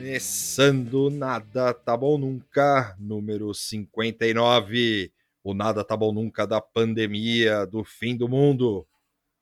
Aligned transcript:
Começando 0.00 1.08
Nada 1.10 1.72
Tá 1.72 1.96
Bom 1.96 2.18
Nunca, 2.18 2.96
número 2.98 3.54
59. 3.54 5.12
O 5.44 5.54
Nada 5.54 5.84
Tá 5.84 5.96
Bom 5.96 6.12
Nunca 6.12 6.44
da 6.44 6.60
pandemia, 6.60 7.64
do 7.64 7.84
fim 7.84 8.16
do 8.16 8.28
mundo. 8.28 8.84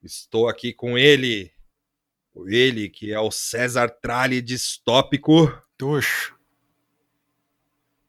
Estou 0.03 0.51
aqui 0.51 0.71
com 0.71 0.99
ele, 0.99 1.51
ele 2.47 2.91
que 2.91 3.11
é 3.11 3.19
o 3.19 3.31
César 3.31 3.89
Tralli 3.89 4.43
distópico. 4.43 5.51
Tuxo. 5.79 6.37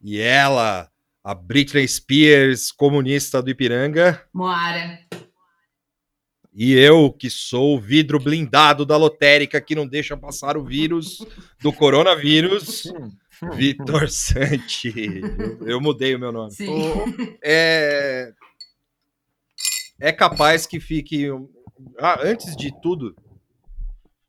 E 0.02 0.19
ela, 0.19 0.91
a 1.23 1.33
Britney 1.33 1.88
Spears, 1.88 2.69
comunista 2.69 3.41
do 3.41 3.49
Ipiranga. 3.49 4.27
Moara. 4.33 4.99
E 6.53 6.73
eu, 6.73 7.11
que 7.11 7.30
sou 7.30 7.77
o 7.77 7.80
vidro 7.80 8.19
blindado 8.19 8.85
da 8.85 8.97
lotérica 8.97 9.61
que 9.61 9.73
não 9.73 9.88
deixa 9.88 10.17
passar 10.17 10.58
o 10.58 10.66
vírus 10.66 11.25
do 11.61 11.71
coronavírus, 11.71 12.91
Vitor 13.55 14.09
Santi. 14.09 15.21
Eu, 15.61 15.67
eu 15.67 15.81
mudei 15.81 16.13
o 16.13 16.19
meu 16.19 16.31
nome. 16.31 16.52
Sim. 16.52 16.67
É, 17.41 18.33
é 19.99 20.11
capaz 20.11 20.66
que 20.66 20.80
fique. 20.80 21.27
Ah, 21.97 22.19
antes 22.21 22.55
de 22.55 22.71
tudo, 22.81 23.15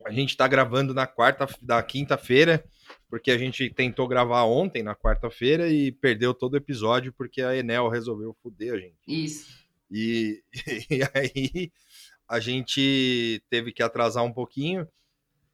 a 0.07 0.13
gente 0.13 0.37
tá 0.37 0.47
gravando 0.47 0.95
na 0.95 1.07
quarta, 1.07 1.47
da 1.61 1.83
quinta-feira, 1.83 2.65
porque 3.11 3.31
a 3.31 3.39
gente 3.39 3.69
tentou 3.69 4.07
gravar 4.07 4.45
ontem, 4.45 4.83
na 4.83 4.95
quarta-feira, 4.95 5.69
e 5.69 5.91
perdeu 5.91 6.33
todo 6.33 6.55
o 6.55 6.59
episódio 6.59 7.13
porque 7.13 7.43
a 7.43 7.57
Enel 7.57 7.89
resolveu 7.89 8.35
foder 8.43 8.75
a 8.75 8.79
gente. 8.79 8.97
Isso. 9.07 9.63
E, 9.91 10.43
e 10.89 11.03
aí 11.15 11.73
a 12.29 12.41
gente 12.41 13.43
teve 13.51 13.73
que 13.73 13.83
atrasar 13.83 14.25
um 14.25 14.33
pouquinho 14.33 14.89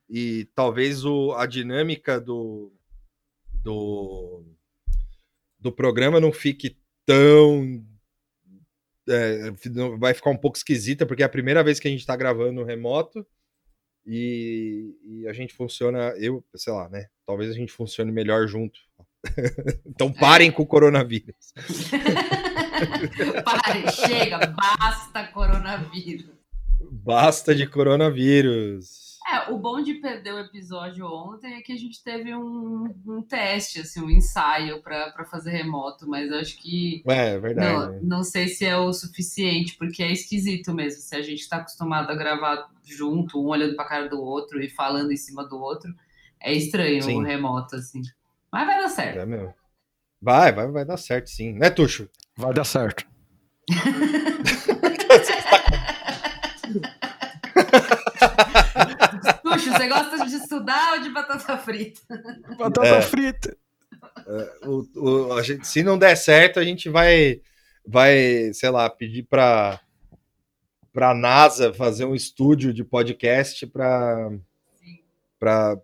e 0.08 0.48
talvez 0.54 1.04
o, 1.04 1.32
a 1.32 1.46
dinâmica 1.46 2.20
do, 2.20 2.72
do, 3.62 4.44
do 5.58 5.72
programa 5.72 6.20
não 6.20 6.32
fique 6.32 6.78
tão. 7.04 7.84
é, 9.08 9.50
vai 9.98 10.14
ficar 10.14 10.30
um 10.30 10.36
pouco 10.36 10.56
esquisita, 10.56 11.04
porque 11.04 11.22
é 11.22 11.26
a 11.26 11.30
primeira 11.30 11.62
vez 11.62 11.78
que 11.78 11.88
a 11.88 11.90
gente 11.90 12.00
está 12.00 12.16
gravando 12.16 12.64
remoto 12.64 13.26
e, 14.06 14.96
e 15.04 15.28
a 15.28 15.32
gente 15.34 15.52
funciona, 15.52 16.14
eu, 16.16 16.42
sei 16.54 16.72
lá, 16.72 16.88
né? 16.88 17.08
Talvez 17.26 17.50
a 17.50 17.54
gente 17.54 17.72
funcione 17.72 18.10
melhor 18.10 18.46
junto. 18.48 18.80
então 19.84 20.10
parem 20.10 20.50
com 20.50 20.62
o 20.62 20.66
coronavírus. 20.66 21.52
Pare, 23.44 23.90
chega, 23.92 24.46
basta 24.46 25.26
coronavírus. 25.28 26.37
Basta 26.80 27.54
de 27.54 27.66
coronavírus. 27.66 29.08
É, 29.30 29.50
o 29.52 29.58
bom 29.58 29.82
de 29.82 29.92
perder 29.94 30.32
o 30.32 30.38
episódio 30.38 31.04
ontem 31.06 31.52
é 31.54 31.60
que 31.60 31.72
a 31.72 31.76
gente 31.76 32.02
teve 32.02 32.34
um, 32.34 32.94
um 33.06 33.20
teste, 33.22 33.80
assim, 33.80 34.00
um 34.00 34.08
ensaio 34.08 34.80
pra 34.80 35.10
pra 35.10 35.26
fazer 35.26 35.50
remoto, 35.50 36.08
mas 36.08 36.32
acho 36.32 36.56
que 36.58 37.02
É, 37.06 37.34
é 37.34 37.38
verdade. 37.38 37.96
não, 37.96 38.18
não 38.18 38.24
sei 38.24 38.48
se 38.48 38.64
é 38.64 38.74
o 38.76 38.90
suficiente, 38.90 39.76
porque 39.76 40.02
é 40.02 40.10
esquisito 40.10 40.72
mesmo. 40.72 41.02
Se 41.02 41.14
a 41.14 41.20
gente 41.20 41.46
tá 41.46 41.58
acostumado 41.58 42.10
a 42.10 42.14
gravar 42.14 42.70
junto, 42.84 43.38
um 43.38 43.48
olhando 43.48 43.76
pra 43.76 43.84
cara 43.84 44.08
do 44.08 44.18
outro 44.18 44.62
e 44.62 44.70
falando 44.70 45.12
em 45.12 45.16
cima 45.18 45.46
do 45.46 45.58
outro, 45.58 45.92
é 46.40 46.54
estranho 46.54 47.02
Sim. 47.02 47.18
o 47.18 47.22
remoto, 47.22 47.76
assim. 47.76 48.00
Mas 48.50 48.66
vai 48.66 48.80
dar 48.80 48.88
certo. 48.88 49.18
É 49.18 49.26
mesmo. 49.26 49.52
Vai, 50.22 50.52
vai, 50.52 50.68
vai 50.68 50.84
dar 50.86 50.96
certo, 50.96 51.28
sim. 51.28 51.52
Né, 51.52 51.68
Tuxo? 51.68 52.08
Vai 52.34 52.54
dar 52.54 52.64
certo. 52.64 53.06
Puxa, 59.42 59.72
você 59.72 59.88
gosta 59.88 60.26
de 60.26 60.34
estudar 60.36 60.94
ou 60.94 61.00
de 61.02 61.10
batata 61.10 61.58
frita? 61.58 62.00
Batata 62.58 62.86
É. 62.86 63.02
frita. 63.02 63.56
O, 64.64 64.84
o- 64.96 65.32
a 65.34 65.42
gente- 65.42 65.66
se 65.66 65.82
não 65.82 65.98
der 65.98 66.16
certo, 66.16 66.60
a 66.60 66.64
gente 66.64 66.88
vai, 66.88 67.40
vai 67.86 68.52
sei 68.52 68.70
lá, 68.70 68.88
pedir 68.90 69.24
para 69.24 69.80
para 70.92 71.14
NASA 71.14 71.72
fazer 71.72 72.04
um 72.06 72.14
estúdio 72.14 72.72
de 72.74 72.82
podcast 72.82 73.66
para 73.68 74.30
para 75.38 75.76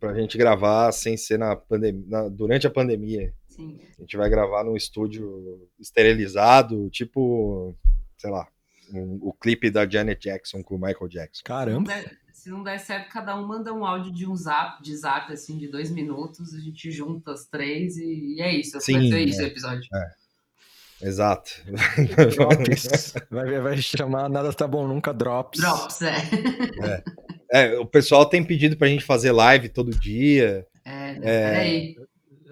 para 0.00 0.14
gente 0.14 0.36
gravar 0.38 0.92
sem 0.92 1.16
ser 1.16 1.38
na 1.38 1.54
pandemia, 1.56 2.28
durante 2.30 2.66
a 2.66 2.70
pandemia. 2.70 3.32
Sim. 3.48 3.78
A 3.98 4.00
gente 4.02 4.16
vai 4.16 4.28
gravar 4.28 4.64
num 4.64 4.76
estúdio 4.76 5.68
esterilizado, 5.78 6.90
tipo, 6.90 7.74
sei 8.18 8.30
lá, 8.30 8.46
um- 8.92 9.18
o 9.22 9.32
clipe 9.32 9.70
da 9.70 9.88
Janet 9.88 10.20
Jackson 10.28 10.62
com 10.62 10.74
o 10.76 10.78
Michael 10.80 11.08
Jackson. 11.08 11.42
Se 11.44 11.50
não 11.50 11.56
Caramba. 11.58 11.92
der- 11.92 12.24
Se 12.32 12.50
não 12.50 12.62
der 12.62 12.78
certo, 12.78 13.08
cada 13.10 13.34
um 13.40 13.46
manda 13.46 13.72
um 13.72 13.86
áudio 13.86 14.12
de 14.12 14.26
um 14.28 14.36
zap, 14.36 14.82
de 14.82 14.94
zap, 14.96 15.32
assim, 15.32 15.56
de 15.56 15.66
dois 15.68 15.90
minutos, 15.90 16.52
a 16.52 16.58
gente 16.60 16.90
junta 16.90 17.32
as 17.32 17.46
três 17.46 17.96
e, 17.96 18.34
e 18.36 18.40
é 18.42 18.52
isso. 18.54 18.72
vai 18.72 18.80
Sim, 18.82 19.08
ser 19.10 19.20
isso 19.20 19.40
é. 19.40 19.44
o 19.44 19.46
episódio. 19.46 19.82
Exato. 21.02 21.50
Drops. 22.34 23.14
Vai, 23.30 23.60
vai 23.60 23.76
chamar 23.78 24.28
Nada 24.28 24.52
Tá 24.52 24.66
Bom 24.66 24.86
Nunca 24.86 25.12
Drops. 25.12 25.60
Drops, 25.60 26.02
é. 26.02 27.02
É, 27.50 27.78
o 27.78 27.86
pessoal 27.86 28.26
tem 28.26 28.44
pedido 28.44 28.76
pra 28.76 28.88
gente 28.88 29.04
fazer 29.04 29.32
live 29.32 29.68
todo 29.68 29.90
dia. 29.90 30.66
É, 30.84 31.10
É. 31.10 31.50
peraí. 31.50 31.96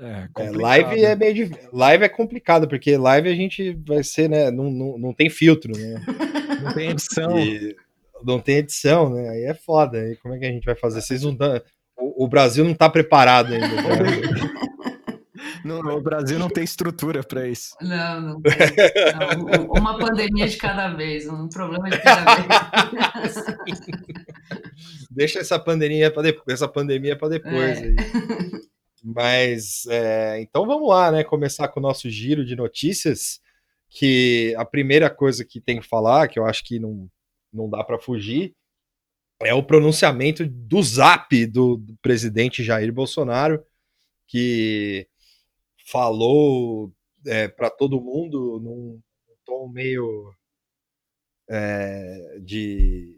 É, 0.02 0.06
É, 0.24 0.28
complicado. 0.32 0.60
live 0.60 1.04
é 1.04 1.14
meio 1.16 1.34
dif- 1.34 1.68
live 1.72 2.04
é 2.04 2.08
complicado 2.08 2.66
porque 2.68 2.96
live 2.96 3.28
a 3.28 3.34
gente 3.34 3.72
vai 3.86 4.02
ser, 4.02 4.28
né, 4.28 4.50
não, 4.50 4.70
não, 4.70 4.98
não 4.98 5.12
tem 5.14 5.30
filtro, 5.30 5.72
né? 5.76 6.04
Não 6.62 6.72
tem 6.74 6.90
edição. 6.90 7.38
E 7.38 7.76
não 8.24 8.40
tem 8.40 8.56
edição, 8.56 9.10
né? 9.14 9.28
Aí 9.30 9.44
é 9.44 9.54
foda. 9.54 9.98
Aí 9.98 10.16
como 10.16 10.34
é 10.34 10.38
que 10.38 10.44
a 10.46 10.50
gente 10.50 10.64
vai 10.64 10.74
fazer? 10.74 11.00
Vocês 11.00 11.22
não 11.22 11.34
tão- 11.36 11.60
o, 11.96 12.24
o 12.24 12.28
Brasil 12.28 12.64
não 12.64 12.74
tá 12.74 12.88
preparado 12.90 13.52
ainda. 13.54 13.66
No, 15.64 15.80
no 15.80 16.00
Brasil 16.00 16.40
não 16.40 16.48
tem 16.48 16.64
estrutura 16.64 17.22
pra 17.22 17.46
isso. 17.46 17.76
Não, 17.80 18.20
não 18.20 18.40
tem. 18.42 18.52
Não, 19.14 19.66
uma 19.66 19.96
pandemia 19.96 20.48
de 20.48 20.56
cada 20.56 20.88
vez, 20.88 21.28
um 21.28 21.48
problema 21.48 21.88
de 21.88 22.00
cada 22.02 22.34
vez. 22.34 23.34
Deixa 25.10 25.38
essa 25.38 25.58
pandemia 25.60 26.10
para 26.10 26.22
depois, 26.22 26.44
essa 26.48 26.66
pandemia 26.66 27.16
para 27.16 27.28
depois. 27.28 27.80
É. 27.80 27.84
aí. 27.84 27.96
Mas 29.02 29.84
é, 29.86 30.40
então 30.40 30.64
vamos 30.66 30.88
lá, 30.88 31.10
né? 31.10 31.24
Começar 31.24 31.68
com 31.68 31.80
o 31.80 31.82
nosso 31.82 32.08
giro 32.08 32.44
de 32.44 32.54
notícias. 32.54 33.40
Que 33.90 34.54
a 34.56 34.64
primeira 34.64 35.10
coisa 35.10 35.44
que 35.44 35.60
tem 35.60 35.80
que 35.80 35.86
falar, 35.86 36.28
que 36.28 36.38
eu 36.38 36.46
acho 36.46 36.64
que 36.64 36.78
não, 36.78 37.10
não 37.52 37.68
dá 37.68 37.84
para 37.84 37.98
fugir, 37.98 38.54
é 39.42 39.52
o 39.52 39.62
pronunciamento 39.62 40.46
do 40.46 40.82
Zap 40.82 41.46
do, 41.46 41.76
do 41.76 41.96
presidente 42.00 42.62
Jair 42.62 42.92
Bolsonaro, 42.92 43.62
que 44.26 45.06
falou 45.86 46.92
para 47.56 47.70
todo 47.70 48.00
mundo 48.00 48.60
num 48.60 49.00
tom 49.44 49.68
meio 49.68 50.32
é, 51.48 52.38
de. 52.40 53.14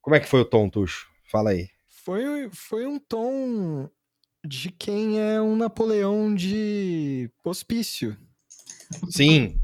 Como 0.00 0.16
é 0.16 0.20
que 0.20 0.26
foi 0.26 0.40
o 0.40 0.44
tom, 0.44 0.68
Tuxo? 0.68 1.06
Fala 1.30 1.50
aí. 1.50 1.68
Foi, 1.86 2.50
foi 2.50 2.86
um 2.86 2.98
tom 2.98 3.88
de 4.44 4.70
quem 4.70 5.20
é 5.20 5.40
um 5.40 5.56
Napoleão 5.56 6.34
de 6.34 7.30
hospício. 7.44 8.16
Sim, 9.10 9.58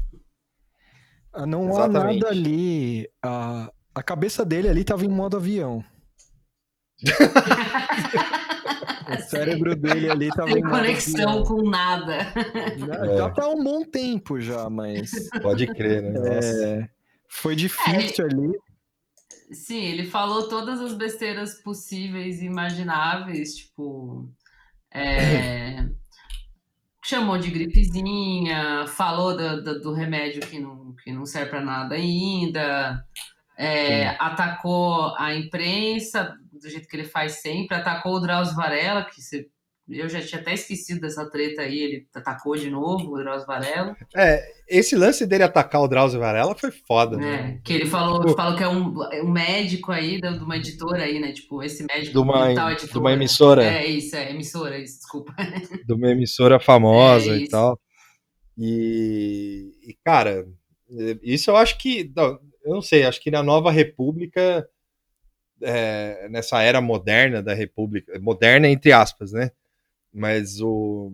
Ah, 1.33 1.45
Não 1.45 1.69
Exatamente. 1.69 1.97
há 1.97 2.13
nada 2.13 2.27
ali. 2.29 3.09
A, 3.23 3.71
a 3.93 4.03
cabeça 4.03 4.43
dele 4.43 4.67
ali 4.69 4.83
tava 4.83 5.05
em 5.05 5.09
modo 5.09 5.37
avião. 5.37 5.83
O 9.11 9.17
cérebro 9.23 9.75
dele 9.75 10.07
ali 10.07 10.29
tava 10.29 10.51
Sem 10.51 10.59
em 10.59 10.63
modo 10.63 10.75
conexão 10.75 11.29
avião. 11.29 11.43
com 11.43 11.67
nada. 11.67 12.31
Já 13.17 13.29
tá 13.31 13.43
há 13.45 13.49
um 13.49 13.63
bom 13.63 13.83
tempo 13.83 14.39
já, 14.39 14.69
mas 14.69 15.09
pode 15.41 15.65
crer, 15.65 16.03
né? 16.03 16.19
É, 16.83 16.89
foi 17.27 17.55
difícil 17.55 18.25
ali. 18.25 18.51
Sim, 19.51 19.81
ele 19.83 20.05
falou 20.05 20.47
todas 20.47 20.79
as 20.79 20.93
besteiras 20.93 21.55
possíveis 21.55 22.39
e 22.39 22.45
imagináveis, 22.45 23.55
tipo. 23.55 24.31
É, 24.91 25.85
chamou 27.03 27.37
de 27.37 27.49
gripezinha, 27.49 28.85
falou 28.87 29.35
do, 29.35 29.63
do- 29.63 29.81
do 29.81 29.93
remédio 29.93 30.41
que 30.41 30.59
não, 30.59 30.93
que 31.03 31.11
não 31.11 31.25
serve 31.25 31.49
para 31.51 31.61
nada 31.61 31.95
ainda, 31.95 33.03
é, 33.57 34.09
atacou 34.19 35.15
a 35.17 35.33
imprensa 35.35 36.35
do 36.51 36.69
jeito 36.69 36.87
que 36.87 36.95
ele 36.95 37.05
faz 37.05 37.41
sempre, 37.41 37.75
atacou 37.75 38.15
o 38.15 38.19
Drauzio 38.19 38.55
Varela, 38.55 39.03
que 39.05 39.21
você- 39.21 39.47
eu 39.89 40.07
já 40.09 40.21
tinha 40.21 40.39
até 40.41 40.53
esquecido 40.53 41.01
dessa 41.01 41.29
treta 41.29 41.61
aí, 41.63 41.79
ele 41.79 42.07
atacou 42.13 42.55
de 42.55 42.69
novo 42.69 43.13
o 43.13 43.17
Drauzio 43.17 43.47
Varela. 43.47 43.95
É, 44.15 44.43
esse 44.67 44.95
lance 44.95 45.25
dele 45.25 45.43
atacar 45.43 45.81
o 45.81 45.87
Drauzio 45.87 46.19
Varela 46.19 46.55
foi 46.55 46.71
foda, 46.71 47.15
É, 47.17 47.19
né? 47.19 47.61
que 47.63 47.73
ele 47.73 47.85
falou, 47.85 48.19
Tipo- 48.21 48.35
falou 48.35 48.55
que 48.57 48.63
é 48.63 48.67
um, 48.67 49.03
é 49.11 49.21
um 49.23 49.29
médico 49.31 49.91
aí, 49.91 50.19
de 50.21 50.27
uma 50.27 50.57
editora 50.57 51.03
aí, 51.03 51.19
né? 51.19 51.31
Tipo, 51.31 51.63
esse 51.63 51.83
médico 51.85 52.11
De 52.13 52.17
uma, 52.19 52.53
tal 52.53 52.67
de 52.69 52.73
editora. 52.83 52.99
uma 52.99 53.13
emissora, 53.13 53.63
É 53.63 53.85
isso, 53.87 54.15
é 54.15 54.31
emissora, 54.31 54.77
isso, 54.77 54.97
desculpa. 54.97 55.33
de 55.87 55.93
uma 55.93 56.09
emissora 56.11 56.59
famosa 56.59 57.31
É 57.35 57.37
e 57.37 57.47
tal. 57.49 57.79
E, 58.57 59.71
e, 59.87 59.95
cara, 60.03 60.45
isso 61.23 61.49
eu 61.49 61.55
acho 61.57 61.77
que. 61.77 62.11
não, 62.15 62.39
Eu 62.65 62.73
não 62.75 62.81
sei, 62.81 63.03
acho 63.05 63.21
que 63.21 63.31
na 63.31 63.41
Nova 63.41 63.71
República 63.71 64.67
é, 65.61 66.27
nessa 66.29 66.61
era 66.61 66.81
moderna 66.81 67.41
da 67.41 67.53
República, 67.53 68.19
moderna 68.19 68.67
entre 68.67 68.91
aspas, 68.91 69.31
né? 69.31 69.49
Mas 70.13 70.59
o 70.59 71.13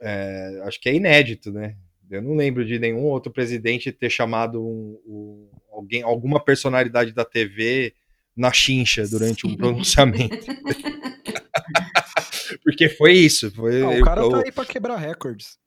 é, 0.00 0.62
acho 0.64 0.80
que 0.80 0.88
é 0.88 0.94
inédito, 0.94 1.52
né? 1.52 1.76
Eu 2.10 2.20
não 2.20 2.34
lembro 2.34 2.64
de 2.64 2.78
nenhum 2.78 3.04
outro 3.04 3.32
presidente 3.32 3.92
ter 3.92 4.10
chamado 4.10 4.62
um, 4.62 5.00
um, 5.06 5.48
alguém, 5.70 6.02
alguma 6.02 6.44
personalidade 6.44 7.12
da 7.12 7.24
TV 7.24 7.94
na 8.36 8.52
chincha 8.52 9.06
durante 9.08 9.46
um 9.46 9.56
pronunciamento. 9.56 10.36
Porque 12.62 12.88
foi 12.88 13.14
isso. 13.14 13.50
Foi, 13.52 13.80
não, 13.80 13.98
o 13.98 14.04
cara 14.04 14.20
eu, 14.20 14.30
tá 14.30 14.42
aí 14.44 14.52
pra 14.52 14.66
quebrar 14.66 14.96
recordes. 14.96 15.58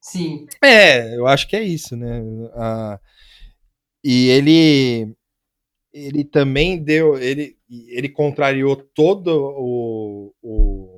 Sim. 0.00 0.46
É, 0.62 1.16
eu 1.16 1.26
acho 1.26 1.48
que 1.48 1.56
é 1.56 1.62
isso, 1.62 1.96
né? 1.96 2.22
Ah, 2.54 3.00
e 4.02 4.28
ele 4.28 5.14
ele 5.92 6.24
também 6.24 6.82
deu, 6.82 7.16
ele, 7.16 7.56
ele 7.88 8.08
contrariou 8.08 8.76
todo 8.76 9.28
o, 9.28 10.34
o 10.42 10.93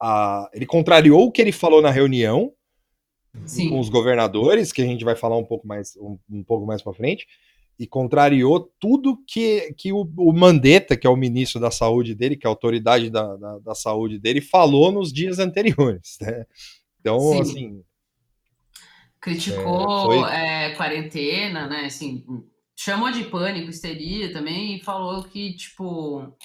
a, 0.00 0.48
ele 0.52 0.66
contrariou 0.66 1.26
o 1.26 1.32
que 1.32 1.40
ele 1.40 1.52
falou 1.52 1.82
na 1.82 1.90
reunião 1.90 2.52
Sim. 3.44 3.70
com 3.70 3.80
os 3.80 3.88
governadores, 3.88 4.72
que 4.72 4.82
a 4.82 4.86
gente 4.86 5.04
vai 5.04 5.16
falar 5.16 5.36
um 5.36 5.44
pouco 5.44 5.66
mais 5.66 5.96
um, 5.96 6.18
um 6.30 6.42
pouco 6.42 6.66
mais 6.66 6.82
para 6.82 6.92
frente, 6.92 7.26
e 7.78 7.86
contrariou 7.86 8.72
tudo 8.80 9.22
que, 9.26 9.72
que 9.76 9.92
o, 9.92 10.08
o, 10.16 10.32
Mandetta, 10.32 10.96
que 10.96 11.06
é 11.06 11.10
o 11.10 11.16
ministro 11.16 11.60
da 11.60 11.70
saúde 11.70 12.14
dele, 12.14 12.36
que 12.36 12.46
é 12.46 12.48
a 12.48 12.50
autoridade 12.50 13.08
da, 13.08 13.36
da, 13.36 13.58
da 13.58 13.74
saúde 13.74 14.18
dele, 14.18 14.40
falou 14.40 14.90
nos 14.90 15.12
dias 15.12 15.38
anteriores. 15.38 16.18
Né? 16.20 16.44
Então, 17.00 17.20
Sim. 17.20 17.40
assim. 17.40 17.84
Criticou 19.20 20.12
é, 20.12 20.20
foi... 20.20 20.36
é, 20.36 20.70
quarentena, 20.74 21.68
né? 21.68 21.84
Assim, 21.86 22.24
chamou 22.76 23.10
de 23.10 23.24
pânico, 23.24 23.70
histeria 23.70 24.32
também, 24.32 24.76
e 24.76 24.82
falou 24.82 25.22
que, 25.24 25.54
tipo, 25.54 26.36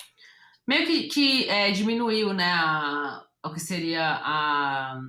meio 0.68 0.86
que, 0.86 1.04
que 1.04 1.50
é, 1.50 1.72
diminuiu, 1.72 2.34
né, 2.34 2.46
a, 2.46 3.23
o 3.44 3.54
que 3.54 3.60
seria 3.60 4.02
a. 4.24 5.02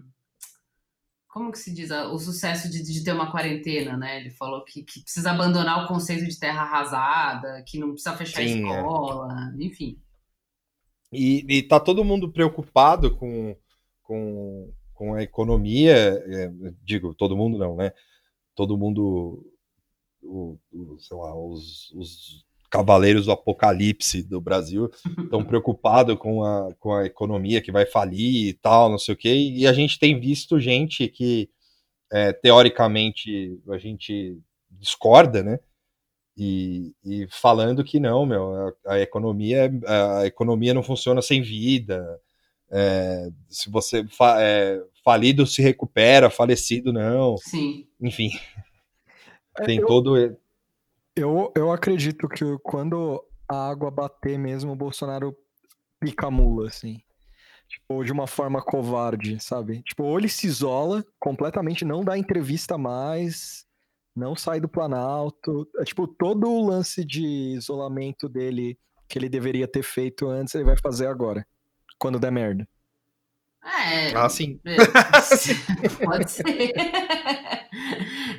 Como 1.29 1.51
que 1.51 1.59
se 1.59 1.75
diz? 1.75 1.91
o 1.91 2.19
sucesso 2.19 2.71
de, 2.71 2.83
de 2.83 3.03
ter 3.03 3.13
uma 3.13 3.31
quarentena, 3.31 3.97
né? 3.97 4.21
Ele 4.21 4.31
falou 4.31 4.65
que, 4.65 4.85
que, 4.85 5.03
precisa 5.03 5.33
abandonar 5.33 5.85
o 5.85 5.89
conceito 5.89 6.25
de 6.25 6.39
terra 6.39 6.63
arrasada, 6.63 7.63
que 7.67 7.79
não 7.79 7.91
precisa 7.91 8.17
fechar 8.17 8.43
Sim, 8.43 8.65
a 8.65 8.75
é. 8.75 8.79
escola, 8.79 9.53
é. 9.59 9.65
enfim. 9.65 9.99
E, 11.13 11.45
e 11.49 11.63
tá 11.63 11.81
todo 11.81 12.05
mundo 12.05 12.31
preocupado 12.31 13.17
com, 13.17 13.57
com, 14.03 14.73
com 14.93 15.15
a 15.15 15.23
economia, 15.23 15.95
é, 15.97 16.51
digo, 16.83 17.15
todo 17.15 17.37
mundo 17.37 17.59
não, 17.59 17.77
né? 17.77 17.93
Todo 18.55 18.79
mundo, 18.79 19.45
o, 20.23 20.57
o, 20.73 20.99
sei 21.01 21.17
lá, 21.17 21.35
os, 21.37 21.91
os 21.93 22.45
cavaleiros 22.75 23.27
do 23.27 23.33
apocalipse 23.33 24.21
do 24.21 24.41
Brasil 24.41 24.91
estão 25.23 25.45
preocupados 25.45 26.19
com 26.19 26.43
a, 26.43 26.75
com 26.81 26.93
a 26.93 27.07
economia 27.07 27.63
que 27.63 27.71
vai 27.71 27.87
falir 27.87 28.49
e 28.49 28.53
tal, 28.53 28.91
não 28.91 28.99
sei 28.99 29.15
o 29.15 29.17
quê, 29.17 29.33
e 29.33 29.65
a 29.65 29.73
gente 29.73 29.97
tem 29.97 30.19
visto 30.19 30.59
gente 30.59 31.07
que, 31.07 31.49
é, 32.13 32.33
teoricamente, 32.33 33.61
a 33.69 33.79
gente 33.79 34.37
discorda, 34.69 35.41
né? 35.41 35.61
E, 36.37 36.93
e, 37.05 37.29
falando 37.31 37.85
que 37.85 38.01
não, 38.01 38.27
meu, 38.27 38.75
a, 38.85 38.95
a, 38.95 39.01
economia 39.01 39.71
a 40.19 40.27
economia 40.27 40.75
não 40.75 40.83
funciona 40.83 41.23
sem 41.23 41.41
vida. 41.41 42.21
É, 42.73 43.29
se 43.49 43.71
você 43.71 44.05
fa, 44.09 44.43
é, 44.43 44.83
falido 45.05 45.47
se 45.47 45.63
recupera, 45.63 46.29
falecido 46.29 46.93
não. 46.93 47.37
Sim. 47.37 47.87
Enfim, 48.01 48.31
é, 49.61 49.65
tem 49.65 49.79
eu, 49.79 49.87
todo 49.87 50.37
eu, 51.17 51.53
eu 51.57 51.71
acredito 51.73 52.29
que 52.29 52.45
quando 52.63 53.23
a 53.49 53.69
água 53.69 53.91
bater 53.91 54.39
mesmo, 54.39 54.73
o 54.73 54.77
Bolsonaro 54.77 55.37
pica 56.01 56.27
a 56.27 56.31
mula, 56.31 56.69
assim. 56.69 57.01
Tipo, 57.69 58.05
de 58.05 58.13
uma 58.13 58.27
forma 58.27 58.63
covarde, 58.63 59.43
sabe? 59.43 59.83
Tipo, 59.83 60.05
ou 60.05 60.19
ele 60.19 60.29
se 60.29 60.47
isola 60.47 61.05
completamente, 61.19 61.85
não 61.85 62.05
dá 62.05 62.17
entrevista 62.17 62.77
mais, 62.77 63.65
não 64.15 64.37
sai 64.37 64.61
do 64.61 64.69
Planalto. 64.69 65.69
É, 65.79 65.85
tipo, 65.85 66.07
todo 66.07 66.51
o 66.51 66.67
lance 66.67 67.05
de 67.05 67.25
isolamento 67.57 68.29
dele 68.29 68.79
que 69.09 69.19
ele 69.19 69.29
deveria 69.29 69.69
ter 69.69 69.83
feito 69.83 70.29
antes, 70.29 70.55
ele 70.55 70.65
vai 70.65 70.77
fazer 70.77 71.07
agora, 71.07 71.47
quando 71.99 72.19
der 72.19 72.33
merda. 72.33 72.69
É. 73.65 74.15
Ah, 74.15 74.29
sim. 74.29 74.61
É, 74.65 74.77
pode 76.05 76.31
ser. 76.31 76.75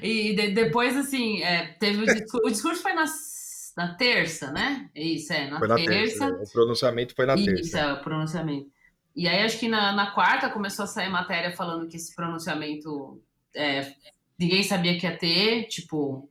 E 0.01 0.36
de, 0.36 0.50
depois, 0.50 0.95
assim, 0.95 1.42
é, 1.42 1.68
teve 1.80 2.03
o 2.03 2.06
discurso, 2.06 2.47
o 2.47 2.51
discurso 2.51 2.81
foi 2.81 2.94
na, 2.94 3.06
na 3.77 3.95
terça, 3.95 4.51
né? 4.51 4.89
Isso, 4.95 5.33
é, 5.33 5.50
na, 5.50 5.59
foi 5.59 5.68
na 5.68 5.75
terça. 5.75 6.27
terça. 6.27 6.44
O 6.44 6.51
pronunciamento 6.51 7.15
foi 7.15 7.25
na 7.25 7.36
Isso, 7.36 7.45
terça. 7.45 7.62
Isso, 7.62 7.77
é, 7.77 7.94
o 7.94 8.01
pronunciamento. 8.01 8.69
E 9.15 9.27
aí, 9.27 9.44
acho 9.44 9.59
que 9.59 9.68
na, 9.68 9.94
na, 9.94 10.12
quarta 10.12 10.50
começou 10.50 10.83
a 10.83 10.88
sair 10.88 11.09
matéria 11.09 11.56
falando 11.56 11.88
que 11.88 11.95
esse 11.95 12.13
pronunciamento 12.13 13.21
é, 13.56 13.94
ninguém 14.38 14.63
sabia 14.63 14.97
que 15.00 15.06
ia 15.06 15.18
ter, 15.18 15.68
tipo, 15.68 16.30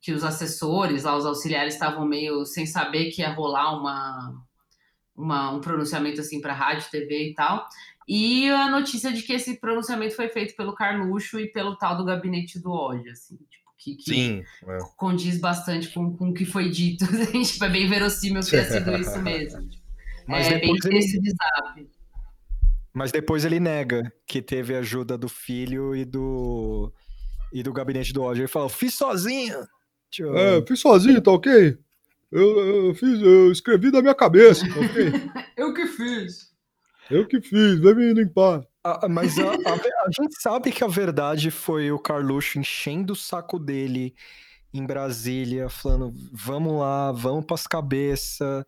que 0.00 0.12
os 0.12 0.24
assessores 0.24 1.04
lá, 1.04 1.16
os 1.16 1.26
auxiliares, 1.26 1.74
estavam 1.74 2.06
meio 2.06 2.44
sem 2.44 2.66
saber 2.66 3.10
que 3.10 3.22
ia 3.22 3.32
rolar 3.32 3.78
uma, 3.78 4.42
uma 5.14 5.52
um 5.52 5.60
pronunciamento 5.60 6.20
assim 6.20 6.40
para 6.40 6.54
rádio, 6.54 6.90
TV 6.90 7.30
e 7.30 7.34
tal. 7.34 7.66
E 8.08 8.48
a 8.50 8.70
notícia 8.70 9.12
de 9.12 9.22
que 9.22 9.32
esse 9.32 9.58
pronunciamento 9.60 10.14
foi 10.14 10.28
feito 10.28 10.56
pelo 10.56 10.74
Carluxo 10.74 11.38
e 11.38 11.46
pelo 11.46 11.76
tal 11.76 11.96
do 11.96 12.04
gabinete 12.04 12.58
do 12.58 12.70
ódio, 12.70 13.12
assim, 13.12 13.36
tipo, 13.36 13.62
que, 13.78 13.96
que 13.96 14.14
Sim, 14.14 14.44
é. 14.66 14.78
condiz 14.96 15.40
bastante 15.40 15.88
com, 15.92 16.16
com 16.16 16.30
o 16.30 16.34
que 16.34 16.44
foi 16.44 16.68
dito. 16.70 17.04
tipo, 17.44 17.64
é 17.64 17.68
bem 17.68 17.88
verossímil 17.88 18.42
ter 18.42 18.64
sido 18.64 18.94
isso 18.98 19.20
mesmo. 19.22 19.68
Mas 20.26 20.46
é 20.46 20.58
bem 20.58 20.76
ele... 20.84 20.98
esse 20.98 21.20
zap. 21.20 21.90
Mas 22.92 23.10
depois 23.10 23.44
ele 23.44 23.58
nega 23.58 24.12
que 24.26 24.42
teve 24.42 24.76
ajuda 24.76 25.16
do 25.16 25.28
filho 25.28 25.96
e 25.96 26.04
do 26.04 26.92
e 27.52 27.62
do 27.62 27.72
gabinete 27.72 28.12
do 28.12 28.22
ódio. 28.22 28.42
Ele 28.42 28.48
falou, 28.48 28.68
fiz 28.68 28.94
sozinho. 28.94 29.66
Tchau. 30.10 30.36
É, 30.36 30.64
fiz 30.66 30.80
sozinho, 30.80 31.20
tá 31.20 31.30
ok? 31.30 31.76
Eu, 32.30 32.86
eu, 32.86 32.94
fiz, 32.94 33.20
eu 33.20 33.52
escrevi 33.52 33.90
da 33.90 34.00
minha 34.00 34.14
cabeça, 34.14 34.66
tá 34.66 34.80
ok? 34.80 35.12
eu 35.56 35.74
que 35.74 35.86
fiz. 35.86 36.51
Eu 37.12 37.26
que 37.26 37.42
fiz, 37.42 37.78
vai 37.78 37.94
me 37.94 38.14
limpar. 38.14 38.66
Ah, 38.82 39.06
mas 39.06 39.38
a, 39.38 39.50
a, 39.50 40.06
a, 40.06 40.10
gente 40.10 40.40
sabe 40.40 40.72
que 40.72 40.82
a 40.82 40.88
verdade 40.88 41.50
foi 41.50 41.92
o 41.92 41.98
Carluxo 41.98 42.58
enchendo 42.58 43.12
o 43.12 43.16
saco 43.16 43.58
dele 43.58 44.14
em 44.72 44.86
Brasília, 44.86 45.68
falando: 45.68 46.10
vamos 46.32 46.80
lá, 46.80 47.12
vamos 47.12 47.44
para 47.44 47.54
as 47.54 47.66
cabeças. 47.66 48.64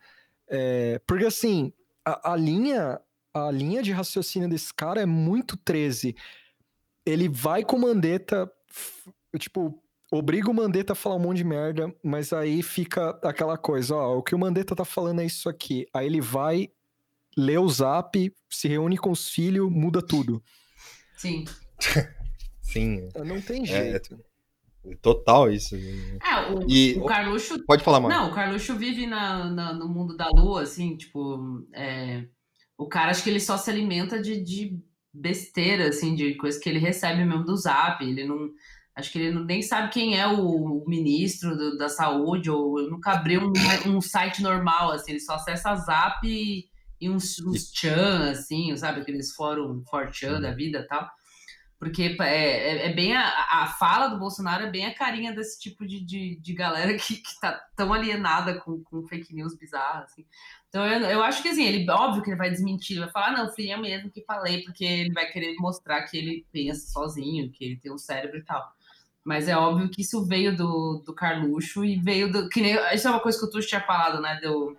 É, 0.47 1.01
porque 1.07 1.25
assim, 1.25 1.73
a, 2.05 2.33
a, 2.33 2.37
linha, 2.37 3.01
a 3.33 3.51
linha 3.51 3.83
de 3.83 3.93
raciocínio 3.93 4.49
desse 4.49 4.75
cara 4.75 5.01
é 5.01 5.07
muito 5.07 5.57
13. 5.57 6.15
Ele 7.07 7.29
vai 7.31 7.65
com 7.65 7.77
o 7.77 7.81
Mandetta, 7.81 8.51
tipo, 9.39 9.83
obriga 10.13 10.51
o 10.51 10.55
Mandetta 10.55 10.93
a 10.93 10.97
falar 10.97 11.17
um 11.17 11.21
monte 11.21 11.39
de 11.39 11.45
merda, 11.45 11.95
mas 12.03 12.31
aí 12.31 12.63
fica 12.63 13.19
aquela 13.23 13.57
coisa: 13.57 13.97
ó, 13.97 14.19
o 14.19 14.23
que 14.23 14.35
o 14.35 14.39
Mandetta 14.39 14.77
tá 14.77 14.85
falando 14.85 15.23
é 15.23 15.25
isso 15.25 15.49
aqui. 15.49 15.87
Aí 15.95 16.07
ele 16.07 16.21
vai 16.21 16.71
lê 17.37 17.59
o 17.59 17.69
zap, 17.69 18.33
se 18.51 18.69
reúne 18.69 18.97
com 18.97 19.11
os 19.11 19.29
filhos, 19.29 19.71
muda 19.71 20.01
tudo. 20.01 20.43
Sim. 21.17 21.45
Sim. 22.61 23.09
Não 23.25 23.41
tem 23.41 23.63
é, 23.63 23.67
jeito. 23.67 24.15
É, 24.15 24.97
total 24.97 25.51
isso. 25.51 25.77
É, 25.77 26.53
o, 26.53 26.69
e, 26.69 26.99
o 26.99 27.05
Carluxo. 27.05 27.65
Pode 27.65 27.85
falar, 27.85 28.01
mano. 28.01 28.15
Não, 28.15 28.31
o 28.31 28.35
Carluxo 28.35 28.77
vive 28.77 29.07
na, 29.07 29.45
na, 29.51 29.73
no 29.73 29.89
mundo 29.89 30.17
da 30.17 30.29
lua, 30.29 30.63
assim, 30.63 30.97
tipo. 30.97 31.65
É, 31.73 32.25
o 32.77 32.89
cara, 32.89 33.11
acho 33.11 33.23
que 33.23 33.31
ele 33.31 33.41
só 33.41 33.57
se 33.57 33.71
alimenta 33.71 34.21
de, 34.21 34.43
de 34.43 34.79
besteira, 35.13 35.89
assim, 35.89 36.15
de 36.15 36.35
coisa 36.35 36.59
que 36.59 36.69
ele 36.69 36.79
recebe 36.79 37.25
mesmo 37.25 37.45
do 37.45 37.57
zap. 37.57 38.05
Ele 38.05 38.25
não. 38.25 38.51
Acho 38.97 39.11
que 39.11 39.19
ele 39.19 39.33
não, 39.33 39.45
nem 39.45 39.61
sabe 39.61 39.93
quem 39.93 40.19
é 40.19 40.27
o 40.27 40.85
ministro 40.87 41.57
do, 41.57 41.77
da 41.77 41.89
saúde, 41.89 42.49
ou 42.49 42.81
nunca 42.89 43.13
abriu 43.13 43.41
um, 43.43 43.97
um, 43.97 44.01
site 44.01 44.41
normal, 44.41 44.93
assim, 44.93 45.13
ele 45.13 45.21
só 45.21 45.35
acessa 45.35 45.75
zap 45.75 46.25
e 46.25 46.67
e 47.05 47.11
uns, 47.11 47.39
uns 47.41 47.71
chan, 47.73 48.31
assim, 48.31 48.75
sabe? 48.77 49.01
Aqueles 49.01 49.35
fórum 49.35 49.85
for-chan 49.91 50.41
da 50.41 50.53
vida 50.53 50.79
e 50.79 50.87
tal. 50.87 51.09
Porque 51.79 52.17
é, 52.21 52.25
é, 52.25 52.87
é 52.87 52.93
bem 52.95 53.15
a, 53.15 53.63
a, 53.63 53.67
fala 53.67 54.09
do 54.09 54.19
Bolsonaro 54.19 54.65
é 54.65 54.71
bem 54.71 54.87
a 54.87 54.95
carinha 54.95 55.35
desse 55.35 55.61
tipo 55.61 55.87
de, 55.87 56.01
de, 56.03 56.41
de 56.41 56.55
galera 56.55 56.95
que, 56.97 57.17
que 57.17 57.41
tá 57.41 57.61
tão 57.77 57.93
alienada 57.93 58.59
com, 58.61 58.83
com 58.83 59.07
fake 59.07 59.35
news 59.35 59.55
bizarras, 59.57 60.05
assim. 60.05 60.25
Então 60.69 60.87
eu, 60.87 61.01
eu 61.03 61.23
acho 61.23 61.43
que 61.43 61.49
assim, 61.49 61.65
ele 61.65 61.89
óbvio 61.91 62.23
que 62.23 62.31
ele 62.31 62.39
vai 62.39 62.51
desmentir, 62.51 62.99
vai 62.99 63.11
falar, 63.11 63.33
não, 63.33 63.53
fui 63.53 63.73
eu 63.73 63.79
mesmo 63.79 64.11
que 64.11 64.25
falei, 64.25 64.63
porque 64.63 64.85
ele 64.85 65.13
vai 65.13 65.27
querer 65.31 65.55
mostrar 65.57 66.03
que 66.05 66.17
ele 66.17 66.47
pensa 66.51 66.91
sozinho, 66.91 67.51
que 67.51 67.65
ele 67.65 67.77
tem 67.77 67.93
um 67.93 67.99
cérebro 67.99 68.39
e 68.39 68.45
tal. 68.45 68.65
Mas 69.23 69.49
é 69.49 69.57
óbvio 69.57 69.91
que 69.91 70.03
isso 70.03 70.25
veio 70.25 70.57
do, 70.57 71.03
do 71.05 71.15
Carluxo 71.15 71.85
e 71.85 71.97
veio 71.97 72.31
do. 72.31 72.49
Que 72.49 72.61
nem, 72.61 72.77
isso 72.95 73.09
é 73.09 73.11
uma 73.11 73.21
coisa 73.21 73.39
que 73.39 73.45
o 73.45 73.51
Tuxo 73.51 73.69
tinha 73.69 73.81
falado, 73.81 74.21
né? 74.21 74.39
Do, 74.43 74.77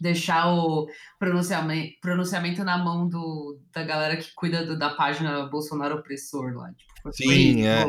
deixar 0.00 0.52
o 0.52 0.86
pronunciamento, 1.18 1.92
pronunciamento 2.00 2.64
na 2.64 2.78
mão 2.78 3.08
do, 3.08 3.58
da 3.72 3.82
galera 3.82 4.16
que 4.16 4.32
cuida 4.34 4.64
do, 4.64 4.78
da 4.78 4.90
página 4.90 5.46
Bolsonaro 5.46 5.96
Opressor 5.96 6.54
lá. 6.54 6.70
Tipo, 6.72 7.12
Sim, 7.12 7.66
é. 7.66 7.84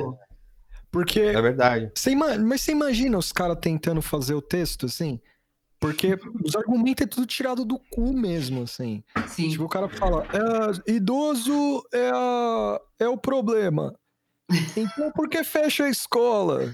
Porque. 0.91 1.19
É 1.19 1.41
verdade. 1.41 1.91
Você, 1.95 2.15
mas 2.15 2.61
você 2.61 2.71
imagina 2.71 3.17
os 3.17 3.31
caras 3.31 3.57
tentando 3.61 4.01
fazer 4.01 4.33
o 4.33 4.41
texto 4.41 4.85
assim? 4.85 5.19
Porque 5.79 6.17
os 6.43 6.55
argumentos 6.55 7.03
é 7.03 7.07
tudo 7.07 7.25
tirado 7.27 7.63
do 7.63 7.77
cu 7.77 8.13
mesmo, 8.13 8.63
assim. 8.63 9.03
Sim. 9.27 9.49
Tipo, 9.49 9.65
o 9.65 9.69
cara 9.69 9.87
fala, 9.89 10.25
é, 10.25 10.91
idoso 10.93 11.83
é, 11.93 12.09
a, 12.13 12.81
é 12.99 13.07
o 13.07 13.17
problema. 13.17 13.93
Então 14.75 15.11
por 15.11 15.27
que 15.29 15.43
fecha 15.43 15.85
a 15.85 15.89
escola? 15.89 16.71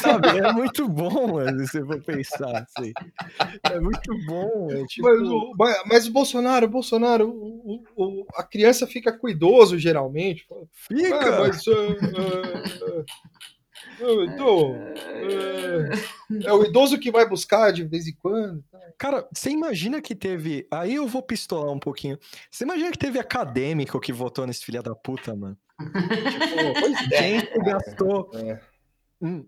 Sabe, 0.00 0.28
é 0.38 0.52
muito 0.52 0.88
bom, 0.88 1.34
mano, 1.34 1.60
se 1.60 1.72
você 1.72 1.84
for 1.84 2.02
pensar, 2.02 2.62
assim. 2.62 2.92
É 3.70 3.78
muito 3.80 4.14
bom, 4.26 4.68
é 4.70 4.84
tipo... 4.88 5.06
Mas, 5.08 5.20
o- 5.28 5.54
mas- 5.58 5.82
mas 5.86 6.06
o 6.06 6.10
Bolsonaro, 6.12 6.66
o 6.66 6.70
Bolsonaro, 6.70 7.28
o- 7.30 7.82
o- 7.96 8.26
a 8.34 8.42
criança 8.42 8.86
fica 8.86 9.12
com 9.12 9.26
o 9.26 9.30
idoso, 9.30 9.78
geralmente. 9.78 10.46
Fica! 10.72 11.16
Ah, 11.36 11.40
mas. 11.40 11.64
ah, 11.68 11.72
ah, 12.16 13.04
ah, 14.00 14.24
então, 14.34 14.74
ah, 16.40 16.44
é 16.48 16.52
o 16.52 16.64
idoso 16.64 16.98
que 16.98 17.10
vai 17.10 17.28
buscar 17.28 17.72
de 17.72 17.84
vez 17.84 18.06
em 18.06 18.14
quando. 18.14 18.64
Cara, 18.96 19.28
você 19.32 19.50
imagina 19.50 20.00
que 20.00 20.14
teve. 20.14 20.66
Aí 20.70 20.94
eu 20.94 21.06
vou 21.06 21.22
pistolar 21.22 21.70
um 21.72 21.78
pouquinho. 21.78 22.18
Você 22.50 22.64
imagina 22.64 22.90
que 22.90 22.98
teve 22.98 23.18
acadêmico 23.18 24.00
que 24.00 24.12
votou 24.12 24.46
nesse 24.46 24.64
filho 24.64 24.82
da 24.82 24.94
puta, 24.94 25.34
mano? 25.36 25.56
Tipo, 25.78 26.74
Pois 26.80 27.12
é. 27.12 27.22
gente 27.22 27.52
que 27.52 27.58
gastou. 27.60 28.30
É. 28.34 28.60
Hum, 29.20 29.46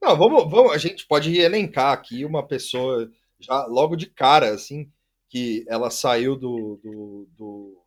Não, 0.00 0.16
vamos, 0.16 0.50
vamos, 0.50 0.72
a 0.72 0.78
gente 0.78 1.06
pode 1.06 1.36
elencar 1.38 1.92
aqui 1.92 2.24
uma 2.24 2.46
pessoa 2.46 3.10
já 3.38 3.66
logo 3.66 3.96
de 3.96 4.06
cara, 4.06 4.50
assim, 4.50 4.90
que 5.28 5.64
ela 5.68 5.90
saiu 5.90 6.36
do, 6.36 6.80
do, 6.82 7.28
do, 7.36 7.82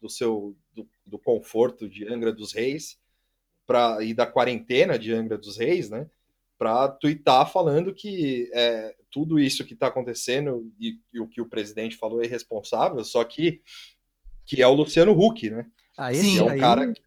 do 0.00 0.08
seu 0.08 0.56
do, 0.74 0.88
do 1.04 1.18
conforto 1.18 1.88
de 1.88 2.06
Angra 2.06 2.32
dos 2.32 2.52
Reis 2.52 2.98
pra, 3.66 4.02
e 4.02 4.14
da 4.14 4.26
quarentena 4.26 4.98
de 4.98 5.12
Angra 5.12 5.36
dos 5.36 5.58
Reis, 5.58 5.90
né? 5.90 6.08
Para 6.56 6.88
tuitar 6.88 7.50
falando 7.50 7.92
que 7.92 8.48
é, 8.54 8.94
tudo 9.10 9.38
isso 9.38 9.64
que 9.64 9.74
está 9.74 9.88
acontecendo 9.88 10.72
e, 10.78 10.98
e 11.12 11.20
o 11.20 11.26
que 11.26 11.40
o 11.40 11.48
presidente 11.48 11.96
falou 11.96 12.22
é 12.22 12.26
irresponsável, 12.26 13.04
só 13.04 13.22
que, 13.24 13.60
que 14.46 14.62
é 14.62 14.66
o 14.66 14.74
Luciano 14.74 15.12
Huck, 15.12 15.50
né? 15.50 15.66
Ah, 15.96 16.12
esse 16.12 16.38
é 16.38 16.42
um 16.42 16.48
aí, 16.48 16.60
cara 16.60 16.92
que 16.92 17.02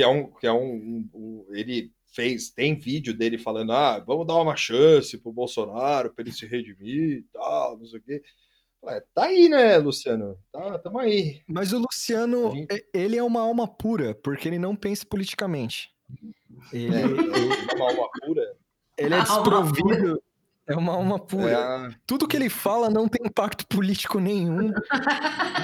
é 0.00 0.06
um 0.06 0.28
que 0.30 0.46
é 0.46 0.52
um, 0.52 0.72
um- 0.72 1.08
um- 1.12 1.46
ele 1.50 1.90
fez 2.14 2.50
tem 2.50 2.78
vídeo 2.78 3.12
dele 3.12 3.36
falando 3.36 3.72
ah 3.72 3.98
vamos 3.98 4.26
dar 4.26 4.36
uma 4.36 4.54
chance 4.54 5.18
pro 5.18 5.32
Bolsonaro 5.32 6.14
para 6.14 6.22
ele 6.22 6.32
se 6.32 6.46
redimir 6.46 7.18
e 7.18 7.22
tal 7.32 7.76
não 7.76 7.84
sei 7.86 7.98
o 7.98 8.02
quê 8.02 8.22
Ué, 8.84 9.02
tá 9.12 9.24
aí 9.24 9.48
né 9.48 9.76
Luciano 9.78 10.38
tá 10.52 10.78
tamo 10.78 10.98
aí 11.00 11.40
Mas 11.48 11.72
o 11.72 11.78
Luciano, 11.78 12.52
gente- 12.52 12.86
ele 12.94 13.16
é 13.16 13.22
uma 13.22 13.40
alma 13.40 13.66
pura, 13.66 14.14
porque 14.14 14.48
ele 14.48 14.58
não 14.58 14.74
pensa 14.76 15.04
politicamente. 15.06 15.90
Ele, 16.72 16.88
né? 16.90 17.02
uma 17.76 17.90
alma 17.90 18.08
pura 18.24 18.56
ele 18.98 19.14
é 19.14 19.20
desprovido. 19.20 20.22
É 20.66 20.76
uma 20.76 20.92
alma 20.92 21.18
pura. 21.18 21.50
É, 21.90 21.94
Tudo 22.06 22.28
que 22.28 22.36
ele 22.36 22.48
fala 22.48 22.88
não 22.90 23.08
tem 23.08 23.26
impacto 23.26 23.66
político 23.66 24.20
nenhum. 24.20 24.70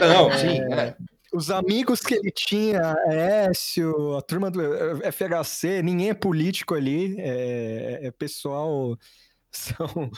não 0.01 0.31
É. 0.31 0.39
sim 0.39 0.61
é. 0.73 0.97
Os 1.39 1.51
amigos 1.53 2.01
que 2.01 2.15
ele 2.15 2.33
tinha, 2.33 2.97
Écio, 3.07 4.17
a 4.17 4.23
turma 4.23 4.51
do 4.51 4.61
eh, 4.61 5.13
FHC, 5.13 5.83
ninguém 5.83 6.11
é 6.11 6.15
político 6.15 6.75
ali, 6.75 7.15
é, 7.19 8.01
é 8.07 8.11
pessoal, 8.11 8.99
são, 9.53 10.11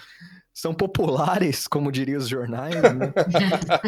são 0.52 0.72
populares, 0.74 1.68
como 1.68 1.92
diriam 1.92 2.18
os 2.18 2.26
jornais, 2.28 2.74
né? 2.74 3.12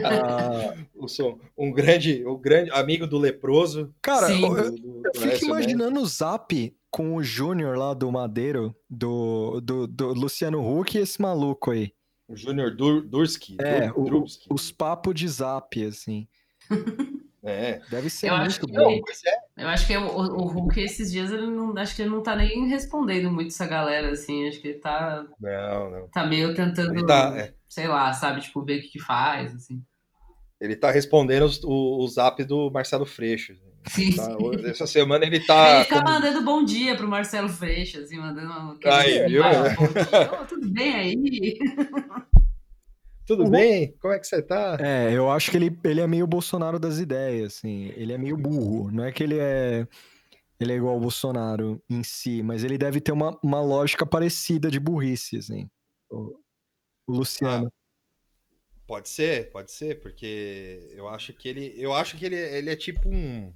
Ah, 0.05 0.75
Eu 0.95 1.09
um 1.57 1.73
grande 1.73 2.25
um 2.27 2.37
grande 2.39 2.71
amigo 2.71 3.07
do 3.07 3.19
leproso 3.19 3.93
cara, 4.03 4.27
Sim. 4.29 4.45
eu, 4.45 4.57
eu 4.57 4.71
do, 4.73 5.03
do 5.03 5.21
fico 5.21 5.47
imaginando 5.47 6.01
o 6.01 6.07
Zap 6.07 6.75
com 6.91 7.17
o 7.17 7.23
Júnior 7.23 7.77
lá 7.79 7.95
do 7.95 8.13
Madeiro, 8.13 8.77
do, 8.91 9.59
do, 9.63 9.87
do 9.87 10.13
Luciano 10.13 10.61
Huck 10.61 10.97
e 10.97 11.01
esse 11.01 11.21
maluco 11.21 11.71
aí. 11.71 11.93
o 12.29 12.37
Júnior 12.37 12.77
Dur, 12.77 13.03
Durski 13.03 13.57
É, 13.59 13.89
Dur- 13.89 13.99
o- 13.99 14.05
Drubski. 14.05 14.47
Os 14.51 14.71
papos 14.71 15.15
de 15.15 15.27
Zap, 15.27 15.83
assim. 15.85 16.29
é 17.45 17.81
Deve 17.91 18.09
ser 18.11 18.29
Eu 18.29 18.37
muito 18.37 18.49
acho 18.49 18.61
que 18.61 18.73
bom. 18.73 18.91
ele- 18.91 19.03
Eu 19.57 19.69
acho 19.69 19.87
que 19.87 19.97
o, 19.97 20.03
o 20.07 20.47
Hulk 20.47 20.81
esses 20.81 21.11
dias 21.13 21.31
ele 21.31 21.47
não. 21.47 21.77
Acho 21.77 21.95
que 21.97 22.03
ele 22.03 22.11
não 22.11 22.23
tá 22.23 22.35
nem 22.37 22.69
respondendo 22.69 23.31
muito 23.31 23.49
essa 23.49 23.67
galera, 23.67 24.11
assim. 24.11 24.47
Acho 24.49 24.61
que 24.61 24.69
ele 24.69 24.79
tá, 24.79 25.25
não 25.41 25.91
não 25.91 26.09
tá 26.09 26.25
meio 26.27 26.55
tentando, 26.55 26.95
Ele 26.95 27.07
tá, 27.07 27.33
é. 27.37 27.53
sei 27.69 27.89
lá, 27.89 28.13
sabe, 28.13 28.41
tipo, 28.41 28.63
ver 28.65 28.79
o 28.79 28.83
que, 28.83 28.89
que 28.89 28.99
faz, 29.01 29.55
assim. 29.55 29.83
Ele 30.61 30.77
tá 30.77 30.91
respondendo 30.91 31.43
os- 31.45 31.63
o, 31.65 31.99
o 31.99 32.09
zap 32.09 32.43
do 32.45 32.71
Marcelo 32.71 33.05
Freixo. 33.05 33.55
Sim. 33.89 34.15
Tá? 34.15 34.29
Essa 34.71 34.87
semana 34.87 35.25
ele 35.27 35.41
tá. 35.41 35.81
ele 35.81 35.87
como- 35.87 36.05
mandando 36.05 36.43
bom 36.43 36.63
dia 36.65 36.95
pro 36.95 37.09
Marcelo 37.09 37.49
Freixo, 37.49 37.99
assim, 37.99 38.17
mandando. 38.17 38.79
Aí, 38.85 39.27
viu? 39.27 39.43
Ah, 39.43 39.75
bom 39.77 39.87
dia. 39.89 40.41
Ô, 40.41 40.45
tudo 40.47 40.69
bem 40.71 40.95
aí? 40.95 41.59
Tudo 43.37 43.45
Uhum. 43.45 43.51
bem? 43.51 43.93
Como 44.01 44.13
é 44.13 44.19
que 44.19 44.27
você 44.27 44.43
tá? 44.43 44.77
É, 44.81 45.13
eu 45.13 45.31
acho 45.31 45.51
que 45.51 45.57
ele, 45.57 45.79
ele 45.85 46.01
é 46.01 46.07
meio 46.07 46.27
Bolsonaro 46.27 46.79
das 46.79 46.99
ideias, 46.99 47.57
assim. 47.57 47.87
Ele 47.97 48.13
é 48.13 48.19
meio 48.19 48.37
burro. 48.37 48.91
Não 48.91 49.05
é 49.05 49.11
que 49.13 49.23
ele 49.23 49.39
é. 49.39 49.87
Ele 50.61 50.73
é 50.73 50.77
igual 50.77 50.95
ao 50.95 51.01
Bolsonaro 51.01 51.83
em 51.91 52.05
si, 52.05 52.43
mas 52.43 52.63
ele 52.63 52.79
deve 52.79 53.01
ter 53.01 53.11
uma, 53.11 53.37
uma 53.43 53.61
lógica 53.61 54.07
parecida 54.07 54.71
de 54.71 54.79
burrice, 54.79 55.39
assim. 55.39 55.69
O, 56.11 56.39
o 57.07 57.13
Luciano. 57.13 57.73
Pode 58.87 59.09
ser, 59.09 59.51
pode 59.51 59.73
ser, 59.73 60.01
porque 60.01 60.91
eu 60.95 61.09
acho 61.09 61.33
que 61.33 61.49
ele. 61.49 61.73
Eu 61.77 61.93
acho 61.95 62.17
que 62.17 62.27
ele, 62.27 62.37
ele 62.37 62.71
é 62.71 62.77
tipo 62.77 63.09
um. 63.09 63.53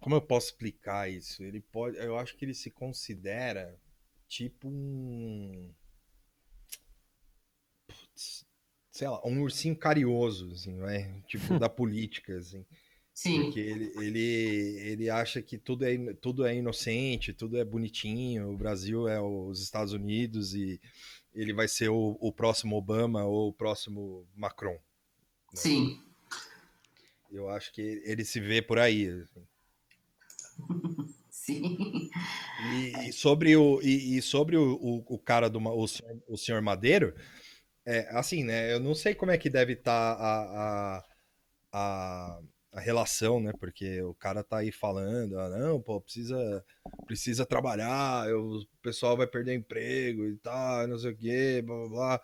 Como 0.00 0.14
eu 0.14 0.22
posso 0.22 0.46
explicar 0.48 1.10
isso? 1.10 1.42
Ele 1.42 1.60
pode. 1.60 1.96
Eu 1.98 2.16
acho 2.16 2.36
que 2.36 2.44
ele 2.44 2.54
se 2.54 2.70
considera 2.70 3.74
tipo 4.28 4.68
um. 4.68 5.70
Sei 8.90 9.08
lá, 9.08 9.20
um 9.26 9.42
ursinho 9.42 9.76
carinhoso, 9.76 10.52
assim, 10.52 10.78
vai? 10.78 11.22
Tipo, 11.26 11.58
da 11.58 11.68
política, 11.68 12.36
assim. 12.36 12.64
Sim. 13.12 13.44
Porque 13.44 13.60
ele, 13.60 13.92
ele, 13.96 14.78
ele 14.80 15.10
acha 15.10 15.40
que 15.40 15.56
tudo 15.56 15.84
é, 15.84 15.96
tudo 16.14 16.44
é 16.44 16.56
inocente, 16.56 17.32
tudo 17.32 17.56
é 17.56 17.64
bonitinho, 17.64 18.50
o 18.50 18.56
Brasil 18.56 19.06
é 19.06 19.20
os 19.20 19.62
Estados 19.62 19.92
Unidos 19.92 20.54
e 20.54 20.80
ele 21.32 21.52
vai 21.52 21.68
ser 21.68 21.90
o, 21.90 22.16
o 22.20 22.32
próximo 22.32 22.76
Obama 22.76 23.24
ou 23.24 23.48
o 23.48 23.52
próximo 23.52 24.26
Macron. 24.34 24.78
Sim. 25.54 26.00
Eu 27.30 27.48
acho 27.48 27.72
que 27.72 28.02
ele 28.04 28.24
se 28.24 28.40
vê 28.40 28.60
por 28.60 28.78
aí. 28.78 29.08
assim. 29.08 29.46
Sim. 31.30 32.10
E, 32.72 32.92
e 33.10 33.12
sobre 33.12 33.56
o, 33.56 33.80
e, 33.82 34.16
e 34.16 34.22
sobre 34.22 34.56
o, 34.56 34.74
o, 34.74 35.14
o 35.14 35.18
cara 35.18 35.48
do 35.48 35.58
o 35.58 35.86
senhor, 35.86 36.22
o 36.28 36.36
senhor 36.36 36.62
Madeiro, 36.62 37.14
é, 37.86 38.08
assim, 38.16 38.44
né? 38.44 38.72
Eu 38.72 38.80
não 38.80 38.94
sei 38.94 39.14
como 39.14 39.30
é 39.32 39.38
que 39.38 39.50
deve 39.50 39.74
estar 39.74 39.92
a, 40.14 40.98
a, 40.98 41.04
a, 41.72 42.40
a 42.72 42.80
relação, 42.80 43.40
né? 43.40 43.52
Porque 43.58 44.02
o 44.02 44.14
cara 44.14 44.42
tá 44.42 44.58
aí 44.58 44.72
falando, 44.72 45.38
ah, 45.38 45.48
não, 45.50 45.80
pô, 45.80 46.00
precisa, 46.00 46.64
precisa 47.06 47.46
trabalhar, 47.46 48.28
eu- 48.28 48.60
o 48.60 48.66
pessoal 48.82 49.16
vai 49.16 49.26
perder 49.26 49.54
emprego 49.54 50.26
e 50.26 50.36
tal, 50.38 50.86
não 50.88 50.98
sei 50.98 51.12
o 51.12 51.16
quê, 51.16 51.62
blá 51.64 51.76
blá 51.76 51.88
blá. 51.88 52.20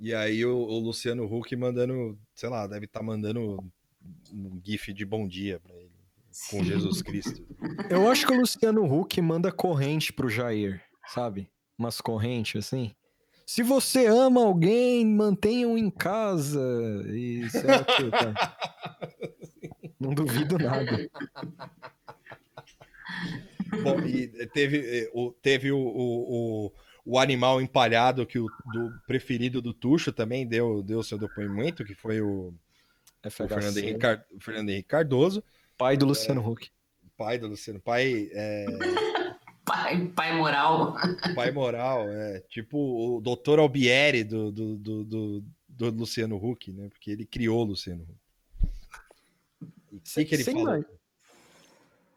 E 0.00 0.14
aí 0.14 0.44
o, 0.44 0.56
o 0.56 0.78
Luciano 0.78 1.24
Huck 1.24 1.54
mandando, 1.56 2.18
sei 2.34 2.48
lá, 2.48 2.66
deve 2.66 2.86
estar 2.86 3.02
mandando 3.02 3.58
um 4.32 4.60
gif 4.64 4.92
de 4.92 5.04
bom 5.04 5.28
dia 5.28 5.60
pra 5.60 5.74
ele, 5.76 5.92
com 6.50 6.58
Sim. 6.58 6.64
Jesus 6.64 7.02
Cristo. 7.02 7.46
Eu 7.90 8.08
acho 8.08 8.26
que 8.26 8.32
o 8.32 8.36
Luciano 8.36 8.84
Huck 8.84 9.20
manda 9.20 9.52
corrente 9.52 10.12
pro 10.12 10.28
Jair, 10.28 10.82
sabe? 11.06 11.48
Umas 11.78 12.00
correntes 12.00 12.64
assim. 12.66 12.92
Se 13.46 13.62
você 13.62 14.06
ama 14.06 14.40
alguém, 14.42 15.06
mantenha-o 15.06 15.76
em 15.76 15.90
casa. 15.90 16.60
E 17.08 17.42
tá? 18.10 18.56
Não 19.98 20.14
duvido 20.14 20.58
nada. 20.58 21.08
Bom, 23.82 24.00
e 24.00 24.28
teve, 24.48 24.78
eh, 24.78 25.10
o, 25.14 25.32
teve 25.32 25.72
o, 25.72 25.78
o, 25.78 26.72
o, 27.04 27.18
animal 27.18 27.60
empalhado 27.60 28.26
que 28.26 28.38
o 28.38 28.46
do 28.72 28.92
preferido 29.06 29.62
do 29.62 29.72
Tuxo 29.72 30.12
também 30.12 30.46
deu, 30.46 30.82
deu 30.82 31.02
seu 31.02 31.18
depoimento, 31.18 31.84
que 31.84 31.94
foi 31.94 32.20
o, 32.20 32.52
o 33.24 33.30
Fernando, 33.30 33.78
Henrique, 33.78 33.98
Car- 33.98 34.24
Fernando 34.40 34.68
Henrique 34.68 34.88
Cardoso, 34.88 35.42
pai 35.78 35.96
do 35.96 36.04
Luciano 36.04 36.46
Huck. 36.46 36.70
pai 37.16 37.38
do 37.38 37.48
Luciano, 37.48 37.80
pai, 37.80 38.28
é, 38.32 38.66
Pai, 39.72 40.06
pai 40.14 40.36
moral. 40.36 40.94
pai 41.34 41.50
moral, 41.50 42.06
é, 42.06 42.40
tipo 42.40 42.76
o 43.16 43.22
doutor 43.22 43.58
Albieri 43.58 44.22
do, 44.22 44.52
do, 44.52 44.76
do, 44.76 45.04
do, 45.04 45.44
do 45.66 45.90
Luciano 45.90 46.36
Huck, 46.36 46.70
né? 46.70 46.90
Porque 46.90 47.10
ele 47.10 47.24
criou 47.24 47.62
o 47.62 47.68
Luciano 47.68 48.02
Huck. 48.02 48.22
E 49.90 49.96
o 49.96 50.26
que, 50.26 50.34
ele 50.34 50.44
Sem 50.44 50.54
falou? 50.54 50.84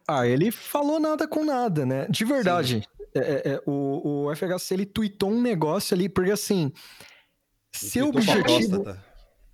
Ah, 0.05 0.27
ele 0.27 0.51
falou 0.51 0.99
nada 0.99 1.29
com 1.29 1.45
nada, 1.45 1.85
né? 1.85 2.07
De 2.09 2.25
verdade. 2.25 2.85
é, 3.13 3.19
é, 3.19 3.53
é, 3.53 3.61
o, 3.65 4.25
o 4.27 4.35
FHC 4.35 4.73
ele 4.73 4.85
tweetou 4.85 5.31
um 5.31 5.41
negócio 5.41 5.95
ali, 5.95 6.09
porque 6.09 6.31
assim. 6.31 6.73
Seu 7.71 8.11
Tweetou 8.11 8.33
pra 8.33 8.41
objetivo. 8.41 8.97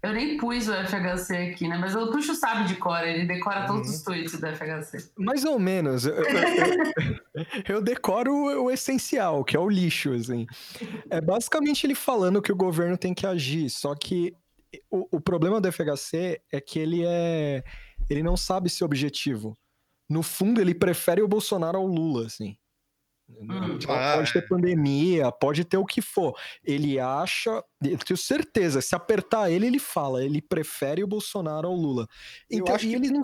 Eu 0.03 0.13
nem 0.13 0.35
pus 0.35 0.67
o 0.67 0.73
FHC 0.73 1.51
aqui, 1.51 1.67
né? 1.67 1.77
Mas 1.77 1.95
o 1.95 2.09
Tuxo 2.09 2.33
sabe 2.33 2.67
de 2.67 2.75
cor, 2.75 3.03
ele 3.07 3.27
decora 3.27 3.61
uhum. 3.61 3.67
todos 3.67 3.89
os 3.91 4.01
tweets 4.01 4.39
do 4.39 4.47
FHC. 4.47 5.11
Mais 5.15 5.45
ou 5.45 5.59
menos. 5.59 6.05
Eu, 6.05 6.15
eu, 6.15 7.45
eu 7.75 7.81
decoro 7.81 8.33
o, 8.33 8.63
o, 8.63 8.71
essencial, 8.71 9.43
que 9.43 9.55
é 9.55 9.59
o 9.59 9.69
lixo, 9.69 10.11
assim. 10.13 10.47
É 11.09 11.21
basicamente 11.21 11.85
ele 11.85 11.93
falando 11.93 12.41
que 12.41 12.51
o 12.51 12.55
governo 12.55 12.97
tem 12.97 13.13
que 13.13 13.27
agir, 13.27 13.69
só 13.69 13.93
que 13.93 14.33
o, 14.89 15.17
o 15.17 15.21
problema 15.21 15.61
do 15.61 15.71
FHC 15.71 16.41
é 16.51 16.59
que 16.59 16.79
ele 16.79 17.03
é. 17.05 17.63
Ele 18.09 18.23
não 18.23 18.35
sabe 18.35 18.69
ser 18.69 18.83
objetivo. 18.83 19.55
No 20.09 20.23
fundo, 20.23 20.59
ele 20.59 20.73
prefere 20.73 21.21
o 21.21 21.27
Bolsonaro 21.27 21.77
ao 21.77 21.85
Lula, 21.85 22.25
assim. 22.25 22.57
Hum. 23.39 23.79
Pode 23.85 24.33
ter 24.33 24.47
pandemia, 24.47 25.31
pode 25.31 25.63
ter 25.65 25.77
o 25.77 25.85
que 25.85 26.01
for. 26.01 26.35
Ele 26.63 26.99
acha, 26.99 27.63
eu 27.83 27.97
tenho 27.97 28.17
certeza, 28.17 28.81
se 28.81 28.95
apertar 28.95 29.51
ele, 29.51 29.67
ele 29.67 29.79
fala, 29.79 30.23
ele 30.23 30.41
prefere 30.41 31.03
o 31.03 31.07
Bolsonaro 31.07 31.67
ao 31.67 31.75
Lula. 31.75 32.07
Então, 32.49 32.75
e 32.81 32.93
ele 32.93 33.09
não, 33.09 33.21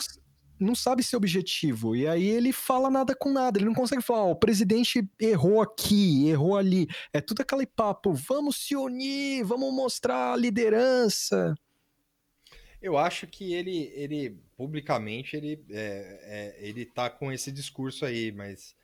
não 0.60 0.76
sabe 0.76 1.04
ser 1.04 1.16
objetivo. 1.16 1.96
E 1.96 2.08
aí 2.08 2.28
ele 2.28 2.52
fala 2.52 2.90
nada 2.90 3.16
com 3.16 3.32
nada. 3.32 3.58
Ele 3.58 3.66
não 3.66 3.74
consegue 3.74 4.02
falar, 4.02 4.26
oh, 4.26 4.32
o 4.32 4.36
presidente 4.36 5.08
errou 5.20 5.62
aqui, 5.62 6.28
errou 6.28 6.58
ali. 6.58 6.88
É 7.14 7.22
tudo 7.22 7.42
aquele 7.42 7.66
papo, 7.66 8.14
vamos 8.14 8.58
se 8.58 8.76
unir, 8.76 9.44
vamos 9.44 9.74
mostrar 9.74 10.34
a 10.34 10.38
liderança. 10.38 11.56
Eu 12.82 12.98
acho 12.98 13.26
que 13.28 13.54
ele, 13.54 13.92
ele 13.96 14.40
publicamente, 14.56 15.36
ele, 15.36 15.64
é, 15.72 16.56
é, 16.60 16.68
ele 16.68 16.86
tá 16.86 17.10
com 17.10 17.32
esse 17.32 17.52
discurso 17.52 18.06
aí, 18.06 18.32
mas 18.32 18.76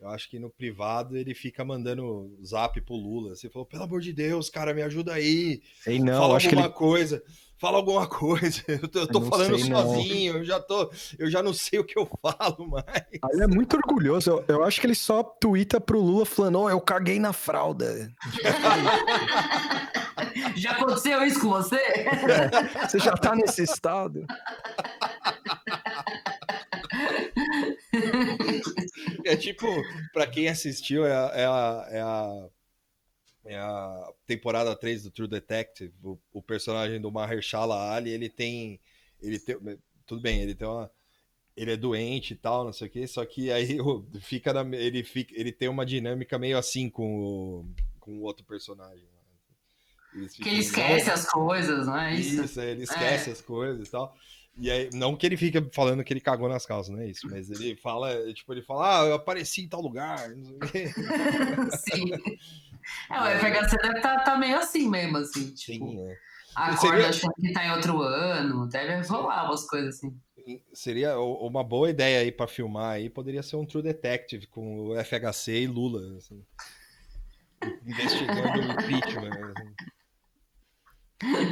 eu 0.00 0.08
acho 0.08 0.30
que 0.30 0.38
no 0.38 0.48
privado 0.48 1.16
ele 1.16 1.34
fica 1.34 1.62
mandando 1.62 2.34
zap 2.42 2.80
pro 2.80 2.94
Lula. 2.94 3.36
Você 3.36 3.50
falou, 3.50 3.66
pelo 3.66 3.82
amor 3.82 4.00
de 4.00 4.14
Deus, 4.14 4.48
cara, 4.48 4.72
me 4.72 4.80
ajuda 4.82 5.12
aí. 5.12 5.60
Sei 5.82 5.98
não, 5.98 6.18
fala 6.18 6.36
acho 6.36 6.46
alguma 6.46 6.62
que 6.62 6.68
ele... 6.68 6.74
coisa. 6.74 7.22
Fala 7.58 7.76
alguma 7.76 8.06
coisa. 8.08 8.62
Eu 8.66 8.88
tô, 8.88 9.00
eu 9.00 9.06
tô 9.06 9.18
eu 9.18 9.26
falando 9.26 9.58
sei, 9.58 9.70
sozinho, 9.70 10.38
eu 10.38 10.44
já 10.44 10.58
tô, 10.58 10.90
eu 11.18 11.30
já 11.30 11.42
não 11.42 11.52
sei 11.52 11.78
o 11.78 11.84
que 11.84 11.98
eu 11.98 12.08
falo 12.22 12.66
mais. 12.66 13.04
Ele 13.30 13.42
é 13.42 13.46
muito 13.46 13.76
orgulhoso. 13.76 14.30
Eu, 14.30 14.42
eu 14.48 14.64
acho 14.64 14.80
que 14.80 14.86
ele 14.86 14.94
só 14.94 15.22
twitta 15.22 15.78
pro 15.78 16.00
Lula 16.00 16.24
falando: 16.24 16.60
"Oh, 16.60 16.70
eu 16.70 16.80
caguei 16.80 17.20
na 17.20 17.34
fralda". 17.34 18.10
já 20.56 20.70
aconteceu 20.70 21.22
isso 21.26 21.40
com 21.40 21.50
você? 21.50 21.76
É, 21.76 22.88
você 22.88 22.98
já 22.98 23.12
tá 23.12 23.36
nesse 23.36 23.64
estado? 23.64 24.24
é 29.30 29.36
tipo, 29.36 29.66
para 30.12 30.26
quem 30.26 30.48
assistiu, 30.48 31.04
é 31.06 31.12
a, 31.12 31.32
é 31.34 31.44
a, 31.46 31.88
é 31.90 32.00
a, 32.00 32.48
é 33.44 33.56
a 33.56 34.12
temporada 34.26 34.74
3 34.76 35.04
do 35.04 35.10
True 35.10 35.28
Detective. 35.28 35.92
O, 36.02 36.18
o, 36.32 36.42
personagem 36.42 37.00
do 37.00 37.10
Mahershala 37.10 37.92
Ali, 37.92 38.10
ele 38.10 38.28
tem. 38.28 38.80
Ele 39.20 39.38
tem. 39.38 39.56
Tudo 40.06 40.20
bem, 40.20 40.42
ele 40.42 40.54
tem 40.54 40.66
uma. 40.66 40.90
Ele 41.56 41.72
é 41.72 41.76
doente 41.76 42.32
e 42.32 42.36
tal, 42.36 42.64
não 42.64 42.72
sei 42.72 42.86
o 42.86 42.90
que, 42.90 43.06
só 43.06 43.24
que 43.26 43.50
aí 43.50 43.76
fica 44.22 44.52
na, 44.52 44.76
ele, 44.76 45.02
fica, 45.02 45.34
ele 45.38 45.52
tem 45.52 45.68
uma 45.68 45.84
dinâmica 45.84 46.38
meio 46.38 46.56
assim 46.56 46.88
com 46.88 47.20
o, 47.20 47.74
com 47.98 48.12
o 48.18 48.22
outro 48.22 48.44
personagem. 48.44 49.04
que 50.40 50.48
ele 50.48 50.60
esquece 50.60 51.10
as 51.10 51.28
coisas, 51.28 51.86
não 51.86 51.98
é 51.98 52.14
isso? 52.14 52.44
Isso, 52.44 52.60
ele 52.60 52.84
esquece 52.84 53.30
é. 53.30 53.32
as 53.32 53.40
coisas 53.42 53.88
e 53.88 53.90
tal. 53.90 54.16
E 54.58 54.70
aí, 54.70 54.90
não 54.92 55.16
que 55.16 55.24
ele 55.26 55.36
fica 55.36 55.66
falando 55.72 56.04
que 56.04 56.12
ele 56.12 56.20
cagou 56.20 56.48
nas 56.48 56.66
calças, 56.66 56.92
não 56.92 57.00
é 57.00 57.06
isso, 57.06 57.26
mas 57.30 57.50
ele 57.50 57.76
fala, 57.76 58.32
tipo, 58.34 58.52
ele 58.52 58.62
fala, 58.62 59.00
ah, 59.00 59.06
eu 59.06 59.14
apareci 59.14 59.62
em 59.62 59.68
tal 59.68 59.80
lugar. 59.80 60.18
Sim. 61.88 62.12
É, 63.10 63.20
o 63.20 63.38
FHC 63.38 63.76
deve 63.78 63.96
estar 63.98 64.18
tá, 64.18 64.24
tá 64.24 64.38
meio 64.38 64.58
assim 64.58 64.88
mesmo, 64.88 65.18
assim, 65.18 65.54
tipo. 65.54 65.86
Sim, 65.86 66.08
é. 66.08 66.16
Acorda 66.54 67.08
achando 67.08 67.32
que 67.34 67.52
tá 67.52 67.64
em 67.64 67.70
outro 67.70 68.02
ano, 68.02 68.66
deve 68.66 69.06
rolar 69.06 69.46
umas 69.46 69.66
coisas 69.66 69.96
assim. 69.96 70.18
Seria 70.72 71.18
uma 71.18 71.62
boa 71.62 71.90
ideia 71.90 72.20
aí 72.20 72.32
para 72.32 72.48
filmar 72.48 72.94
aí, 72.94 73.08
poderia 73.08 73.42
ser 73.42 73.56
um 73.56 73.64
True 73.64 73.82
Detective 73.82 74.46
com 74.48 74.88
o 74.88 75.04
FHC 75.04 75.62
e 75.62 75.66
Lula, 75.66 76.16
assim, 76.16 76.44
investigando 77.86 78.68
o 78.68 78.72
impeachment. 78.72 79.54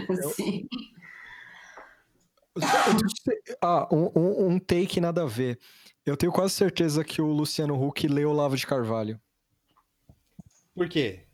Assim. 0.09 0.33
Sim. 0.35 0.69
Ah, 3.61 3.89
um, 3.93 4.53
um, 4.55 4.59
take 4.59 5.01
nada 5.01 5.23
a 5.23 5.27
ver. 5.27 5.59
Eu 6.05 6.17
tenho 6.17 6.33
quase 6.33 6.55
certeza 6.55 7.05
que 7.05 7.21
o 7.21 7.27
Luciano 7.27 7.81
Huck 7.83 8.07
leu 8.07 8.33
Lavo 8.33 8.57
de 8.57 8.67
Carvalho. 8.67 9.21
Por 10.75 10.89
quê? 10.89 11.25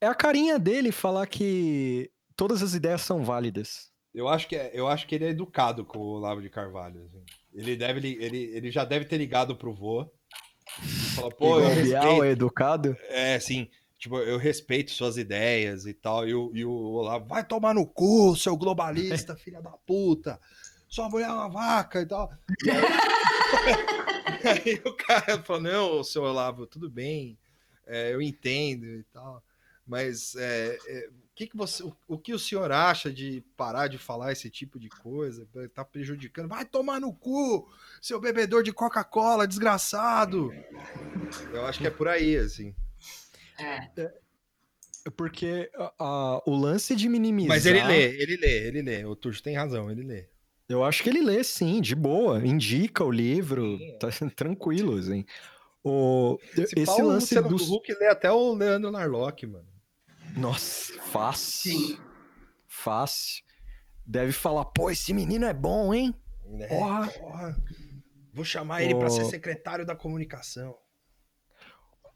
É 0.00 0.06
a 0.06 0.14
carinha 0.14 0.58
dele 0.58 0.90
falar 0.90 1.26
que 1.26 2.10
todas 2.36 2.62
as 2.62 2.74
ideias 2.74 3.02
são 3.02 3.24
válidas. 3.24 3.92
Eu 4.12 4.28
acho 4.28 4.48
que, 4.48 4.56
é, 4.56 4.70
eu 4.72 4.86
acho 4.86 5.06
que 5.06 5.14
ele 5.14 5.24
é 5.24 5.30
educado 5.30 5.84
com 5.84 5.98
o 5.98 6.18
Lavo 6.18 6.40
de 6.40 6.48
Carvalho. 6.48 7.04
Assim. 7.04 7.24
Ele, 7.52 7.76
deve, 7.76 8.16
ele, 8.20 8.38
ele 8.56 8.70
já 8.70 8.84
deve 8.84 9.04
ter 9.04 9.18
ligado 9.18 9.56
pro 9.56 9.74
vô. 9.74 10.08
Fala, 11.14 11.30
pô, 11.30 11.60
eu 11.60 11.68
respeito... 11.68 12.24
é 12.24 12.30
educado? 12.30 12.96
É, 13.08 13.38
sim 13.38 13.68
tipo, 14.04 14.18
eu 14.18 14.36
respeito 14.36 14.90
suas 14.90 15.16
ideias 15.16 15.86
e 15.86 15.94
tal. 15.94 16.28
E 16.28 16.34
o, 16.34 16.50
e 16.54 16.64
o 16.64 16.70
Olavo, 16.70 17.26
vai 17.26 17.42
tomar 17.42 17.74
no 17.74 17.86
cu, 17.86 18.36
seu 18.36 18.56
globalista, 18.56 19.34
filha 19.36 19.62
da 19.62 19.70
puta. 19.70 20.38
Sua 20.86 21.08
mulher 21.08 21.28
é 21.28 21.32
uma 21.32 21.48
vaca 21.48 22.02
e 22.02 22.06
tal. 22.06 22.30
E 22.64 22.70
aí, 22.70 22.82
aí, 24.44 24.82
o 24.84 24.92
cara 24.92 25.42
falou, 25.42 25.62
não, 25.62 26.04
seu 26.04 26.22
Olavo, 26.22 26.66
tudo 26.66 26.90
bem, 26.90 27.38
é, 27.86 28.12
eu 28.12 28.20
entendo 28.20 28.84
e 28.84 29.02
tal. 29.04 29.42
Mas 29.86 30.36
é, 30.36 30.78
é, 30.86 31.08
que 31.34 31.46
que 31.46 31.56
você, 31.56 31.82
o, 31.82 31.96
o, 32.06 32.18
que 32.18 32.34
o 32.34 32.38
senhor 32.38 32.70
acha 32.70 33.10
de 33.10 33.42
parar 33.56 33.88
de 33.88 33.96
falar 33.96 34.32
esse 34.32 34.50
tipo 34.50 34.78
de 34.78 34.90
coisa? 34.90 35.48
Tá 35.74 35.84
prejudicando. 35.84 36.48
Vai 36.48 36.64
tomar 36.66 37.00
no 37.00 37.12
cu, 37.12 37.68
seu 38.02 38.20
bebedor 38.20 38.62
de 38.62 38.72
Coca-Cola, 38.72 39.48
desgraçado. 39.48 40.52
Eu 41.52 41.64
acho 41.66 41.78
que 41.78 41.86
é 41.86 41.90
por 41.90 42.06
aí, 42.06 42.36
assim. 42.36 42.74
É. 43.58 44.00
é. 44.00 44.12
Porque 45.16 45.70
a, 45.98 46.42
o 46.46 46.56
lance 46.56 46.96
de 46.96 47.08
minimizar. 47.08 47.48
Mas 47.48 47.66
ele 47.66 47.82
lê, 47.84 48.22
ele 48.22 48.36
lê, 48.36 48.66
ele 48.68 48.82
lê. 48.82 49.04
O 49.04 49.14
Tuxo 49.14 49.42
tem 49.42 49.54
razão, 49.54 49.90
ele 49.90 50.02
lê. 50.02 50.28
Eu 50.66 50.82
acho 50.82 51.02
que 51.02 51.10
ele 51.10 51.22
lê, 51.22 51.44
sim, 51.44 51.80
de 51.80 51.94
boa. 51.94 52.44
Indica 52.44 53.04
o 53.04 53.10
livro, 53.10 53.76
sim, 53.76 53.98
tá 53.98 54.08
tranquilo, 54.34 54.96
assim. 54.96 55.24
O, 55.82 56.38
esse, 56.56 56.80
esse 56.80 57.02
lance 57.02 57.34
do 57.42 57.56
Hulk 57.56 57.92
lê 58.00 58.08
até 58.08 58.32
o 58.32 58.54
Leandro 58.54 58.90
Narlock, 58.90 59.46
mano. 59.46 59.68
Nossa, 60.34 60.94
fácil. 61.02 61.72
Sim. 61.72 61.98
Fácil. 62.66 63.44
Deve 64.06 64.32
falar, 64.32 64.64
pô, 64.64 64.90
esse 64.90 65.12
menino 65.12 65.44
é 65.44 65.52
bom, 65.52 65.92
hein? 65.92 66.14
É, 66.60 66.66
porra. 66.66 67.08
porra. 67.08 67.64
Vou 68.32 68.44
chamar 68.44 68.82
ele 68.82 68.94
para 68.94 69.10
ser 69.10 69.26
secretário 69.26 69.84
da 69.84 69.94
comunicação 69.94 70.74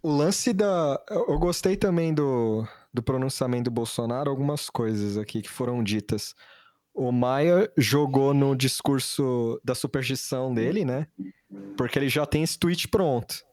o 0.09 0.16
lance 0.16 0.53
da. 0.55 1.01
Eu 1.11 1.38
gostei 1.38 1.77
também 1.77 2.14
do, 2.14 2.66
do 2.92 3.03
pronunciamento 3.03 3.64
do 3.64 3.71
Bolsonaro, 3.71 4.31
algumas 4.31 4.71
coisas 4.71 5.18
aqui 5.18 5.42
que 5.42 5.51
foram 5.51 5.83
ditas. 5.85 6.35
O 6.94 7.12
Maia 7.12 7.71
jogou 7.77 8.33
no 8.33 8.57
discurso 8.57 9.61
da 9.62 9.75
superstição 9.75 10.53
dele, 10.53 10.85
né? 10.85 11.07
Porque 11.77 11.99
ele 11.99 12.09
já 12.09 12.27
tem 12.27 12.42
esse 12.42 12.59
tweet 12.59 12.88
pronto. 12.88 13.44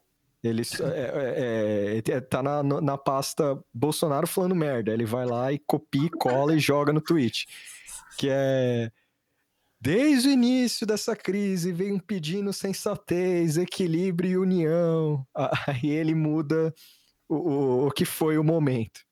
Ele 0.42 0.62
é, 0.62 2.02
é, 2.06 2.12
é, 2.12 2.20
tá 2.20 2.42
na, 2.42 2.62
na 2.62 2.96
pasta 2.96 3.58
Bolsonaro 3.72 4.26
falando 4.26 4.54
merda. 4.54 4.92
Ele 4.92 5.04
vai 5.04 5.26
lá 5.26 5.52
e 5.52 5.58
copia, 5.58 6.08
cola 6.18 6.54
e 6.54 6.58
joga 6.58 6.92
no 6.92 7.00
tweet. 7.00 7.46
Que 8.18 8.28
é 8.30 8.90
Desde 9.80 10.28
o 10.28 10.32
início 10.32 10.86
dessa 10.86 11.14
crise, 11.14 11.72
vem 11.72 11.98
pedindo 11.98 12.52
sensatez, 12.52 13.56
equilíbrio 13.58 14.30
e 14.30 14.38
união. 14.38 15.26
Aí 15.66 15.90
ele 15.90 16.14
muda 16.14 16.74
o, 17.28 17.36
o, 17.36 17.86
o 17.86 17.90
que 17.90 18.04
foi 18.04 18.38
o 18.38 18.44
momento. 18.44 19.06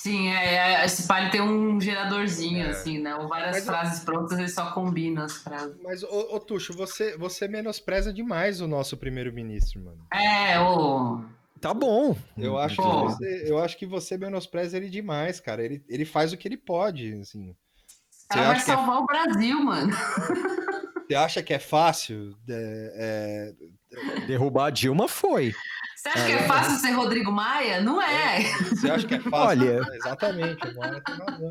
Sim, 0.00 0.28
é, 0.30 0.54
é, 0.54 0.84
esse 0.86 1.06
palio 1.06 1.30
tem 1.30 1.42
um 1.42 1.78
geradorzinho, 1.78 2.64
é. 2.64 2.70
assim, 2.70 2.98
né? 2.98 3.14
Ou 3.16 3.28
várias 3.28 3.56
mas, 3.56 3.64
frases 3.66 4.02
prontas, 4.02 4.38
ele 4.38 4.48
só 4.48 4.72
combina 4.72 5.26
as 5.26 5.42
frases. 5.42 5.76
Mas, 5.82 6.02
ô, 6.02 6.36
ô 6.36 6.40
Tuxo, 6.40 6.72
você, 6.72 7.18
você 7.18 7.46
menospreza 7.46 8.10
demais 8.10 8.62
o 8.62 8.66
nosso 8.66 8.96
primeiro-ministro, 8.96 9.78
mano. 9.82 10.06
É, 10.10 10.58
ô. 10.58 11.22
Tá 11.60 11.74
bom. 11.74 12.16
Eu 12.38 12.56
acho, 12.56 12.76
que 12.76 12.82
você, 12.82 13.44
eu 13.50 13.58
acho 13.58 13.76
que 13.76 13.84
você 13.84 14.16
menospreza 14.16 14.78
ele 14.78 14.88
demais, 14.88 15.38
cara. 15.38 15.62
Ele, 15.62 15.84
ele 15.86 16.06
faz 16.06 16.32
o 16.32 16.36
que 16.38 16.48
ele 16.48 16.56
pode, 16.56 17.12
assim. 17.20 17.54
Ela 18.32 18.46
vai 18.46 18.56
é 18.56 18.60
salvar 18.60 18.96
é... 18.96 18.98
o 19.00 19.06
Brasil, 19.06 19.60
mano. 19.62 19.92
Você 21.06 21.14
acha 21.16 21.42
que 21.42 21.52
é 21.52 21.58
fácil? 21.58 22.36
É, 22.48 23.52
é... 23.56 24.26
Derrubar 24.26 24.66
a 24.66 24.70
Dilma 24.70 25.08
foi. 25.08 25.52
Você 25.96 26.08
acha 26.08 26.26
que 26.26 26.32
é 26.32 26.42
fácil 26.44 26.78
ser 26.78 26.92
Rodrigo 26.92 27.32
Maia? 27.32 27.80
Não 27.80 28.00
é. 28.00 28.42
é. 28.42 28.52
Você 28.64 28.88
acha 28.88 29.06
que 29.06 29.16
é 29.16 29.20
fácil? 29.20 29.66
Olha, 29.66 29.80
exatamente. 29.94 30.68
Agora 30.68 31.02
tem 31.02 31.14
razão. 31.16 31.50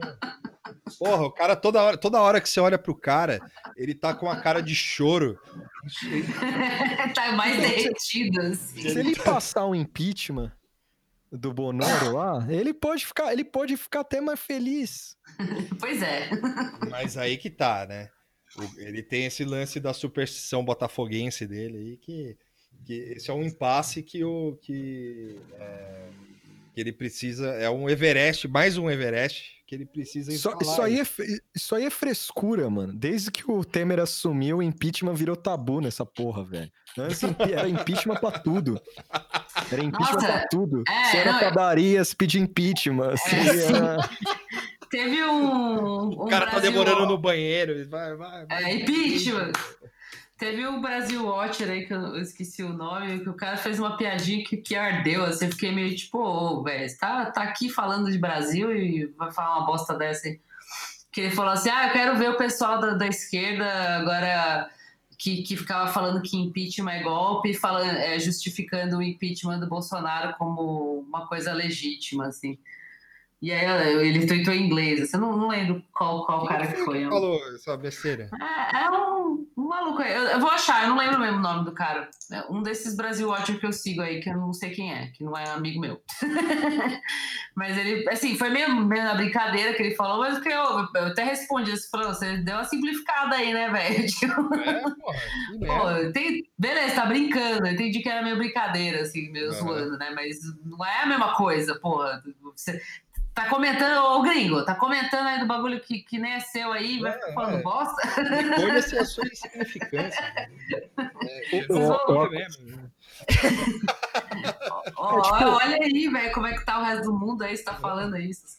Porra, 0.98 1.24
o 1.24 1.32
cara, 1.32 1.56
toda 1.56 1.84
hora, 1.84 1.98
toda 1.98 2.22
hora 2.22 2.42
que 2.42 2.50
você 2.50 2.60
olha 2.60 2.80
pro 2.80 2.96
cara, 2.96 3.40
ele 3.76 3.94
tá 3.94 4.14
com 4.14 4.30
a 4.30 4.38
cara 4.38 4.62
de 4.62 4.74
choro. 4.74 5.38
tá 7.14 7.32
mais 7.34 7.60
derretido. 7.60 8.42
Assim. 8.42 8.82
Se 8.82 9.00
ele 9.00 9.16
passar 9.16 9.66
um 9.66 9.76
impeachment, 9.76 10.52
do 11.32 11.54
Bonoro 11.54 12.14
lá, 12.14 12.48
ele 12.50 12.74
pode 12.74 13.06
ficar, 13.06 13.32
ele 13.32 13.44
pode 13.44 13.78
ficar 13.78 14.02
até 14.02 14.20
mais 14.20 14.40
feliz. 14.40 15.16
pois 15.80 16.02
é. 16.02 16.30
Mas 16.90 17.18
aí 17.18 17.38
que 17.38 17.50
tá, 17.50 17.86
né? 17.88 18.10
Ele 18.78 19.04
tem 19.04 19.26
esse 19.26 19.46
lance 19.46 19.80
da 19.80 19.94
superstição 19.94 20.66
botafoguense 20.66 21.46
dele 21.46 21.78
aí, 21.78 21.98
que, 21.98 22.38
que 22.84 22.94
esse 22.94 23.30
é 23.30 23.34
um 23.34 23.44
impasse 23.44 24.02
que, 24.02 24.24
o, 24.24 24.58
que, 24.62 25.40
é, 25.54 26.10
que 26.74 26.82
ele 26.82 26.92
precisa. 26.92 27.50
É 27.52 27.70
um 27.70 27.88
Everest, 27.88 28.48
mais 28.48 28.78
um 28.78 28.90
Everest, 28.90 29.59
que 29.70 29.76
ele 29.76 29.86
precisa 29.86 30.34
isso, 30.34 30.52
isso, 30.60 30.82
aí 30.82 31.00
é, 31.00 31.06
isso 31.56 31.76
aí 31.76 31.86
é 31.86 31.92
frescura, 31.92 32.68
mano. 32.72 32.92
Desde 32.92 33.30
que 33.30 33.44
o 33.50 33.64
Temer 33.64 34.00
assumiu, 34.00 34.58
o 34.58 34.64
impeachment 34.64 35.14
virou 35.14 35.36
tabu 35.36 35.80
nessa 35.80 36.04
porra, 36.04 36.44
velho. 36.44 36.72
Antes 36.98 37.22
era 37.24 37.70
impeachment 37.70 38.16
pra 38.16 38.32
tudo. 38.32 38.82
Era 39.72 39.84
impeachment 39.84 40.22
Nossa, 40.22 40.28
pra 40.28 40.48
tudo. 40.48 40.84
É, 40.90 41.04
se 41.12 41.18
era 41.18 41.34
não, 41.34 41.40
padaria, 41.40 42.04
se 42.04 42.16
pedia 42.16 42.42
impeachment. 42.42 43.14
É, 43.32 43.66
era... 43.66 44.10
Teve 44.90 45.24
um. 45.24 45.44
um 45.44 46.08
o 46.14 46.26
cara 46.26 46.48
tá 46.48 46.54
Brasil... 46.54 46.72
tá 46.74 46.80
demorando 46.80 47.12
no 47.12 47.18
banheiro. 47.20 47.88
Vai, 47.88 48.16
vai, 48.16 48.46
vai. 48.48 48.64
É, 48.64 48.74
impeachment. 48.74 49.52
Teve 50.40 50.66
o 50.66 50.80
Brasil 50.80 51.26
Watcher 51.26 51.70
aí, 51.70 51.86
que 51.86 51.94
eu 51.94 52.18
esqueci 52.18 52.64
o 52.64 52.72
nome, 52.72 53.20
que 53.20 53.28
o 53.28 53.34
cara 53.34 53.58
fez 53.58 53.78
uma 53.78 53.98
piadinha 53.98 54.42
que, 54.42 54.56
que 54.56 54.74
ardeu, 54.74 55.26
assim, 55.26 55.48
eu 55.48 55.52
fiquei 55.52 55.70
meio 55.70 55.94
tipo, 55.94 56.18
ô, 56.18 56.60
oh, 56.60 56.64
velho, 56.64 56.98
tá, 56.98 57.26
tá 57.30 57.44
aqui 57.44 57.68
falando 57.68 58.10
de 58.10 58.18
Brasil 58.18 58.74
e 58.74 59.08
vai 59.18 59.34
falar 59.34 59.58
uma 59.58 59.66
bosta 59.66 59.94
dessa 59.96 60.30
aí. 60.30 60.40
Que 61.12 61.22
ele 61.22 61.32
falou 61.32 61.52
assim, 61.52 61.70
ah, 61.70 61.88
eu 61.88 61.92
quero 61.92 62.18
ver 62.18 62.30
o 62.30 62.38
pessoal 62.38 62.80
da, 62.80 62.94
da 62.94 63.06
esquerda 63.06 63.66
agora 63.98 64.70
que, 65.18 65.44
que 65.44 65.58
ficava 65.58 65.92
falando 65.92 66.22
que 66.22 66.38
impeachment 66.38 66.94
é 66.94 67.04
golpe, 67.04 67.54
falando, 67.54 67.98
é, 67.98 68.18
justificando 68.18 69.00
o 69.00 69.04
impeachment 69.04 69.60
do 69.60 69.68
Bolsonaro 69.68 70.38
como 70.38 71.02
uma 71.02 71.28
coisa 71.28 71.52
legítima, 71.52 72.28
assim. 72.28 72.58
E 73.42 73.54
aí 73.54 74.06
ele 74.06 74.28
tweetou 74.28 74.54
em 74.54 74.66
inglês. 74.66 75.14
Eu 75.14 75.22
não, 75.22 75.38
não 75.38 75.48
lembro 75.48 75.82
qual, 75.94 76.26
qual 76.26 76.46
cara 76.46 76.68
que 76.68 76.84
foi. 76.84 77.04
Que 77.04 77.10
falou 77.10 77.40
essa 77.56 77.78
besteira? 77.78 78.30
É, 78.38 78.84
é 78.84 78.90
um, 78.90 79.48
um, 79.58 79.68
maluco. 79.68 80.02
Eu, 80.02 80.24
eu, 80.24 80.40
vou 80.42 80.50
achar, 80.50 80.84
eu 80.84 80.90
não 80.90 80.98
lembro 80.98 81.20
mesmo 81.20 81.38
o 81.38 81.42
nome 81.42 81.64
do 81.64 81.72
cara. 81.72 82.10
É 82.34 82.44
um 82.50 82.62
desses 82.62 82.98
Brasil 82.98 83.30
Watcher 83.30 83.58
que 83.58 83.66
eu 83.66 83.72
sigo 83.72 84.02
aí, 84.02 84.20
que 84.20 84.30
eu 84.30 84.36
não 84.36 84.52
sei 84.52 84.72
quem 84.72 84.94
é, 84.94 85.08
que 85.08 85.24
não 85.24 85.38
é 85.38 85.50
amigo 85.52 85.80
meu. 85.80 86.02
mas 87.56 87.78
ele, 87.78 88.10
assim, 88.10 88.36
foi 88.36 88.50
meio, 88.50 88.76
meio 88.76 89.06
na 89.06 89.16
brincadeira 89.16 89.74
que 89.74 89.84
ele 89.84 89.96
falou, 89.96 90.20
mas 90.20 90.40
que 90.40 90.50
eu, 90.50 90.88
eu 90.94 91.06
até 91.08 91.24
respondi 91.24 91.72
assim, 91.72 91.88
falou, 91.90 92.10
você 92.10 92.40
deu 92.40 92.56
uma 92.56 92.66
simplificada 92.66 93.38
aí, 93.38 93.54
né, 93.54 93.70
velho? 93.70 94.06
Tipo, 94.20 94.54
é, 94.56 94.82
porra, 94.82 96.04
Pô, 96.04 96.12
tem, 96.12 96.44
beleza, 96.58 96.96
tá 96.96 97.06
brincando. 97.06 97.68
Eu 97.68 97.72
entendi 97.72 98.02
que 98.02 98.10
era 98.10 98.22
meio 98.22 98.38
brincadeira, 98.38 99.04
assim, 99.04 99.32
meio 99.32 99.50
zoando, 99.54 99.98
né? 99.98 100.12
Mas 100.14 100.40
não 100.66 100.86
é 100.86 101.04
a 101.04 101.06
mesma 101.06 101.36
coisa, 101.36 101.80
porra. 101.80 102.22
Você, 102.54 102.82
Tá 103.40 103.50
comentando, 103.50 104.04
ô 104.04 104.22
gringo, 104.22 104.66
tá 104.66 104.76
comentando 104.76 105.28
aí 105.28 105.40
do 105.40 105.46
bagulho 105.46 105.80
que, 105.80 106.00
que 106.00 106.20
nem 106.20 106.34
é 106.34 106.42
seu 106.42 106.74
aí, 106.74 107.00
vai 107.00 107.14
ficar 107.14 107.32
falando 107.32 107.60
é. 107.60 107.62
bosta? 107.62 108.22
Reconheça 108.22 109.00
a 109.00 109.06
sua 109.06 109.26
insignificância. 109.26 110.22
É, 114.40 115.22
tipo, 115.22 115.50
olha 115.50 115.78
aí, 115.82 116.08
velho, 116.08 116.32
como 116.34 116.48
é 116.48 116.54
que 116.54 116.66
tá 116.66 116.80
o 116.80 116.84
resto 116.84 117.06
do 117.06 117.14
mundo 117.14 117.44
aí, 117.44 117.56
você 117.56 117.64
tá 117.64 117.74
falando 117.74 118.18
isso. 118.18 118.58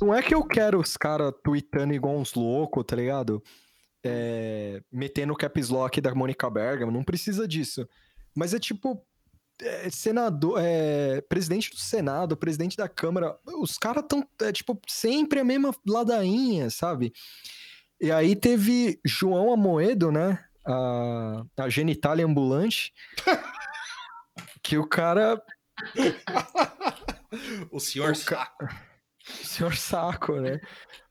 Não 0.00 0.14
é 0.14 0.22
que 0.22 0.34
eu 0.34 0.44
quero 0.44 0.78
os 0.78 0.96
caras 0.96 1.32
tweetando 1.42 1.92
igual 1.92 2.16
uns 2.16 2.34
loucos, 2.34 2.84
tá 2.84 2.94
ligado? 2.96 3.42
É, 4.04 4.82
metendo 4.92 5.32
o 5.32 5.36
caps 5.36 5.68
lock 5.68 6.00
da 6.00 6.14
Mônica 6.14 6.48
Bergamo, 6.48 6.92
não 6.92 7.02
precisa 7.02 7.48
disso. 7.48 7.88
Mas 8.34 8.54
é 8.54 8.58
tipo, 8.58 9.04
é, 9.62 9.90
senador, 9.90 10.58
é, 10.60 11.20
presidente 11.22 11.70
do 11.70 11.78
Senado, 11.78 12.36
presidente 12.36 12.76
da 12.76 12.88
Câmara, 12.88 13.38
os 13.46 13.78
caras 13.78 14.02
estão, 14.02 14.26
é, 14.40 14.52
tipo, 14.52 14.78
sempre 14.88 15.40
a 15.40 15.44
mesma 15.44 15.74
ladainha, 15.86 16.68
sabe? 16.70 17.12
E 18.00 18.10
aí 18.10 18.34
teve 18.34 19.00
João 19.04 19.52
Amoedo, 19.52 20.10
né? 20.10 20.44
A, 20.66 21.44
a 21.56 21.68
genitália 21.68 22.26
ambulante, 22.26 22.92
que 24.62 24.76
o 24.76 24.86
cara... 24.86 25.40
o 27.70 27.78
senhor 27.78 28.12
o 28.12 28.14
Saco. 28.14 28.58
Ca... 28.66 28.82
O 29.22 29.46
senhor 29.46 29.76
Saco, 29.76 30.40
né? 30.40 30.60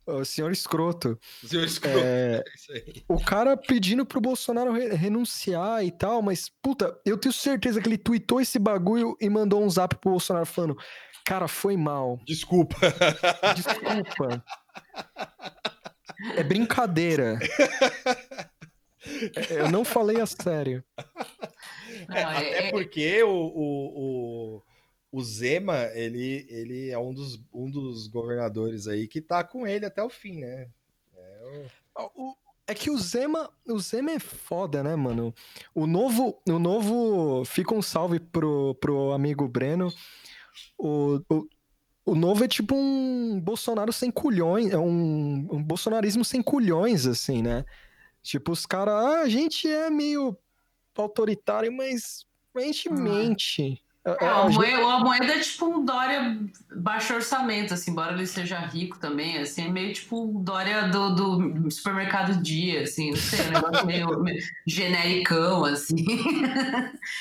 O 0.05 0.25
senhor 0.25 0.51
escroto. 0.51 1.17
O 1.43 1.47
senhor 1.47 1.65
escroto. 1.65 1.99
É, 1.99 2.43
é 2.75 2.83
o 3.07 3.19
cara 3.19 3.55
pedindo 3.55 4.05
pro 4.05 4.19
Bolsonaro 4.19 4.71
re 4.71 4.89
renunciar 4.95 5.85
e 5.85 5.91
tal, 5.91 6.21
mas, 6.21 6.49
puta, 6.61 6.97
eu 7.05 7.17
tenho 7.17 7.33
certeza 7.33 7.79
que 7.79 7.87
ele 7.87 7.97
tweetou 7.97 8.41
esse 8.41 8.57
bagulho 8.57 9.15
e 9.21 9.29
mandou 9.29 9.63
um 9.63 9.69
zap 9.69 9.95
pro 9.97 10.11
Bolsonaro 10.11 10.45
falando: 10.45 10.77
Cara, 11.25 11.47
foi 11.47 11.77
mal. 11.77 12.19
Desculpa. 12.25 12.75
Desculpa. 13.55 14.43
é 16.35 16.43
brincadeira. 16.43 17.39
eu 19.49 19.69
não 19.69 19.85
falei 19.85 20.19
a 20.19 20.25
sério. 20.25 20.83
É, 22.09 22.23
até 22.23 22.67
é, 22.67 22.71
porque 22.71 23.23
o, 23.23 23.29
o, 23.29 24.00
o 25.12 25.21
Zema, 25.21 25.89
ele, 25.93 26.45
ele 26.50 26.89
é 26.89 26.97
um 26.97 27.13
dos, 27.13 27.41
um 27.54 27.69
dos 27.69 28.08
governadores 28.08 28.88
aí 28.88 29.08
que 29.08 29.19
tá 29.19 29.43
com 29.43 29.67
ele 29.67 29.86
até 29.86 30.02
o 30.02 30.10
fim, 30.10 30.39
né? 30.39 30.69
É, 31.15 31.62
o... 32.15 32.34
é 32.65 32.74
que 32.74 32.89
o 32.89 32.97
Zema, 32.97 33.52
o 33.67 33.78
Zema 33.78 34.12
é 34.12 34.19
foda, 34.19 34.82
né, 34.82 34.95
mano? 34.95 35.36
O 35.76 35.86
novo, 35.86 36.41
o 36.47 36.58
novo, 36.58 37.43
fica 37.43 37.76
um 37.76 37.82
salve 37.82 38.19
pro, 38.19 38.74
pro 38.76 39.12
amigo 39.12 39.47
Breno. 39.50 39.93
O, 40.78 41.21
o, 41.30 41.47
o 42.06 42.15
novo 42.15 42.45
é 42.45 42.47
tipo 42.47 42.74
um 42.74 43.38
Bolsonaro 43.41 43.91
sem 43.91 44.10
culhões, 44.10 44.71
é 44.71 44.78
um, 44.78 45.47
um 45.52 45.62
bolsonarismo 45.62 46.24
sem 46.24 46.41
culhões, 46.41 47.06
assim, 47.06 47.41
né? 47.41 47.65
Tipo, 48.24 48.54
os 48.54 48.65
caras, 48.65 48.93
ah, 48.93 49.21
a 49.21 49.30
gente 49.30 49.67
é 49.67 49.89
meio 49.89 50.38
autoritário, 50.95 51.71
mas 51.71 52.26
a 52.56 52.62
gente 52.62 52.88
ah. 52.88 52.93
mente. 52.93 53.84
É, 54.03 54.27
a, 54.27 54.49
moeda, 54.49 54.83
a 54.83 54.99
moeda 54.99 55.33
é 55.33 55.39
tipo 55.39 55.67
um 55.67 55.85
Dória 55.85 56.39
baixo 56.75 57.13
orçamento, 57.13 57.75
assim, 57.75 57.91
embora 57.91 58.13
ele 58.13 58.25
seja 58.25 58.57
rico 58.57 58.97
também, 58.97 59.37
assim, 59.37 59.67
é 59.67 59.69
meio 59.69 59.93
tipo 59.93 60.23
um 60.23 60.43
Dória 60.43 60.87
do, 60.87 61.13
do 61.13 61.69
supermercado 61.69 62.41
dia, 62.41 62.81
assim, 62.81 63.11
não 63.11 63.17
sei, 63.17 63.47
um 63.47 63.51
negócio 63.53 63.85
meio, 63.85 64.19
meio 64.19 64.41
genericão, 64.65 65.65
assim. 65.65 66.03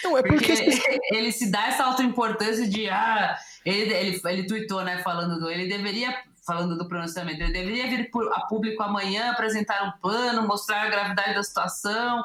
Não, 0.03 0.17
é 0.17 0.23
porque, 0.23 0.55
porque 0.55 1.01
ele 1.13 1.31
se 1.33 1.51
dá 1.51 1.67
essa 1.67 1.85
autoimportância 1.85 2.67
de, 2.67 2.89
ah, 2.89 3.37
ele, 3.63 3.93
ele, 3.93 4.21
ele 4.25 4.47
tweetou, 4.47 4.83
né, 4.83 5.03
falando 5.03 5.39
do, 5.39 5.51
ele 5.51 5.69
deveria 5.69 6.17
falando 6.51 6.77
do 6.77 6.89
pronunciamento, 6.89 7.41
ele 7.41 7.53
deveria 7.53 7.89
vir 7.89 8.11
a 8.33 8.41
público 8.41 8.83
amanhã 8.83 9.31
apresentar 9.31 9.85
um 9.85 10.01
plano, 10.01 10.49
mostrar 10.49 10.83
a 10.83 10.89
gravidade 10.89 11.35
da 11.35 11.45
situação, 11.45 12.25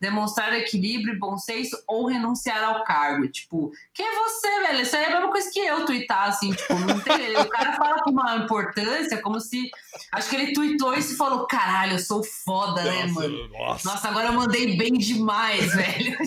demonstrar 0.00 0.54
equilíbrio 0.54 1.14
e 1.14 1.18
bom 1.18 1.36
senso 1.36 1.76
ou 1.86 2.06
renunciar 2.06 2.64
ao 2.64 2.84
cargo. 2.84 3.28
Tipo, 3.28 3.70
quem 3.92 4.06
é 4.06 4.14
você, 4.14 4.60
velho? 4.60 4.80
Isso 4.80 4.96
aí 4.96 5.04
é 5.04 5.06
a 5.08 5.10
mesma 5.10 5.30
coisa 5.30 5.50
que 5.52 5.60
eu 5.60 5.84
tweetar, 5.84 6.28
assim, 6.28 6.52
tipo, 6.52 6.72
não 6.72 6.98
tem. 7.00 7.36
o 7.36 7.50
cara 7.50 7.76
fala 7.76 8.02
com 8.02 8.10
uma 8.12 8.36
importância, 8.36 9.20
como 9.20 9.38
se. 9.40 9.70
Acho 10.10 10.30
que 10.30 10.36
ele 10.36 10.54
tweetou 10.54 10.94
isso 10.94 11.12
e 11.12 11.16
falou: 11.18 11.46
caralho, 11.46 11.96
eu 11.96 11.98
sou 11.98 12.24
foda, 12.24 12.82
né, 12.82 13.04
nossa, 13.04 13.06
né, 13.06 13.28
mano? 13.28 13.48
Nossa. 13.48 13.88
nossa, 13.90 14.08
agora 14.08 14.28
eu 14.28 14.32
mandei 14.32 14.74
bem 14.78 14.94
demais, 14.94 15.74
velho. 15.74 16.16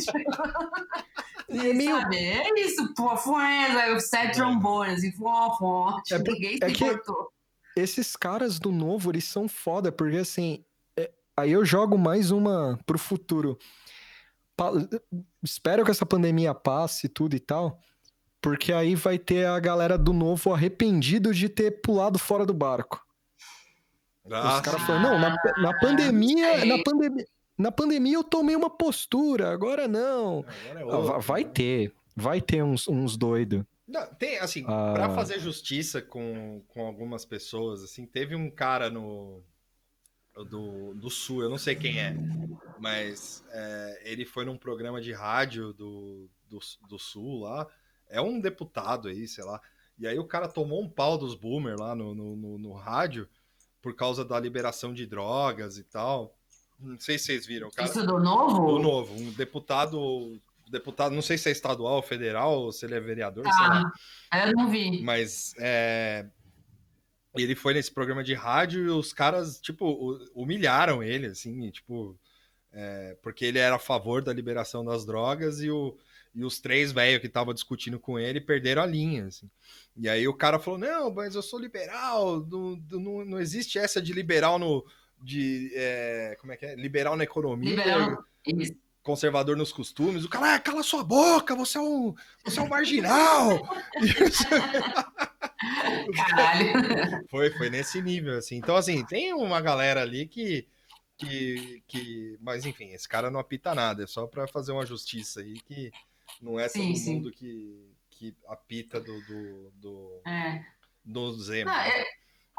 E 1.51 1.69
é 1.69 1.73
meio... 1.73 1.99
Sabe? 1.99 2.17
É 2.17 2.61
isso, 2.61 2.93
pô, 2.93 3.17
foi, 3.17 3.99
sete 3.99 4.35
trombones, 4.35 5.03
e 5.03 5.11
pô, 5.11 5.57
pô, 5.57 5.99
tipo, 6.03 6.29
é, 6.29 6.33
ninguém 6.33 6.59
é 6.61 6.67
se 6.67 6.71
importou. 6.73 7.31
Esses 7.75 8.15
caras 8.15 8.59
do 8.59 8.71
novo, 8.71 9.11
eles 9.11 9.25
são 9.25 9.47
foda, 9.47 9.91
porque 9.91 10.17
assim, 10.17 10.63
Aí 11.39 11.53
eu 11.53 11.63
jogo 11.63 11.97
mais 11.97 12.31
uma 12.31 12.77
pro 12.85 12.99
futuro. 12.99 13.57
Pa 14.57 14.71
espero 15.41 15.85
que 15.85 15.91
essa 15.91 16.05
pandemia 16.05 16.53
passe 16.53 17.07
tudo 17.07 17.33
e 17.33 17.39
tal, 17.39 17.79
porque 18.41 18.73
aí 18.73 18.93
vai 18.93 19.17
ter 19.17 19.47
a 19.47 19.57
galera 19.57 19.97
do 19.97 20.11
novo 20.11 20.53
arrependido 20.53 21.33
de 21.33 21.47
ter 21.47 21.81
pulado 21.81 22.19
fora 22.19 22.45
do 22.45 22.53
barco. 22.53 23.01
Nossa. 24.25 24.55
Os 24.55 24.61
caras 24.61 24.81
falam, 24.81 25.01
não, 25.01 25.17
na, 25.17 25.33
na 25.59 25.79
pandemia, 25.79 26.65
na 26.65 26.83
pandemia, 26.83 27.25
na 27.57 27.71
pandemia 27.71 28.15
eu 28.15 28.23
tomei 28.23 28.57
uma 28.57 28.69
postura, 28.69 29.49
agora 29.53 29.87
não. 29.87 30.39
Agora 30.69 30.81
é 30.81 30.85
outro, 30.85 31.21
vai 31.21 31.45
né? 31.45 31.49
ter, 31.53 31.93
vai 32.17 32.41
ter 32.41 32.61
uns, 32.61 32.85
uns 32.89 33.15
doidos. 33.15 33.63
Tem, 34.17 34.37
assim, 34.39 34.63
ah. 34.67 34.93
pra 34.93 35.09
fazer 35.09 35.39
justiça 35.39 36.01
com, 36.01 36.61
com 36.67 36.85
algumas 36.85 37.25
pessoas, 37.25 37.83
assim, 37.83 38.05
teve 38.05 38.35
um 38.35 38.49
cara 38.49 38.89
no, 38.89 39.41
do, 40.35 40.93
do 40.93 41.09
Sul, 41.09 41.43
eu 41.43 41.49
não 41.49 41.57
sei 41.57 41.75
quem 41.75 41.99
é, 41.99 42.15
mas 42.79 43.43
é, 43.51 44.01
ele 44.05 44.25
foi 44.25 44.45
num 44.45 44.57
programa 44.57 45.01
de 45.01 45.11
rádio 45.11 45.73
do, 45.73 46.29
do, 46.49 46.59
do 46.87 46.99
Sul 46.99 47.41
lá, 47.41 47.67
é 48.07 48.21
um 48.21 48.39
deputado 48.39 49.07
aí, 49.07 49.27
sei 49.27 49.43
lá, 49.43 49.61
e 49.97 50.07
aí 50.07 50.17
o 50.17 50.25
cara 50.25 50.47
tomou 50.47 50.81
um 50.81 50.89
pau 50.89 51.17
dos 51.17 51.35
boomer 51.35 51.77
lá 51.77 51.93
no, 51.93 52.15
no, 52.15 52.35
no, 52.35 52.57
no 52.57 52.73
rádio 52.73 53.27
por 53.81 53.95
causa 53.95 54.23
da 54.23 54.39
liberação 54.39 54.93
de 54.93 55.05
drogas 55.05 55.77
e 55.77 55.83
tal. 55.83 56.35
Não 56.79 56.97
sei 56.97 57.17
se 57.17 57.25
vocês 57.25 57.45
viram. 57.45 57.69
Cara, 57.69 57.87
Isso 57.87 58.05
do 58.05 58.17
novo? 58.17 58.77
Do 58.77 58.79
novo. 58.79 59.13
Um 59.13 59.31
deputado 59.31 60.39
deputado, 60.69 61.15
não 61.15 61.21
sei 61.21 61.37
se 61.37 61.49
é 61.49 61.51
estadual 61.51 61.95
ou 61.95 62.01
federal, 62.01 62.59
ou 62.59 62.71
se 62.71 62.85
ele 62.85 62.95
é 62.95 62.99
vereador, 62.99 63.43
ah, 63.47 64.47
Eu 64.47 64.53
não 64.53 64.69
vi. 64.69 65.01
Mas 65.01 65.53
é, 65.59 66.25
ele 67.35 67.55
foi 67.55 67.73
nesse 67.73 67.91
programa 67.91 68.23
de 68.23 68.33
rádio 68.33 68.85
e 68.85 68.89
os 68.89 69.11
caras, 69.11 69.59
tipo, 69.59 70.19
humilharam 70.33 71.01
ele, 71.03 71.27
assim, 71.27 71.69
tipo, 71.71 72.17
é, 72.71 73.17
porque 73.21 73.45
ele 73.45 73.59
era 73.59 73.75
a 73.75 73.79
favor 73.79 74.21
da 74.21 74.33
liberação 74.33 74.85
das 74.85 75.05
drogas 75.05 75.61
e, 75.61 75.69
o, 75.69 75.97
e 76.33 76.43
os 76.43 76.59
três 76.59 76.91
velhos 76.91 77.19
que 77.19 77.27
estavam 77.27 77.53
discutindo 77.53 77.99
com 77.99 78.19
ele 78.19 78.39
perderam 78.39 78.83
a 78.83 78.85
linha, 78.85 79.25
assim. 79.25 79.49
E 79.97 80.07
aí 80.07 80.27
o 80.27 80.33
cara 80.33 80.59
falou, 80.59 80.79
não, 80.79 81.11
mas 81.11 81.35
eu 81.35 81.41
sou 81.41 81.59
liberal, 81.59 82.45
não, 82.45 82.75
não, 82.91 83.25
não 83.25 83.39
existe 83.39 83.77
essa 83.77 84.01
de 84.01 84.13
liberal 84.13 84.59
no... 84.59 84.85
de, 85.21 85.71
é, 85.73 86.37
como 86.39 86.53
é 86.53 86.57
que 86.57 86.65
é? 86.65 86.75
Liberal 86.75 87.17
na 87.17 87.23
economia. 87.23 87.71
Liberal, 87.71 88.23
conservador 89.09 89.57
nos 89.57 89.71
costumes, 89.71 90.23
o 90.23 90.29
cara, 90.29 90.53
ah, 90.53 90.59
cala 90.59 90.83
sua 90.83 91.03
boca, 91.03 91.55
você 91.55 91.79
é 91.79 91.81
um, 91.81 92.13
você 92.45 92.59
é 92.59 92.61
um 92.61 92.67
marginal. 92.67 93.67
Caralho. 96.15 97.27
Foi, 97.27 97.49
foi 97.49 97.71
nesse 97.71 98.03
nível, 98.03 98.37
assim. 98.37 98.57
Então, 98.57 98.75
assim, 98.75 99.03
tem 99.03 99.33
uma 99.33 99.59
galera 99.61 100.03
ali 100.03 100.27
que, 100.27 100.67
que, 101.17 101.81
que... 101.87 102.37
Mas, 102.39 102.67
enfim, 102.67 102.91
esse 102.91 103.09
cara 103.09 103.31
não 103.31 103.39
apita 103.39 103.73
nada, 103.73 104.03
é 104.03 104.07
só 104.07 104.27
para 104.27 104.47
fazer 104.47 104.73
uma 104.73 104.85
justiça 104.85 105.39
aí 105.39 105.59
que 105.61 105.91
não 106.39 106.59
é 106.59 106.69
sim, 106.69 106.93
todo 106.93 106.99
sim. 106.99 107.15
mundo 107.15 107.31
que, 107.31 107.91
que 108.11 108.35
apita 108.47 109.01
do, 109.01 109.25
do, 109.25 109.71
do, 109.71 110.21
é. 110.27 110.63
do 111.03 111.33
Zema. 111.33 111.71
Não, 111.71 111.81
é... 111.81 112.05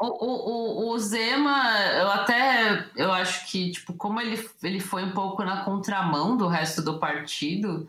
O, 0.03 0.87
o, 0.87 0.89
o, 0.89 0.99
Zema, 0.99 1.77
eu 1.93 2.09
até 2.09 2.89
eu 2.95 3.11
acho 3.11 3.45
que, 3.51 3.69
tipo, 3.71 3.93
como 3.93 4.19
ele, 4.19 4.49
ele 4.63 4.79
foi 4.79 5.03
um 5.03 5.11
pouco 5.11 5.43
na 5.43 5.63
contramão 5.63 6.35
do 6.35 6.47
resto 6.47 6.81
do 6.81 6.97
partido, 6.97 7.87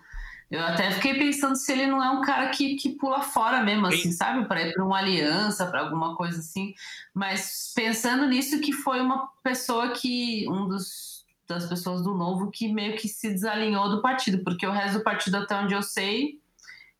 eu 0.50 0.60
até 0.62 0.90
fiquei 0.90 1.14
pensando 1.14 1.56
se 1.56 1.72
ele 1.72 1.86
não 1.86 2.04
é 2.04 2.10
um 2.10 2.20
cara 2.20 2.50
que, 2.50 2.74
que 2.74 2.90
pula 2.90 3.22
fora 3.22 3.62
mesmo, 3.62 3.86
assim, 3.86 4.12
sabe? 4.12 4.46
Para 4.46 4.60
ir 4.60 4.74
para 4.74 4.84
uma 4.84 4.98
aliança, 4.98 5.64
para 5.64 5.80
alguma 5.80 6.14
coisa 6.14 6.40
assim. 6.40 6.74
Mas 7.14 7.72
pensando 7.74 8.28
nisso, 8.28 8.60
que 8.60 8.72
foi 8.72 9.00
uma 9.00 9.28
pessoa 9.42 9.88
que. 9.92 10.46
um 10.50 10.68
dos 10.68 11.12
das 11.48 11.66
pessoas 11.66 12.02
do 12.02 12.14
Novo 12.14 12.50
que 12.50 12.72
meio 12.72 12.96
que 12.96 13.08
se 13.08 13.28
desalinhou 13.28 13.88
do 13.90 14.00
partido, 14.00 14.42
porque 14.44 14.66
o 14.66 14.70
resto 14.70 14.98
do 14.98 15.04
partido, 15.04 15.36
até 15.36 15.54
onde 15.56 15.74
eu 15.74 15.82
sei, 15.82 16.40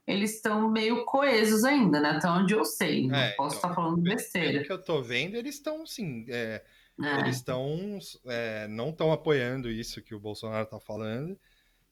eles 0.07 0.35
estão 0.35 0.69
meio 0.71 1.05
coesos 1.05 1.65
ainda, 1.65 2.01
né? 2.01 2.11
Até 2.11 2.29
onde 2.29 2.55
eu 2.55 2.65
sei. 2.65 3.07
Não 3.07 3.17
é, 3.17 3.33
posso 3.33 3.57
então, 3.57 3.71
estar 3.71 3.75
falando 3.75 4.01
besteira. 4.01 4.53
Pelo 4.53 4.65
que 4.65 4.73
eu 4.73 4.83
tô 4.83 5.03
vendo, 5.03 5.37
eles 5.37 5.55
estão, 5.55 5.87
sim. 5.87 6.25
É, 6.29 6.63
é. 7.01 7.21
Eles 7.21 7.37
estão. 7.37 7.99
É, 8.27 8.67
não 8.69 8.91
estão 8.91 9.13
apoiando 9.13 9.71
isso 9.71 10.03
que 10.03 10.15
o 10.15 10.21
Bolsonaro 10.21 10.65
está 10.65 10.81
falando. 10.81 11.39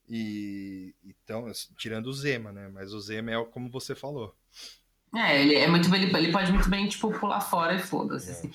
E 0.09 0.95
então, 1.05 1.51
tirando 1.77 2.07
o 2.07 2.13
Zema, 2.13 2.53
né? 2.53 2.69
Mas 2.69 2.93
o 2.93 3.01
Zema 3.01 3.31
é 3.31 3.45
como 3.45 3.71
você 3.71 3.95
falou. 3.95 4.37
É, 5.15 5.43
ele 5.43 5.57
é 5.57 5.67
muito 5.67 5.93
ele, 5.93 6.07
ele 6.17 6.31
pode 6.31 6.53
muito 6.53 6.71
bem, 6.71 6.87
tipo, 6.87 7.11
pular 7.11 7.41
fora 7.41 7.75
e 7.75 7.81
foda-se. 7.81 8.29
É. 8.29 8.33
Assim. 8.33 8.51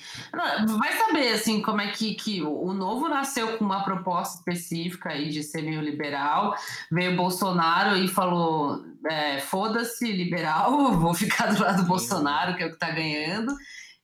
Vai 0.78 0.92
saber, 0.96 1.32
assim, 1.34 1.60
como 1.60 1.82
é 1.82 1.88
que, 1.88 2.14
que 2.14 2.42
o 2.42 2.72
novo 2.72 3.08
nasceu 3.08 3.58
com 3.58 3.64
uma 3.64 3.84
proposta 3.84 4.38
específica 4.38 5.10
aí 5.10 5.28
de 5.28 5.42
ser 5.42 5.60
meio 5.60 5.82
liberal. 5.82 6.54
Veio 6.90 7.12
o 7.12 7.16
Bolsonaro 7.16 7.98
e 7.98 8.08
falou: 8.08 8.82
é, 9.06 9.38
foda-se, 9.38 10.10
liberal, 10.10 10.92
vou 10.98 11.12
ficar 11.12 11.52
do 11.52 11.62
lado 11.62 11.82
do 11.82 11.88
Bolsonaro, 11.88 12.56
que 12.56 12.62
é 12.62 12.66
o 12.66 12.72
que 12.72 12.78
tá 12.78 12.90
ganhando. 12.90 13.54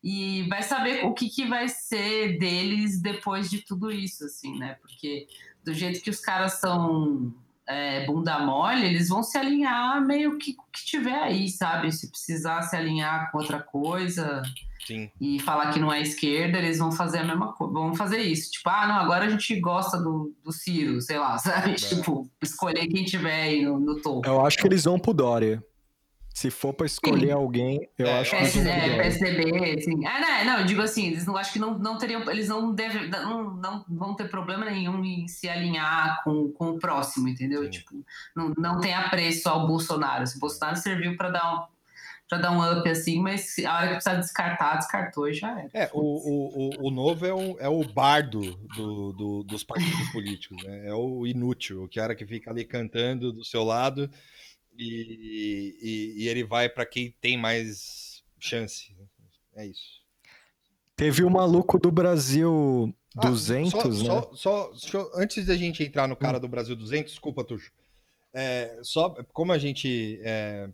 E 0.05 0.43
vai 0.49 0.63
saber 0.63 1.07
o 1.07 1.15
que, 1.15 1.31
que 1.31 1.47
vai 1.47 1.69
ser 1.69 2.39
deles 2.39 3.01
depois 3.01 3.49
de 3.49 3.61
tudo 3.61 3.91
isso, 3.91 4.25
assim, 4.25 4.59
né? 4.59 4.77
Porque 4.83 5.27
do 5.65 5.73
jeito 5.73 6.03
que 6.03 6.11
os 6.11 6.21
caras 6.21 6.55
são 6.55 7.33
é, 7.69 8.05
bunda 8.07 8.39
mole, 8.39 8.87
eles 8.87 9.09
vão 9.09 9.23
se 9.23 9.39
alinhar 9.39 10.05
meio 10.05 10.39
que 10.39 10.53
o 10.53 10.73
que 10.73 10.85
tiver 10.85 11.23
aí, 11.23 11.49
sabe? 11.49 11.93
Se 11.93 12.11
precisar 12.11 12.63
se 12.63 12.77
alinhar 12.77 13.31
com 13.31 13.39
outra 13.39 13.61
coisa 13.61 14.43
Sim. 14.87 15.11
e 15.21 15.39
falar 15.41 15.73
que 15.73 15.79
não 15.79 15.93
é 15.93 16.01
esquerda, 16.01 16.59
eles 16.59 16.79
vão 16.79 16.91
fazer 16.91 17.19
a 17.19 17.25
mesma 17.25 17.53
coisa, 17.53 17.73
vão 17.73 17.95
fazer 17.95 18.19
isso. 18.19 18.51
Tipo, 18.51 18.69
ah, 18.71 18.87
não, 18.87 18.97
agora 18.97 19.27
a 19.27 19.31
gente 19.31 19.59
gosta 19.61 19.99
do, 19.99 20.35
do 20.45 20.53
Ciro, 20.53 21.01
sei 21.01 21.19
lá, 21.19 21.39
sabe? 21.39 21.73
É. 21.73 21.75
Tipo, 21.75 22.29
escolher 22.43 22.87
quem 22.89 23.05
tiver 23.05 23.43
aí 23.43 23.65
no, 23.65 23.79
no 23.79 24.01
topo. 24.01 24.27
Eu 24.27 24.45
acho 24.45 24.59
que 24.59 24.67
eles 24.67 24.85
vão 24.85 24.99
pro 24.99 25.15
Dória. 25.15 25.63
Se 26.35 26.51
for 26.51 26.73
para 26.73 26.87
escolher 26.87 27.27
Sim. 27.27 27.33
alguém, 27.33 27.89
eu 27.99 28.07
é, 28.07 28.21
acho 28.21 28.37
que. 28.37 28.43
PS, 28.43 28.57
é, 28.57 28.97
PSDB, 28.97 29.79
assim. 29.79 30.07
Ah, 30.07 30.21
não, 30.21 30.45
não, 30.45 30.61
eu 30.61 30.67
digo 30.67 30.81
assim, 30.81 31.09
eles 31.09 31.27
não 31.27 31.37
acho 31.37 31.53
que 31.53 31.59
não, 31.59 31.79
não 31.79 31.99
teriam. 31.99 32.23
Eles 32.31 32.49
não, 32.49 32.73
devem, 32.73 33.09
não, 33.09 33.55
não 33.55 33.85
vão 33.89 34.15
ter 34.15 34.29
problema 34.29 34.65
nenhum 34.65 35.05
em 35.05 35.29
se 35.29 35.49
alinhar 35.49 36.23
com, 36.25 36.51
com 36.53 36.71
o 36.71 36.79
próximo, 36.79 37.29
entendeu? 37.29 37.65
Sim. 37.65 37.71
Tipo, 37.71 38.05
não, 38.35 38.53
não 38.57 38.81
tem 38.81 38.95
apreço 38.95 39.49
ao 39.49 39.67
Bolsonaro. 39.67 40.25
O 40.25 40.39
Bolsonaro 40.39 40.77
serviu 40.77 41.17
para 41.17 41.31
dar 41.31 41.55
um 41.55 41.73
para 42.33 42.39
dar 42.39 42.53
um 42.53 42.79
up 42.79 42.89
assim, 42.89 43.21
mas 43.21 43.59
a 43.59 43.77
hora 43.77 43.89
que 43.89 43.95
precisa 43.97 44.17
descartar, 44.17 44.77
descartou 44.77 45.29
e 45.29 45.35
já 45.35 45.51
era. 45.51 45.69
É, 45.75 45.91
o, 45.93 46.01
o, 46.01 46.89
o, 46.89 46.91
novo 46.91 47.27
é 47.27 47.35
o, 47.35 47.59
é 47.59 47.69
o 47.69 47.85
bardo 47.85 48.41
do, 48.75 49.13
do, 49.13 49.43
dos 49.43 49.63
partidos 49.63 50.09
políticos, 50.11 50.57
né? 50.65 50.89
É 50.89 50.95
o 50.95 51.27
inútil, 51.27 51.85
o 51.85 51.89
cara 51.91 52.15
que 52.15 52.25
fica 52.25 52.51
ali 52.51 52.65
cantando 52.65 53.35
do 53.35 53.45
seu 53.45 53.63
lado 53.63 54.09
e, 54.77 55.77
e, 55.81 56.23
e 56.23 56.29
ele 56.29 56.45
vai 56.45 56.69
para 56.69 56.87
quem 56.87 57.15
tem 57.21 57.37
mais 57.37 58.23
chance. 58.39 58.95
É 59.55 59.67
isso. 59.67 60.03
Teve 60.97 61.25
o 61.25 61.31
maluco 61.31 61.79
do 61.79 61.91
Brasil 61.91 62.95
200, 63.17 63.75
ah, 63.75 63.81
só, 63.81 63.89
né? 63.89 63.95
Só, 63.95 64.35
só, 64.35 64.75
só, 64.75 65.11
antes 65.15 65.47
da 65.47 65.57
gente 65.57 65.83
entrar 65.83 66.07
no 66.07 66.17
cara 66.17 66.39
hum. 66.39 66.41
do 66.41 66.49
Brasil 66.49 66.77
200, 66.77 67.13
desculpa, 67.13 67.45
Tuxo. 67.45 67.73
É, 68.33 68.79
só 68.83 69.11
como 69.33 69.53
a 69.53 69.59
gente 69.59 70.19
é, 70.23 70.69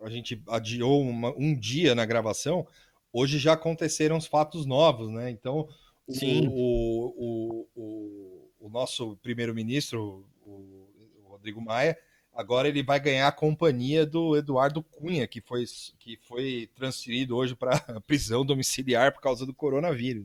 a 0.00 0.10
gente 0.10 0.42
adiou 0.48 1.00
uma, 1.00 1.34
um 1.36 1.54
dia 1.54 1.94
na 1.94 2.04
gravação, 2.04 2.66
hoje 3.12 3.38
já 3.38 3.54
aconteceram 3.54 4.16
os 4.16 4.26
fatos 4.26 4.66
novos, 4.66 5.10
né? 5.10 5.30
Então, 5.30 5.68
Sim. 6.08 6.48
O, 6.48 7.14
o, 7.16 7.68
o, 7.74 8.50
o 8.60 8.68
nosso 8.70 9.16
primeiro-ministro, 9.22 10.26
o 10.44 10.88
Rodrigo 11.28 11.60
Maia, 11.60 11.98
Agora 12.38 12.68
ele 12.68 12.84
vai 12.84 13.00
ganhar 13.00 13.26
a 13.26 13.32
companhia 13.32 14.06
do 14.06 14.36
Eduardo 14.36 14.80
Cunha, 14.80 15.26
que 15.26 15.40
foi, 15.40 15.64
que 15.98 16.16
foi 16.22 16.70
transferido 16.72 17.36
hoje 17.36 17.56
para 17.56 17.72
prisão 18.06 18.46
domiciliar 18.46 19.12
por 19.12 19.20
causa 19.20 19.44
do 19.44 19.52
coronavírus. 19.52 20.24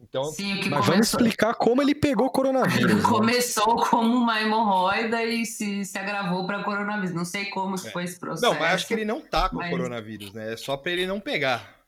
Então, 0.00 0.24
Sim, 0.24 0.54
mas 0.54 0.64
começou... 0.64 0.82
vamos 0.86 1.06
explicar 1.08 1.54
como 1.54 1.82
ele 1.82 1.94
pegou 1.94 2.30
coronavírus. 2.30 2.94
Né? 2.94 3.02
Começou 3.02 3.76
como 3.76 4.16
uma 4.16 4.40
hemorroida 4.40 5.22
e 5.22 5.44
se, 5.44 5.84
se 5.84 5.98
agravou 5.98 6.46
para 6.46 6.64
coronavírus. 6.64 7.14
Não 7.14 7.26
sei 7.26 7.44
como 7.50 7.74
é. 7.74 7.90
foi 7.90 8.04
esse 8.04 8.18
processo. 8.18 8.50
Não, 8.50 8.58
mas 8.58 8.76
acho 8.76 8.86
que 8.86 8.94
ele 8.94 9.04
não 9.04 9.20
tá 9.20 9.50
com 9.50 9.56
mas... 9.56 9.68
coronavírus, 9.68 10.32
né? 10.32 10.54
É 10.54 10.56
só 10.56 10.78
para 10.78 10.92
ele 10.92 11.06
não 11.06 11.20
pegar. 11.20 11.83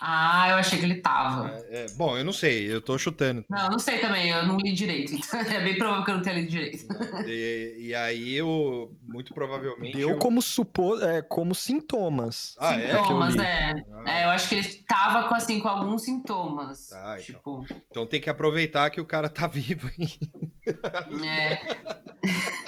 Ah, 0.00 0.48
eu 0.50 0.56
achei 0.56 0.78
que 0.78 0.84
ele 0.84 0.96
tava. 0.96 1.50
É, 1.70 1.84
é, 1.84 1.86
bom, 1.96 2.16
eu 2.16 2.24
não 2.24 2.32
sei, 2.32 2.72
eu 2.72 2.80
tô 2.80 2.96
chutando. 2.96 3.44
Não, 3.48 3.68
não 3.70 3.78
sei 3.78 3.98
também, 3.98 4.30
eu 4.30 4.46
não 4.46 4.56
li 4.56 4.72
direito. 4.72 5.14
Então 5.14 5.40
é 5.40 5.60
bem 5.60 5.76
provável 5.76 6.04
que 6.04 6.10
eu 6.10 6.14
não 6.16 6.22
tenha 6.22 6.36
lido 6.36 6.50
direito. 6.50 6.86
E, 7.26 7.76
e 7.78 7.94
aí 7.94 8.34
eu, 8.34 8.94
muito 9.02 9.34
provavelmente. 9.34 9.96
Deu 9.96 10.10
eu... 10.10 10.18
como 10.18 10.40
supor, 10.40 11.02
é, 11.02 11.22
como 11.22 11.54
sintomas. 11.54 12.56
Ah, 12.58 12.74
é? 12.74 12.96
Sintomas, 12.96 13.36
é. 13.36 13.84
Ah. 14.04 14.20
é. 14.20 14.24
Eu 14.24 14.30
acho 14.30 14.48
que 14.48 14.54
ele 14.56 14.68
tava 14.86 15.28
com, 15.28 15.34
assim, 15.34 15.60
com 15.60 15.68
alguns 15.68 16.02
sintomas. 16.02 16.92
Ah, 16.92 17.16
então. 17.18 17.24
tipo... 17.24 17.64
então. 17.64 17.82
então 17.90 18.06
tem 18.06 18.20
que 18.20 18.30
aproveitar 18.30 18.90
que 18.90 19.00
o 19.00 19.06
cara 19.06 19.28
tá 19.28 19.46
vivo 19.48 19.90
ainda. 19.98 21.26
É. 21.26 22.67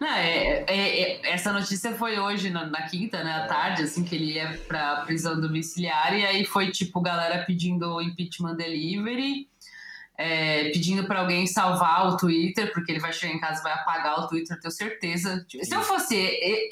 Não, 0.00 0.08
é, 0.08 0.64
é, 0.66 1.00
é, 1.00 1.30
essa 1.32 1.52
notícia 1.52 1.92
foi 1.94 2.18
hoje, 2.18 2.50
na, 2.50 2.66
na, 2.66 2.82
quinta, 2.82 3.22
né, 3.24 3.32
à 3.32 3.46
tarde, 3.46 3.82
assim, 3.82 4.04
que 4.04 4.14
ele 4.14 4.34
ia 4.34 4.58
pra 4.68 5.02
prisão 5.02 5.40
domiciliar, 5.40 6.16
e 6.16 6.24
aí 6.24 6.44
foi, 6.44 6.70
tipo, 6.70 7.00
galera 7.00 7.44
pedindo 7.44 8.00
impeachment 8.00 8.56
delivery, 8.56 9.48
é, 10.18 10.70
pedindo 10.70 11.06
para 11.06 11.20
alguém 11.20 11.46
salvar 11.46 12.08
o 12.08 12.16
Twitter, 12.16 12.72
porque 12.72 12.90
ele 12.90 12.98
vai 12.98 13.12
chegar 13.12 13.32
em 13.32 13.38
casa 13.38 13.60
e 13.60 13.62
vai 13.62 13.72
apagar 13.72 14.18
o 14.18 14.26
Twitter, 14.26 14.58
tenho 14.58 14.72
certeza. 14.72 15.46
Se 15.62 15.72
eu 15.72 15.80
fosse 15.80 16.16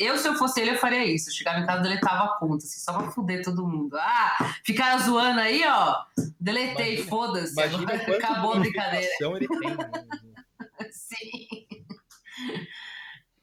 eu, 0.00 0.18
se 0.18 0.26
eu 0.26 0.34
fosse 0.34 0.60
ele, 0.60 0.72
eu 0.72 0.78
faria 0.78 1.04
isso. 1.04 1.30
Eu 1.30 1.34
chegava 1.34 1.60
em 1.60 1.64
casa, 1.64 1.80
deletava 1.80 2.24
a 2.24 2.38
conta, 2.38 2.64
assim, 2.64 2.80
só 2.80 2.92
pra 2.92 3.12
fuder 3.12 3.44
todo 3.44 3.66
mundo. 3.66 3.96
Ah, 3.96 4.52
ficaram 4.64 4.98
zoando 4.98 5.38
aí, 5.38 5.62
ó. 5.64 5.94
Deletei, 6.40 7.04
foda-se. 7.04 7.54
Acabou 7.60 8.54
a 8.54 8.58
brincadeira. 8.58 9.06
Ele 9.20 9.46
tem. 9.46 9.76
Né? 9.76 10.90
Sim. 10.90 11.46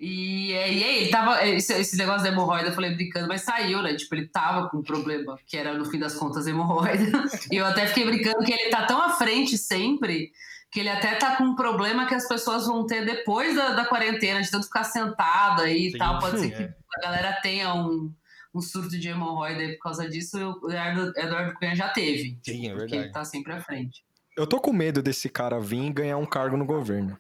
E, 0.03 0.51
e 0.51 0.57
aí, 0.57 0.83
ele 0.97 1.09
tava. 1.09 1.47
Esse, 1.47 1.71
esse 1.79 1.95
negócio 1.95 2.23
da 2.23 2.29
hemorroida, 2.29 2.67
eu 2.67 2.73
falei 2.73 2.93
brincando, 2.93 3.25
mas 3.25 3.41
saiu, 3.41 3.81
né? 3.81 3.95
Tipo, 3.95 4.15
ele 4.15 4.27
tava 4.27 4.67
com 4.67 4.79
um 4.79 4.83
problema, 4.83 5.39
que 5.47 5.55
era 5.55 5.73
no 5.73 5.85
fim 5.85 5.97
das 5.97 6.13
contas 6.15 6.45
hemorroida. 6.45 7.23
E 7.49 7.55
eu 7.55 7.65
até 7.65 7.87
fiquei 7.87 8.03
brincando 8.05 8.43
que 8.43 8.51
ele 8.51 8.69
tá 8.69 8.85
tão 8.85 9.01
à 9.01 9.11
frente 9.11 9.57
sempre 9.57 10.31
que 10.69 10.79
ele 10.79 10.89
até 10.89 11.15
tá 11.15 11.35
com 11.35 11.43
um 11.43 11.55
problema 11.55 12.05
que 12.07 12.15
as 12.15 12.27
pessoas 12.27 12.65
vão 12.65 12.85
ter 12.85 13.05
depois 13.05 13.55
da, 13.55 13.73
da 13.73 13.85
quarentena, 13.85 14.41
de 14.41 14.49
tanto 14.49 14.65
ficar 14.65 14.83
sentado 14.83 15.61
aí 15.61 15.89
e 15.89 15.97
tal. 15.97 16.19
Pode 16.19 16.39
ser 16.39 16.49
que 16.55 16.63
é. 16.63 16.73
a 16.97 17.01
galera 17.01 17.39
tenha 17.41 17.73
um, 17.73 18.11
um 18.53 18.59
surto 18.59 18.97
de 18.99 19.07
hemorroida 19.07 19.71
por 19.73 19.83
causa 19.83 20.09
disso. 20.09 20.37
O 20.61 20.69
Eduardo, 20.69 21.53
Cunha 21.53 21.75
já 21.75 21.89
teve. 21.89 22.39
Sim, 22.43 22.65
é 22.65 22.69
verdade. 22.69 22.77
Porque 22.79 22.95
ele 22.95 23.09
tá 23.11 23.23
sempre 23.23 23.53
à 23.53 23.61
frente. 23.61 24.03
Eu 24.35 24.47
tô 24.47 24.59
com 24.59 24.73
medo 24.73 25.01
desse 25.01 25.29
cara 25.29 25.59
vir 25.59 25.85
e 25.85 25.93
ganhar 25.93 26.17
um 26.17 26.25
cargo 26.25 26.57
no 26.57 26.65
governo. 26.65 27.17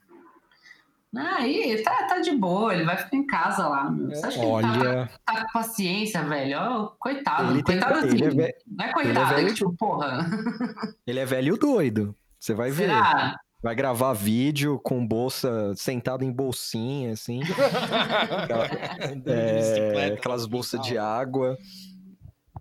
Aí, 1.15 1.83
tá, 1.83 2.07
tá 2.07 2.19
de 2.19 2.31
boa, 2.31 2.73
ele 2.73 2.83
vai 2.85 2.97
ficar 2.97 3.15
em 3.17 3.25
casa 3.27 3.67
lá, 3.67 3.89
meu. 3.89 4.09
Você 4.09 4.25
acha 4.25 4.39
que 4.39 4.45
Olha, 4.45 4.65
ele 4.65 4.83
tá, 4.83 5.09
tá 5.25 5.41
com 5.45 5.51
paciência, 5.53 6.23
velho? 6.23 6.57
Ó, 6.59 6.87
coitado. 6.99 7.51
Ele 7.53 7.63
tem- 7.63 7.79
coitado 7.79 7.99
ele 8.07 8.25
assim. 8.25 8.25
é 8.25 8.29
ve- 8.29 8.55
Não 8.67 8.85
é 8.85 8.91
coitado, 8.93 9.31
é, 9.31 9.35
velho 9.35 9.47
que, 9.49 9.53
tipo, 9.53 9.73
porra. 9.77 10.25
ele 11.05 11.19
é 11.19 11.25
velho 11.25 11.55
doido. 11.57 12.15
Você 12.39 12.53
vai 12.53 12.71
ver. 12.71 12.87
Será? 12.87 13.37
Vai 13.61 13.75
gravar 13.75 14.11
vídeo 14.13 14.77
com 14.83 15.05
bolsa, 15.07 15.73
sentado 15.75 16.23
em 16.25 16.31
bolsinha, 16.31 17.13
assim. 17.13 17.39
É, 19.25 20.13
aquelas 20.15 20.43
no 20.43 20.49
bolsas 20.49 20.81
de 20.81 20.97
água. 20.97 21.57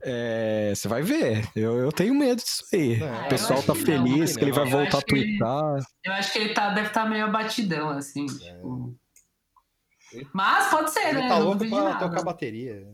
É, 0.04 0.72
Você 0.74 0.88
vai 0.88 1.02
ver. 1.02 1.48
Eu, 1.54 1.78
eu 1.78 1.92
tenho 1.92 2.14
medo 2.14 2.42
disso 2.42 2.64
aí. 2.72 2.96
Não, 2.98 3.24
o 3.26 3.28
pessoal 3.28 3.62
tá 3.62 3.72
que 3.72 3.78
não, 3.78 4.06
feliz 4.06 4.32
que 4.32 4.38
que 4.38 4.44
ele 4.44 4.52
vai 4.52 4.64
Eu 4.64 4.70
voltar 4.70 4.98
a 4.98 5.02
que 5.02 5.14
ele- 5.14 5.24
twittar. 5.38 5.78
Eu 6.04 6.12
acho 6.12 6.32
que 6.32 6.38
ele 6.38 6.54
tá, 6.54 6.70
deve 6.70 6.88
estar 6.88 7.08
meio 7.08 7.24
abatidão, 7.26 7.90
assim. 7.90 8.24
É. 8.26 8.54
tipo. 8.54 8.98
Ele- 10.12 10.28
Mas 10.32 10.68
pode 10.70 10.90
ser, 10.90 11.08
Ele 11.08 11.20
né? 11.20 11.28
tá 11.28 11.38
louco 11.38 11.58
pra 11.68 11.84
nada. 11.84 11.98
tocar 12.08 12.22
bateria. 12.22 12.84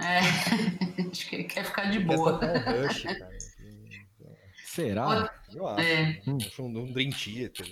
É. 0.00 0.18
acho 1.12 1.28
que 1.28 1.36
ele 1.36 1.44
quer 1.44 1.64
ficar 1.64 1.84
de 1.90 1.98
Quer 1.98 2.16
boa. 2.16 2.32
um 2.34 2.38
Rush, 2.88 3.02
cara. 3.02 3.28
Será? 4.64 5.30
Eu 5.52 5.66
acho. 5.68 5.80
É. 5.80 6.22
Um, 6.26 6.38
um 6.78 6.92
Dream 6.92 7.10
Theater. 7.10 7.66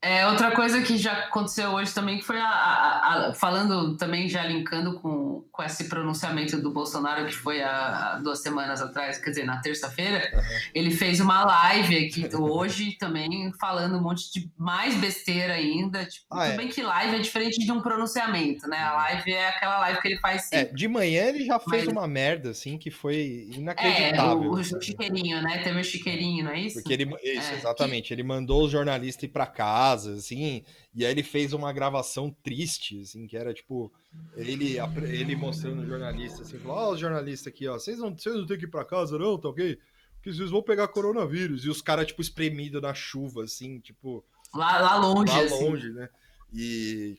É, 0.00 0.24
outra 0.28 0.52
coisa 0.52 0.80
que 0.80 0.96
já 0.96 1.12
aconteceu 1.24 1.70
hoje 1.70 1.92
também, 1.92 2.18
que 2.18 2.24
foi 2.24 2.38
a, 2.40 2.46
a- 2.46 3.28
a- 3.30 3.34
falando 3.34 3.96
também, 3.96 4.28
já 4.28 4.44
linkando 4.44 5.00
com, 5.00 5.44
com 5.50 5.62
esse 5.62 5.88
pronunciamento 5.88 6.56
do 6.62 6.70
Bolsonaro, 6.70 7.26
que 7.26 7.34
foi 7.34 7.60
há, 7.62 8.20
duas 8.22 8.38
semanas 8.40 8.80
atrás, 8.80 9.18
quer 9.18 9.30
dizer, 9.30 9.44
na 9.44 9.60
terça-feira, 9.60 10.30
ele 10.72 10.92
fez 10.92 11.18
uma 11.18 11.44
live 11.44 12.06
aqui 12.06 12.28
hoje 12.36 12.92
também, 12.92 13.52
falando 13.60 13.98
um 13.98 14.00
monte 14.00 14.32
de 14.32 14.48
mais 14.56 14.94
besteira 14.94 15.54
ainda. 15.54 16.04
Tipo, 16.06 16.26
Ah, 16.30 16.42
tudo 16.44 16.52
é. 16.52 16.56
bem 16.56 16.68
que 16.68 16.80
live 16.80 17.16
é 17.16 17.18
diferente 17.18 17.58
de 17.58 17.72
um 17.72 17.80
pronunciamento, 17.80 18.68
né? 18.68 18.78
A 18.78 18.92
live 18.94 19.32
é 19.32 19.48
aquela 19.48 19.80
live 19.80 20.00
que 20.00 20.06
ele 20.08 20.18
faz 20.20 20.42
É, 20.52 20.58
sempre. 20.60 20.76
de 20.76 20.86
manhã 20.86 21.24
ele 21.24 21.44
já 21.44 21.58
fez 21.58 21.86
Mas- 21.86 21.92
uma 21.92 22.06
merda, 22.06 22.50
assim, 22.50 22.78
que 22.78 22.90
foi 22.92 23.48
É, 23.52 23.56
inacreditável. 23.56 24.48
o, 24.48 24.54
o 24.54 24.62
sabe? 24.64 24.84
chiqueirinho, 24.84 25.42
né? 25.42 25.58
Teve 25.58 25.80
o 25.80 25.84
chiqueirinho, 25.84 26.44
não 26.44 26.52
é 26.52 26.60
isso? 26.60 26.74
Porque 26.80 26.92
ele, 26.92 27.04
isso, 27.24 27.50
É, 27.52 27.54
exatamente, 27.56 28.12
ele 28.12 28.22
mandou 28.22 28.64
os 28.64 28.70
jornalistas 28.70 29.24
ir 29.24 29.28
pra 29.28 29.44
casa, 29.88 30.14
assim, 30.14 30.62
e 30.94 31.04
aí 31.04 31.10
ele 31.12 31.22
fez 31.22 31.52
uma 31.52 31.72
gravação 31.72 32.30
triste, 32.42 33.00
assim, 33.00 33.26
que 33.26 33.36
era 33.36 33.54
tipo, 33.54 33.92
ele, 34.36 34.76
ele 35.08 35.34
mostrando 35.36 35.82
os 35.82 35.88
jornalistas, 35.88 36.42
assim, 36.42 36.58
falou, 36.58 36.76
ó, 36.76 36.92
os 36.92 37.00
jornalistas 37.00 37.46
aqui, 37.52 37.66
ó, 37.66 37.74
vocês 37.78 37.98
não, 37.98 38.16
vocês 38.16 38.34
não 38.34 38.46
tem 38.46 38.58
que 38.58 38.64
ir 38.64 38.70
pra 38.70 38.84
casa 38.84 39.18
não, 39.18 39.38
tá 39.38 39.48
ok? 39.48 39.78
Porque 40.16 40.32
vocês 40.32 40.50
vão 40.50 40.62
pegar 40.62 40.88
coronavírus, 40.88 41.64
e 41.64 41.68
os 41.70 41.80
caras, 41.80 42.06
tipo, 42.06 42.20
espremidos 42.20 42.82
na 42.82 42.92
chuva, 42.92 43.44
assim, 43.44 43.80
tipo, 43.80 44.24
Lá, 44.54 44.80
lá 44.80 44.96
longe, 44.96 45.32
lá 45.32 45.42
assim. 45.42 45.64
longe, 45.64 45.90
né? 45.92 46.08
E, 46.52 47.18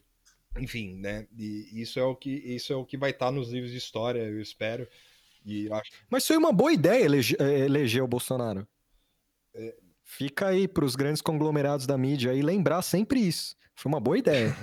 enfim, 0.58 0.95
né, 0.95 1.27
e 1.38 1.82
isso 1.82 1.99
é 1.99 2.03
o 2.03 2.15
que, 2.15 2.29
isso 2.32 2.73
é 2.73 2.75
o 2.75 2.86
que 2.86 2.97
vai 2.97 3.12
estar 3.12 3.32
nos 3.32 3.49
livros 3.51 3.71
de 3.71 3.77
história, 3.77 4.21
eu 4.21 4.41
espero, 4.41 4.88
e 5.45 5.71
acho 5.71 5.91
Mas 6.10 6.25
foi 6.27 6.38
uma 6.38 6.51
boa 6.51 6.73
ideia 6.73 7.05
elege- 7.05 7.38
eh, 7.39 7.65
eleger 7.65 8.03
o 8.03 8.08
Bolsonaro. 8.08 8.67
Fica 10.11 10.47
aí 10.47 10.67
pros 10.67 10.95
grandes 10.95 11.21
conglomerados 11.21 11.85
da 11.85 11.95
mídia 11.95 12.31
aí 12.31 12.41
lembrar 12.41 12.81
sempre 12.81 13.19
isso. 13.19 13.55
Foi 13.75 13.91
uma 13.91 13.99
boa 13.99 14.17
ideia. 14.17 14.53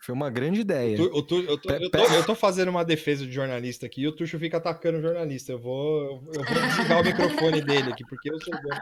Foi 0.00 0.14
uma 0.14 0.30
grande 0.30 0.60
ideia. 0.60 0.96
Tu- 0.96 1.02
o 1.12 1.22
Tu- 1.22 1.40
eu, 1.40 1.58
tô, 1.58 1.68
eu, 1.70 1.90
tô, 1.90 1.98
eu 1.98 2.24
tô 2.24 2.34
fazendo 2.36 2.68
uma 2.68 2.84
defesa 2.84 3.26
de 3.26 3.32
jornalista 3.32 3.86
aqui 3.86 4.02
e 4.02 4.08
o 4.08 4.12
Tuxo 4.14 4.38
fica 4.38 4.56
atacando 4.58 4.98
o 4.98 5.02
jornalista. 5.02 5.50
Eu 5.52 5.58
vou, 5.58 6.22
eu 6.32 6.44
vou 6.44 6.66
desligar 6.68 7.02
o 7.02 7.04
microfone 7.04 7.60
dele 7.60 7.90
aqui, 7.90 8.04
porque 8.08 8.30
eu 8.30 8.40
sou 8.40 8.54
o 8.54 8.62
dono. 8.62 8.80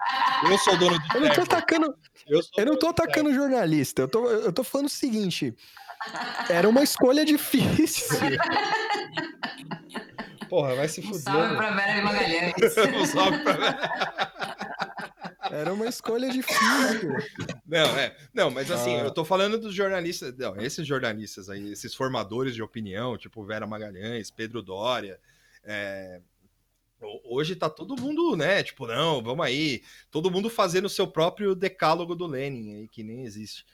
Eu 0.52 0.58
sou 0.58 0.76
dono 0.76 0.98
do 0.98 1.04
Eu 1.16 1.20
não 1.22 1.30
tô 1.34 1.40
atacando, 1.40 1.94
Eu, 2.28 2.40
eu 2.58 2.66
não 2.66 2.78
tô 2.78 2.86
atacando 2.88 3.32
jornalista. 3.34 4.02
Eu 4.02 4.08
tô, 4.08 4.28
eu 4.30 4.52
tô 4.52 4.62
falando 4.62 4.86
o 4.86 4.90
seguinte. 4.90 5.54
Era 6.50 6.68
uma 6.68 6.82
escolha 6.82 7.24
difícil. 7.24 8.18
Porra, 10.48 10.74
vai 10.74 10.88
se 10.88 11.00
Um 11.00 11.04
fuder. 11.04 11.20
salve 11.22 11.48
né? 11.48 11.56
pra 11.56 11.70
Vera 11.74 12.02
Magalhães. 12.04 12.54
Um 12.96 13.06
salve 13.06 13.38
pra- 13.42 14.56
Era 15.50 15.72
uma 15.72 15.86
escolha 15.86 16.28
difícil. 16.28 17.10
Não, 17.66 17.86
é. 17.98 18.16
Não, 18.34 18.50
mas 18.50 18.70
assim, 18.70 18.96
Ah. 18.96 19.04
eu 19.04 19.10
tô 19.10 19.24
falando 19.24 19.58
dos 19.58 19.74
jornalistas. 19.74 20.34
Não, 20.36 20.56
esses 20.60 20.86
jornalistas 20.86 21.48
aí, 21.48 21.72
esses 21.72 21.94
formadores 21.94 22.54
de 22.54 22.62
opinião, 22.62 23.16
tipo 23.16 23.44
Vera 23.44 23.66
Magalhães, 23.66 24.30
Pedro 24.30 24.60
Dória. 24.62 25.18
é, 25.64 26.20
ho- 27.00 27.36
Hoje 27.36 27.56
tá 27.56 27.68
todo 27.70 28.00
mundo, 28.00 28.36
né? 28.36 28.62
Tipo, 28.62 28.86
não, 28.86 29.22
vamos 29.22 29.44
aí. 29.44 29.82
Todo 30.10 30.30
mundo 30.30 30.48
fazendo 30.50 30.84
o 30.86 30.90
seu 30.90 31.06
próprio 31.06 31.54
decálogo 31.54 32.14
do 32.14 32.26
Lenin 32.26 32.74
aí, 32.80 32.88
que 32.88 33.02
nem 33.02 33.24
existe. 33.24 33.64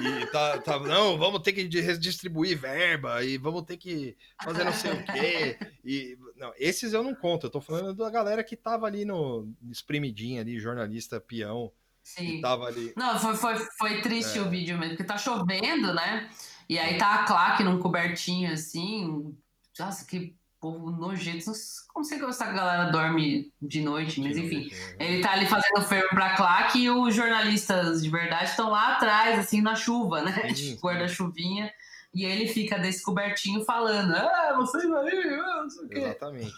E 0.00 0.26
tá, 0.26 0.58
tá, 0.58 0.78
não, 0.80 1.16
vamos 1.16 1.40
ter 1.42 1.52
que 1.52 1.62
redistribuir 1.80 2.58
verba 2.58 3.22
e 3.24 3.38
vamos 3.38 3.62
ter 3.62 3.76
que 3.76 4.16
fazer 4.42 4.64
não 4.64 4.72
sei 4.72 4.92
o 4.92 5.04
quê. 5.04 5.58
E, 5.84 6.18
não, 6.36 6.52
esses 6.56 6.92
eu 6.92 7.02
não 7.02 7.14
conto, 7.14 7.46
eu 7.46 7.50
tô 7.50 7.60
falando 7.60 7.94
da 7.94 8.10
galera 8.10 8.44
que 8.44 8.56
tava 8.56 8.86
ali 8.86 9.04
no 9.04 9.48
espremidinha 9.70 10.40
ali, 10.40 10.58
jornalista 10.58 11.20
peão, 11.20 11.72
que 12.02 12.10
Sim. 12.10 12.40
tava 12.40 12.66
ali. 12.66 12.92
Não, 12.96 13.18
foi, 13.18 13.36
foi, 13.36 13.56
foi 13.78 14.00
triste 14.02 14.38
É. 14.38 14.42
o 14.42 14.50
vídeo 14.50 14.76
mesmo, 14.78 14.96
porque 14.96 15.04
tá 15.04 15.18
chovendo, 15.18 15.94
né? 15.94 16.28
E 16.68 16.78
aí 16.78 16.98
tá 16.98 17.14
a 17.14 17.24
claque 17.24 17.64
num 17.64 17.78
cobertinho 17.78 18.52
assim. 18.52 19.36
Nossa, 19.78 20.04
que 20.04 20.34
povo 20.62 20.90
nojento. 20.90 21.44
Não 21.48 21.54
sei 21.54 21.64
como 21.92 22.04
sei 22.04 22.18
que 22.18 22.24
essa 22.24 22.46
galera 22.52 22.90
dorme 22.90 23.52
de 23.60 23.80
noite, 23.82 24.20
mas 24.20 24.36
enfim. 24.36 24.70
Ele 24.98 25.20
tá 25.20 25.32
ali 25.32 25.44
fazendo 25.46 25.82
ferro 25.82 26.08
pra 26.10 26.36
claque 26.36 26.78
e 26.84 26.88
os 26.90 27.14
jornalistas 27.14 28.02
de 28.02 28.08
verdade 28.08 28.44
estão 28.50 28.70
lá 28.70 28.94
atrás, 28.94 29.38
assim, 29.38 29.60
na 29.60 29.74
chuva, 29.74 30.22
né? 30.22 30.32
Sim, 30.32 30.40
Tipo, 30.54 30.56
sim. 30.56 30.78
guarda-chuvinha. 30.82 31.70
E 32.14 32.24
ele 32.24 32.46
fica 32.46 32.78
desse 32.78 33.02
cobertinho 33.02 33.64
falando: 33.64 34.14
Ah, 34.14 34.54
vocês 34.56 34.84
aí, 34.84 35.34
ah, 35.34 35.60
não 35.62 35.68
sei 35.70 35.84
o 35.84 35.88
quê. 35.88 35.98
Exatamente. 35.98 36.54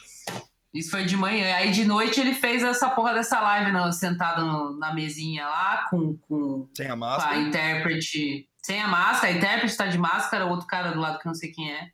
Isso 0.75 0.91
foi 0.91 1.05
de 1.05 1.17
manhã. 1.17 1.55
Aí 1.55 1.71
de 1.71 1.85
noite 1.85 2.21
ele 2.21 2.35
fez 2.35 2.63
essa 2.65 2.91
porra 2.91 3.15
dessa 3.15 3.41
live 3.41 3.71
não, 3.73 3.91
sentado 3.93 4.45
no- 4.45 4.77
na 4.77 4.93
mesinha 4.93 5.47
lá 5.47 5.87
com, 5.89 6.17
com, 6.29 6.69
Sem 6.77 6.87
a 6.87 6.89
com 6.89 6.93
a 6.95 6.97
máscara. 6.97 7.37
intérprete 7.37 8.49
sem 8.61 8.81
a 8.83 8.89
máscara. 8.89 9.33
A 9.33 9.37
intérprete 9.37 9.77
tá 9.77 9.87
de 9.87 9.99
máscara, 9.99 10.47
o 10.47 10.51
outro 10.51 10.67
cara 10.67 10.91
do 10.91 10.99
lado 11.01 11.19
que 11.21 11.27
eu 11.29 11.31
não 11.31 11.35
sei 11.37 11.53
quem 11.53 11.71
é. 11.73 11.91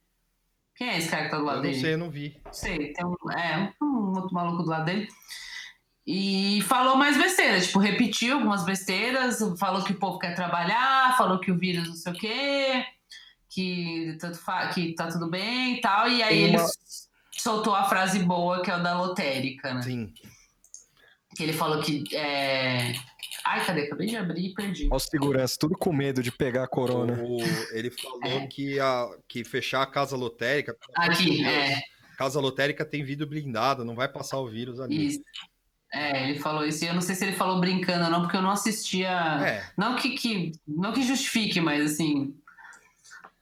Quem 0.80 0.88
é 0.88 0.96
esse 0.96 1.10
cara 1.10 1.24
que 1.24 1.30
tá 1.30 1.36
do 1.36 1.44
lado 1.44 1.58
Eu 1.58 1.62
dele? 1.62 1.74
não 1.76 1.80
sei, 1.82 1.92
eu 1.92 1.98
não 1.98 2.10
vi. 2.10 2.40
Não 2.42 2.52
sei, 2.54 2.92
tem 2.94 3.04
um, 3.04 3.14
é, 3.32 3.70
um 3.82 4.14
outro 4.16 4.32
maluco 4.32 4.62
do 4.62 4.70
lado 4.70 4.86
dele. 4.86 5.06
E 6.06 6.62
falou 6.62 6.96
mais 6.96 7.18
besteira, 7.18 7.60
tipo, 7.60 7.78
repetiu 7.78 8.36
algumas 8.38 8.64
besteiras, 8.64 9.40
falou 9.58 9.84
que 9.84 9.92
o 9.92 9.98
povo 9.98 10.18
quer 10.18 10.34
trabalhar, 10.34 11.14
falou 11.18 11.38
que 11.38 11.52
o 11.52 11.58
vírus 11.58 11.86
não 11.86 11.94
sei 11.94 12.12
o 12.12 12.16
quê, 12.16 12.84
que, 13.50 14.16
tanto 14.18 14.38
fa 14.38 14.68
que 14.68 14.94
tá 14.94 15.08
tudo 15.08 15.28
bem 15.28 15.74
e 15.76 15.80
tal. 15.82 16.08
E 16.08 16.22
aí 16.22 16.30
Tem 16.30 16.44
ele 16.44 16.56
uma- 16.56 16.70
soltou 17.32 17.74
a 17.74 17.84
frase 17.84 18.20
boa, 18.20 18.62
que 18.62 18.70
é 18.70 18.76
o 18.76 18.82
da 18.82 18.96
lotérica, 18.98 19.74
né? 19.74 19.82
Sim. 19.82 20.14
Que 21.36 21.42
ele 21.42 21.52
falou 21.52 21.82
que. 21.82 22.04
É... 22.16 22.94
Ai, 23.52 23.64
cadê? 23.66 23.80
Acabei 23.82 24.06
de 24.06 24.16
abrir 24.16 24.46
e 24.46 24.54
perdi. 24.54 24.84
Olha 24.86 24.96
os 24.96 25.04
seguranças, 25.04 25.56
tudo 25.56 25.76
com 25.76 25.92
medo 25.92 26.22
de 26.22 26.30
pegar 26.30 26.62
a 26.64 26.68
corona. 26.68 27.14
O- 27.20 27.38
ele 27.72 27.90
falou 27.90 28.20
É. 28.24 28.46
que, 28.46 28.78
a, 28.78 29.08
que 29.26 29.42
fechar 29.42 29.82
a 29.82 29.86
casa 29.86 30.16
lotérica. 30.16 30.76
Aqui, 30.96 31.44
é. 31.44 31.80
Casa 32.16 32.38
lotérica 32.38 32.84
tem 32.84 33.02
vidro 33.02 33.26
blindado, 33.26 33.84
não 33.84 33.94
vai 33.96 34.06
passar 34.06 34.38
o 34.38 34.46
vírus 34.48 34.78
ali. 34.78 35.06
Isso. 35.08 35.20
É, 35.92 36.30
ele 36.30 36.38
falou 36.38 36.64
isso. 36.64 36.84
E 36.84 36.88
eu 36.88 36.94
não 36.94 37.00
sei 37.00 37.16
se 37.16 37.24
ele 37.24 37.32
falou 37.36 37.58
brincando 37.58 38.04
ou 38.04 38.10
não, 38.10 38.20
porque 38.22 38.36
eu 38.36 38.42
não 38.42 38.50
assistia. 38.52 39.10
É, 39.44 39.64
Não 39.76 39.96
que, 39.96 40.10
que, 40.10 40.52
não 40.68 40.92
que 40.92 41.02
justifique, 41.02 41.60
mas 41.60 41.92
assim. 41.92 42.32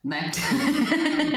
Né? 0.03 0.31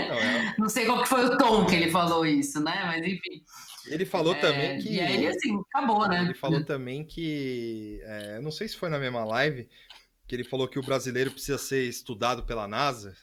não, 0.07 0.15
é- 0.17 0.55
Não 0.57 0.69
sei 0.69 0.85
qual 0.85 1.01
que 1.01 1.09
foi 1.09 1.25
o 1.25 1.37
tom 1.37 1.65
que 1.65 1.75
ele 1.75 1.91
falou 1.91 2.25
isso, 2.25 2.63
né? 2.63 2.83
Mas 2.85 3.05
enfim. 3.05 3.43
Ele 3.87 4.05
falou 4.05 4.33
É, 4.35 4.39
também 4.39 4.77
que. 4.77 4.89
E 4.89 4.99
aí 5.01 5.13
ele 5.15 5.27
assim, 5.27 5.59
acabou, 5.69 6.07
né? 6.07 6.21
Ele 6.23 6.33
falou 6.33 6.63
também 6.63 7.03
que. 7.05 7.99
é, 8.03 8.37
eu 8.37 8.41
não 8.41 8.51
sei 8.51 8.67
se 8.67 8.77
foi 8.77 8.89
na 8.89 8.99
mesma 8.99 9.23
live, 9.25 9.67
que 10.27 10.35
ele 10.35 10.43
falou 10.43 10.67
que 10.67 10.79
o 10.79 10.83
brasileiro 10.83 11.31
precisa 11.31 11.57
ser 11.57 11.87
estudado 11.87 12.43
pela 12.45 12.67
NASA. 12.67 13.15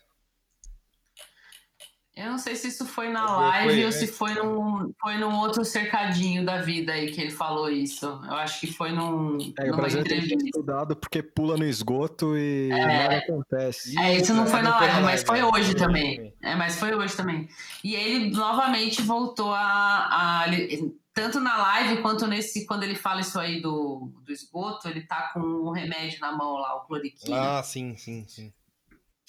Eu 2.19 2.33
não 2.33 2.39
sei 2.39 2.57
se 2.57 2.67
isso 2.67 2.85
foi 2.85 3.11
na 3.11 3.25
live 3.37 3.69
foi, 3.75 3.79
ou 3.85 3.91
né? 3.91 3.93
se 3.93 4.07
foi 4.09 4.35
num, 4.35 4.93
foi 5.01 5.19
num 5.19 5.37
outro 5.37 5.65
cercadinho 5.65 6.45
da 6.45 6.61
vida 6.61 6.93
aí 6.93 7.13
que 7.13 7.21
ele 7.21 7.31
falou 7.31 7.71
isso. 7.71 8.07
Eu 8.07 8.35
acho 8.35 8.59
que 8.59 8.67
foi 8.67 8.91
num, 8.91 9.39
É, 9.57 9.71
o 9.71 9.77
tem 9.77 10.01
entrevista. 10.01 10.45
estudado 10.47 10.97
porque 10.97 11.23
pula 11.23 11.57
no 11.57 11.65
esgoto 11.65 12.37
e 12.37 12.71
nada 12.71 13.19
acontece. 13.19 13.97
É, 13.97 14.17
isso 14.17 14.35
não 14.35 14.49
foi 14.49 14.63
na 14.63 14.75
live, 14.81 15.03
mas 15.03 15.23
foi 15.23 15.45
hoje 15.45 15.71
Foi 15.71 15.75
também. 15.81 16.35
É, 16.43 16.57
mas 16.57 16.77
foi 16.77 16.93
hoje 16.93 17.17
também. 17.17 17.49
E 17.85 17.95
ele 17.95 18.31
novamente 18.31 19.01
voltou 19.01 19.55
a. 19.55 20.43
a- 20.43 20.47
tanto 21.15 21.39
na 21.41 21.57
live 21.57 22.03
quanto 22.03 22.27
nesse. 22.27 22.67
Quando 22.67 22.83
ele 22.83 22.97
fala 22.97 23.21
isso 23.21 23.39
aí 23.39 23.61
do, 23.63 24.13
do 24.25 24.33
esgoto, 24.33 24.89
ele 24.89 25.03
tá 25.03 25.31
com 25.33 25.41
o 25.41 25.71
remédio 25.71 26.19
na 26.21 26.33
mão 26.33 26.55
lá, 26.55 26.75
o 26.77 26.81
cloriquina. 26.81 27.59
Ah, 27.59 27.63
sim, 27.63 27.97
sim, 27.97 28.25
sim. 28.27 28.53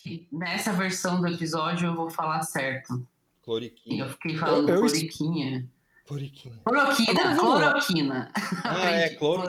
Que 0.02 0.28
nessa 0.32 0.72
versão 0.74 1.20
do 1.22 1.28
episódio 1.28 1.88
eu 1.88 1.96
vou 1.96 2.10
falar 2.10 2.42
certo. 2.44 3.06
Cloriquina. 3.44 4.06
eu 4.06 4.10
fiquei 4.10 4.38
falando 4.38 4.70
Eu- 4.70 4.76
eu- 4.76 4.82
cloriquinha. 4.82 5.70
Cloriquina. 6.08 6.60
Cloroquina, 6.64 7.24
lá. 7.24 7.36
cloroquina. 7.38 8.32
Ah, 8.64 8.86
é, 8.92 9.10
cloro. 9.10 9.44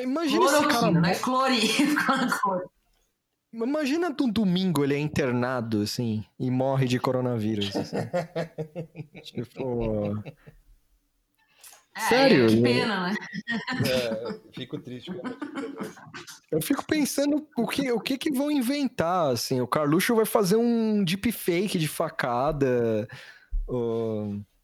Imagina 0.00 0.44
esse 0.44 0.66
cara. 0.68 0.90
Né? 0.92 1.14
Clorina. 1.16 1.62
Imagina 3.52 4.16
um 4.20 4.30
domingo 4.30 4.82
ele 4.82 4.94
é 4.94 4.98
internado, 4.98 5.82
assim, 5.82 6.24
e 6.38 6.50
morre 6.50 6.86
de 6.86 6.98
coronavírus. 6.98 7.74
Assim. 7.76 7.96
tipo. 9.22 10.22
É, 11.94 12.00
Sério? 12.08 12.46
Que 12.48 12.62
pena, 12.62 13.08
né? 13.08 13.14
É, 13.86 14.40
fico 14.54 14.78
triste. 14.78 15.10
Eu 16.52 16.60
fico 16.60 16.84
pensando 16.86 17.48
o 17.56 17.66
que, 17.66 17.90
o 17.90 17.98
que 17.98 18.18
que 18.18 18.30
vão 18.30 18.50
inventar, 18.50 19.32
assim. 19.32 19.58
O 19.62 19.66
Carluxo 19.66 20.14
vai 20.14 20.26
fazer 20.26 20.56
um 20.56 21.02
deepfake 21.02 21.78
de 21.78 21.88
facada. 21.88 23.08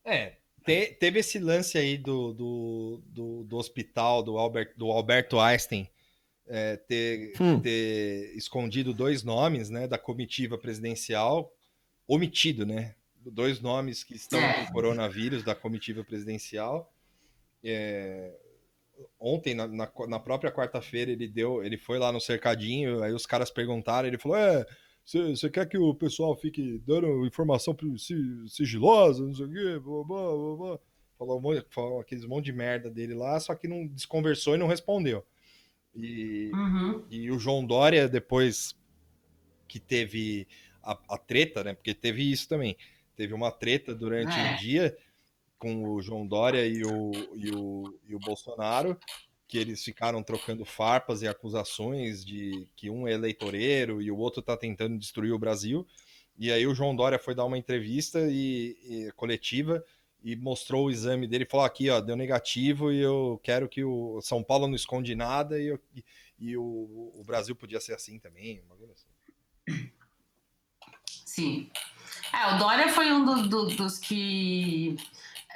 É, 0.04 0.34
te, 0.66 0.88
teve 1.00 1.20
esse 1.20 1.38
lance 1.38 1.78
aí 1.78 1.96
do, 1.96 2.34
do, 2.34 3.02
do, 3.06 3.44
do 3.44 3.56
hospital 3.56 4.22
do, 4.22 4.36
Albert, 4.36 4.74
do 4.76 4.90
Alberto 4.90 5.40
Einstein 5.40 5.88
é, 6.46 6.76
ter, 6.76 7.32
hum. 7.40 7.58
ter 7.58 8.36
escondido 8.36 8.92
dois 8.92 9.22
nomes 9.22 9.70
né, 9.70 9.88
da 9.88 9.96
comitiva 9.96 10.58
presidencial, 10.58 11.50
omitido, 12.06 12.66
né? 12.66 12.94
Dois 13.16 13.60
nomes 13.60 14.04
que 14.04 14.14
estão 14.14 14.38
é. 14.38 14.66
com 14.66 14.72
coronavírus 14.72 15.42
da 15.42 15.54
comitiva 15.54 16.04
presidencial. 16.04 16.92
É, 17.64 18.30
ontem, 19.18 19.54
na, 19.54 19.66
na, 19.66 19.90
na 20.08 20.18
própria 20.18 20.52
quarta-feira, 20.52 21.10
ele 21.10 21.28
deu, 21.28 21.62
ele 21.62 21.76
foi 21.76 21.98
lá 21.98 22.12
no 22.12 22.20
cercadinho, 22.20 23.02
aí 23.02 23.12
os 23.12 23.26
caras 23.26 23.50
perguntaram, 23.50 24.08
ele 24.08 24.18
falou: 24.18 24.36
É, 24.36 24.66
você 25.04 25.48
quer 25.48 25.66
que 25.66 25.78
o 25.78 25.94
pessoal 25.94 26.36
fique 26.36 26.78
dando 26.86 27.26
informação 27.26 27.76
sigilosa, 28.46 29.24
não 29.24 29.34
sei 29.34 29.46
o 29.46 29.52
quê, 29.52 29.78
blá, 29.78 30.04
blá, 30.04 30.36
blá, 30.36 30.56
blá. 30.56 30.78
Falou, 31.18 31.38
um 31.38 31.40
monte, 31.40 31.66
falou 31.70 32.00
aqueles 32.00 32.24
monte 32.24 32.44
de 32.44 32.52
merda 32.52 32.88
dele 32.88 33.14
lá, 33.14 33.40
só 33.40 33.54
que 33.54 33.66
não 33.66 33.86
desconversou 33.86 34.54
e 34.54 34.58
não 34.58 34.68
respondeu. 34.68 35.24
E, 35.94 36.50
uhum. 36.54 37.04
e 37.10 37.30
o 37.30 37.38
João 37.38 37.64
Dória, 37.64 38.08
depois 38.08 38.76
que 39.66 39.80
teve 39.80 40.46
a, 40.82 40.96
a, 41.08 41.18
treta, 41.18 41.64
né? 41.64 41.74
Porque 41.74 41.92
teve 41.92 42.30
isso 42.30 42.48
também. 42.48 42.76
Teve 43.16 43.34
uma 43.34 43.50
treta 43.50 43.94
durante 43.94 44.38
é. 44.38 44.54
o 44.54 44.56
dia 44.58 44.96
com 45.58 45.84
o 45.84 46.00
João 46.00 46.26
Dória 46.26 46.66
e 46.66 46.84
o, 46.84 47.10
e 47.34 47.50
o, 47.50 47.98
e 48.06 48.14
o 48.14 48.18
Bolsonaro, 48.18 48.98
que 49.46 49.58
eles 49.58 49.82
ficaram 49.82 50.22
trocando 50.22 50.64
farpas 50.64 51.22
e 51.22 51.28
acusações 51.28 52.24
de 52.24 52.68
que 52.76 52.90
um 52.90 53.08
é 53.08 53.12
eleitoreiro 53.12 54.00
e 54.00 54.10
o 54.10 54.16
outro 54.16 54.40
está 54.40 54.56
tentando 54.56 54.98
destruir 54.98 55.32
o 55.32 55.38
Brasil. 55.38 55.86
E 56.38 56.52
aí 56.52 56.66
o 56.66 56.74
João 56.74 56.94
Dória 56.94 57.18
foi 57.18 57.34
dar 57.34 57.46
uma 57.46 57.58
entrevista 57.58 58.20
e, 58.30 58.76
e 58.84 59.12
coletiva 59.16 59.84
e 60.22 60.36
mostrou 60.36 60.86
o 60.86 60.90
exame 60.90 61.26
dele 61.26 61.44
e 61.44 61.50
falou 61.50 61.64
aqui, 61.64 61.88
ó, 61.90 62.00
deu 62.00 62.16
negativo 62.16 62.92
e 62.92 63.00
eu 63.00 63.40
quero 63.42 63.68
que 63.68 63.84
o 63.84 64.20
São 64.20 64.42
Paulo 64.42 64.66
não 64.66 64.74
esconde 64.74 65.14
nada 65.14 65.60
e, 65.60 65.66
eu, 65.66 65.80
e, 65.94 66.04
e 66.38 66.56
o, 66.56 66.62
o, 67.14 67.22
Brasil 67.24 67.56
podia 67.56 67.80
ser 67.80 67.94
assim 67.94 68.18
também, 68.18 68.60
uma 68.62 68.74
assim. 68.92 69.90
Sim. 71.24 71.70
É, 72.32 72.54
o 72.54 72.58
Dória 72.58 72.88
foi 72.88 73.12
um 73.12 73.24
do, 73.24 73.48
do, 73.48 73.66
dos 73.76 73.98
que 73.98 74.96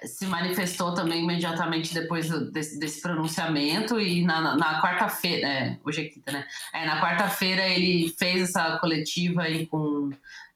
se 0.05 0.27
manifestou 0.27 0.95
também 0.95 1.25
imediatamente 1.25 1.95
depois 1.95 2.29
desse, 2.51 2.79
desse 2.79 3.01
pronunciamento 3.01 4.01
e 4.01 4.25
na, 4.25 4.57
na, 4.57 4.83
quarta-feira, 4.83 5.47
é, 5.47 5.79
hoje 5.85 6.03
é 6.03 6.05
quinta, 6.05 6.33
né? 6.33 6.47
É, 6.73 6.87
na 6.87 7.01
quarta-feira 7.01 7.67
ele 7.69 8.15
fez 8.19 8.51
essa 8.51 8.79
coletiva 8.79 9.43
aí 9.43 9.67
com 9.67 10.11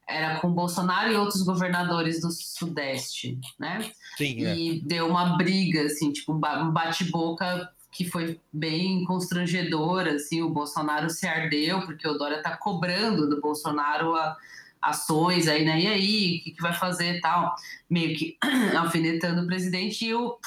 era 0.09 0.39
com 0.39 0.49
Bolsonaro 0.49 1.11
e 1.11 1.17
outros 1.17 1.41
governadores 1.41 2.21
do 2.21 2.31
Sudeste, 2.31 3.37
né? 3.59 3.91
Sim, 4.17 4.45
é. 4.45 4.55
E 4.55 4.81
deu 4.81 5.05
uma 5.07 5.35
briga, 5.35 5.83
assim, 5.83 6.13
tipo, 6.13 6.33
um 6.33 6.71
bate-boca 6.71 7.69
que 7.91 8.05
foi 8.05 8.39
bem 8.53 9.03
constrangedor, 9.03 10.07
assim, 10.07 10.41
o 10.41 10.49
Bolsonaro 10.49 11.09
se 11.09 11.27
ardeu, 11.27 11.81
porque 11.81 12.07
o 12.07 12.13
Dória 12.13 12.41
tá 12.41 12.55
cobrando 12.55 13.27
do 13.29 13.41
Bolsonaro 13.41 14.15
a, 14.15 14.37
ações 14.81 15.47
aí, 15.47 15.65
né? 15.65 15.79
E 15.81 15.87
aí, 15.87 16.37
o 16.37 16.43
que, 16.43 16.51
que 16.51 16.61
vai 16.61 16.73
fazer 16.73 17.21
tal? 17.21 17.55
Meio 17.89 18.15
que 18.17 18.37
alfinetando 18.77 19.41
o 19.41 19.47
presidente 19.47 20.05
e 20.05 20.13
o, 20.13 20.37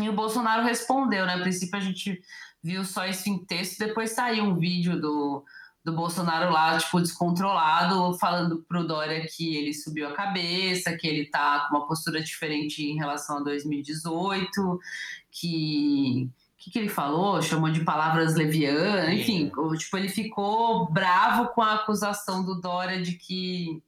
e 0.00 0.08
o 0.08 0.12
Bolsonaro 0.12 0.64
respondeu, 0.64 1.26
né? 1.26 1.34
A 1.34 1.40
princípio 1.40 1.76
a 1.76 1.82
gente 1.82 2.20
viu 2.62 2.84
só 2.84 3.06
isso 3.06 3.28
em 3.28 3.44
texto, 3.44 3.78
depois 3.78 4.10
saiu 4.10 4.44
um 4.44 4.58
vídeo 4.58 5.00
do 5.00 5.44
do 5.88 5.92
Bolsonaro 5.94 6.52
lá, 6.52 6.76
tipo, 6.78 7.00
descontrolado, 7.00 8.12
falando 8.18 8.62
pro 8.68 8.86
Dória 8.86 9.26
que 9.26 9.56
ele 9.56 9.72
subiu 9.72 10.08
a 10.08 10.12
cabeça, 10.12 10.94
que 10.96 11.06
ele 11.06 11.26
tá 11.26 11.66
com 11.66 11.76
uma 11.76 11.86
postura 11.86 12.20
diferente 12.20 12.82
em 12.82 12.96
relação 12.96 13.38
a 13.38 13.42
2018, 13.42 14.80
que 15.30 16.28
que, 16.58 16.70
que, 16.70 16.78
ele 16.78 16.88
falou? 16.88 17.40
Chamou 17.40 17.70
de 17.70 17.84
palavras 17.84 18.34
levianas, 18.34 19.12
enfim, 19.12 19.50
tipo, 19.76 19.96
ele 19.96 20.08
ficou 20.08 20.90
bravo 20.90 21.48
com 21.48 21.62
a 21.62 21.74
acusação 21.74 22.44
do 22.44 22.60
Dória 22.60 23.00
de 23.00 23.12
que 23.12 23.82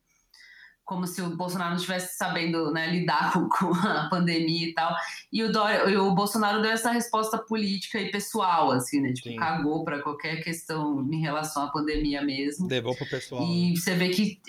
como 0.91 1.07
se 1.07 1.23
o 1.23 1.37
Bolsonaro 1.37 1.71
não 1.71 1.77
estivesse 1.77 2.16
sabendo 2.16 2.73
né, 2.73 2.91
lidar 2.91 3.33
com, 3.33 3.49
com, 3.49 3.73
a 3.73 4.09
pandemia 4.11 4.66
e 4.66 4.75
tal. 4.75 4.93
E 5.33 5.41
o, 5.41 5.53
Dória, 5.53 6.03
o 6.03 6.12
Bolsonaro 6.16 6.61
deu 6.61 6.73
essa 6.73 6.91
resposta 6.91 7.39
política 7.39 8.01
e 8.01 8.11
pessoal, 8.11 8.73
assim, 8.73 9.01
né? 9.01 9.12
Tipo, 9.12 9.29
Sim. 9.29 9.37
cagou 9.37 9.85
para 9.85 10.03
qualquer 10.03 10.43
questão 10.43 11.09
em 11.09 11.21
relação 11.21 11.62
à 11.62 11.71
pandemia 11.71 12.23
mesmo. 12.23 12.66
Levou 12.66 12.97
pro 12.97 13.09
pessoal. 13.09 13.41
E 13.47 13.77
você 13.77 13.95
vê 13.95 14.09
que 14.09 14.41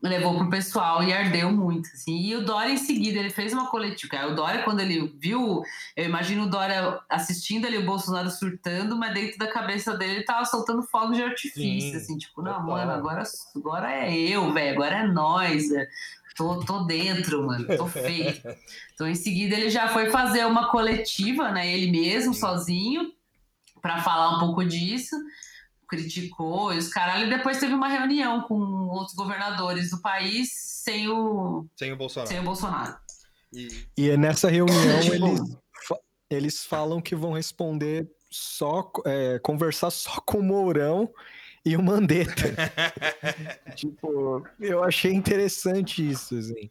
levou 0.00 0.36
pro 0.36 0.48
pessoal 0.48 1.02
e 1.02 1.12
ardeu 1.12 1.50
muito, 1.50 1.88
assim. 1.92 2.16
E 2.16 2.36
o 2.36 2.44
Dória, 2.44 2.72
em 2.72 2.76
seguida, 2.76 3.18
ele 3.18 3.30
fez 3.30 3.52
uma 3.52 3.66
coletiva. 3.66 4.26
O 4.26 4.34
Dória, 4.34 4.62
quando 4.62 4.80
ele 4.80 5.12
viu, 5.18 5.62
eu 5.96 6.04
imagino 6.04 6.44
o 6.44 6.50
Dória 6.50 7.00
assistindo 7.08 7.66
ali 7.66 7.78
o 7.78 7.84
Bolsonaro 7.84 8.30
surtando, 8.30 8.96
mas 8.96 9.12
dentro 9.12 9.38
da 9.38 9.48
cabeça 9.48 9.96
dele 9.96 10.16
ele 10.16 10.24
tava 10.24 10.44
soltando 10.44 10.82
fogos 10.84 11.16
de 11.16 11.22
artifício, 11.22 11.90
Sim, 11.90 11.96
assim, 11.96 12.18
tipo, 12.18 12.42
não, 12.42 12.52
total. 12.52 12.66
mano, 12.68 12.92
agora, 12.92 13.22
agora 13.56 13.92
é 13.92 14.16
eu, 14.16 14.52
velho, 14.52 14.72
agora 14.72 14.98
é 14.98 15.06
nós, 15.06 15.70
é. 15.72 15.88
Tô, 16.36 16.60
tô 16.60 16.84
dentro, 16.84 17.44
mano, 17.44 17.66
tô 17.76 17.88
feito. 17.88 18.46
então, 18.94 19.08
em 19.08 19.16
seguida, 19.16 19.56
ele 19.56 19.70
já 19.70 19.88
foi 19.88 20.08
fazer 20.08 20.46
uma 20.46 20.70
coletiva, 20.70 21.50
né, 21.50 21.68
ele 21.68 21.90
mesmo, 21.90 22.32
Sim. 22.32 22.38
sozinho, 22.38 23.12
para 23.82 24.00
falar 24.02 24.36
um 24.36 24.38
pouco 24.38 24.64
disso 24.64 25.16
criticou 25.88 26.72
e 26.72 26.78
os 26.78 26.88
caralho, 26.88 27.26
e 27.26 27.30
depois 27.30 27.58
teve 27.58 27.74
uma 27.74 27.88
reunião 27.88 28.42
com 28.42 28.54
outros 28.88 29.14
governadores 29.14 29.90
do 29.90 30.00
país 30.00 30.50
sem 30.54 31.08
o, 31.08 31.66
sem 31.76 31.92
o 31.92 31.96
Bolsonaro. 31.96 32.28
Sem 32.28 32.40
o 32.40 32.44
Bolsonaro. 32.44 32.96
E, 33.52 33.68
e 33.96 34.16
nessa 34.16 34.50
reunião 34.50 35.00
tipo... 35.00 35.26
eles, 35.26 35.40
eles 36.30 36.64
falam 36.64 37.00
que 37.00 37.16
vão 37.16 37.32
responder 37.32 38.08
só, 38.30 38.90
é, 39.06 39.38
conversar 39.38 39.90
só 39.90 40.20
com 40.20 40.38
o 40.38 40.42
Mourão 40.42 41.10
e 41.64 41.76
o 41.76 41.82
Mandetta. 41.82 42.54
tipo, 43.74 44.46
eu 44.60 44.84
achei 44.84 45.12
interessante 45.12 46.08
isso, 46.08 46.36
assim. 46.36 46.68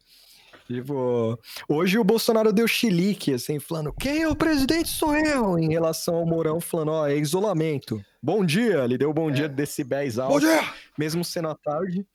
Tipo, 0.68 1.38
hoje 1.66 1.98
o 1.98 2.04
Bolsonaro 2.04 2.52
deu 2.52 2.68
chilique, 2.68 3.32
assim, 3.32 3.58
falando: 3.58 3.90
quem 3.98 4.20
é 4.22 4.28
o 4.28 4.36
presidente 4.36 4.90
sou 4.90 5.16
eu, 5.16 5.58
em 5.58 5.70
relação 5.70 6.16
ao 6.16 6.26
Mourão, 6.26 6.60
falando: 6.60 6.90
ó, 6.90 7.08
é 7.08 7.16
isolamento. 7.16 8.04
Bom 8.22 8.44
dia, 8.44 8.84
ele 8.84 8.98
deu 8.98 9.10
bom 9.10 9.30
é. 9.30 9.32
dia 9.32 9.48
decibéis 9.48 10.18
altos. 10.18 10.42
Bom 10.42 10.46
dia! 10.46 10.60
Mesmo 10.98 11.24
sendo 11.24 11.48
à 11.48 11.54
tarde, 11.54 12.06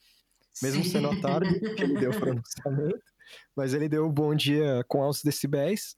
mesmo 0.62 0.84
Sim. 0.84 0.90
sendo 0.92 1.10
à 1.10 1.20
tarde, 1.20 1.60
que 1.76 1.84
ele 1.84 2.00
deu 2.00 2.12
pronunciamento, 2.12 3.04
mas 3.56 3.74
ele 3.74 3.90
deu 3.90 4.08
bom 4.12 4.36
dia 4.36 4.86
com 4.88 5.02
altos 5.02 5.24
decibéis. 5.24 5.96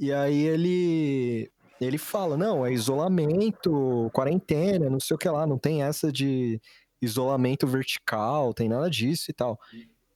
E 0.00 0.12
aí 0.12 0.46
ele 0.46 1.48
ele 1.80 1.96
fala: 1.96 2.36
não, 2.36 2.66
é 2.66 2.72
isolamento, 2.72 4.10
quarentena, 4.12 4.90
não 4.90 4.98
sei 4.98 5.14
o 5.14 5.18
que 5.18 5.28
lá, 5.28 5.46
não 5.46 5.58
tem 5.58 5.84
essa 5.84 6.10
de 6.10 6.60
isolamento 7.00 7.68
vertical, 7.68 8.52
tem 8.52 8.68
nada 8.68 8.90
disso 8.90 9.30
e 9.30 9.34
tal. 9.34 9.60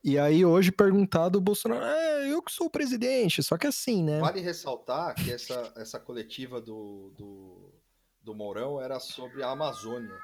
E 0.04 0.18
aí, 0.18 0.44
hoje, 0.44 0.72
perguntado, 0.72 1.38
o 1.38 1.40
Bolsonaro, 1.40 1.84
é, 1.84 2.32
eu 2.32 2.42
que 2.42 2.50
sou 2.50 2.66
o 2.66 2.70
presidente, 2.70 3.40
só 3.40 3.56
que 3.56 3.68
assim, 3.68 4.02
né? 4.02 4.18
Vale 4.18 4.40
ressaltar 4.40 5.14
que 5.14 5.30
essa, 5.30 5.72
essa 5.76 6.00
coletiva 6.00 6.60
do, 6.60 7.12
do, 7.16 7.72
do 8.20 8.34
Mourão 8.34 8.80
era 8.80 8.98
sobre 8.98 9.44
a 9.44 9.50
Amazônia. 9.50 10.18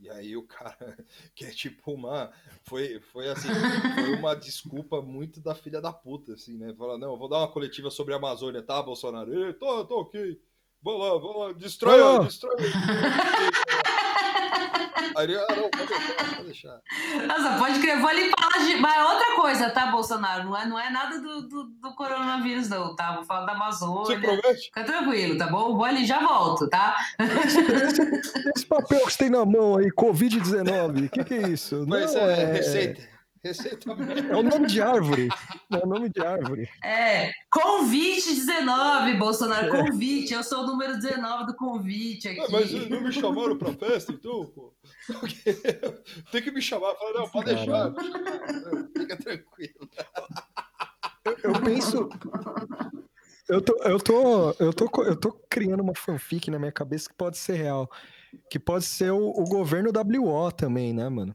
E 0.00 0.10
aí 0.10 0.36
o 0.36 0.42
cara, 0.42 0.76
que 1.36 1.44
é 1.44 1.50
tipo 1.50 1.92
uma. 1.92 2.32
Foi, 2.64 2.98
foi 3.12 3.28
assim, 3.28 3.48
foi 3.94 4.16
uma 4.16 4.34
desculpa 4.34 5.00
muito 5.00 5.40
da 5.40 5.54
filha 5.54 5.80
da 5.80 5.92
puta, 5.92 6.32
assim, 6.32 6.56
né? 6.56 6.74
Fala, 6.76 6.98
não, 6.98 7.12
eu 7.12 7.18
vou 7.18 7.28
dar 7.28 7.38
uma 7.38 7.52
coletiva 7.52 7.90
sobre 7.90 8.14
a 8.14 8.16
Amazônia, 8.16 8.62
tá, 8.62 8.82
Bolsonaro? 8.82 9.32
Ei, 9.32 9.52
tô, 9.52 9.84
tô 9.84 10.00
ok. 10.00 10.40
Vou 10.82 10.96
lá, 10.96 11.18
vou 11.18 11.38
lá, 11.38 11.52
destrói, 11.52 12.00
oh. 12.00 12.24
destrói. 12.24 12.56
Aí 15.16 15.36
ah, 15.36 15.46
não, 15.56 15.70
pode 15.70 15.86
deixar, 15.86 16.14
pode 16.14 16.44
deixar. 16.44 16.80
Nossa, 17.26 17.58
pode 17.58 17.80
crer, 17.80 18.00
vou 18.00 18.10
limpar 18.12 18.48
Mas 18.80 18.96
é 18.96 19.04
outra 19.04 19.36
coisa, 19.36 19.70
tá, 19.70 19.86
Bolsonaro? 19.86 20.44
Não 20.44 20.56
é, 20.56 20.66
não 20.66 20.78
é 20.78 20.90
nada 20.90 21.20
do, 21.20 21.48
do, 21.48 21.64
do 21.64 21.94
coronavírus, 21.94 22.68
não, 22.68 22.94
tá? 22.94 23.14
Vou 23.14 23.24
falar 23.24 23.46
da 23.46 23.52
Amazônia. 23.52 24.04
Você 24.04 24.18
promete? 24.18 24.64
Fica 24.66 24.84
tranquilo, 24.84 25.38
tá 25.38 25.46
bom? 25.46 25.76
Vou 25.76 25.84
ali 25.84 26.04
já 26.04 26.20
volto, 26.20 26.68
tá? 26.68 26.96
Esse, 27.46 27.60
esse 28.56 28.66
papel 28.66 29.00
que 29.00 29.12
você 29.12 29.18
tem 29.18 29.30
na 29.30 29.44
mão 29.44 29.76
aí, 29.76 29.90
Covid-19, 29.90 31.06
o 31.06 31.08
que, 31.10 31.24
que 31.24 31.34
é 31.34 31.48
isso? 31.48 31.84
Mas 31.86 32.14
não, 32.14 32.22
é, 32.22 32.42
é 32.42 32.52
receita. 32.52 33.09
Receita 33.42 33.90
É 33.90 34.36
o 34.36 34.42
nome 34.42 34.66
de 34.66 34.82
árvore. 34.82 35.28
É 35.72 35.76
o 35.78 35.86
nome 35.86 36.10
de 36.10 36.20
árvore. 36.20 36.68
É, 36.84 37.30
convite 37.50 38.34
19, 38.34 39.14
Bolsonaro, 39.14 39.70
convite. 39.70 40.34
Eu 40.34 40.42
sou 40.42 40.62
o 40.62 40.66
número 40.66 40.98
19 40.98 41.46
do 41.46 41.56
convite 41.56 42.28
aqui. 42.28 42.40
Ah, 42.40 42.48
mas 42.50 42.70
não 42.90 43.00
me 43.00 43.10
chamaram 43.10 43.56
pra 43.56 43.72
festa, 43.72 44.12
então, 44.12 44.44
pô. 44.44 44.74
Tem 46.30 46.42
que 46.42 46.50
me 46.50 46.60
chamar. 46.60 46.94
Fala, 46.96 47.20
não, 47.20 47.28
pode 47.30 47.54
deixar. 47.54 47.94
Fica 48.94 49.16
tranquilo. 49.16 49.88
Eu, 51.24 51.36
eu 51.42 51.52
penso. 51.62 52.08
Eu 53.48 53.62
tô, 53.62 53.82
eu, 53.82 53.98
tô, 53.98 54.50
eu, 54.60 54.72
tô, 54.72 55.02
eu 55.02 55.16
tô 55.16 55.32
criando 55.48 55.82
uma 55.82 55.94
fanfic 55.94 56.50
na 56.50 56.58
minha 56.58 56.70
cabeça 56.72 57.08
que 57.08 57.14
pode 57.16 57.38
ser 57.38 57.54
real. 57.54 57.90
Que 58.50 58.58
pode 58.58 58.84
ser 58.84 59.10
o, 59.12 59.28
o 59.30 59.44
governo 59.44 59.90
WO 59.90 60.52
também, 60.52 60.92
né, 60.92 61.08
mano? 61.08 61.34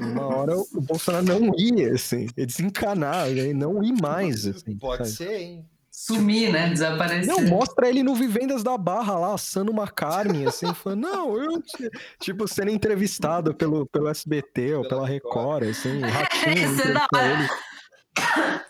Uma 0.00 0.26
hora 0.26 0.56
o 0.56 0.80
Bolsonaro 0.82 1.24
não 1.24 1.52
ia, 1.58 1.94
assim, 1.94 2.26
desencanar, 2.36 3.28
né? 3.28 3.52
não 3.52 3.82
ir 3.82 3.94
mais. 4.00 4.46
Assim, 4.46 4.76
pode 4.76 5.08
sabe? 5.08 5.30
ser, 5.30 5.40
hein? 5.40 5.64
Sumir, 5.90 6.52
né? 6.52 6.70
Desaparecer. 6.70 7.32
Não, 7.32 7.42
mostra 7.42 7.88
ele 7.88 8.02
no 8.02 8.16
Vivendas 8.16 8.64
da 8.64 8.76
Barra 8.76 9.16
lá, 9.16 9.34
assando 9.34 9.70
uma 9.70 9.86
carne, 9.86 10.44
assim, 10.44 10.66
falando, 10.74 11.02
não, 11.02 11.36
eu. 11.38 11.62
Tipo, 12.20 12.48
sendo 12.48 12.70
entrevistado 12.70 13.54
pelo, 13.54 13.86
pelo 13.86 14.08
SBT 14.08 14.74
ou 14.74 14.88
pela 14.88 15.06
Record, 15.06 15.68
assim, 15.68 16.00
ratinho. 16.02 16.72
Isso 16.72 16.82
é 16.82 16.92
da 16.92 17.06
hora. 17.14 17.48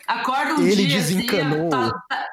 Acorda 0.07 0.55
um 0.55 0.66
ele 0.66 0.87
dia 0.87 0.99
desencanou. 0.99 1.68
assim, 1.68 1.70
tá, 1.70 2.05
tá... 2.09 2.24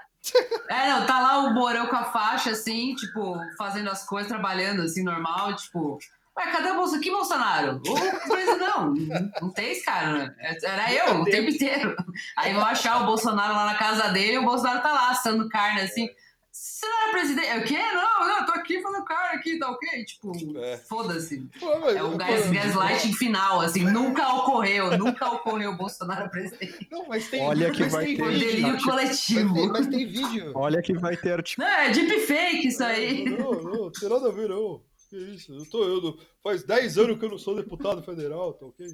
É, 0.70 0.90
não, 0.90 1.06
tá 1.06 1.20
lá 1.20 1.40
o 1.40 1.54
Morão 1.54 1.88
com 1.88 1.96
a 1.96 2.06
faixa, 2.06 2.52
assim, 2.52 2.94
tipo, 2.96 3.36
fazendo 3.58 3.90
as 3.90 4.06
coisas, 4.06 4.32
trabalhando, 4.32 4.82
assim, 4.84 5.04
normal, 5.04 5.56
tipo... 5.56 6.00
Ué, 6.38 6.50
cadê 6.52 6.72
o 6.72 6.76
Bolsonaro? 6.76 7.02
Que 7.02 7.12
Bolsonaro? 7.12 7.82
O 7.84 8.58
não, 8.58 8.94
não 9.42 9.52
tem 9.52 9.72
esse 9.72 9.84
cara, 9.84 10.14
né? 10.14 10.36
Era 10.64 10.94
eu 10.94 11.22
o 11.22 11.26
tempo 11.26 11.50
inteiro. 11.50 11.96
Aí 12.38 12.54
vão 12.54 12.64
achar 12.64 13.02
o 13.02 13.06
Bolsonaro 13.06 13.54
lá 13.54 13.66
na 13.66 13.76
casa 13.76 14.10
dele 14.10 14.34
e 14.34 14.38
o 14.38 14.46
Bolsonaro 14.46 14.82
tá 14.82 14.92
lá 14.92 15.10
assando 15.10 15.50
carne, 15.50 15.82
assim... 15.82 16.10
Você 16.52 16.86
não 16.86 17.04
era 17.04 17.12
presidente? 17.14 17.58
O 17.60 17.64
quê? 17.64 17.78
Não, 17.78 18.28
não, 18.28 18.40
eu 18.40 18.46
tô 18.46 18.52
aqui 18.52 18.82
fazendo 18.82 19.06
carne 19.06 19.40
aqui, 19.40 19.58
tá 19.58 19.72
ok? 19.72 20.04
Tipo, 20.04 20.58
é. 20.58 20.78
foda-se. 20.78 21.50
É 21.96 22.04
o 22.04 22.18
gas, 22.18 22.52
gaslighting 22.52 23.14
final, 23.14 23.62
assim, 23.62 23.86
nunca 23.86 24.28
ocorreu, 24.36 24.98
nunca 24.98 25.32
ocorreu 25.32 25.72
o 25.72 25.78
Bolsonaro 25.78 26.30
presidente. 26.30 26.90
Não, 26.92 27.08
mas 27.08 27.30
tem 27.30 27.42
Olha 27.42 27.72
que 27.72 27.84
mas 27.84 27.92
vai 27.94 28.06
tem 28.06 28.18
ter 28.18 28.24
delírio 28.24 28.74
vídeo. 28.74 28.84
coletivo. 28.84 29.54
Mas 29.54 29.62
tem, 29.62 29.70
mas 29.70 29.88
tem 29.88 30.06
vídeo. 30.08 30.52
Olha 30.54 30.82
que 30.82 30.94
vai 30.94 31.16
ter 31.16 31.42
tipo. 31.42 31.62
Não, 31.62 31.70
é 31.70 31.90
deepfake 31.92 32.68
isso 32.68 32.84
aí. 32.84 33.24
Não, 33.30 33.52
não, 33.52 33.64
não 33.64 33.92
tem 33.92 34.10
nada 34.10 34.28
a 34.28 34.32
ver, 34.32 34.50
não. 34.50 34.84
Que 35.10 35.18
isso? 35.18 35.54
Eu 35.54 35.66
tô, 35.70 35.84
eu, 35.86 36.20
faz 36.44 36.64
10 36.64 36.98
anos 36.98 37.18
que 37.18 37.24
eu 37.26 37.30
não 37.30 37.38
sou 37.38 37.56
deputado 37.56 38.04
federal, 38.04 38.54
tá 38.54 38.66
ok? 38.66 38.94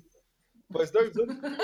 Faz 0.72 0.92
10 0.92 1.18
anos 1.18 1.40
que 1.40 1.46
eu 1.46 1.52
não 1.52 1.58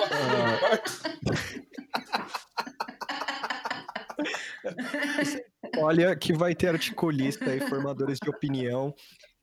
Olha 5.78 6.16
que 6.16 6.34
vai 6.34 6.54
ter 6.56 6.68
articulista 6.70 7.56
e 7.56 7.60
formadores 7.68 8.20
de 8.22 8.30
opinião 8.30 8.94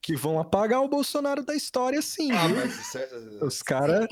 que 0.03 0.17
vão 0.17 0.39
apagar 0.41 0.83
o 0.83 0.89
Bolsonaro 0.89 1.45
da 1.45 1.55
história, 1.55 2.01
sim. 2.01 2.31
Ah, 2.33 2.49
mas 2.49 2.79
isso 2.81 2.99
é... 2.99 3.09
Os 3.45 3.63
caras 3.63 4.09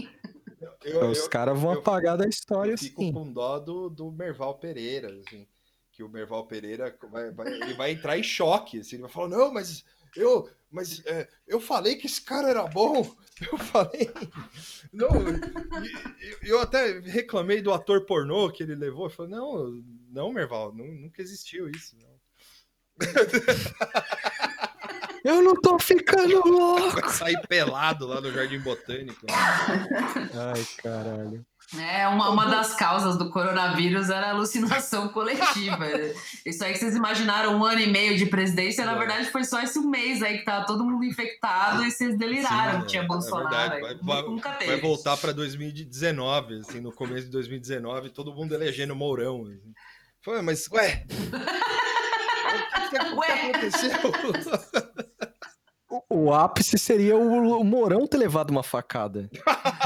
os 1.10 1.28
caras 1.28 1.58
vão 1.58 1.72
eu- 1.74 1.78
apagar 1.80 2.16
da 2.16 2.26
história, 2.28 2.72
Eu 2.72 2.78
fico 2.78 3.02
sim. 3.02 3.12
com 3.12 3.32
dó 3.32 3.58
do, 3.58 3.88
do 3.88 4.10
Merval 4.10 4.54
Pereira, 4.58 5.08
assim. 5.26 5.46
Que 5.92 6.02
o 6.02 6.08
Merval 6.08 6.46
Pereira 6.46 6.96
vai, 7.10 7.30
vai- 7.32 7.52
ele 7.52 7.74
vai 7.74 7.90
entrar 7.92 8.18
em 8.18 8.22
choque. 8.22 8.80
Assim, 8.80 8.96
ele 8.96 9.02
vai 9.02 9.10
falar, 9.10 9.28
não, 9.28 9.52
mas 9.52 9.84
eu, 10.16 10.48
mas, 10.70 11.04
é, 11.06 11.28
eu 11.46 11.60
falei 11.60 11.96
que 11.96 12.06
esse 12.06 12.20
cara 12.20 12.48
era 12.50 12.66
bom. 12.66 13.16
Eu 13.52 13.56
falei. 13.56 14.10
Não, 14.92 15.08
eu 16.42 16.60
até 16.60 16.98
reclamei 16.98 17.62
do 17.62 17.72
ator 17.72 18.04
pornô 18.04 18.50
que 18.50 18.64
ele 18.64 18.74
levou. 18.74 19.06
Eu 19.06 19.10
falei, 19.10 19.30
não, 19.30 19.70
não, 20.10 20.32
Merval, 20.32 20.74
nu- 20.74 20.92
nunca 20.92 21.22
existiu 21.22 21.70
isso. 21.70 21.96
Não. 21.96 22.18
Eu 25.24 25.42
não 25.42 25.54
tô 25.60 25.78
ficando 25.78 26.40
louco! 26.48 27.00
Vai 27.00 27.10
sair 27.12 27.40
pelado 27.48 28.06
lá 28.06 28.20
no 28.20 28.32
Jardim 28.32 28.58
Botânico. 28.60 29.26
Ai, 29.28 30.66
caralho. 30.82 31.44
É, 31.78 32.08
uma, 32.08 32.30
uma 32.30 32.46
das 32.46 32.74
causas 32.74 33.18
do 33.18 33.28
coronavírus 33.28 34.08
era 34.08 34.28
a 34.28 34.30
alucinação 34.30 35.08
coletiva. 35.12 35.84
Isso 36.46 36.64
aí 36.64 36.72
que 36.72 36.78
vocês 36.78 36.96
imaginaram 36.96 37.58
um 37.58 37.62
ano 37.64 37.80
e 37.80 37.86
meio 37.86 38.16
de 38.16 38.24
presidência, 38.24 38.86
na 38.86 38.92
É. 38.94 38.98
verdade 38.98 39.30
foi 39.30 39.44
só 39.44 39.60
esse 39.60 39.78
um 39.78 39.86
mês 39.86 40.22
aí 40.22 40.38
que 40.38 40.44
tava 40.46 40.64
todo 40.64 40.82
mundo 40.82 41.04
infectado 41.04 41.84
e 41.84 41.90
vocês 41.90 42.16
deliraram 42.16 42.76
Sim, 42.76 42.80
que 42.80 42.86
tinha 42.86 43.02
é 43.02 43.06
Bolsonaro. 43.06 43.50
verdade. 43.50 43.84
aí. 43.84 43.98
Vai- 44.02 44.22
Nunca 44.22 44.50
teve. 44.52 44.70
Vai 44.72 44.80
voltar 44.80 45.16
para 45.18 45.32
2019, 45.32 46.60
assim, 46.60 46.80
no 46.80 46.90
começo 46.90 47.26
de 47.26 47.32
2019, 47.32 48.08
todo 48.10 48.32
mundo 48.34 48.54
elegendo 48.54 48.96
Mourão. 48.96 49.42
Assim. 49.42 49.72
Foi, 50.22 50.40
mas, 50.40 50.66
ué. 50.72 51.04
O 52.48 52.90
que, 52.90 52.98
que, 52.98 53.14
Ué. 53.14 53.50
aconteceu? 53.50 53.90
O, 56.10 56.32
ápice 56.32 56.78
seria 56.78 57.16
o, 57.16 57.60
o 57.60 57.64
Mourão 57.64 58.06
ter 58.06 58.16
levado 58.16 58.50
uma 58.50 58.62
facada. 58.62 59.28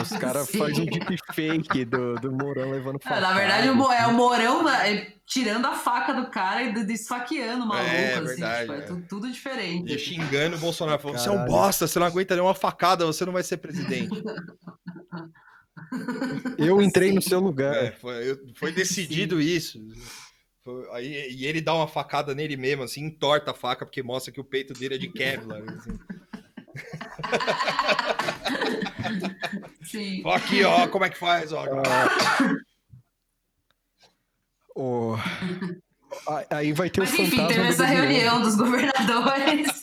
Os 0.01 0.09
caras 0.18 0.49
Sim. 0.49 0.59
fazem 0.59 0.83
um 0.83 0.87
deepfake 0.87 1.85
do, 1.85 2.14
do 2.14 2.31
Mourão 2.31 2.70
levando 2.70 2.97
É, 2.97 3.03
facada. 3.03 3.20
na 3.23 3.33
verdade, 3.35 3.68
o 3.70 3.93
é 3.93 4.07
o 4.07 4.12
Morão 4.14 4.68
é, 4.68 5.12
tirando 5.27 5.66
a 5.66 5.73
faca 5.75 6.12
do 6.14 6.31
cara 6.31 6.62
e 6.62 6.85
desfaqueando 6.85 7.64
o 7.64 7.66
maluco, 7.68 7.91
É, 7.91 8.14
assim, 8.14 8.25
verdade, 8.27 8.61
tipo, 8.61 8.73
é, 8.73 8.79
é. 8.79 8.81
tudo, 8.83 9.05
tudo 9.09 9.31
diferente. 9.33 9.93
E 9.93 9.99
xingando 9.99 10.57
o 10.57 10.61
Bolsonaro. 10.61 11.01
Falou, 11.03 11.18
você 11.18 11.29
é 11.29 11.33
um 11.33 11.45
bosta, 11.45 11.89
você 11.89 11.99
não 11.99 12.07
aguenta 12.07 12.35
nenhuma 12.37 12.55
facada, 12.55 13.05
você 13.05 13.25
não 13.27 13.33
vai 13.33 13.43
ser 13.43 13.57
presidente. 13.57 14.23
Eu 16.57 16.81
entrei 16.81 17.12
no 17.12 17.20
Sim. 17.20 17.31
seu 17.31 17.41
lugar. 17.41 17.75
É, 17.75 17.91
foi, 17.93 18.31
eu- 18.31 18.39
foi 18.55 18.73
decidido 18.73 19.41
isso. 19.41 19.79
Aí, 20.92 21.32
e 21.34 21.46
ele 21.46 21.60
dá 21.60 21.74
uma 21.74 21.88
facada 21.88 22.34
nele 22.34 22.56
mesmo, 22.56 22.84
assim, 22.84 23.04
entorta 23.04 23.50
a 23.50 23.54
faca, 23.54 23.84
porque 23.84 24.02
mostra 24.02 24.32
que 24.32 24.40
o 24.40 24.44
peito 24.44 24.72
dele 24.74 24.94
é 24.94 24.98
de 24.98 25.08
Kevlar. 25.08 25.60
Assim. 25.62 25.98
Sim. 29.84 30.22
Ó, 30.24 30.32
aqui, 30.34 30.62
ó, 30.64 30.86
como 30.88 31.04
é 31.04 31.10
que 31.10 31.18
faz, 31.18 31.52
ó. 31.52 31.64
O- 34.74 35.16
A- 36.28 36.56
Aí 36.58 36.72
vai 36.72 36.90
ter 36.90 37.00
Mas 37.00 37.12
o 37.12 37.22
enfim, 37.22 37.36
fantasma 37.36 37.48
teve 37.48 37.62
do 37.66 37.72
essa 37.72 37.84
reunião 37.84 38.42
dos 38.42 38.56
governadores. 38.56 39.82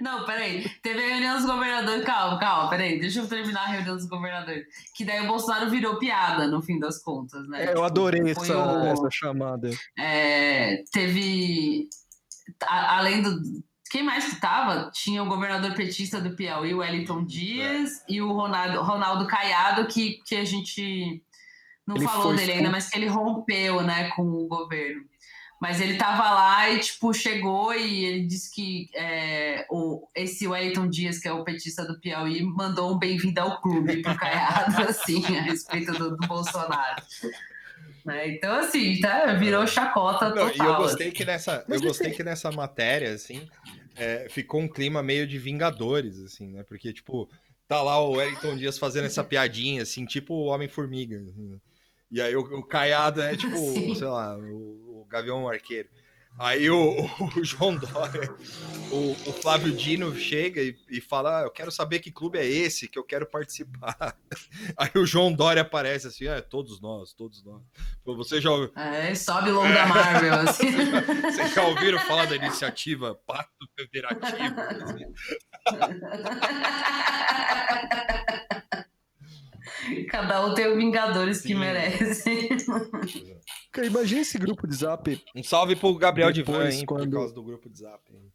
Não, 0.00 0.24
peraí. 0.24 0.68
Teve 0.82 1.02
a 1.04 1.08
reunião 1.08 1.36
dos 1.36 1.46
governadores. 1.46 2.04
Calma, 2.04 2.38
calma, 2.38 2.70
peraí. 2.70 2.98
Deixa 3.00 3.20
eu 3.20 3.28
terminar 3.28 3.64
a 3.64 3.66
reunião 3.68 3.96
dos 3.96 4.06
governadores. 4.06 4.64
Que 4.96 5.04
daí 5.04 5.20
o 5.24 5.26
Bolsonaro 5.26 5.68
virou 5.70 5.98
piada, 5.98 6.46
no 6.46 6.62
fim 6.62 6.78
das 6.78 7.02
contas, 7.02 7.46
né? 7.48 7.62
É, 7.62 7.66
Tipo, 7.68 7.78
eu 7.78 7.84
adorei 7.84 8.20
foi 8.34 8.44
essa, 8.48 8.56
o- 8.58 8.86
essa 8.86 9.08
chamada. 9.10 9.70
É, 9.98 10.82
teve. 10.92 11.88
a- 12.64 12.98
além 12.98 13.22
do. 13.22 13.40
Quem 13.90 14.02
mais 14.04 14.24
que 14.32 14.40
tava? 14.40 14.88
Tinha 14.94 15.20
o 15.22 15.26
governador 15.26 15.74
petista 15.74 16.20
do 16.20 16.36
Piauí, 16.36 16.72
o 16.72 16.78
Wellington 16.78 17.24
Dias, 17.24 17.90
e 18.08 18.22
o 18.22 18.32
Ronaldo, 18.32 18.80
Ronaldo 18.82 19.26
Caiado, 19.26 19.84
que, 19.88 20.20
que 20.24 20.36
a 20.36 20.44
gente 20.44 21.20
não 21.84 21.96
Ele 21.96 22.04
falou 22.06 22.34
dele 22.36 22.52
ainda, 22.52 22.70
mas 22.70 22.88
que 22.88 22.96
ele 22.96 23.08
rompeu 23.08 23.82
né, 23.82 24.10
com 24.10 24.22
o 24.22 24.46
governo. 24.46 25.02
Mas 25.60 25.78
ele 25.78 25.98
tava 25.98 26.22
lá 26.30 26.70
e, 26.70 26.80
tipo, 26.80 27.12
chegou 27.12 27.74
e 27.74 28.04
ele 28.06 28.26
disse 28.26 28.50
que 28.50 28.88
é, 28.94 29.66
o, 29.70 30.08
esse 30.14 30.48
Wellington 30.48 30.88
Dias, 30.88 31.18
que 31.18 31.28
é 31.28 31.32
o 31.32 31.44
petista 31.44 31.84
do 31.84 32.00
Piauí, 32.00 32.42
mandou 32.42 32.94
um 32.94 32.98
bem-vindo 32.98 33.38
ao 33.42 33.60
clube 33.60 34.00
pro 34.00 34.16
Caiado, 34.16 34.80
assim, 34.88 35.22
a 35.36 35.42
respeito 35.42 35.92
do, 35.92 36.16
do 36.16 36.26
Bolsonaro. 36.26 37.02
Né, 38.06 38.30
Então, 38.30 38.54
assim, 38.54 38.98
tá, 39.00 39.34
virou 39.34 39.66
chacota 39.66 40.30
Não, 40.30 40.48
total. 40.48 40.66
e 40.66 40.70
eu 40.70 40.76
gostei 40.76 41.10
que 41.10 41.26
nessa, 41.26 41.62
eu 41.68 41.80
gostei 41.82 42.10
que 42.10 42.24
nessa 42.24 42.50
matéria, 42.50 43.12
assim, 43.12 43.46
é, 43.96 44.28
ficou 44.30 44.62
um 44.62 44.68
clima 44.68 45.02
meio 45.02 45.26
de 45.26 45.38
Vingadores, 45.38 46.18
assim, 46.20 46.46
né? 46.46 46.62
Porque, 46.62 46.90
tipo, 46.90 47.28
tá 47.68 47.82
lá 47.82 48.00
o 48.02 48.12
Wellington 48.12 48.56
Dias 48.56 48.78
fazendo 48.78 49.04
essa 49.04 49.22
piadinha, 49.22 49.82
assim, 49.82 50.06
tipo 50.06 50.32
o 50.32 50.46
Homem-Formiga. 50.46 51.16
assim, 51.18 51.48
né? 51.48 51.58
E 52.10 52.20
aí 52.20 52.34
o, 52.34 52.40
o 52.40 52.62
Caiado 52.62 53.20
é 53.20 53.36
tipo, 53.36 53.54
Sim. 53.74 53.94
sei 53.94 54.06
lá, 54.08 54.36
o, 54.38 54.89
o 55.00 55.04
Gavião 55.04 55.48
Arqueiro. 55.48 55.88
Aí 56.38 56.70
o, 56.70 57.04
o 57.36 57.44
João 57.44 57.76
Dória, 57.76 58.32
o, 58.90 59.10
o 59.12 59.32
Flávio 59.32 59.72
Dino 59.72 60.14
chega 60.14 60.62
e, 60.62 60.76
e 60.88 61.00
fala: 61.00 61.40
ah, 61.40 61.42
Eu 61.42 61.50
quero 61.50 61.70
saber 61.70 61.98
que 61.98 62.10
clube 62.10 62.38
é 62.38 62.46
esse 62.46 62.88
que 62.88 62.98
eu 62.98 63.04
quero 63.04 63.26
participar. 63.26 64.16
Aí 64.76 64.90
o 64.94 65.04
João 65.04 65.32
Dória 65.32 65.62
aparece 65.62 66.06
assim: 66.06 66.28
ah, 66.28 66.40
todos 66.40 66.80
nós, 66.80 67.12
todos 67.12 67.42
nós. 67.44 67.60
Você 68.04 68.40
já, 68.40 68.50
É, 68.76 69.14
sobe 69.14 69.50
logo 69.50 69.68
da 69.68 69.86
Marvel, 69.86 70.34
assim. 70.48 70.70
vocês 71.22 71.52
já 71.52 71.62
ouviram 71.66 71.98
falar 72.00 72.26
da 72.26 72.36
iniciativa 72.36 73.14
Pacto 73.26 73.68
Federativo? 73.76 74.60
Assim, 74.60 75.14
Cada 80.10 80.44
um 80.46 80.54
tem 80.54 80.66
o 80.66 80.76
Vingadores 80.76 81.40
que 81.40 81.48
Sim. 81.48 81.54
merece. 81.58 82.48
Cara, 83.72 83.86
imagina 83.86 84.20
esse 84.22 84.38
grupo 84.38 84.66
de 84.66 84.74
zap. 84.74 85.22
Um 85.34 85.42
salve 85.42 85.76
pro 85.76 85.94
Gabriel 85.96 86.32
Depois, 86.32 86.74
hein, 86.74 86.86
quando- 86.86 87.10
por 87.10 87.16
causa 87.18 87.34
do 87.34 87.42
grupo 87.42 87.68
de 87.68 87.78
zap. 87.78 88.00
hein. 88.12 88.32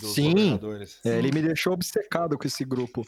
dos 0.00 0.14
Sim. 0.14 0.58
É, 1.04 1.18
ele 1.18 1.30
me 1.32 1.40
deixou 1.42 1.72
obcecado 1.72 2.36
com 2.36 2.46
esse 2.46 2.64
grupo. 2.64 3.06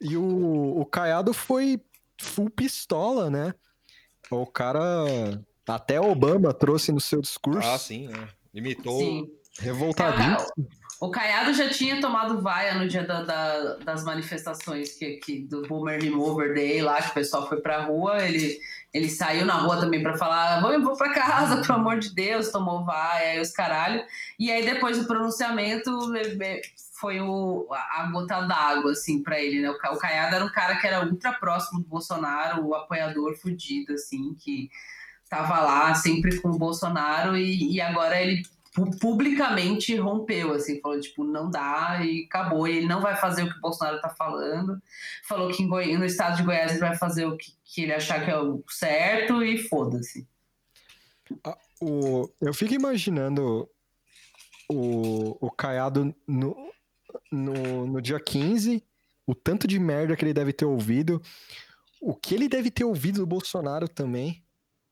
E 0.00 0.16
o, 0.16 0.80
o 0.80 0.84
Caiado 0.86 1.32
foi 1.32 1.80
full 2.20 2.50
pistola, 2.50 3.30
né? 3.30 3.54
O 4.30 4.46
cara. 4.46 5.04
Até 5.68 6.00
Obama 6.00 6.52
trouxe 6.54 6.92
no 6.92 7.00
seu 7.00 7.20
discurso. 7.20 7.68
Ah, 7.68 7.78
sim, 7.78 8.08
é. 8.08 8.28
Imitou. 8.54 8.98
Sim. 9.00 9.30
Revoltadíssimo. 9.58 10.68
O 11.00 11.10
Caiado 11.10 11.52
já 11.52 11.68
tinha 11.68 12.00
tomado 12.00 12.40
vaia 12.40 12.74
no 12.74 12.88
dia 12.88 13.04
da- 13.04 13.22
da- 13.22 13.76
das 13.84 14.02
manifestações 14.02 14.94
que, 14.94 15.16
que 15.18 15.40
do 15.40 15.62
Boomer 15.68 16.00
Remover 16.00 16.54
Day 16.54 16.80
lá, 16.80 17.02
que 17.02 17.10
o 17.10 17.14
pessoal 17.14 17.46
foi 17.48 17.60
pra 17.60 17.82
rua, 17.82 18.22
ele, 18.26 18.58
ele 18.94 19.10
saiu 19.10 19.44
na 19.44 19.54
rua 19.54 19.78
também 19.78 20.02
pra 20.02 20.16
falar, 20.16 20.60
vou, 20.62 20.80
vou 20.82 20.96
pra 20.96 21.12
casa, 21.12 21.56
pelo 21.60 21.78
amor 21.80 21.98
de 21.98 22.14
Deus, 22.14 22.50
tomou 22.50 22.82
vaia 22.84 23.36
e 23.36 23.40
os 23.40 23.50
caralho. 23.50 24.02
E 24.38 24.50
aí 24.50 24.64
depois 24.64 24.96
do 24.98 25.06
pronunciamento 25.06 25.90
foi 26.98 27.20
o, 27.20 27.66
a 27.70 28.02
a 28.04 28.10
gota 28.10 28.40
d'água, 28.42 28.92
assim, 28.92 29.22
pra 29.22 29.38
ele, 29.38 29.60
né? 29.60 29.68
O, 29.70 29.74
o 29.74 29.98
Caiado 29.98 30.34
era 30.34 30.44
um 30.44 30.50
cara 30.50 30.76
que 30.76 30.86
era 30.86 31.04
ultra 31.04 31.32
próximo 31.34 31.80
do 31.80 31.86
Bolsonaro, 31.88 32.64
o 32.66 32.74
apoiador 32.74 33.36
fudido, 33.36 33.92
assim, 33.92 34.34
que 34.40 34.70
tava 35.28 35.60
lá 35.60 35.94
sempre 35.94 36.40
com 36.40 36.48
o 36.48 36.58
Bolsonaro 36.58 37.36
e, 37.36 37.74
e 37.74 37.80
agora 37.82 38.18
ele 38.20 38.42
publicamente 39.00 39.96
rompeu, 39.96 40.52
assim, 40.52 40.80
falou, 40.80 41.00
tipo, 41.00 41.24
não 41.24 41.50
dá 41.50 42.00
e 42.04 42.24
acabou. 42.24 42.68
E 42.68 42.76
ele 42.76 42.86
não 42.86 43.00
vai 43.00 43.16
fazer 43.16 43.44
o 43.44 43.48
que 43.50 43.56
o 43.56 43.60
Bolsonaro 43.60 44.00
tá 44.00 44.10
falando. 44.10 44.80
Falou 45.26 45.50
que 45.50 45.66
Goi- 45.66 45.96
no 45.96 46.04
estado 46.04 46.36
de 46.36 46.42
Goiás 46.42 46.72
ele 46.72 46.80
vai 46.80 46.96
fazer 46.96 47.24
o 47.26 47.36
que, 47.36 47.52
que 47.64 47.82
ele 47.82 47.94
achar 47.94 48.24
que 48.24 48.30
é 48.30 48.38
o 48.38 48.62
certo 48.68 49.42
e 49.42 49.56
foda-se. 49.58 50.26
O, 51.80 52.30
eu 52.40 52.54
fico 52.54 52.74
imaginando 52.74 53.68
o, 54.70 55.46
o 55.46 55.50
Caiado 55.50 56.14
no, 56.26 56.56
no, 57.30 57.86
no 57.86 58.02
dia 58.02 58.20
15, 58.20 58.82
o 59.26 59.34
tanto 59.34 59.66
de 59.66 59.78
merda 59.78 60.16
que 60.16 60.24
ele 60.24 60.32
deve 60.34 60.52
ter 60.52 60.64
ouvido, 60.64 61.20
o 62.00 62.14
que 62.14 62.34
ele 62.34 62.48
deve 62.48 62.70
ter 62.70 62.84
ouvido 62.84 63.20
do 63.20 63.26
Bolsonaro 63.26 63.88
também. 63.88 64.42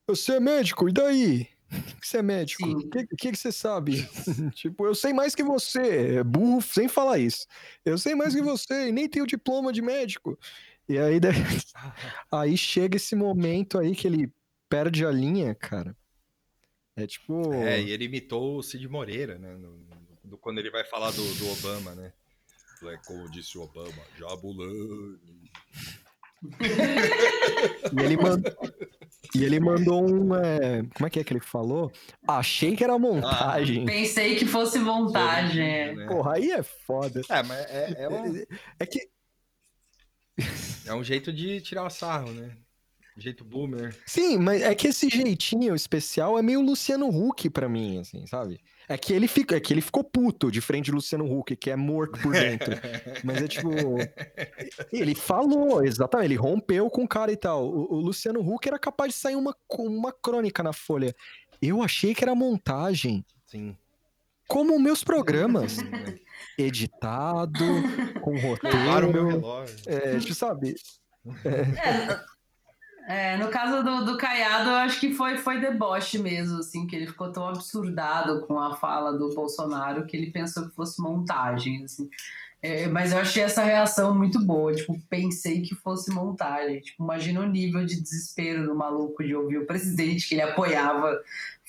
Você 0.07 0.33
é 0.33 0.39
médico, 0.39 0.87
e 0.89 0.91
daí? 0.91 1.54
Que 1.99 2.07
você 2.07 2.17
é 2.17 2.21
médico? 2.21 2.65
O 2.67 2.89
que, 2.89 3.07
que, 3.07 3.31
que 3.31 3.35
você 3.37 3.51
sabe? 3.51 4.07
tipo, 4.55 4.85
eu 4.85 4.95
sei 4.95 5.13
mais 5.13 5.33
que 5.35 5.43
você. 5.43 6.17
É 6.17 6.23
burro 6.23 6.61
sem 6.61 6.87
falar 6.87 7.19
isso. 7.19 7.45
Eu 7.83 7.97
sei 7.97 8.15
mais 8.15 8.33
que 8.35 8.41
você 8.41 8.89
e 8.89 8.91
nem 8.91 9.07
tenho 9.09 9.25
diploma 9.27 9.71
de 9.73 9.81
médico. 9.81 10.37
E 10.87 10.97
aí, 10.97 11.19
daí- 11.19 11.33
aí 12.31 12.57
chega 12.57 12.97
esse 12.97 13.15
momento 13.15 13.77
aí 13.79 13.95
que 13.95 14.07
ele 14.07 14.31
perde 14.69 15.05
a 15.05 15.11
linha, 15.11 15.53
cara. 15.55 15.95
É 16.95 17.05
tipo. 17.07 17.53
É, 17.53 17.81
e 17.81 17.91
ele 17.91 18.05
imitou 18.05 18.57
o 18.57 18.63
Cid 18.63 18.87
Moreira, 18.87 19.37
né? 19.37 19.55
no- 19.55 19.77
no- 20.23 20.37
quando 20.37 20.59
ele 20.59 20.69
vai 20.71 20.83
falar 20.83 21.11
do, 21.11 21.35
do 21.35 21.49
Obama, 21.51 21.93
né? 21.95 22.11
É, 22.83 22.97
Como 23.05 23.29
disse 23.31 23.57
o 23.57 23.61
Obama, 23.61 24.03
Jabulani. 24.17 25.17
E 27.91 28.03
ele, 28.03 28.17
mandou, 28.17 28.53
e 29.35 29.43
ele 29.43 29.59
mandou 29.59 30.03
um. 30.09 30.35
é, 30.35 30.83
Como 30.95 31.07
é 31.07 31.09
que 31.09 31.19
é 31.19 31.23
que 31.23 31.33
ele 31.33 31.39
falou? 31.39 31.91
Achei 32.27 32.75
que 32.75 32.83
era 32.83 32.97
montagem. 32.97 33.85
Pensei 33.85 34.35
que 34.35 34.45
fosse 34.45 34.79
montagem. 34.79 35.63
é. 35.63 35.93
Né? 35.93 36.07
Porra, 36.07 36.35
aí 36.35 36.51
é 36.51 36.63
foda. 36.63 37.21
É, 37.29 37.43
mas 37.43 37.59
é, 37.69 37.95
é 37.99 38.09
um, 38.09 38.45
É 38.79 38.85
que. 38.85 39.07
é 40.85 40.93
um 40.93 41.03
jeito 41.03 41.31
de 41.31 41.61
tirar 41.61 41.85
o 41.85 41.89
sarro, 41.89 42.31
né? 42.31 42.51
Jeito 43.17 43.45
boomer. 43.45 43.95
Sim, 44.05 44.37
mas 44.39 44.61
é 44.61 44.75
que 44.75 44.87
esse 44.87 45.07
jeitinho 45.09 45.73
especial 45.73 46.37
é 46.37 46.41
meio 46.41 46.59
Luciano 46.61 47.07
Huck 47.07 47.49
pra 47.49 47.69
mim, 47.69 47.99
assim, 47.99 48.25
sabe? 48.27 48.59
É 48.87 48.97
que 48.97 49.13
ele 49.13 49.27
fica, 49.27 49.55
é 49.55 49.59
que 49.59 49.73
ele 49.73 49.81
ficou 49.81 50.03
puto 50.03 50.51
de 50.51 50.61
frente 50.61 50.85
de 50.85 50.91
Luciano 50.91 51.25
Huck, 51.25 51.55
que 51.55 51.71
é 51.71 51.75
morto 51.75 52.19
por 52.21 52.33
dentro. 52.33 52.71
Mas 53.23 53.41
é 53.41 53.47
tipo. 53.47 53.69
Ele 54.91 55.15
falou, 55.15 55.83
exatamente, 55.83 56.27
ele 56.27 56.35
rompeu 56.35 56.89
com 56.89 57.03
o 57.03 57.07
cara 57.07 57.31
e 57.31 57.37
tal. 57.37 57.65
O, 57.67 57.95
o 57.95 57.99
Luciano 57.99 58.41
Huck 58.41 58.67
era 58.67 58.77
capaz 58.77 59.13
de 59.13 59.19
sair 59.19 59.35
uma, 59.35 59.55
uma 59.79 60.11
crônica 60.11 60.61
na 60.61 60.73
Folha. 60.73 61.15
Eu 61.61 61.81
achei 61.81 62.13
que 62.13 62.23
era 62.23 62.35
montagem. 62.35 63.25
Sim. 63.45 63.75
Como 64.47 64.77
meus 64.79 65.03
programas. 65.03 65.77
né? 65.77 66.19
Editado, 66.57 67.65
com 68.21 68.37
Roubaram 68.37 69.09
o 69.09 69.13
meu 69.13 69.23
roteiro. 69.23 69.41
relógio. 69.41 69.75
É, 69.87 70.19
tipo, 70.19 70.35
sabe? 70.35 70.75
É, 71.43 72.19
no 73.37 73.49
caso 73.49 73.83
do, 73.83 74.05
do 74.05 74.17
Caiado, 74.17 74.69
eu 74.69 74.75
acho 74.75 74.99
que 74.99 75.13
foi, 75.13 75.37
foi 75.37 75.59
deboche 75.59 76.17
mesmo, 76.17 76.57
assim, 76.57 76.87
que 76.87 76.95
ele 76.95 77.05
ficou 77.05 77.31
tão 77.31 77.47
absurdado 77.47 78.45
com 78.47 78.59
a 78.59 78.75
fala 78.75 79.13
do 79.13 79.33
Bolsonaro 79.35 80.05
que 80.07 80.17
ele 80.17 80.31
pensou 80.31 80.67
que 80.67 80.75
fosse 80.75 81.01
montagem, 81.01 81.83
assim. 81.83 82.09
É, 82.61 82.87
mas 82.87 83.11
eu 83.11 83.19
achei 83.19 83.43
essa 83.43 83.63
reação 83.63 84.17
muito 84.17 84.43
boa, 84.43 84.73
tipo, 84.73 84.99
pensei 85.07 85.61
que 85.61 85.75
fosse 85.75 86.11
montagem. 86.11 86.79
Tipo, 86.81 87.03
imagina 87.03 87.41
o 87.41 87.45
nível 87.45 87.85
de 87.85 88.01
desespero 88.01 88.65
do 88.65 88.73
maluco 88.73 89.23
de 89.23 89.35
ouvir 89.35 89.59
o 89.59 89.67
presidente 89.67 90.27
que 90.27 90.33
ele 90.33 90.41
apoiava 90.41 91.21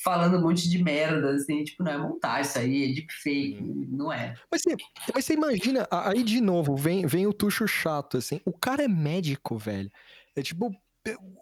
falando 0.02 0.38
um 0.38 0.40
monte 0.40 0.70
de 0.70 0.82
merda, 0.82 1.32
assim, 1.32 1.64
tipo, 1.64 1.82
não 1.82 1.92
é 1.92 1.98
montagem 1.98 2.42
isso 2.42 2.58
aí, 2.58 2.84
é 2.84 2.94
deepfake, 2.94 3.58
não 3.90 4.10
é. 4.10 4.34
Mas 4.50 4.62
você, 4.62 4.76
mas 5.14 5.24
você 5.26 5.34
imagina, 5.34 5.86
aí 5.90 6.22
de 6.22 6.40
novo, 6.40 6.74
vem, 6.74 7.04
vem 7.04 7.26
o 7.26 7.32
tucho 7.32 7.68
chato, 7.68 8.16
assim. 8.16 8.40
O 8.46 8.52
cara 8.52 8.82
é 8.82 8.88
médico, 8.88 9.58
velho. 9.58 9.92
É 10.34 10.42
tipo. 10.42 10.74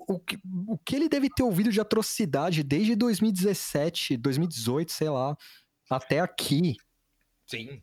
O 0.06 0.18
que, 0.18 0.38
o 0.66 0.76
que 0.76 0.94
ele 0.96 1.08
deve 1.08 1.30
ter 1.30 1.42
ouvido 1.42 1.70
de 1.72 1.80
atrocidade 1.80 2.62
desde 2.62 2.94
2017, 2.94 4.16
2018, 4.18 4.92
sei 4.92 5.08
lá, 5.08 5.34
até 5.88 6.20
aqui. 6.20 6.76
Sim. 7.46 7.80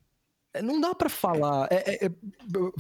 É, 0.53 0.61
Não 0.61 0.79
dá 0.79 0.93
pra 0.93 1.09
falar. 1.09 1.67
É- 1.71 1.95
é- 1.95 2.05
é- 2.05 2.11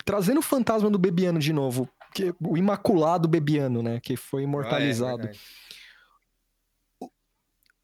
trazendo 0.05 0.39
o 0.39 0.43
fantasma 0.43 0.89
do 0.91 0.99
Bebiano 0.99 1.39
de 1.39 1.51
novo, 1.53 1.89
que, 2.13 2.33
o 2.39 2.57
imaculado 2.57 3.27
Bebiano, 3.27 3.81
né? 3.81 3.99
Que 3.99 4.15
foi 4.15 4.41
Ah, 4.41 4.43
é 4.43 4.47
imortalizado. 4.47 5.17
verdade. 5.23 5.39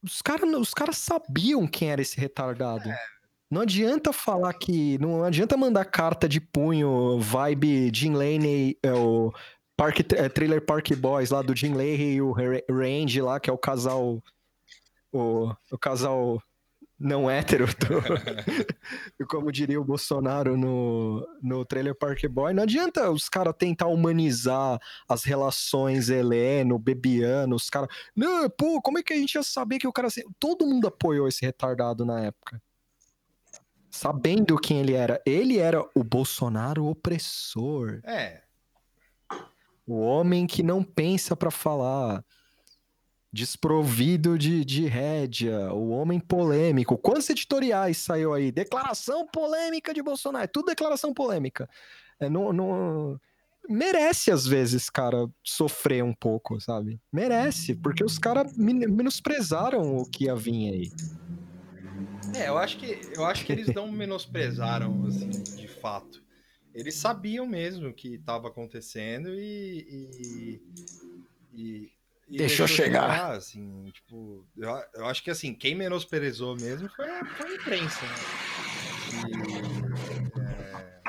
os 0.04 0.22
caras 0.22 0.54
os 0.56 0.74
cara 0.74 0.94
sabiam 0.94 1.68
quem 1.68 1.90
era 1.90 2.02
esse 2.02 2.20
retardado. 2.20 2.90
Não 3.50 3.62
adianta 3.62 4.12
falar 4.14 4.54
que. 4.54 4.98
Não 5.00 5.24
adianta 5.24 5.56
mandar 5.58 5.86
carta 5.86 6.28
de 6.28 6.40
punho, 6.40 7.18
vibe 7.20 7.90
Jim 7.94 8.14
Laney, 8.14 8.78
é, 8.84 8.92
o 8.94 9.32
Park, 9.78 10.00
é, 10.14 10.28
Trailer 10.28 10.66
Park 10.66 10.92
Boys 10.96 11.30
lá 11.30 11.42
do 11.42 11.56
Jim 11.56 11.74
Leahy 11.76 12.16
e 12.16 12.22
o 12.22 12.32
Ra- 12.32 12.64
Randy 12.70 13.22
lá, 13.22 13.40
que 13.40 13.50
é 13.50 13.54
o 13.54 13.58
casal. 13.58 14.22
O, 15.14 15.54
o 15.72 15.78
casal 15.78 16.42
não 17.00 17.30
hétero, 17.30 17.68
do- 17.68 19.26
como 19.28 19.52
diria 19.52 19.80
o 19.80 19.84
Bolsonaro 19.86 20.58
no, 20.58 21.26
no 21.44 21.64
Trailer 21.64 21.94
Park 21.94 22.26
Boy. 22.28 22.54
Não 22.54 22.64
adianta 22.64 23.12
os 23.12 23.30
caras 23.30 23.54
tentar 23.58 23.86
humanizar 23.86 24.80
as 25.08 25.24
relações 25.24 26.10
Heleno, 26.10 26.80
Bebiano, 26.80 27.56
os 27.56 27.70
caras. 27.70 27.88
Não, 28.16 28.50
pô, 28.50 28.82
como 28.82 28.98
é 28.98 29.04
que 29.04 29.14
a 29.14 29.16
gente 29.16 29.36
ia 29.36 29.44
saber 29.44 29.78
que 29.78 29.88
o 29.88 29.94
cara. 29.94 30.08
Todo 30.40 30.66
mundo 30.66 30.88
apoiou 30.88 31.28
esse 31.28 31.46
retardado 31.46 32.04
na 32.04 32.20
época. 32.26 32.60
Sabendo 33.92 34.58
quem 34.58 34.80
ele 34.80 34.94
era. 34.94 35.22
Ele 35.26 35.58
era 35.60 35.82
o 35.96 36.04
Bolsonaro 36.04 36.86
opressor. 36.86 38.00
É, 38.04 38.42
O 39.88 40.00
homem 40.00 40.46
que 40.46 40.62
não 40.62 40.84
pensa 40.84 41.36
pra 41.36 41.50
falar. 41.50 42.24
Desprovido 43.32 44.38
de, 44.38 44.64
de 44.64 44.86
rédea. 44.88 45.72
O 45.74 45.90
homem 45.90 46.20
polêmico. 46.20 46.98
Quantos 46.98 47.30
editoriais 47.30 47.98
saiu 47.98 48.34
aí? 48.34 48.52
Declaração 48.52 49.28
polêmica 49.28 49.94
de 49.94 50.02
Bolsonaro. 50.02 50.44
É 50.44 50.48
tudo 50.48 50.68
declaração 50.68 51.14
polêmica. 51.14 51.70
É, 52.20 52.30
não, 52.30 52.52
não- 52.54 53.20
Merece, 53.70 54.32
às 54.32 54.46
vezes, 54.48 54.90
cara, 54.90 55.28
sofrer 55.44 56.02
um 56.02 56.14
pouco, 56.14 56.60
sabe? 56.62 57.02
Merece, 57.12 57.76
porque 57.76 58.02
os 58.02 58.18
caras 58.18 58.56
men- 58.56 58.88
menosprezaram 58.88 59.98
o 59.98 60.10
que 60.10 60.24
ia 60.24 60.36
vir 60.36 60.72
aí. 60.74 60.92
É, 62.34 62.48
eu 62.48 62.58
acho 62.58 62.78
que 62.78 63.02
eu 63.14 63.26
acho 63.26 63.46
que 63.46 63.52
eles 63.52 63.68
não 63.76 63.92
menosprezaram 63.92 65.06
assim, 65.06 65.30
de 65.30 65.68
fato. 65.68 66.24
Eles 66.80 66.96
sabiam 66.96 67.46
mesmo 67.48 67.88
o 67.90 67.94
que 67.94 68.16
estava 68.16 68.48
acontecendo 68.50 69.30
e, 69.34 69.80
e, 69.90 70.62
e- 71.54 71.92
e 72.30 72.38
Deixou 72.38 72.68
chegar. 72.68 73.32
assim, 73.32 73.90
tipo, 73.92 74.46
eu, 74.58 74.70
eu 74.96 75.06
acho 75.06 75.24
que 75.24 75.32
assim 75.32 75.54
quem 75.56 75.74
menosprezou 75.74 76.56
mesmo 76.56 76.88
foi 76.90 77.10
a, 77.10 77.26
foi 77.26 77.50
a 77.52 77.56
imprensa, 77.56 78.06
né? 78.06 78.14
E, 80.36 80.40
é, 80.42 81.02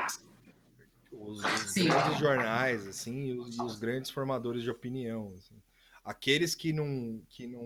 os, 1.11 1.43
os 1.43 1.73
grandes 1.73 2.19
jornais, 2.19 2.87
assim, 2.87 3.25
e 3.27 3.37
os, 3.37 3.57
e 3.57 3.61
os 3.61 3.75
grandes 3.77 4.09
formadores 4.09 4.63
de 4.63 4.69
opinião. 4.71 5.27
assim. 5.37 5.55
Aqueles 6.03 6.55
que 6.55 6.71
não 6.73 7.21
que 7.29 7.45
não 7.45 7.65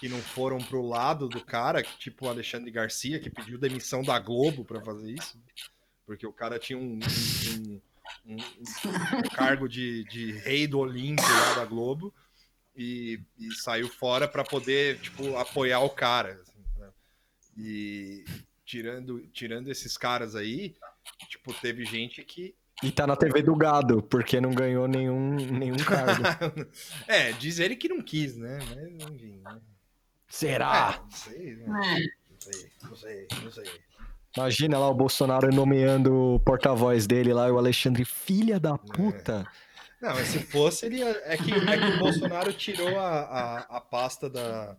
que 0.00 0.08
não 0.08 0.20
foram 0.20 0.58
pro 0.58 0.80
lado 0.86 1.28
do 1.28 1.44
cara, 1.44 1.82
tipo 1.82 2.26
o 2.26 2.28
Alexandre 2.28 2.70
Garcia, 2.70 3.18
que 3.18 3.28
pediu 3.30 3.58
demissão 3.58 4.02
da 4.02 4.18
Globo 4.18 4.64
para 4.64 4.80
fazer 4.80 5.10
isso, 5.12 5.42
porque 6.08 6.26
o 6.26 6.32
cara 6.32 6.58
tinha 6.58 6.78
um, 6.78 6.98
um- 6.98 7.80
um- 8.26 8.36
um- 8.36 9.18
um 9.18 9.22
cargo 9.34 9.68
de, 9.68 10.04
de 10.04 10.32
rei 10.32 10.66
do 10.66 10.78
Olímpio 10.78 11.22
lá 11.22 11.56
da 11.56 11.66
Globo 11.66 12.14
e, 12.74 13.20
e 13.38 13.54
saiu 13.56 13.90
fora 13.90 14.26
para 14.26 14.42
poder 14.42 14.98
tipo 15.00 15.36
apoiar 15.36 15.80
o 15.80 15.90
cara. 15.90 16.40
assim, 16.40 16.64
né? 16.78 16.88
E 17.58 18.24
tirando, 18.64 19.20
tirando 19.34 19.70
esses 19.70 19.98
caras 19.98 20.34
aí, 20.34 20.74
tipo, 21.28 21.52
teve 21.52 21.84
gente 21.84 22.24
que. 22.24 22.54
E 22.82 22.90
tá 22.90 23.06
na 23.06 23.14
TV 23.14 23.42
do 23.42 23.54
gado, 23.54 24.02
porque 24.02 24.40
não 24.40 24.54
ganhou 24.54 24.88
nenhum, 24.88 25.34
nenhum 25.34 25.76
cargo. 25.76 26.22
é, 27.06 27.32
diz 27.32 27.58
ele 27.58 27.76
que 27.76 27.86
não 27.88 28.00
quis, 28.00 28.34
né? 28.34 28.60
Mas, 28.74 29.10
enfim. 29.12 29.42
Né? 29.44 29.60
Será? 30.26 30.94
É, 30.96 31.00
não 31.02 31.10
sei, 31.10 31.56
né? 31.56 31.66
Não 31.66 32.40
sei, 32.40 32.72
não 32.82 32.96
sei, 32.96 33.28
não 33.42 33.52
sei. 33.52 33.87
Imagina 34.38 34.78
lá 34.78 34.88
o 34.88 34.94
Bolsonaro 34.94 35.52
nomeando 35.52 36.14
o 36.14 36.40
porta-voz 36.40 37.08
dele 37.08 37.32
lá, 37.32 37.50
o 37.50 37.58
Alexandre, 37.58 38.04
filha 38.04 38.60
da 38.60 38.78
puta. 38.78 39.44
É. 40.00 40.06
Não, 40.06 40.14
mas 40.14 40.28
se 40.28 40.38
fosse, 40.38 40.86
ele. 40.86 41.02
É 41.02 41.36
que, 41.36 41.52
é 41.52 41.76
que 41.76 41.96
o 41.96 41.98
Bolsonaro 41.98 42.52
tirou 42.52 42.96
a, 43.00 43.20
a, 43.22 43.58
a 43.78 43.80
pasta 43.80 44.30
da, 44.30 44.76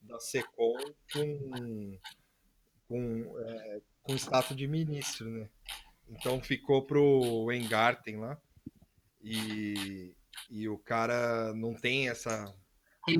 da 0.00 0.18
SECOM 0.18 0.78
com, 1.12 1.98
com, 2.88 3.38
é, 3.38 3.80
com 4.02 4.14
status 4.16 4.56
de 4.56 4.66
ministro, 4.66 5.28
né? 5.28 5.46
Então 6.08 6.40
ficou 6.40 6.86
pro 6.86 7.52
Engarten 7.52 8.16
lá. 8.16 8.38
E, 9.22 10.16
e 10.50 10.66
o 10.70 10.78
cara 10.78 11.52
não 11.54 11.74
tem 11.74 12.08
essa. 12.08 12.50
É, 13.10 13.12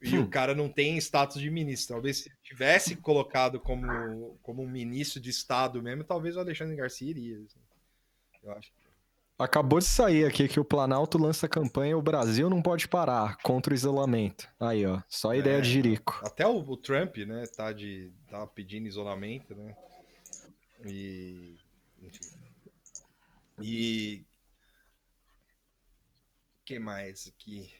e 0.00 0.16
hum. 0.16 0.22
o 0.22 0.28
cara 0.28 0.54
não 0.54 0.68
tem 0.68 0.96
status 0.98 1.40
de 1.40 1.50
ministro. 1.50 1.94
Talvez 1.94 2.18
se 2.18 2.32
tivesse 2.42 2.96
colocado 2.96 3.58
como, 3.58 4.38
como 4.42 4.62
um 4.62 4.68
ministro 4.68 5.20
de 5.20 5.30
Estado 5.30 5.82
mesmo, 5.82 6.04
talvez 6.04 6.36
o 6.36 6.40
Alexandre 6.40 6.76
Garcia 6.76 7.10
iria. 7.10 7.36
Assim. 7.36 7.58
Eu 8.42 8.52
acho. 8.52 8.70
Acabou 9.38 9.78
de 9.78 9.84
sair 9.84 10.24
aqui 10.24 10.48
que 10.48 10.58
o 10.58 10.64
Planalto 10.64 11.16
lança 11.16 11.46
a 11.46 11.48
campanha 11.48 11.96
O 11.96 12.02
Brasil 12.02 12.50
não 12.50 12.60
pode 12.60 12.88
parar 12.88 13.36
contra 13.38 13.72
o 13.72 13.76
isolamento. 13.76 14.48
Aí, 14.58 14.84
ó, 14.84 15.00
só 15.08 15.32
ideia 15.32 15.58
é, 15.58 15.60
de 15.60 15.70
jirico. 15.70 16.20
Até 16.24 16.44
o, 16.44 16.58
o, 16.58 16.76
Trump, 16.76 17.18
né, 17.18 17.44
tá, 17.46 17.72
de, 17.72 18.10
tá 18.28 18.44
pedindo 18.48 18.88
isolamento, 18.88 19.54
né? 19.54 19.76
E. 20.84 21.56
Enfim. 22.02 22.20
E. 23.60 24.24
O 26.60 26.64
que 26.64 26.78
mais 26.78 27.28
aqui? 27.28 27.72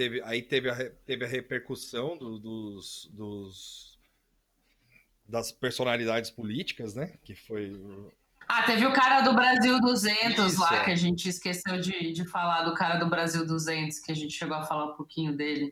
Teve, 0.00 0.22
aí 0.22 0.40
teve 0.40 0.70
a, 0.70 0.90
teve 1.04 1.26
a 1.26 1.28
repercussão 1.28 2.16
do, 2.16 2.38
dos, 2.38 3.10
dos 3.12 3.98
das 5.28 5.52
personalidades 5.52 6.30
políticas, 6.30 6.94
né? 6.94 7.18
Que 7.22 7.34
foi 7.34 7.78
ah, 8.48 8.62
teve 8.62 8.86
o 8.86 8.94
cara 8.94 9.20
do 9.20 9.34
Brasil 9.34 9.78
200 9.78 10.52
Isso, 10.52 10.58
lá, 10.62 10.74
é. 10.74 10.84
que 10.84 10.90
a 10.90 10.96
gente 10.96 11.28
esqueceu 11.28 11.78
de, 11.78 12.14
de 12.14 12.24
falar 12.24 12.62
do 12.62 12.72
cara 12.72 12.98
do 12.98 13.10
Brasil 13.10 13.46
200, 13.46 13.98
que 13.98 14.10
a 14.10 14.14
gente 14.14 14.32
chegou 14.32 14.56
a 14.56 14.62
falar 14.62 14.86
um 14.86 14.96
pouquinho 14.96 15.36
dele. 15.36 15.70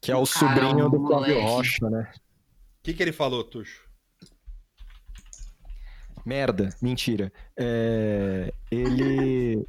Que 0.00 0.12
é 0.12 0.16
o, 0.16 0.20
o 0.20 0.26
sobrinho 0.26 0.88
do 0.88 1.04
Flávio 1.04 1.40
Rocha, 1.40 1.90
né? 1.90 2.12
O 2.78 2.82
que, 2.84 2.94
que 2.94 3.02
ele 3.02 3.12
falou, 3.12 3.42
Tuxo? 3.42 3.82
Merda, 6.24 6.68
mentira. 6.80 7.32
É, 7.56 8.54
ele. 8.70 9.66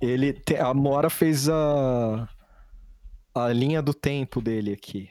ele 0.00 0.40
a 0.60 0.72
Mora 0.72 1.10
fez 1.10 1.48
a, 1.48 2.28
a 3.36 3.52
linha 3.52 3.82
do 3.82 3.92
tempo 3.92 4.40
dele 4.40 4.72
aqui. 4.72 5.10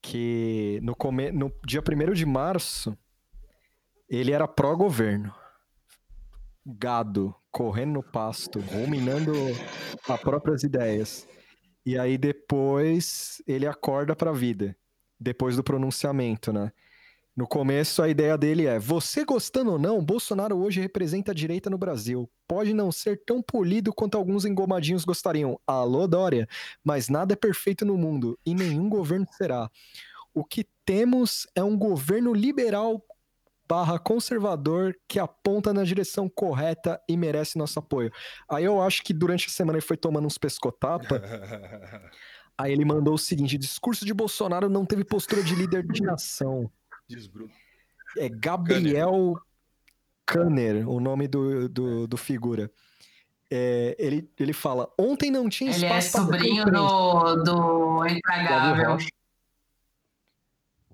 Que 0.00 0.80
no, 0.82 0.94
come, 0.94 1.30
no 1.30 1.52
dia 1.66 1.80
1 1.80 2.12
de 2.14 2.24
março 2.24 2.96
ele 4.08 4.32
era 4.32 4.48
pró-governo 4.48 5.34
gado 6.64 7.34
correndo 7.50 7.94
no 7.94 8.02
pasto, 8.02 8.60
ruminando 8.60 9.32
as 10.08 10.20
próprias 10.20 10.62
ideias. 10.62 11.26
E 11.84 11.98
aí 11.98 12.18
depois 12.18 13.42
ele 13.46 13.66
acorda 13.66 14.14
para 14.14 14.30
a 14.30 14.34
vida, 14.34 14.76
depois 15.18 15.56
do 15.56 15.64
pronunciamento, 15.64 16.52
né? 16.52 16.72
No 17.38 17.46
começo 17.46 18.02
a 18.02 18.08
ideia 18.08 18.36
dele 18.36 18.66
é: 18.66 18.80
você 18.80 19.24
gostando 19.24 19.70
ou 19.70 19.78
não, 19.78 20.04
Bolsonaro 20.04 20.58
hoje 20.58 20.80
representa 20.80 21.30
a 21.30 21.34
direita 21.34 21.70
no 21.70 21.78
Brasil. 21.78 22.28
Pode 22.48 22.74
não 22.74 22.90
ser 22.90 23.22
tão 23.24 23.40
polido 23.40 23.94
quanto 23.94 24.16
alguns 24.18 24.44
engomadinhos 24.44 25.04
gostariam. 25.04 25.56
Alô, 25.64 26.08
Dória, 26.08 26.48
mas 26.82 27.08
nada 27.08 27.34
é 27.34 27.36
perfeito 27.36 27.84
no 27.84 27.96
mundo 27.96 28.36
e 28.44 28.56
nenhum 28.56 28.88
governo 28.88 29.24
será. 29.30 29.70
O 30.34 30.44
que 30.44 30.66
temos 30.84 31.46
é 31.54 31.62
um 31.62 31.78
governo 31.78 32.34
liberal 32.34 33.00
barra 33.68 34.00
conservador 34.00 34.96
que 35.06 35.20
aponta 35.20 35.72
na 35.72 35.84
direção 35.84 36.28
correta 36.28 37.00
e 37.08 37.16
merece 37.16 37.56
nosso 37.56 37.78
apoio. 37.78 38.10
Aí 38.50 38.64
eu 38.64 38.82
acho 38.82 39.00
que 39.04 39.14
durante 39.14 39.46
a 39.46 39.50
semana 39.50 39.78
ele 39.78 39.86
foi 39.86 39.96
tomando 39.96 40.26
uns 40.26 40.38
pescotapa. 40.38 41.22
aí 42.58 42.72
ele 42.72 42.84
mandou 42.84 43.14
o 43.14 43.18
seguinte: 43.18 43.56
discurso 43.56 44.04
de 44.04 44.12
Bolsonaro 44.12 44.68
não 44.68 44.84
teve 44.84 45.04
postura 45.04 45.40
de 45.40 45.54
líder 45.54 45.86
de 45.86 46.02
nação. 46.02 46.68
É 48.16 48.28
Gabriel 48.28 49.34
Kanner, 50.26 50.88
o 50.88 51.00
nome 51.00 51.26
do, 51.26 51.68
do, 51.68 52.06
do 52.06 52.16
figura. 52.16 52.70
É, 53.50 53.96
ele, 53.98 54.30
ele 54.38 54.52
fala: 54.52 54.92
ontem 54.98 55.30
não 55.30 55.48
tinha 55.48 55.70
espaço. 55.70 55.86
Ele 55.86 55.94
é 55.94 56.00
sobrinho 56.02 56.64
do, 56.66 57.36
do 57.36 58.06
Intragável. 58.06 58.98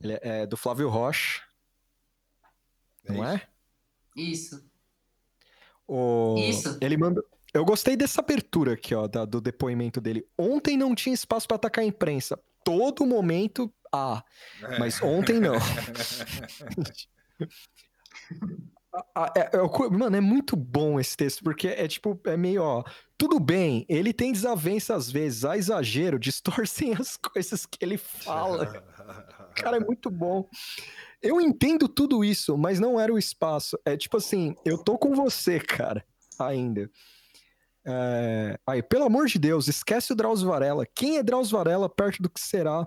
Ele 0.01 0.13
é, 0.13 0.21
é 0.23 0.47
do 0.47 0.57
Flávio 0.57 0.89
Rocha. 0.89 1.43
É 3.05 3.13
não 3.13 3.25
é? 3.25 3.43
Isso. 4.17 4.65
O... 5.87 6.37
Isso. 6.39 6.79
Ele 6.81 6.97
manda. 6.97 7.23
Eu 7.53 7.65
gostei 7.65 7.97
dessa 7.97 8.21
abertura 8.21 8.75
aqui, 8.75 8.95
ó, 8.95 9.07
da, 9.07 9.25
do 9.25 9.41
depoimento 9.41 10.01
dele. 10.01 10.27
Ontem 10.37 10.77
não 10.77 10.95
tinha 10.95 11.15
espaço 11.15 11.47
para 11.47 11.57
atacar 11.57 11.85
a 11.85 11.87
imprensa. 11.87 12.39
Todo 12.65 13.07
momento, 13.07 13.73
ah. 13.95 14.25
Mas 14.79 15.01
ontem 15.03 15.41
não. 15.41 15.55
É, 19.37 19.57
é, 19.57 19.91
mano, 19.91 20.17
é 20.17 20.21
muito 20.21 20.55
bom 20.55 21.01
esse 21.01 21.17
texto, 21.17 21.43
porque 21.43 21.67
é 21.67 21.89
tipo, 21.89 22.19
é 22.27 22.37
meio, 22.37 22.63
ó, 22.63 22.85
tudo 23.19 23.41
bem, 23.41 23.85
ele 23.89 24.13
tem 24.13 24.31
desavença 24.31 24.95
às 24.95 25.11
vezes, 25.11 25.45
há 25.45 25.57
exagero, 25.57 26.19
distorcem 26.19 26.95
as 26.95 27.17
coisas 27.19 27.67
que 27.67 27.79
ele 27.85 27.97
fala. 27.97 28.67
Cara, 29.57 29.79
é 29.79 29.81
muito 29.81 30.11
bom. 30.11 30.49
Eu 31.21 31.41
entendo 31.41 31.89
tudo 31.89 32.25
isso, 32.25 32.57
mas 32.57 32.79
não 32.79 32.99
era 32.99 33.13
o 33.13 33.19
espaço. 33.19 33.79
É 33.85 33.97
tipo 33.97 34.17
assim, 34.17 34.55
eu 34.65 34.77
tô 34.77 34.99
com 34.99 35.15
você, 35.15 35.59
cara, 35.59 36.05
ainda. 36.39 36.91
É... 37.87 38.59
Aí, 38.67 38.83
pelo 38.83 39.05
amor 39.05 39.27
de 39.27 39.39
Deus, 39.39 39.69
esquece 39.69 40.13
o 40.13 40.17
Drauzio 40.17 40.49
Varela. 40.49 40.85
Quem 40.85 41.19
é 41.19 41.23
Drauzio 41.23 41.57
Varela 41.57 41.89
perto 41.89 42.21
do 42.21 42.29
que 42.29 42.41
será 42.41 42.87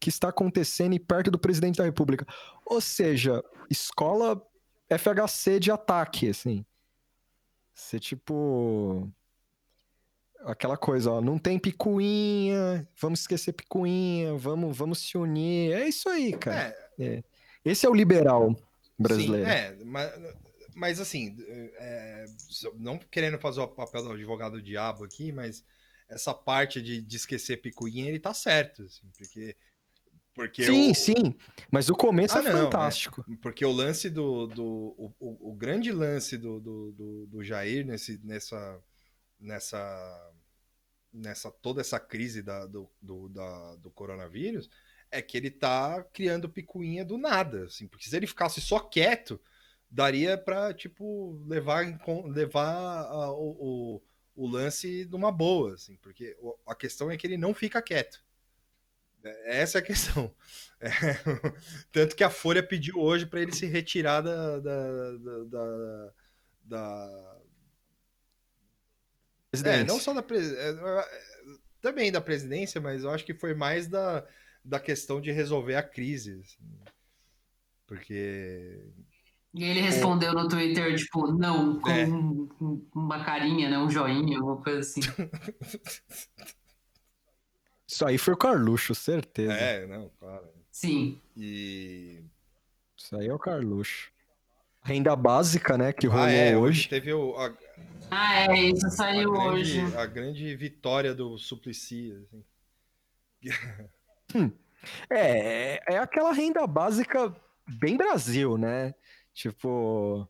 que 0.00 0.08
está 0.08 0.28
acontecendo 0.28 0.94
e 0.94 1.00
perto 1.00 1.30
do 1.30 1.38
presidente 1.38 1.78
da 1.78 1.84
República? 1.84 2.26
Ou 2.64 2.80
seja, 2.80 3.42
escola 3.70 4.40
FHC 4.88 5.58
de 5.58 5.70
ataque, 5.70 6.28
assim. 6.28 6.64
Você, 7.74 7.98
tipo. 7.98 9.10
Aquela 10.44 10.76
coisa, 10.76 11.10
ó, 11.10 11.20
não 11.20 11.38
tem 11.38 11.58
picuinha, 11.58 12.86
vamos 13.00 13.20
esquecer 13.20 13.52
picuinha, 13.52 14.36
vamos, 14.36 14.76
vamos 14.76 15.00
se 15.00 15.18
unir. 15.18 15.72
É 15.72 15.88
isso 15.88 16.08
aí, 16.08 16.32
cara. 16.36 16.76
É. 16.98 17.04
é. 17.04 17.24
Esse 17.64 17.84
é 17.84 17.88
o 17.88 17.94
liberal 17.94 18.54
brasileiro. 18.96 19.44
Sim, 19.44 19.50
é, 19.50 19.76
mas, 19.84 20.12
mas 20.72 21.00
assim, 21.00 21.36
é, 21.48 22.26
não 22.74 22.96
querendo 22.96 23.38
fazer 23.38 23.60
o 23.60 23.66
papel 23.66 24.04
do 24.04 24.12
advogado 24.12 24.52
do 24.52 24.62
diabo 24.62 25.04
aqui, 25.04 25.32
mas 25.32 25.64
essa 26.08 26.32
parte 26.32 26.80
de, 26.80 27.02
de 27.02 27.16
esquecer 27.16 27.60
picuinha, 27.60 28.08
ele 28.08 28.20
tá 28.20 28.32
certo, 28.32 28.84
assim, 28.84 29.10
porque... 29.16 29.56
Porque 30.36 30.64
sim, 30.64 30.90
o... 30.90 30.94
sim, 30.94 31.34
mas 31.70 31.88
o 31.88 31.94
começo 31.94 32.36
ah, 32.36 32.40
é 32.40 32.52
não, 32.52 32.64
fantástico. 32.64 33.24
É, 33.26 33.36
porque 33.40 33.64
o 33.64 33.72
lance 33.72 34.10
do. 34.10 34.46
do 34.46 34.64
o, 34.64 35.14
o, 35.18 35.50
o 35.50 35.54
grande 35.54 35.90
lance 35.90 36.36
do, 36.36 36.60
do, 36.60 36.92
do, 36.92 37.26
do 37.26 37.42
Jair 37.42 37.86
nesse, 37.86 38.20
nessa, 38.22 38.78
nessa, 39.40 40.34
nessa. 41.10 41.50
toda 41.50 41.80
essa 41.80 41.98
crise 41.98 42.42
da, 42.42 42.66
do, 42.66 42.86
do, 43.00 43.30
da, 43.30 43.76
do 43.76 43.90
coronavírus 43.90 44.68
é 45.10 45.22
que 45.22 45.38
ele 45.38 45.50
tá 45.50 46.04
criando 46.12 46.50
picuinha 46.50 47.02
do 47.02 47.16
nada, 47.16 47.64
assim, 47.64 47.88
porque 47.88 48.06
se 48.06 48.14
ele 48.14 48.26
ficasse 48.26 48.60
só 48.60 48.78
quieto, 48.78 49.40
daria 49.90 50.36
para 50.36 50.74
tipo 50.74 51.42
levar 51.46 51.98
levar 52.26 53.06
a, 53.06 53.32
o, 53.32 53.56
o, 53.58 54.02
o, 54.34 54.46
lance 54.46 55.06
numa 55.10 55.32
boa, 55.32 55.72
assim, 55.72 55.96
porque 55.96 56.36
a 56.66 56.74
questão 56.74 57.10
é 57.10 57.16
que 57.16 57.26
ele 57.26 57.38
não 57.38 57.54
fica 57.54 57.80
quieto. 57.80 58.25
É, 59.26 59.60
essa 59.60 59.78
é 59.78 59.80
a 59.80 59.84
questão. 59.84 60.34
É, 60.78 60.92
tanto 61.90 62.14
que 62.14 62.22
a 62.22 62.28
Folha 62.28 62.62
pediu 62.62 62.98
hoje 62.98 63.24
para 63.24 63.40
ele 63.40 63.50
se 63.50 63.64
retirar 63.64 64.20
da, 64.20 64.60
da, 64.60 65.12
da, 65.16 65.44
da, 65.44 66.12
da... 66.62 67.38
É, 69.64 69.82
não 69.84 69.98
só 69.98 70.12
da 70.12 70.20
é, 70.20 71.08
também 71.80 72.12
da 72.12 72.20
presidência, 72.20 72.78
mas 72.78 73.04
eu 73.04 73.10
acho 73.10 73.24
que 73.24 73.32
foi 73.32 73.54
mais 73.54 73.88
da 73.88 74.22
da 74.66 74.80
questão 74.80 75.20
de 75.20 75.30
resolver 75.30 75.76
a 75.76 75.82
crise. 75.82 76.40
Assim. 76.40 76.58
Porque. 77.86 78.82
E 79.54 79.64
ele 79.64 79.80
respondeu 79.80 80.34
no 80.34 80.48
Twitter, 80.48 80.94
tipo, 80.96 81.32
não, 81.32 81.80
com 81.80 81.90
é. 81.90 82.06
uma 82.94 83.24
carinha, 83.24 83.70
né? 83.70 83.78
Um 83.78 83.88
joinha, 83.88 84.38
alguma 84.38 84.62
coisa 84.62 84.80
assim. 84.80 85.00
Isso 87.96 88.04
aí 88.04 88.18
foi 88.18 88.34
o 88.34 88.36
Carluxo, 88.36 88.94
certeza. 88.94 89.54
É, 89.54 89.86
não, 89.86 90.10
claro. 90.20 90.44
Sim. 90.70 91.18
E. 91.34 92.22
Isso 92.94 93.16
aí 93.16 93.26
é 93.26 93.32
o 93.32 93.38
Carluxo. 93.38 94.12
Renda 94.82 95.16
básica, 95.16 95.78
né? 95.78 95.94
Que 95.94 96.06
rolou 96.06 96.26
ah, 96.26 96.30
é, 96.30 96.54
hoje. 96.54 96.90
Teve 96.90 97.14
o, 97.14 97.34
a, 97.38 97.50
ah, 98.10 98.52
é, 98.52 98.64
isso 98.64 98.90
saiu 98.90 99.34
a 99.34 99.44
grande, 99.44 99.80
hoje. 99.80 99.96
A 99.96 100.04
grande 100.04 100.54
vitória 100.56 101.14
do 101.14 101.38
Suplicy. 101.38 102.12
Assim. 102.12 102.44
Hum. 104.34 104.52
É, 105.08 105.94
é 105.94 105.98
aquela 105.98 106.32
renda 106.32 106.66
básica 106.66 107.34
bem 107.66 107.96
Brasil, 107.96 108.58
né? 108.58 108.94
Tipo, 109.32 110.28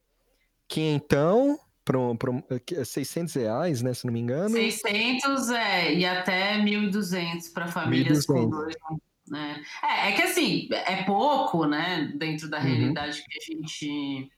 quinhentão 1.87 2.17
para 2.17 2.85
600 2.85 3.35
reais, 3.35 3.83
né? 3.83 3.95
Se 3.95 4.07
não 4.07 4.13
me 4.13 4.21
engano. 4.21 4.51
600 4.51 5.51
é, 5.51 5.95
e 5.95 6.05
até 6.05 6.59
1.200 6.59 7.53
para 7.53 7.69
famílias 7.69 8.29
1, 8.29 8.33
com 8.33 8.51
dois. 8.51 8.75
Né? 9.29 9.63
É, 9.83 10.09
é 10.09 10.13
que 10.13 10.23
assim, 10.23 10.69
é 10.71 11.03
pouco, 11.05 11.65
né? 11.65 12.13
Dentro 12.17 12.49
da 12.49 12.59
uhum. 12.59 12.65
realidade 12.65 13.25
que 13.25 13.39
a 13.39 13.55
gente 13.55 14.31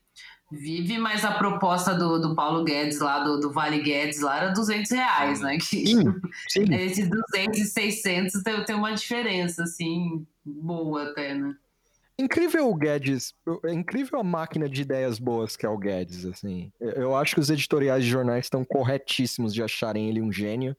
vive, 0.51 0.97
mas 0.97 1.27
a 1.27 1.33
proposta 1.33 1.95
do, 1.95 2.19
do 2.19 2.35
Paulo 2.35 2.65
Guedes 2.65 3.01
lá, 3.01 3.23
do, 3.23 3.39
do 3.39 3.53
Vale 3.53 3.83
Guedes 3.83 4.21
lá, 4.21 4.39
era 4.39 4.49
200 4.51 4.91
reais, 4.93 5.41
né? 5.41 5.59
Que, 5.59 5.87
sim, 5.87 6.05
sim. 6.49 6.75
Esses 6.75 7.09
200 7.11 7.59
e 7.59 7.65
600 7.67 8.43
tem, 8.43 8.65
tem 8.65 8.77
uma 8.77 8.95
diferença, 8.95 9.65
assim, 9.65 10.27
boa 10.45 11.11
até, 11.11 11.35
né? 11.35 11.55
Incrível 12.19 12.69
o 12.69 12.75
Guedes, 12.75 13.33
é 13.65 13.73
incrível 13.73 14.19
a 14.19 14.25
máquina 14.25 14.69
de 14.69 14.83
ideias 14.83 15.21
boas 15.21 15.57
que 15.57 15.65
é 15.65 15.69
o 15.69 15.79
Guedes, 15.79 16.27
assim. 16.27 16.73
Eu 16.81 17.15
acho 17.15 17.35
que 17.35 17.41
os 17.41 17.49
editoriais 17.49 18.03
de 18.03 18.11
jornais 18.11 18.47
estão 18.47 18.65
corretíssimos 18.65 19.55
de 19.55 19.63
acharem 19.63 20.09
ele 20.09 20.21
um 20.21 20.33
gênio. 20.33 20.77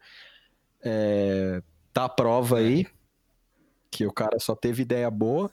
É, 0.81 1.61
tá 1.93 2.05
a 2.05 2.09
prova 2.09 2.57
aí 2.57 2.85
que 3.89 4.05
o 4.05 4.11
cara 4.11 4.37
só 4.37 4.53
teve 4.53 4.81
ideia 4.81 5.09
boa. 5.09 5.49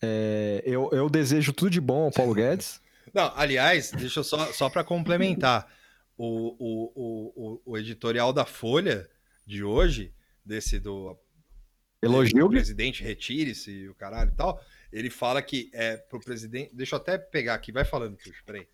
É, 0.00 0.62
eu, 0.64 0.88
eu 0.92 1.10
desejo 1.10 1.52
tudo 1.52 1.70
de 1.70 1.80
bom 1.80 2.04
ao 2.04 2.10
Paulo 2.10 2.34
Guedes. 2.34 2.80
Não, 3.12 3.32
aliás, 3.36 3.90
deixa 3.90 4.20
eu 4.20 4.24
só, 4.24 4.52
só 4.52 4.70
para 4.70 4.84
complementar. 4.84 5.66
O, 6.16 6.56
o, 6.58 6.92
o, 6.96 7.62
o, 7.64 7.78
editorial 7.78 8.32
da 8.32 8.44
Folha 8.44 9.08
de 9.46 9.62
hoje, 9.62 10.12
desse 10.44 10.78
do 10.80 11.16
Elogio. 12.02 12.46
O 12.46 12.50
presidente 12.50 13.02
retire-se 13.02 13.70
e 13.70 13.88
o 13.88 13.94
caralho 13.94 14.30
e 14.30 14.34
tal. 14.34 14.60
Ele 14.92 15.10
fala 15.10 15.42
que 15.42 15.70
é 15.72 15.96
pro 15.96 16.20
presidente. 16.20 16.74
Deixa 16.74 16.94
eu 16.94 17.00
até 17.00 17.18
pegar 17.18 17.54
aqui, 17.54 17.72
vai 17.72 17.84
falando, 17.84 18.16
Tuxo, 18.16 18.42
peraí. 18.44 18.66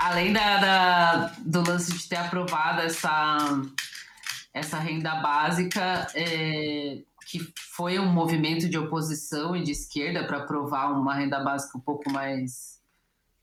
Além 0.00 0.32
da, 0.32 0.56
da, 0.58 1.26
do 1.38 1.68
lance 1.68 1.92
de 1.92 2.08
ter 2.08 2.16
aprovado 2.16 2.82
essa, 2.82 3.38
essa 4.54 4.78
renda 4.78 5.16
básica, 5.16 6.06
é, 6.14 7.02
que 7.26 7.52
foi 7.74 7.98
um 7.98 8.06
movimento 8.06 8.68
de 8.68 8.78
oposição 8.78 9.56
e 9.56 9.64
de 9.64 9.72
esquerda 9.72 10.24
para 10.24 10.38
aprovar 10.38 10.92
uma 10.92 11.14
renda 11.14 11.40
básica 11.40 11.76
um 11.76 11.80
pouco 11.80 12.10
mais 12.10 12.76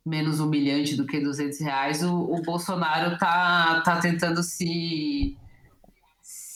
menos 0.06 0.40
humilhante 0.40 0.96
do 0.96 1.06
que 1.06 1.20
200 1.20 1.60
reais, 1.60 2.04
o, 2.04 2.14
o 2.14 2.42
Bolsonaro 2.42 3.18
tá, 3.18 3.82
tá 3.82 4.00
tentando 4.00 4.44
se 4.44 5.38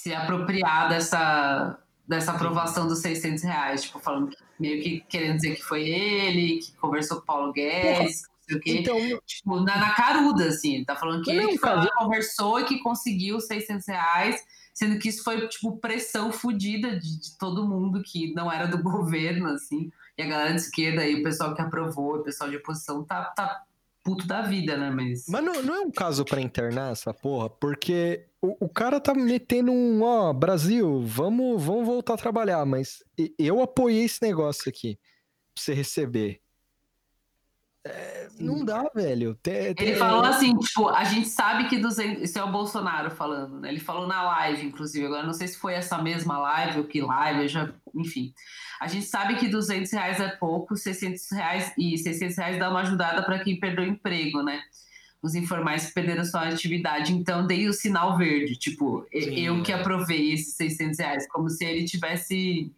se 0.07 0.15
apropriar 0.15 0.87
dessa, 0.87 1.77
dessa 2.07 2.31
aprovação 2.31 2.87
dos 2.87 2.99
600 2.99 3.43
reais, 3.43 3.83
tipo, 3.83 3.99
falando 3.99 4.29
meio 4.57 4.81
que 4.81 5.01
querendo 5.01 5.35
dizer 5.35 5.55
que 5.55 5.63
foi 5.63 5.87
ele, 5.87 6.59
que 6.59 6.71
conversou 6.77 7.17
com 7.17 7.23
o 7.23 7.25
Paulo 7.25 7.51
Guedes, 7.51 8.21
não 8.21 8.41
sei 8.47 8.55
o 8.55 8.59
quê. 8.61 8.77
Então, 8.79 8.97
tipo, 9.25 9.59
na, 9.59 9.77
na 9.77 9.93
caruda, 9.93 10.47
assim, 10.47 10.83
tá 10.85 10.95
falando 10.95 11.23
que 11.23 11.31
ele 11.31 11.47
que 11.49 11.57
foi 11.57 11.75
lá, 11.75 11.89
conversou 11.97 12.59
e 12.59 12.63
que 12.63 12.79
conseguiu 12.79 13.41
600 13.41 13.85
reais, 13.87 14.41
sendo 14.73 14.97
que 14.97 15.09
isso 15.09 15.23
foi, 15.23 15.45
tipo, 15.49 15.77
pressão 15.77 16.31
fodida 16.31 16.97
de, 16.97 17.19
de 17.19 17.37
todo 17.37 17.67
mundo 17.67 18.01
que 18.01 18.33
não 18.33 18.49
era 18.49 18.65
do 18.65 18.77
governo, 18.81 19.49
assim, 19.49 19.91
e 20.17 20.23
a 20.23 20.25
galera 20.25 20.53
de 20.53 20.61
esquerda 20.61 21.05
e 21.05 21.19
o 21.19 21.23
pessoal 21.23 21.53
que 21.53 21.61
aprovou, 21.61 22.15
o 22.15 22.23
pessoal 22.23 22.49
de 22.49 22.55
oposição 22.55 23.03
tá, 23.03 23.25
tá 23.25 23.63
puto 24.07 24.25
da 24.25 24.41
vida, 24.41 24.77
né? 24.77 24.89
Mas, 24.89 25.25
Mas 25.27 25.43
não, 25.43 25.61
não 25.61 25.75
é 25.75 25.79
um 25.81 25.91
caso 25.91 26.23
para 26.23 26.39
internar 26.39 26.93
essa 26.93 27.13
porra, 27.13 27.49
porque 27.49 28.25
o, 28.41 28.69
cara 28.69 29.01
tá 29.01 29.13
metendo 29.13 29.69
um, 29.69 30.01
ó, 30.01 30.31
Brasil, 30.31 31.01
vamos, 31.03 31.61
vamos 31.61 31.85
voltar 31.85 32.13
a 32.13 32.17
trabalhar, 32.17 32.65
mas 32.65 33.03
eu 33.37 33.61
apoiei 33.61 34.05
esse 34.05 34.21
negócio 34.21 34.69
aqui 34.69 34.97
pra 35.53 35.61
você 35.61 35.73
receber. 35.73 36.39
É, 37.87 38.27
não 38.39 38.63
dá, 38.63 38.89
velho. 38.93 39.35
Tem, 39.41 39.73
tem... 39.73 39.87
Ele 39.87 39.95
falou 39.97 40.23
assim, 40.23 40.55
tipo, 40.57 40.89
a 40.89 41.03
gente 41.03 41.27
sabe 41.29 41.67
que 41.67 41.77
200... 41.77 42.23
Isso 42.23 42.37
é 42.37 42.43
o 42.43 42.51
Bolsonaro 42.51 43.09
falando, 43.09 43.59
né? 43.59 43.69
Ele 43.69 43.79
falou 43.79 44.07
na 44.07 44.21
live, 44.23 44.65
inclusive. 44.65 45.05
Agora, 45.05 45.25
não 45.25 45.33
sei 45.33 45.47
se 45.47 45.57
foi 45.57 45.73
essa 45.73 45.97
mesma 45.97 46.37
live 46.37 46.79
ou 46.79 46.85
que 46.85 47.01
live, 47.01 47.41
eu 47.41 47.47
já... 47.47 47.69
Enfim. 47.95 48.33
A 48.79 48.87
gente 48.87 49.05
sabe 49.05 49.35
que 49.35 49.47
200 49.47 49.91
reais 49.91 50.19
é 50.19 50.27
pouco, 50.29 50.75
600 50.75 51.31
reais 51.31 51.73
e 51.77 51.97
600 51.97 52.37
reais 52.37 52.59
dá 52.59 52.69
uma 52.69 52.81
ajudada 52.81 53.23
para 53.23 53.39
quem 53.39 53.59
perdeu 53.59 53.83
o 53.83 53.87
emprego, 53.87 54.43
né? 54.43 54.61
Os 55.21 55.33
informais 55.33 55.87
que 55.87 55.93
perderam 55.93 56.23
sua 56.23 56.47
atividade. 56.47 57.11
Então, 57.11 57.47
dei 57.47 57.67
o 57.67 57.73
sinal 57.73 58.17
verde. 58.17 58.55
Tipo, 58.55 59.05
Sim, 59.11 59.39
eu 59.39 59.57
é. 59.57 59.61
que 59.63 59.71
aprovei 59.71 60.33
esses 60.33 60.53
600 60.55 60.99
reais. 60.99 61.27
Como 61.29 61.49
se 61.49 61.65
ele 61.65 61.85
tivesse 61.85 62.71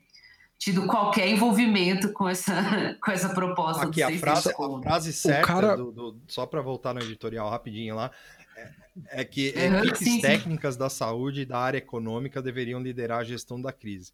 tido 0.60 0.86
qualquer 0.86 1.30
envolvimento 1.30 2.12
com 2.12 2.28
essa, 2.28 2.54
com 3.02 3.10
essa 3.12 3.30
proposta. 3.30 3.86
Aqui, 3.86 4.04
a 4.04 4.20
frase, 4.20 4.50
a 4.50 4.82
frase 4.84 5.14
certa, 5.14 5.48
cara... 5.48 5.78
do, 5.78 5.92
do, 5.92 6.22
só 6.28 6.46
para 6.46 6.62
voltar 6.62 6.94
no 6.94 7.00
editorial 7.00 7.50
rapidinho 7.50 7.96
lá, 7.96 8.12
é, 8.58 9.22
é 9.22 9.24
que 9.24 9.54
uhum, 9.56 9.80
equipes 9.80 10.00
sim, 10.00 10.22
técnicas 10.22 10.74
sim. 10.74 10.80
da 10.80 10.90
saúde 10.90 11.42
e 11.42 11.46
da 11.46 11.58
área 11.58 11.78
econômica 11.78 12.42
deveriam 12.42 12.82
liderar 12.82 13.20
a 13.20 13.24
gestão 13.24 13.60
da 13.60 13.72
crise. 13.72 14.12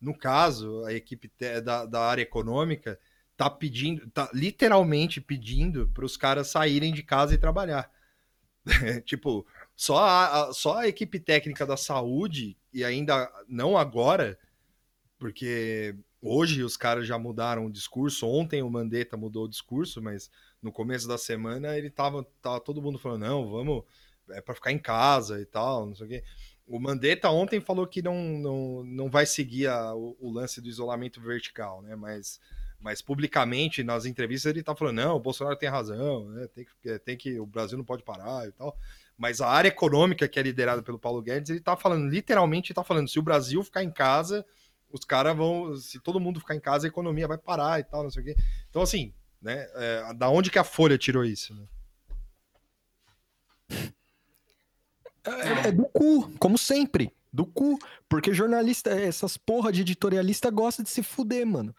No 0.00 0.18
caso, 0.18 0.84
a 0.84 0.92
equipe 0.92 1.30
da, 1.62 1.86
da 1.86 2.00
área 2.02 2.22
econômica 2.22 2.98
tá 3.36 3.48
pedindo, 3.48 4.10
tá 4.10 4.28
literalmente 4.34 5.20
pedindo 5.20 5.88
para 5.94 6.04
os 6.04 6.16
caras 6.16 6.48
saírem 6.48 6.92
de 6.92 7.04
casa 7.04 7.34
e 7.34 7.38
trabalhar. 7.38 7.88
tipo, 9.06 9.46
só 9.76 10.04
a, 10.04 10.52
só 10.52 10.78
a 10.78 10.88
equipe 10.88 11.20
técnica 11.20 11.64
da 11.64 11.76
saúde, 11.76 12.56
e 12.72 12.84
ainda 12.84 13.30
não 13.48 13.78
agora, 13.78 14.36
porque 15.24 15.96
hoje 16.20 16.62
os 16.62 16.76
caras 16.76 17.06
já 17.06 17.18
mudaram 17.18 17.64
o 17.64 17.72
discurso. 17.72 18.26
Ontem 18.26 18.62
o 18.62 18.68
Mandetta 18.68 19.16
mudou 19.16 19.46
o 19.46 19.48
discurso, 19.48 20.02
mas 20.02 20.30
no 20.60 20.70
começo 20.70 21.08
da 21.08 21.16
semana 21.16 21.78
ele 21.78 21.88
tava, 21.88 22.22
tava 22.42 22.60
todo 22.60 22.82
mundo 22.82 22.98
falando: 22.98 23.22
não, 23.22 23.50
vamos, 23.50 23.84
é 24.32 24.42
para 24.42 24.54
ficar 24.54 24.70
em 24.70 24.78
casa 24.78 25.40
e 25.40 25.46
tal, 25.46 25.86
não 25.86 25.94
sei 25.94 26.06
o 26.06 26.08
quê. 26.10 26.24
O 26.66 26.78
Mandetta 26.78 27.30
ontem 27.30 27.58
falou 27.58 27.86
que 27.86 28.02
não, 28.02 28.14
não, 28.22 28.84
não 28.84 29.08
vai 29.08 29.24
seguir 29.24 29.66
a, 29.66 29.94
o, 29.94 30.14
o, 30.20 30.30
lance 30.30 30.60
do 30.60 30.68
isolamento 30.68 31.22
vertical, 31.22 31.80
né? 31.80 31.96
Mas, 31.96 32.38
mas 32.78 33.00
publicamente, 33.00 33.82
nas 33.82 34.04
entrevistas, 34.04 34.50
ele 34.50 34.62
tá 34.62 34.76
falando: 34.76 34.96
não, 34.96 35.16
o 35.16 35.20
Bolsonaro 35.20 35.56
tem 35.56 35.70
razão, 35.70 36.28
né? 36.28 36.46
tem, 36.48 36.66
que, 36.82 36.98
tem 36.98 37.16
que. 37.16 37.40
O 37.40 37.46
Brasil 37.46 37.78
não 37.78 37.84
pode 37.84 38.02
parar 38.02 38.46
e 38.46 38.52
tal. 38.52 38.76
Mas 39.16 39.40
a 39.40 39.48
área 39.48 39.68
econômica, 39.68 40.28
que 40.28 40.38
é 40.38 40.42
liderada 40.42 40.82
pelo 40.82 40.98
Paulo 40.98 41.22
Guedes, 41.22 41.48
ele 41.48 41.60
tá 41.60 41.78
falando, 41.78 42.10
literalmente, 42.10 42.74
tá 42.74 42.84
falando: 42.84 43.08
se 43.08 43.18
o 43.18 43.22
Brasil 43.22 43.64
ficar 43.64 43.82
em 43.82 43.90
casa 43.90 44.44
os 44.94 45.04
caras 45.04 45.36
vão. 45.36 45.76
Se 45.76 45.98
todo 45.98 46.20
mundo 46.20 46.38
ficar 46.38 46.54
em 46.54 46.60
casa, 46.60 46.86
a 46.86 46.88
economia 46.88 47.26
vai 47.26 47.36
parar 47.36 47.80
e 47.80 47.84
tal, 47.84 48.04
não 48.04 48.10
sei 48.10 48.22
o 48.22 48.24
quê. 48.26 48.36
Então, 48.70 48.80
assim, 48.80 49.12
né? 49.42 49.66
É, 49.74 50.14
da 50.14 50.30
onde 50.30 50.52
que 50.52 50.58
a 50.58 50.62
Folha 50.62 50.96
tirou 50.96 51.24
isso? 51.24 51.52
Né? 51.52 51.66
É, 55.24 55.68
é, 55.68 55.72
do 55.72 55.84
cu, 55.86 56.30
como 56.38 56.56
sempre. 56.56 57.12
Do 57.32 57.44
cu. 57.44 57.76
Porque 58.08 58.32
jornalista, 58.32 58.90
essas 58.90 59.36
porra 59.36 59.72
de 59.72 59.80
editorialista 59.80 60.48
gosta 60.48 60.84
de 60.84 60.90
se 60.90 61.02
fuder, 61.02 61.44
mano. 61.44 61.74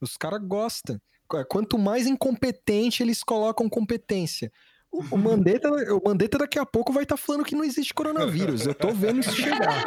Os 0.00 0.16
caras 0.16 0.40
gostam. 0.40 1.00
Quanto 1.48 1.76
mais 1.76 2.06
incompetente, 2.06 3.02
eles 3.02 3.24
colocam 3.24 3.68
competência. 3.68 4.52
O, 4.92 5.14
o, 5.14 5.18
Mandetta, 5.18 5.70
o 5.70 6.02
Mandetta 6.04 6.38
daqui 6.38 6.58
a 6.58 6.66
pouco 6.66 6.92
vai 6.92 7.04
estar 7.04 7.16
tá 7.16 7.22
falando 7.22 7.44
que 7.44 7.54
não 7.54 7.62
existe 7.62 7.94
coronavírus. 7.94 8.66
Eu 8.66 8.74
tô 8.74 8.92
vendo 8.92 9.20
isso 9.20 9.32
chegar. 9.36 9.84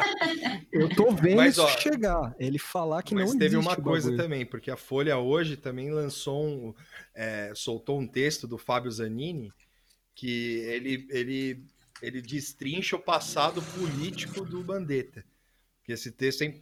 Eu 0.71 0.87
tô 0.95 1.11
vendo 1.11 1.35
mas, 1.35 1.53
isso 1.53 1.61
ó, 1.61 1.67
chegar. 1.67 2.33
Ele 2.39 2.57
falar 2.57 3.03
que 3.03 3.13
não 3.13 3.21
existe. 3.21 3.37
Mas 3.37 3.51
teve 3.51 3.57
uma 3.57 3.75
coisa 3.75 4.15
também, 4.15 4.45
porque 4.45 4.71
a 4.71 4.77
Folha 4.77 5.17
hoje 5.17 5.57
também 5.57 5.91
lançou 5.91 6.45
um. 6.45 6.73
É, 7.13 7.51
soltou 7.53 7.99
um 7.99 8.07
texto 8.07 8.47
do 8.47 8.57
Fábio 8.57 8.89
Zanini 8.89 9.51
que 10.15 10.59
ele, 10.59 11.05
ele, 11.09 11.65
ele 12.01 12.21
destrincha 12.21 12.95
o 12.95 12.99
passado 12.99 13.61
político 13.61 14.45
do 14.45 14.63
Mandetta. 14.63 15.25
Que 15.83 15.91
esse 15.91 16.11
texto 16.11 16.43
é, 16.43 16.53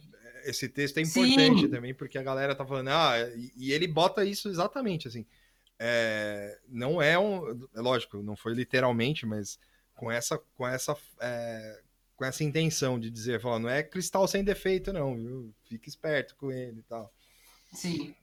esse 0.46 0.68
texto 0.68 0.98
é 0.98 1.02
importante 1.02 1.60
Sim. 1.60 1.68
também, 1.68 1.94
porque 1.94 2.18
a 2.18 2.22
galera 2.24 2.56
tá 2.56 2.66
falando, 2.66 2.88
ah, 2.88 3.14
e, 3.36 3.52
e 3.68 3.72
ele 3.72 3.86
bota 3.86 4.24
isso 4.24 4.48
exatamente 4.48 5.06
assim 5.06 5.24
é, 5.84 6.58
não 6.68 7.02
é 7.02 7.18
um. 7.18 7.68
É 7.74 7.80
lógico, 7.80 8.22
não 8.22 8.36
foi 8.36 8.54
literalmente, 8.54 9.26
mas 9.26 9.58
com 9.96 10.10
essa, 10.10 10.38
com 10.56 10.66
essa, 10.66 10.96
é, 11.20 11.80
com 12.14 12.24
essa 12.24 12.44
intenção 12.44 13.00
de 13.00 13.10
dizer, 13.10 13.40
falar, 13.40 13.58
não 13.58 13.68
é 13.68 13.82
cristal 13.82 14.28
sem 14.28 14.44
defeito, 14.44 14.92
não, 14.92 15.16
viu? 15.16 15.52
Fique 15.64 15.88
esperto 15.88 16.36
com 16.36 16.52
ele 16.52 16.78
e 16.78 16.82
tal. 16.84 17.12
Sim. 17.72 18.14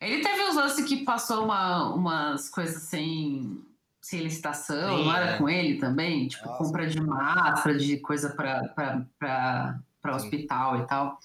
Ele 0.00 0.20
teve 0.20 0.42
uns 0.42 0.56
lances 0.56 0.84
que 0.84 1.04
passou 1.04 1.44
uma, 1.44 1.94
umas 1.94 2.50
coisas 2.50 2.82
sem, 2.82 3.64
sem 4.00 4.20
licitação, 4.20 4.98
Sim, 4.98 5.04
não 5.04 5.16
era 5.16 5.30
é. 5.34 5.38
com 5.38 5.48
ele 5.48 5.78
também? 5.78 6.26
Tipo, 6.26 6.46
Nossa. 6.46 6.58
compra 6.58 6.88
de 6.88 7.00
máscara, 7.00 7.78
de 7.78 7.98
coisa 7.98 8.30
para 8.34 9.80
hospital 10.16 10.80
e 10.80 10.86
tal. 10.88 11.20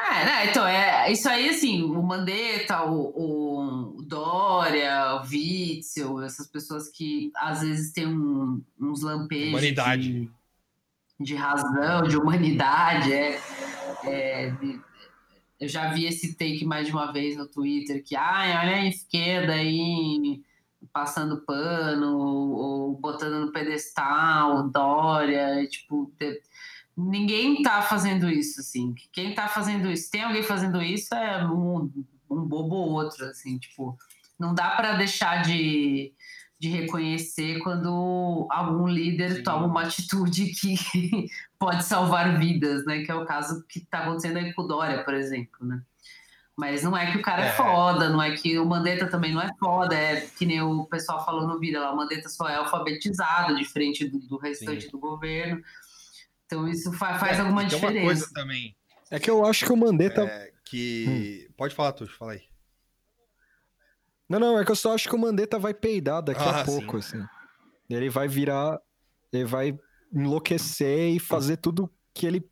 É, 0.00 0.24
né? 0.24 0.50
Então, 0.50 0.66
é, 0.66 1.10
isso 1.12 1.28
aí, 1.28 1.48
assim, 1.48 1.82
o 1.82 2.02
Mandetta, 2.02 2.84
o, 2.84 3.96
o 3.96 4.02
Dória, 4.02 5.14
o 5.16 5.26
Witzel, 5.26 6.20
essas 6.22 6.46
pessoas 6.48 6.88
que 6.88 7.30
às 7.36 7.60
vezes 7.62 7.92
têm 7.92 8.06
um, 8.08 8.62
uns 8.78 9.02
lampejos 9.02 9.50
Humanidade. 9.50 10.12
de, 10.12 10.30
de 11.20 11.34
razão, 11.36 12.02
de 12.02 12.16
humanidade, 12.16 13.12
é, 13.12 13.40
é 14.04 14.50
de- 14.50 14.80
eu 15.60 15.68
já 15.68 15.92
vi 15.94 16.04
esse 16.06 16.34
take 16.34 16.64
mais 16.64 16.86
de 16.88 16.92
uma 16.92 17.12
vez 17.12 17.36
no 17.36 17.46
Twitter, 17.46 18.02
que, 18.04 18.16
ai, 18.16 18.50
olha 18.50 18.76
a 18.82 18.86
esquerda 18.86 19.52
aí 19.54 20.42
passando 20.92 21.40
pano, 21.46 22.18
ou, 22.18 22.50
ou 22.52 22.96
botando 22.96 23.46
no 23.46 23.52
pedestal, 23.52 24.68
Dória, 24.68 25.66
tipo, 25.68 26.12
ninguém 26.96 27.62
tá 27.62 27.82
fazendo 27.82 28.28
isso, 28.28 28.60
assim. 28.60 28.94
Quem 29.12 29.34
tá 29.34 29.48
fazendo 29.48 29.90
isso, 29.90 30.10
tem 30.10 30.22
alguém 30.22 30.42
fazendo 30.42 30.82
isso, 30.82 31.14
é 31.14 31.44
um, 31.46 31.90
um 32.30 32.42
bobo 32.42 32.76
ou 32.76 32.90
outro, 32.92 33.24
assim, 33.26 33.58
tipo, 33.58 33.98
não 34.38 34.54
dá 34.54 34.70
para 34.70 34.94
deixar 34.94 35.42
de, 35.42 36.12
de 36.58 36.68
reconhecer 36.68 37.58
quando 37.60 38.46
algum 38.50 38.86
líder 38.86 39.36
Sim. 39.36 39.42
toma 39.42 39.66
uma 39.66 39.82
atitude 39.82 40.46
que 40.54 41.28
pode 41.58 41.84
salvar 41.84 42.38
vidas, 42.38 42.84
né? 42.84 43.02
Que 43.02 43.10
é 43.10 43.14
o 43.14 43.24
caso 43.26 43.64
que 43.68 43.80
tá 43.80 44.00
acontecendo 44.00 44.38
aí 44.38 44.52
com 44.52 44.62
o 44.62 44.66
Dória, 44.66 45.04
por 45.04 45.14
exemplo, 45.14 45.66
né? 45.66 45.82
Mas 46.56 46.84
não 46.84 46.96
é 46.96 47.10
que 47.10 47.18
o 47.18 47.22
cara 47.22 47.46
é, 47.46 47.48
É. 47.48 47.52
foda, 47.52 48.08
não 48.08 48.22
é 48.22 48.30
que 48.36 48.56
o 48.60 48.64
Mandetta 48.64 49.08
também 49.08 49.32
não 49.32 49.42
é 49.42 49.50
foda, 49.58 49.96
é 49.96 50.20
que 50.20 50.46
nem 50.46 50.62
o 50.62 50.84
pessoal 50.84 51.24
falou 51.24 51.48
no 51.48 51.58
vídeo 51.58 51.80
lá, 51.80 51.92
o 51.92 51.96
Mandetta 51.96 52.28
só 52.28 52.48
é 52.48 52.54
alfabetizado, 52.54 53.56
diferente 53.56 54.06
do, 54.08 54.20
do 54.20 54.36
restante 54.36 54.84
Sim. 54.84 54.90
do 54.90 54.98
governo. 54.98 55.60
Então 56.54 56.68
isso 56.68 56.92
fa- 56.92 57.18
faz 57.18 57.38
É, 57.38 57.40
alguma 57.40 57.60
tem 57.62 57.68
diferença. 57.70 57.98
uma 57.98 58.04
coisa 58.06 58.30
também 58.32 58.76
É 59.10 59.18
que 59.18 59.30
eu 59.30 59.44
acho 59.44 59.64
que 59.64 59.72
o 59.72 59.76
Mandetta. 59.76 60.22
é, 60.22 60.52
que. 60.64 61.48
Pode 61.56 61.74
falar, 61.74 61.92
Tuxo, 61.92 62.16
fala 62.16 62.32
aí. 62.32 62.42
Não, 64.28 64.38
não, 64.38 64.58
é 64.58 64.64
que 64.64 64.70
eu 64.70 64.76
só 64.76 64.94
acho 64.94 65.08
que 65.08 65.14
o 65.14 65.18
Mandetta 65.18 65.58
vai 65.58 65.74
peidar 65.74 66.22
daqui 66.22 66.40
Ah, 66.42 66.60
a 66.62 66.64
pouco, 66.64 66.96
assim. 66.96 67.22
Ele 67.90 68.08
vai 68.08 68.26
virar. 68.26 68.80
Ele 69.32 69.44
vai 69.44 69.78
enlouquecer 70.12 71.10
e 71.14 71.18
fazer 71.18 71.56
tudo 71.58 71.90
que 72.14 72.26
ele 72.26 72.48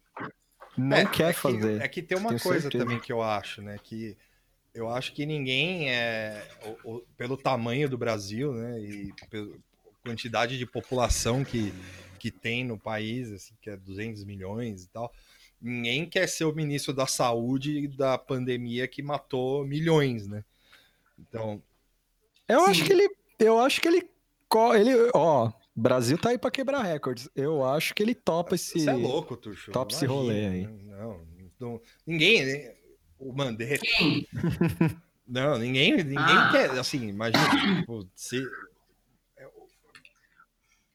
não 0.77 0.97
É, 0.97 1.07
quer 1.07 1.31
é 1.31 1.33
que- 1.33 1.39
fazer. 1.41 1.81
é 1.81 1.89
que 1.89 2.03
tem 2.03 2.19
uma 2.19 2.31
Tenho 2.31 2.41
coisa 2.41 2.63
certeza. 2.63 2.85
também 2.85 3.01
que 3.01 3.13
eu 3.13 3.23
acho, 3.23 3.63
né? 3.63 3.79
Que 3.83 4.17
eu 4.75 4.89
acho 4.91 5.13
que 5.15 5.25
ninguém 5.25 5.91
é. 5.91 6.47
o- 6.85 6.97
o- 6.97 7.01
pelo 7.17 7.37
tamanho 7.37 7.89
do 7.89 7.97
Brasil, 7.97 8.53
né? 8.53 8.79
E 8.81 9.13
pela 9.31 9.49
quantidade 10.05 10.59
de 10.59 10.67
população 10.67 11.45
que, 11.45 11.73
que 12.23 12.31
tem 12.31 12.63
no 12.65 12.79
país, 12.79 13.33
assim, 13.33 13.53
que 13.61 13.69
é 13.69 13.77
200 13.77 14.23
milhões 14.23 14.85
e 14.85 14.89
tal. 14.91 15.13
Ninguém 15.61 16.09
quer 16.09 16.29
ser 16.29 16.45
o 16.45 16.55
ministro 16.55 16.95
da 16.95 17.05
saúde 17.05 17.89
da 17.89 18.17
pandemia 18.17 18.87
que 18.87 19.03
matou 19.03 19.67
milhões, 19.67 20.29
né? 20.29 20.45
Então, 21.19 21.61
Eu 22.49 22.61
Sim. 22.67 22.71
acho 22.71 22.85
que 22.85 22.93
ele. 22.93 23.09
Eu 23.41 23.59
acho 23.59 23.81
que 23.81 23.89
ele. 23.89 24.09
ele 24.77 25.11
ó, 25.13 25.49
o 25.49 25.53
Brasil 25.75 26.17
tá 26.17 26.29
aí 26.29 26.39
pra 26.39 26.49
quebrar 26.53 26.83
recordes. 26.83 27.29
Eu 27.35 27.65
acho 27.65 27.93
que 27.93 28.05
ele 28.05 28.15
topa 28.15 28.55
esse. 28.55 28.79
você 28.79 28.91
é 28.91 28.93
louco, 28.95 29.37
Tuxo. 29.37 29.73
topa 29.73 29.93
esse 29.93 30.07
rolê 30.07 30.47
aí. 30.47 30.67
Não, 30.67 31.21
não- 31.59 31.81
ninguém. 32.07 32.47
né? 32.47 32.75
O 33.19 33.33
Mandetta. 33.33 33.85
Quem? 33.85 34.29
Não, 35.27 35.59
ninguém, 35.59 35.97
ninguém 35.97 36.19
Ah. 36.19 36.51
quer, 36.53 36.71
assim, 36.79 37.09
imagina, 37.09 37.79
tipo, 37.81 38.09
se, 38.15 38.41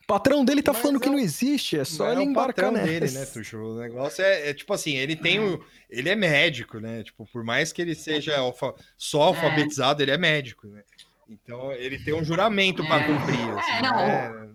patrão 0.07 0.45
dele 0.45 0.63
tá 0.63 0.73
Mas 0.73 0.81
falando 0.81 0.99
que 0.99 1.09
é 1.09 1.11
o- 1.11 1.13
não 1.13 1.19
existe, 1.19 1.77
é 1.77 1.85
só 1.85 2.11
é 2.13 2.13
ele 2.13 2.23
embarcar 2.23 2.71
patrão 2.71 2.71
nessa. 2.71 2.93
dele, 2.95 3.11
né, 3.11 3.25
Tuxo? 3.25 3.57
O 3.57 3.79
negócio 3.79 4.23
é, 4.23 4.49
é, 4.49 4.53
tipo 4.53 4.73
assim, 4.73 4.93
ele 4.95 5.15
tem 5.15 5.39
o, 5.39 5.63
ele 5.89 6.09
é 6.09 6.15
médico, 6.15 6.79
né, 6.79 7.03
tipo, 7.03 7.25
por 7.27 7.43
mais 7.43 7.73
que 7.73 7.81
ele 7.81 7.95
seja 7.95 8.37
alfa- 8.39 8.75
só 8.97 9.23
alfabetizado, 9.23 10.01
ele 10.01 10.11
é 10.11 10.17
médico, 10.17 10.67
né, 10.67 10.83
então 11.29 11.71
ele 11.73 11.99
tem 11.99 12.13
um 12.13 12.23
juramento 12.23 12.85
pra 12.85 12.99
É. 12.99 13.05
cumprir, 13.05 13.53
assim, 13.57 13.79
É, 13.79 13.81
não 13.81 13.93
não. 13.93 13.99
é- 13.99 14.47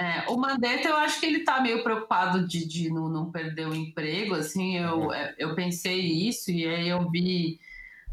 É, 0.00 0.28
o 0.30 0.36
Mandetta, 0.36 0.88
eu 0.88 0.96
acho 0.96 1.18
que 1.18 1.26
ele 1.26 1.42
tá 1.44 1.60
meio 1.60 1.82
preocupado 1.82 2.46
de, 2.46 2.66
de 2.68 2.88
não, 2.88 3.08
não 3.08 3.32
perder 3.32 3.66
o 3.66 3.74
emprego, 3.74 4.34
assim, 4.36 4.76
eu, 4.78 5.12
é, 5.12 5.34
eu 5.38 5.56
pensei 5.56 6.00
isso 6.00 6.50
e 6.52 6.66
aí 6.66 6.88
eu 6.88 7.10
vi... 7.10 7.58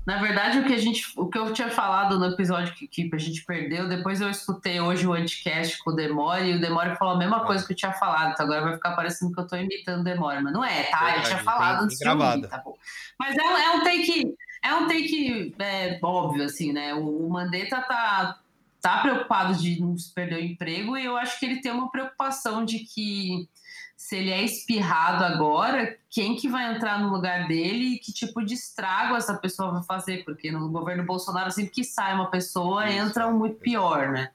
Na 0.06 0.18
verdade, 0.18 0.60
o 0.60 0.66
que, 0.66 0.74
a 0.74 0.78
gente, 0.78 1.04
o 1.18 1.28
que 1.28 1.38
eu 1.38 1.52
tinha 1.52 1.70
falado 1.70 2.20
no 2.20 2.26
episódio 2.28 2.74
que, 2.76 2.88
que 2.88 3.10
a 3.12 3.18
gente 3.18 3.44
perdeu, 3.44 3.90
depois 3.90 4.22
eu 4.22 4.30
escutei 4.30 4.80
hoje 4.80 5.08
o 5.08 5.14
anticast 5.14 5.80
com 5.84 5.90
o 5.92 5.96
Demore, 5.96 6.52
e 6.52 6.56
o 6.56 6.62
Demore 6.62 6.96
falou 6.96 7.16
a 7.16 7.18
mesma 7.18 7.44
coisa 7.46 7.66
que 7.66 7.74
eu 7.74 7.78
tinha 7.78 7.92
falado, 7.94 8.32
então 8.34 8.46
agora 8.46 8.62
vai 8.62 8.74
ficar 8.74 8.92
parecendo 8.96 9.34
que 9.34 9.40
eu 9.40 9.48
tô 9.48 9.56
imitando 9.56 10.02
o 10.02 10.04
Demore, 10.04 10.44
mas 10.44 10.54
não 10.54 10.64
é, 10.64 10.84
tá? 10.84 11.00
eu 11.18 11.24
tinha 11.24 11.38
falado 11.44 11.84
antes 11.86 11.98
de 11.98 12.04
ouvir, 12.36 12.48
tá 12.50 12.58
bom. 12.60 12.78
Mas 13.20 13.36
é, 13.36 13.42
um- 13.44 13.58
é 13.58 13.70
um 13.78 13.84
take, 13.84 14.36
é 14.64 14.74
um 14.76 14.88
take 14.88 15.56
é, 15.58 16.00
óbvio, 16.04 16.44
assim, 16.44 16.72
né? 16.72 16.94
O, 16.94 17.26
o 17.26 17.30
Mandetta 17.30 17.82
tá, 17.82 18.38
tá 18.82 19.00
preocupado 19.00 19.56
de 19.56 19.82
não 19.82 19.96
perder 20.14 20.36
o 20.36 20.44
emprego 20.44 20.96
e 20.98 21.06
eu 21.06 21.18
acho 21.18 21.40
que 21.40 21.46
ele 21.48 21.62
tem 21.62 21.72
uma 21.72 21.90
preocupação 21.90 22.64
de 22.64 22.80
que 22.80 23.48
se 24.06 24.18
ele 24.18 24.30
é 24.30 24.44
espirrado 24.44 25.24
agora, 25.24 25.98
quem 26.12 26.36
que 26.36 26.48
vai 26.48 26.76
entrar 26.76 27.00
no 27.00 27.10
lugar 27.10 27.48
dele 27.48 27.96
e 27.96 27.98
que 27.98 28.14
tipo 28.14 28.46
de 28.46 28.54
estrago 28.54 29.16
essa 29.16 29.34
pessoa 29.34 29.72
vai 29.72 29.82
fazer? 29.82 30.24
Porque 30.24 30.52
no 30.52 30.70
governo 30.70 31.04
Bolsonaro, 31.04 31.50
sempre 31.50 31.72
que 31.72 31.84
sai 31.84 32.14
uma 32.14 32.30
pessoa, 32.30 32.88
Isso, 32.88 33.00
entra 33.00 33.28
um 33.28 33.36
muito 33.36 33.56
pior, 33.56 34.12
né? 34.12 34.30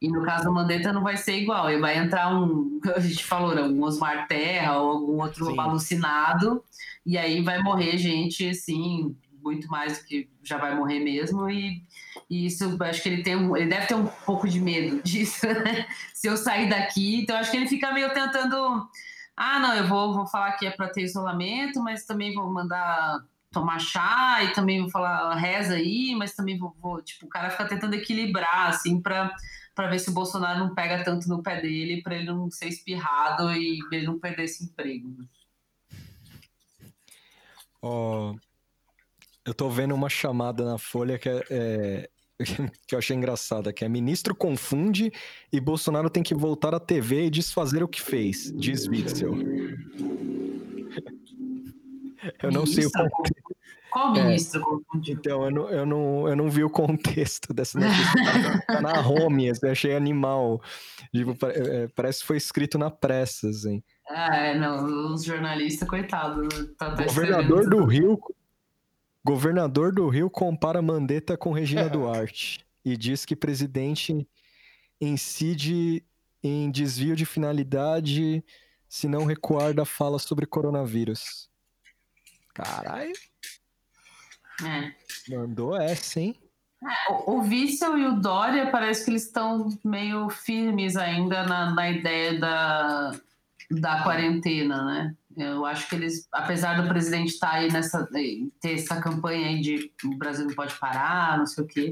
E 0.00 0.08
no 0.08 0.24
caso 0.24 0.44
do 0.44 0.54
Mandetta 0.54 0.90
não 0.90 1.02
vai 1.02 1.18
ser 1.18 1.38
igual, 1.38 1.68
ele 1.68 1.82
vai 1.82 1.98
entrar 1.98 2.34
um, 2.34 2.80
a 2.96 3.00
gente 3.00 3.22
falou, 3.26 3.54
né, 3.54 3.60
um 3.60 3.82
Osmar 3.82 4.26
Terra 4.26 4.78
ou 4.78 4.92
algum 4.92 5.20
outro 5.20 5.44
Sim. 5.50 5.60
alucinado, 5.60 6.64
e 7.04 7.18
aí 7.18 7.42
vai 7.42 7.62
morrer 7.62 7.98
gente, 7.98 8.48
assim, 8.48 9.14
muito 9.44 9.68
mais 9.68 9.98
do 9.98 10.04
que 10.04 10.28
já 10.42 10.58
vai 10.58 10.74
morrer 10.74 11.00
mesmo, 11.00 11.48
e, 11.48 11.82
e 12.28 12.46
isso, 12.46 12.76
acho 12.82 13.02
que 13.02 13.08
ele 13.08 13.22
tem 13.22 13.34
ele 13.34 13.66
deve 13.66 13.86
ter 13.86 13.94
um 13.94 14.06
pouco 14.06 14.48
de 14.48 14.58
medo 14.60 15.00
disso, 15.04 15.46
né? 15.46 15.86
Se 16.12 16.26
eu 16.26 16.36
sair 16.36 16.68
daqui, 16.68 17.20
então 17.20 17.36
acho 17.36 17.50
que 17.50 17.56
ele 17.56 17.68
fica 17.68 17.92
meio 17.92 18.12
tentando, 18.12 18.88
ah, 19.36 19.60
não, 19.60 19.74
eu 19.74 19.86
vou, 19.86 20.14
vou 20.14 20.26
falar 20.26 20.52
que 20.52 20.66
é 20.66 20.70
para 20.70 20.88
ter 20.88 21.02
isolamento, 21.02 21.80
mas 21.82 22.04
também 22.04 22.34
vou 22.34 22.50
mandar 22.52 23.22
tomar 23.52 23.78
chá 23.78 24.42
e 24.42 24.52
também 24.52 24.80
vou 24.80 24.90
falar 24.90 25.34
reza 25.36 25.74
aí, 25.74 26.14
mas 26.16 26.34
também 26.34 26.58
vou, 26.58 26.74
vou 26.80 27.00
tipo, 27.00 27.26
o 27.26 27.28
cara 27.28 27.50
fica 27.50 27.68
tentando 27.68 27.94
equilibrar, 27.94 28.68
assim, 28.68 29.00
para 29.00 29.32
para 29.74 29.88
ver 29.88 29.98
se 29.98 30.08
o 30.08 30.12
Bolsonaro 30.12 30.60
não 30.60 30.74
pega 30.74 31.02
tanto 31.02 31.28
no 31.28 31.42
pé 31.42 31.60
dele, 31.60 32.00
para 32.00 32.14
ele 32.14 32.26
não 32.26 32.48
ser 32.50 32.68
espirrado 32.68 33.52
e 33.52 33.80
ele 33.90 34.06
não 34.06 34.18
perder 34.18 34.44
esse 34.44 34.64
emprego. 34.64 35.16
Ó, 37.82 38.34
eu 39.44 39.52
tô 39.54 39.68
vendo 39.68 39.94
uma 39.94 40.08
chamada 40.08 40.64
na 40.64 40.78
Folha 40.78 41.18
que 41.18 41.28
é, 41.28 41.44
é- 41.50 42.08
que 42.88 42.94
eu 42.94 42.98
achei 42.98 43.16
engraçada, 43.16 43.72
que 43.72 43.84
é 43.84 43.88
ministro 43.88 44.34
confunde 44.34 45.12
e 45.52 45.60
Bolsonaro 45.60 46.10
tem 46.10 46.22
que 46.22 46.34
voltar 46.34 46.74
à 46.74 46.80
TV 46.80 47.26
e 47.26 47.30
desfazer 47.30 47.82
o 47.82 47.88
que 47.88 48.00
fez, 48.02 48.52
diz 48.56 48.86
Witzel. 48.88 49.34
Eu 52.42 52.50
não 52.50 52.64
sei 52.64 52.86
o 52.86 52.90
contexto. 52.90 53.54
Qual 53.90 54.12
ministro 54.12 54.60
confundiu? 54.62 55.14
Então, 55.14 55.44
eu 55.44 55.50
não, 55.52 55.70
eu, 55.70 55.86
não, 55.86 56.28
eu 56.28 56.34
não 56.34 56.50
vi 56.50 56.64
o 56.64 56.70
contexto 56.70 57.52
dessa 57.54 57.78
notícia. 57.78 58.64
Tá 58.66 58.80
na 58.80 59.00
home, 59.06 59.52
eu 59.62 59.70
achei 59.70 59.94
animal. 59.94 60.60
Tipo, 61.14 61.36
pa- 61.36 61.50
é, 61.52 61.86
parece 61.94 62.20
que 62.20 62.26
foi 62.26 62.36
escrito 62.38 62.76
na 62.78 62.90
pressa, 62.90 63.48
assim. 63.48 63.82
Ah, 64.08 64.36
é, 64.36 64.58
não, 64.58 65.12
os 65.12 65.22
jornalistas, 65.22 65.88
coitado. 65.88 66.48
Tá, 66.76 66.92
tá 66.94 67.04
Governador 67.04 67.68
do 67.68 67.84
Rio. 67.84 68.18
Governador 69.24 69.92
do 69.92 70.06
Rio 70.08 70.28
compara 70.28 70.82
Mandetta 70.82 71.36
com 71.36 71.50
Regina 71.50 71.88
Duarte 71.88 72.64
e 72.84 72.96
diz 72.96 73.24
que 73.24 73.34
presidente 73.34 74.28
incide 75.00 76.04
em 76.42 76.70
desvio 76.70 77.16
de 77.16 77.24
finalidade 77.24 78.44
se 78.86 79.08
não 79.08 79.24
recuar 79.24 79.72
da 79.72 79.86
fala 79.86 80.18
sobre 80.18 80.44
coronavírus. 80.44 81.48
Caralho, 82.52 83.12
É. 84.62 84.92
mandou 85.28 85.74
essa, 85.74 86.20
hein? 86.20 86.38
O, 87.08 87.32
o 87.32 87.40
Witzel 87.40 87.98
e 87.98 88.06
o 88.06 88.20
Dória 88.20 88.70
parece 88.70 89.06
que 89.06 89.10
eles 89.10 89.24
estão 89.24 89.68
meio 89.82 90.28
firmes 90.28 90.96
ainda 90.96 91.44
na, 91.44 91.74
na 91.74 91.90
ideia 91.90 92.38
da, 92.38 93.12
da 93.70 94.02
quarentena, 94.02 94.84
né? 94.84 95.16
Eu 95.36 95.66
acho 95.66 95.88
que 95.88 95.94
eles, 95.96 96.28
apesar 96.32 96.80
do 96.80 96.88
presidente 96.88 97.28
estar 97.32 97.52
aí 97.52 97.70
nessa, 97.72 98.06
ter 98.60 98.74
essa 98.74 99.00
campanha 99.00 99.48
aí 99.48 99.60
de 99.60 99.90
o 100.04 100.16
Brasil 100.16 100.46
não 100.46 100.54
pode 100.54 100.74
parar, 100.78 101.38
não 101.38 101.46
sei 101.46 101.64
o 101.64 101.66
quê. 101.66 101.90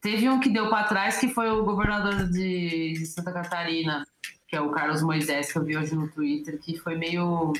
Teve 0.00 0.28
um 0.28 0.38
que 0.40 0.48
deu 0.48 0.68
para 0.70 0.84
trás 0.84 1.18
que 1.18 1.28
foi 1.28 1.50
o 1.50 1.64
governador 1.64 2.28
de, 2.30 3.04
Santa 3.06 3.32
Catarina, 3.32 4.04
que 4.48 4.56
é 4.56 4.60
o 4.60 4.70
Carlos 4.70 5.02
Moisés, 5.02 5.50
que 5.52 5.58
eu 5.58 5.64
vi 5.64 5.76
hoje 5.76 5.94
no 5.94 6.08
Twitter, 6.08 6.58
que 6.58 6.76
foi 6.78 6.96
meio. 6.96 7.52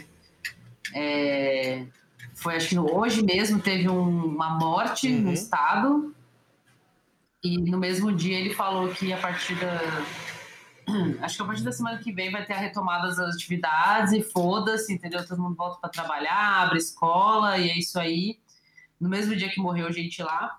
é, 0.94 1.86
foi 2.34 2.56
acho 2.56 2.68
que 2.70 2.78
hoje 2.78 3.22
mesmo 3.24 3.60
teve 3.60 3.88
um- 3.88 4.26
uma 4.26 4.58
morte 4.58 5.08
Uhum. 5.08 5.22
no 5.22 5.32
estado 5.32 6.14
e 7.42 7.58
no 7.58 7.78
mesmo 7.78 8.12
dia 8.12 8.38
ele 8.38 8.52
falou 8.54 8.88
que 8.88 9.12
a 9.12 9.16
partir 9.16 9.54
da, 9.56 9.80
acho 11.22 11.36
que 11.36 11.42
a 11.42 11.46
partir 11.46 11.62
da 11.62 11.72
semana 11.72 11.98
que 11.98 12.12
vem 12.12 12.30
vai 12.30 12.44
ter 12.44 12.54
a 12.54 12.58
retomada 12.58 13.08
das 13.08 13.34
atividades 13.34 14.12
e 14.12 14.22
foda-se, 14.22 14.92
entendeu? 14.92 15.26
Todo 15.26 15.42
mundo 15.42 15.56
volta 15.56 15.78
para 15.80 15.90
trabalhar, 15.90 16.62
abre 16.62 16.78
escola 16.78 17.58
e 17.58 17.70
é 17.70 17.78
isso 17.78 17.98
aí. 17.98 18.38
No 19.00 19.08
mesmo 19.08 19.34
dia 19.34 19.50
que 19.50 19.60
morreu 19.60 19.92
gente 19.92 20.22
lá, 20.22 20.58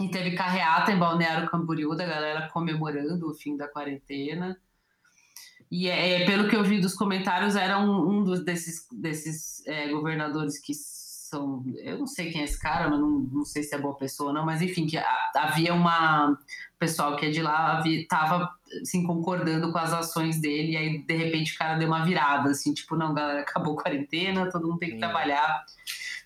e 0.00 0.08
teve 0.10 0.32
carreata 0.32 0.92
em 0.92 0.98
Balneário 0.98 1.48
Camboriú 1.50 1.94
da 1.94 2.06
galera 2.06 2.48
comemorando 2.48 3.30
o 3.30 3.34
fim 3.34 3.56
da 3.56 3.68
quarentena. 3.68 4.58
E 5.70 5.88
é, 5.88 6.24
pelo 6.24 6.48
que 6.48 6.56
eu 6.56 6.64
vi 6.64 6.80
dos 6.80 6.94
comentários, 6.94 7.54
era 7.54 7.78
um, 7.78 8.08
um 8.08 8.24
dos, 8.24 8.44
desses, 8.44 8.88
desses 8.90 9.64
é, 9.66 9.88
governadores 9.88 10.58
que 10.58 10.74
são. 11.30 11.64
Eu 11.78 11.98
não 11.98 12.06
sei 12.06 12.30
quem 12.30 12.42
é 12.42 12.44
esse 12.44 12.58
cara, 12.58 12.90
mas 12.90 12.98
não, 12.98 13.08
não 13.08 13.44
sei 13.44 13.62
se 13.62 13.74
é 13.74 13.78
boa 13.78 13.96
pessoa 13.96 14.28
ou 14.28 14.34
não, 14.34 14.44
mas 14.44 14.60
enfim, 14.60 14.86
que 14.86 14.98
havia 15.34 15.72
uma. 15.72 16.32
O 16.32 16.78
pessoal 16.78 17.16
que 17.16 17.26
é 17.26 17.30
de 17.30 17.42
lá 17.42 17.82
estava 17.86 18.50
assim, 18.82 19.04
concordando 19.04 19.70
com 19.70 19.78
as 19.78 19.92
ações 19.92 20.40
dele, 20.40 20.72
e 20.72 20.76
aí 20.76 20.98
de 21.02 21.16
repente 21.16 21.54
o 21.54 21.58
cara 21.58 21.78
deu 21.78 21.88
uma 21.88 22.04
virada, 22.04 22.50
assim, 22.50 22.72
tipo, 22.72 22.96
não, 22.96 23.12
galera, 23.12 23.40
acabou 23.40 23.78
a 23.78 23.82
quarentena, 23.82 24.50
todo 24.50 24.66
mundo 24.66 24.78
tem 24.78 24.90
que 24.90 24.94
Sim. 24.94 25.00
trabalhar, 25.00 25.64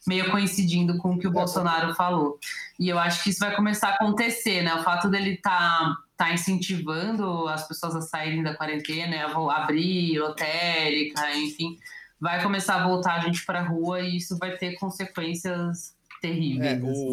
meio 0.06 0.30
coincidindo 0.30 0.96
com 0.98 1.14
o 1.14 1.18
que 1.18 1.26
o 1.26 1.30
é, 1.30 1.32
Bolsonaro 1.32 1.94
falou. 1.94 2.38
E 2.78 2.88
eu 2.88 2.98
acho 2.98 3.22
que 3.22 3.30
isso 3.30 3.40
vai 3.40 3.54
começar 3.54 3.88
a 3.88 3.94
acontecer, 3.94 4.62
né? 4.62 4.74
O 4.74 4.82
fato 4.82 5.08
dele 5.08 5.34
estar. 5.34 5.50
Tá 5.50 6.04
tá 6.16 6.32
incentivando 6.32 7.48
as 7.48 7.66
pessoas 7.66 7.96
a 7.96 8.00
saírem 8.00 8.42
da 8.42 8.54
quarentena, 8.54 9.16
a 9.26 9.56
abrir 9.56 10.18
lotérica, 10.18 11.36
enfim, 11.36 11.76
vai 12.20 12.42
começar 12.42 12.82
a 12.82 12.88
voltar 12.88 13.14
a 13.14 13.20
gente 13.20 13.44
para 13.44 13.60
a 13.60 13.68
rua 13.68 14.00
e 14.00 14.16
isso 14.16 14.38
vai 14.38 14.56
ter 14.56 14.78
consequências 14.78 15.96
terríveis. 16.20 16.72
É, 16.72 16.82
o, 16.82 16.90
assim. 16.90 17.06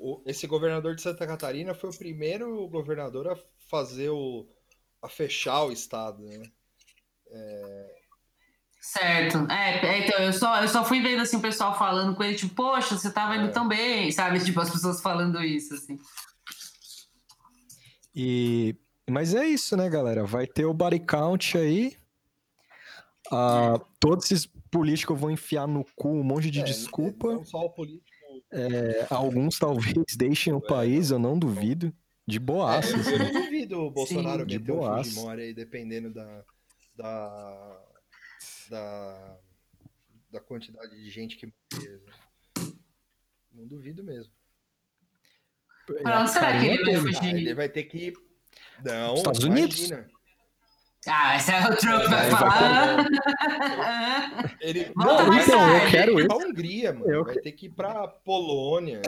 o, 0.00 0.22
esse 0.26 0.46
governador 0.46 0.94
de 0.94 1.02
Santa 1.02 1.26
Catarina 1.26 1.74
foi 1.74 1.90
o 1.90 1.96
primeiro 1.96 2.68
governador 2.68 3.28
a 3.28 3.36
fazer 3.70 4.10
o 4.10 4.46
a 5.00 5.08
fechar 5.08 5.62
o 5.62 5.72
estado, 5.72 6.24
né? 6.24 6.42
É... 7.30 7.98
Certo. 8.80 9.50
É, 9.50 9.86
é, 9.86 10.06
então, 10.06 10.18
eu 10.20 10.32
só, 10.32 10.62
eu 10.62 10.68
só 10.68 10.84
fui 10.84 11.00
vendo 11.00 11.22
assim 11.22 11.36
o 11.36 11.42
pessoal 11.42 11.76
falando 11.76 12.16
com 12.16 12.22
ele, 12.22 12.34
tipo, 12.34 12.54
poxa, 12.54 12.96
você 12.96 13.10
tava 13.10 13.36
indo 13.36 13.48
é. 13.48 13.52
tão 13.52 13.68
bem, 13.68 14.10
sabe? 14.10 14.42
Tipo, 14.42 14.60
as 14.60 14.70
pessoas 14.70 15.00
falando 15.00 15.42
isso, 15.42 15.74
assim. 15.74 15.98
E 18.14 18.76
mas 19.08 19.34
é 19.34 19.46
isso, 19.46 19.76
né, 19.76 19.88
galera? 19.88 20.24
Vai 20.24 20.46
ter 20.46 20.66
o 20.66 20.74
body 20.74 21.00
count 21.00 21.56
aí. 21.56 21.96
Uh, 23.30 23.84
todos 24.00 24.24
esses 24.30 24.46
políticos 24.70 25.18
vão 25.18 25.30
enfiar 25.30 25.66
no 25.66 25.84
cu 25.94 26.08
um 26.08 26.22
monte 26.22 26.50
de 26.50 26.60
é, 26.60 26.64
desculpa. 26.64 27.34
Não 27.34 27.44
só 27.44 27.66
o 27.66 27.70
político. 27.70 28.08
É, 28.50 29.06
alguns 29.10 29.58
talvez 29.58 30.16
deixem 30.16 30.52
o 30.52 30.58
é, 30.58 30.66
país, 30.66 31.10
eu 31.10 31.18
não 31.18 31.38
duvido. 31.38 31.92
De 32.26 32.38
boaça. 32.38 32.94
É, 32.94 33.00
assim. 33.00 33.12
Eu 33.12 33.18
não 33.18 33.32
duvido 33.32 33.80
o 33.80 33.90
Bolsonaro 33.90 34.40
Sim, 34.40 34.58
meter 34.58 34.72
o 34.72 34.96
Fujimori 34.96 35.42
aí, 35.42 35.54
dependendo 35.54 36.12
da, 36.12 36.44
da, 36.94 37.80
da, 38.68 39.38
da 40.30 40.40
quantidade 40.40 40.94
de 40.94 41.10
gente 41.10 41.36
que. 41.36 41.50
Não 43.50 43.66
duvido 43.66 44.04
mesmo. 44.04 44.32
Onde 45.90 46.30
será 46.30 46.60
que 46.60 46.66
ele 46.66 46.84
vai 46.84 46.96
fugir? 46.96 47.34
ele 47.34 47.54
vai 47.54 47.68
ter 47.68 47.84
que. 47.84 48.12
Não, 48.84 49.14
Estados 49.14 49.44
Unidos. 49.44 49.90
Ah, 51.06 51.36
esse 51.36 51.52
é 51.52 51.60
o 51.60 51.76
Trump 51.76 52.02
que 52.02 52.08
vai 52.08 52.30
falar. 52.30 53.06
Ele... 54.60 54.92
Não, 54.96 55.32
então, 55.32 55.76
eu 55.76 55.90
quero 55.90 56.20
ir 56.20 56.26
pra 56.26 56.36
Hungria, 56.36 56.92
mano. 56.92 57.10
Eu... 57.10 57.24
Vai 57.24 57.36
ter 57.36 57.52
que 57.52 57.66
ir 57.66 57.70
pra 57.70 58.08
Polônia. 58.08 59.00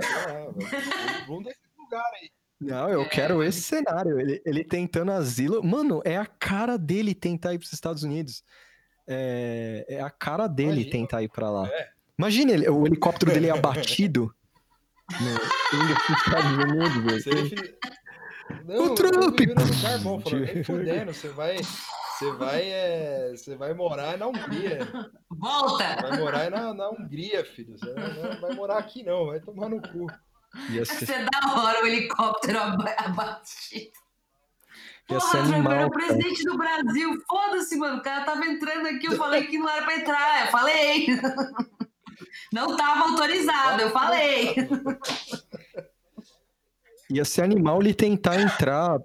Vamos 1.27 1.45
desses 1.45 1.61
lugar 1.79 2.11
aí. 2.21 2.31
Não, 2.61 2.89
eu 2.91 3.03
é. 3.03 3.09
quero 3.09 3.43
esse 3.43 3.61
cenário. 3.63 4.21
Ele, 4.21 4.41
ele 4.45 4.63
tentando 4.63 5.13
asilo. 5.13 5.65
Mano, 5.65 6.03
é 6.05 6.17
a 6.17 6.27
cara 6.27 6.77
dele 6.77 7.15
tentar 7.15 7.55
ir 7.55 7.59
pros 7.59 7.73
Estados 7.73 8.03
Unidos. 8.03 8.45
É, 9.07 9.87
é 9.89 10.01
a 10.01 10.11
cara 10.11 10.47
dele 10.47 10.83
Imagina. 10.83 10.91
tentar 10.93 11.23
ir 11.23 11.29
pra 11.29 11.51
lá. 11.51 11.69
É. 11.69 11.89
Imagina 12.19 12.53
ele, 12.53 12.69
o 12.69 12.87
helicóptero 12.87 13.33
dele 13.33 13.49
abatido. 13.51 14.35
no, 15.11 15.81
indo 15.83 15.95
pros 16.07 16.19
Estados 16.19 16.53
Unidos, 16.53 17.25
velho. 17.25 17.79
Não, 18.67 18.85
o 18.87 18.95
Trump! 18.95 19.39
Carvão, 19.83 20.21
falando, 20.21 20.65
fudendo, 20.65 21.15
você 21.15 21.29
vai. 21.29 21.57
Você 21.59 22.33
vai, 22.33 22.63
é, 22.63 23.33
você 23.35 23.57
vai 23.57 23.73
morar 23.73 24.19
na 24.19 24.27
Hungria. 24.27 24.81
Volta! 25.31 25.97
Vai 26.03 26.19
morar 26.19 26.51
na, 26.51 26.75
na 26.75 26.91
Hungria, 26.91 27.45
filho. 27.45 27.79
Você 27.79 27.93
não 27.95 28.41
vai 28.41 28.55
morar 28.55 28.79
aqui, 28.79 29.03
não. 29.03 29.27
Vai 29.27 29.41
tomar 29.41 29.71
no 29.71 29.81
cu. 29.81 30.07
Ia 30.71 30.85
ser... 30.85 31.07
Você 31.07 31.25
da 31.25 31.63
hora 31.63 31.83
o 31.83 31.87
helicóptero 31.87 32.59
abatido. 32.59 33.93
Porra, 35.11 35.75
era 35.75 35.87
o 35.87 35.91
presidente 35.91 36.45
do 36.45 36.57
Brasil. 36.57 37.21
Foda-se, 37.29 37.77
mano. 37.77 37.99
O 37.99 38.03
cara 38.03 38.25
tava 38.25 38.47
entrando 38.47 38.87
aqui. 38.87 39.07
Eu 39.07 39.17
falei 39.19 39.47
que 39.47 39.59
não 39.59 39.69
era 39.69 39.83
pra 39.85 39.97
entrar. 39.97 40.47
Eu 40.47 40.53
falei. 40.53 41.07
Não 42.53 42.77
tava 42.77 43.11
autorizado. 43.11 43.83
Eu 43.83 43.91
falei. 43.91 44.55
Ia 47.11 47.25
ser 47.25 47.43
animal 47.43 47.81
ele 47.81 47.93
tentar 47.93 48.41
entrar. 48.41 49.01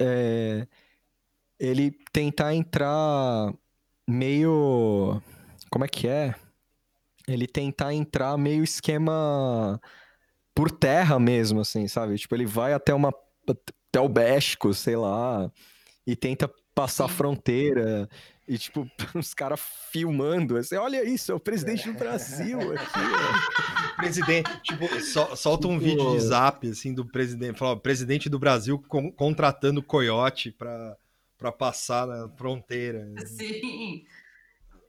É, 0.00 0.66
ele 1.58 1.90
tentar 2.12 2.54
entrar 2.54 3.52
meio. 4.08 5.20
Como 5.70 5.84
é 5.84 5.88
que 5.88 6.08
é? 6.08 6.34
Ele 7.28 7.46
tentar 7.46 7.92
entrar 7.94 8.36
meio 8.36 8.64
esquema 8.64 9.80
por 10.54 10.70
terra 10.70 11.18
mesmo, 11.18 11.60
assim, 11.60 11.86
sabe? 11.88 12.16
Tipo, 12.16 12.34
ele 12.34 12.46
vai 12.46 12.72
até 12.72 12.94
uma. 12.94 13.12
até 13.48 14.00
o 14.00 14.08
México, 14.08 14.72
sei 14.72 14.96
lá, 14.96 15.50
e 16.06 16.16
tenta 16.16 16.50
passar 16.74 17.04
a 17.04 17.08
fronteira. 17.08 18.08
E, 18.46 18.58
tipo, 18.58 18.88
os 19.14 19.32
caras 19.32 19.60
filmando, 19.90 20.56
assim, 20.56 20.76
olha 20.76 21.02
isso, 21.02 21.32
é 21.32 21.34
o 21.34 21.40
presidente 21.40 21.90
do 21.90 21.98
Brasil 21.98 22.58
aqui, 22.74 23.96
Presidente, 23.96 24.60
tipo, 24.62 25.00
sol, 25.00 25.34
solta 25.34 25.66
um 25.66 25.78
tipo... 25.78 25.84
vídeo 25.84 26.12
de 26.12 26.20
zap, 26.20 26.68
assim, 26.68 26.92
do 26.92 27.06
presidente, 27.06 27.58
fala, 27.58 27.78
presidente 27.78 28.28
do 28.28 28.38
Brasil 28.38 28.78
com, 28.86 29.10
contratando 29.10 29.82
coiote 29.82 30.50
pra, 30.50 30.96
pra 31.38 31.50
passar 31.50 32.06
na 32.06 32.28
fronteira. 32.30 33.06
Sim, 33.24 34.04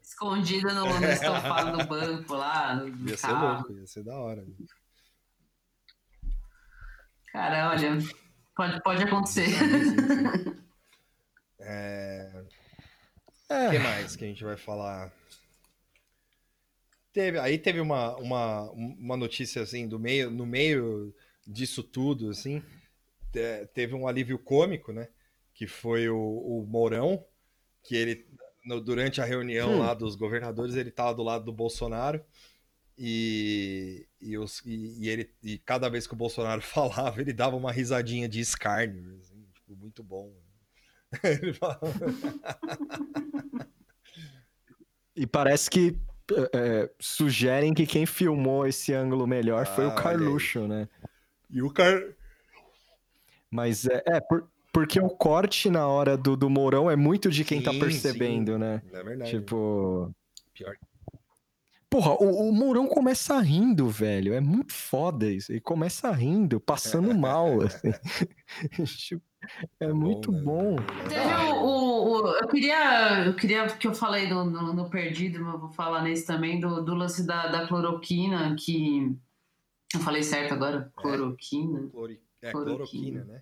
escondida 0.02 0.74
no, 0.74 1.00
no 1.00 1.06
estofado 1.06 1.78
do 1.78 1.88
banco 1.88 2.34
lá, 2.36 2.76
no 2.76 2.88
Ia 3.10 3.18
ser 3.18 3.32
louco, 3.32 3.72
ia 3.72 3.88
ser 3.88 4.04
da 4.04 4.18
hora. 4.18 4.46
Cara, 7.32 7.70
olha, 7.70 7.98
pode, 8.56 8.84
pode 8.84 9.04
acontecer. 9.04 9.48
É... 11.60 12.44
O 13.50 13.72
que 13.72 13.80
mais 13.80 14.16
que 14.16 14.26
a 14.26 14.28
gente 14.28 14.44
vai 14.44 14.58
falar? 14.58 15.14
Teve, 17.14 17.40
aí 17.40 17.58
teve 17.58 17.80
uma, 17.80 18.16
uma, 18.18 18.72
uma 18.72 19.16
notícia 19.16 19.62
assim 19.62 19.88
do 19.88 20.00
meio, 20.00 20.30
no 20.30 20.46
meio 20.46 21.16
disso 21.48 21.84
tudo, 21.84 22.30
assim, 22.30 22.62
teve 23.74 23.94
um 23.94 24.08
alívio 24.08 24.40
cômico, 24.40 24.92
né? 24.92 25.08
Que 25.54 25.68
foi 25.68 26.10
o, 26.10 26.18
o 26.18 26.66
Mourão, 26.68 27.24
que 27.84 27.96
ele 27.96 28.26
no, 28.66 28.82
durante 28.82 29.22
a 29.22 29.26
reunião 29.26 29.76
hum. 29.76 29.80
lá 29.80 29.94
dos 29.94 30.16
governadores 30.16 30.76
ele 30.76 30.90
estava 30.90 31.14
do 31.14 31.24
lado 31.24 31.46
do 31.46 31.54
Bolsonaro 31.54 32.24
e, 32.98 34.08
e, 34.20 34.38
os, 34.38 34.62
e, 34.66 35.04
e, 35.04 35.10
ele 35.10 35.32
e 35.44 35.60
cada 35.60 35.88
vez 35.88 36.08
que 36.08 36.14
o 36.14 36.18
Bolsonaro 36.18 36.62
falava 36.64 37.22
ele 37.22 37.32
dava 37.32 37.56
uma 37.56 37.72
risadinha 37.72 38.28
de 38.28 38.40
escárnio, 38.40 39.18
assim, 39.20 39.46
tipo, 39.54 39.76
muito 39.76 40.04
bom. 40.04 40.34
Ele 41.42 41.54
fala... 41.54 41.80
e 45.16 45.26
parece 45.28 45.70
que 45.70 45.98
é, 46.54 46.90
sugerem 47.00 47.74
que 47.74 47.86
quem 47.86 48.06
filmou 48.06 48.66
esse 48.66 48.94
ângulo 48.94 49.28
melhor 49.28 49.64
ah, 49.64 49.66
foi 49.66 49.86
o 49.86 49.96
Carluxo, 49.96 50.68
né? 50.68 50.88
E 51.50 51.62
o 51.62 51.70
Car. 51.70 52.02
Mas 53.52 53.86
é, 53.86 54.04
é 54.08 54.20
por, 54.20 54.50
porque 54.74 55.00
o 55.00 55.10
corte 55.10 55.70
na 55.70 55.88
hora 55.88 56.18
do, 56.18 56.36
do 56.36 56.50
Mourão 56.50 56.90
é 56.90 56.96
muito 56.96 57.30
de 57.30 57.46
quem 57.46 57.62
tá 57.62 57.72
sim, 57.72 57.80
tá 57.80 57.86
percebendo, 57.86 58.54
sim. 58.54 58.58
né? 58.60 58.82
É 58.92 59.04
verdade. 59.04 59.32
Tipo. 59.32 60.14
Pior. 60.54 60.76
Porra, 61.90 62.12
o, 62.16 62.50
o 62.50 62.52
Mourão 62.52 62.88
começa 62.88 63.40
rindo, 63.40 63.88
velho. 63.88 64.34
É 64.34 64.42
muito 64.42 64.74
foda 64.74 65.28
isso. 65.28 65.52
Ele 65.52 65.62
começa 65.62 66.12
rindo, 66.12 66.60
passando 66.60 67.14
mal, 67.16 67.62
assim. 67.62 67.92
tipo, 68.98 69.24
é 69.80 69.92
muito 69.92 70.32
bom. 70.32 70.76
Né? 70.76 70.86
Teve 71.10 71.34
o, 71.52 71.66
o, 71.66 72.22
o, 72.22 72.28
eu 72.36 72.48
queria, 72.48 73.26
eu 73.26 73.36
queria 73.36 73.68
que 73.68 73.88
eu 73.88 73.94
falei 73.94 74.28
no, 74.28 74.46
no, 74.46 74.74
no, 74.74 74.90
perdido, 74.90 75.40
mas 75.40 75.54
eu 75.54 75.60
vou 75.60 75.70
falar 75.70 76.02
nesse 76.02 76.26
também 76.26 76.60
do, 76.60 76.84
do 76.84 76.94
lance 76.94 77.26
da, 77.26 77.48
da 77.48 77.68
cloroquina 77.68 78.56
que 78.56 79.16
eu 79.94 80.00
falei 80.00 80.24
certo 80.24 80.54
agora, 80.54 80.92
cloroquina. 80.96 81.90
É, 82.42 82.52
cloroquina, 82.52 83.24
né? 83.24 83.42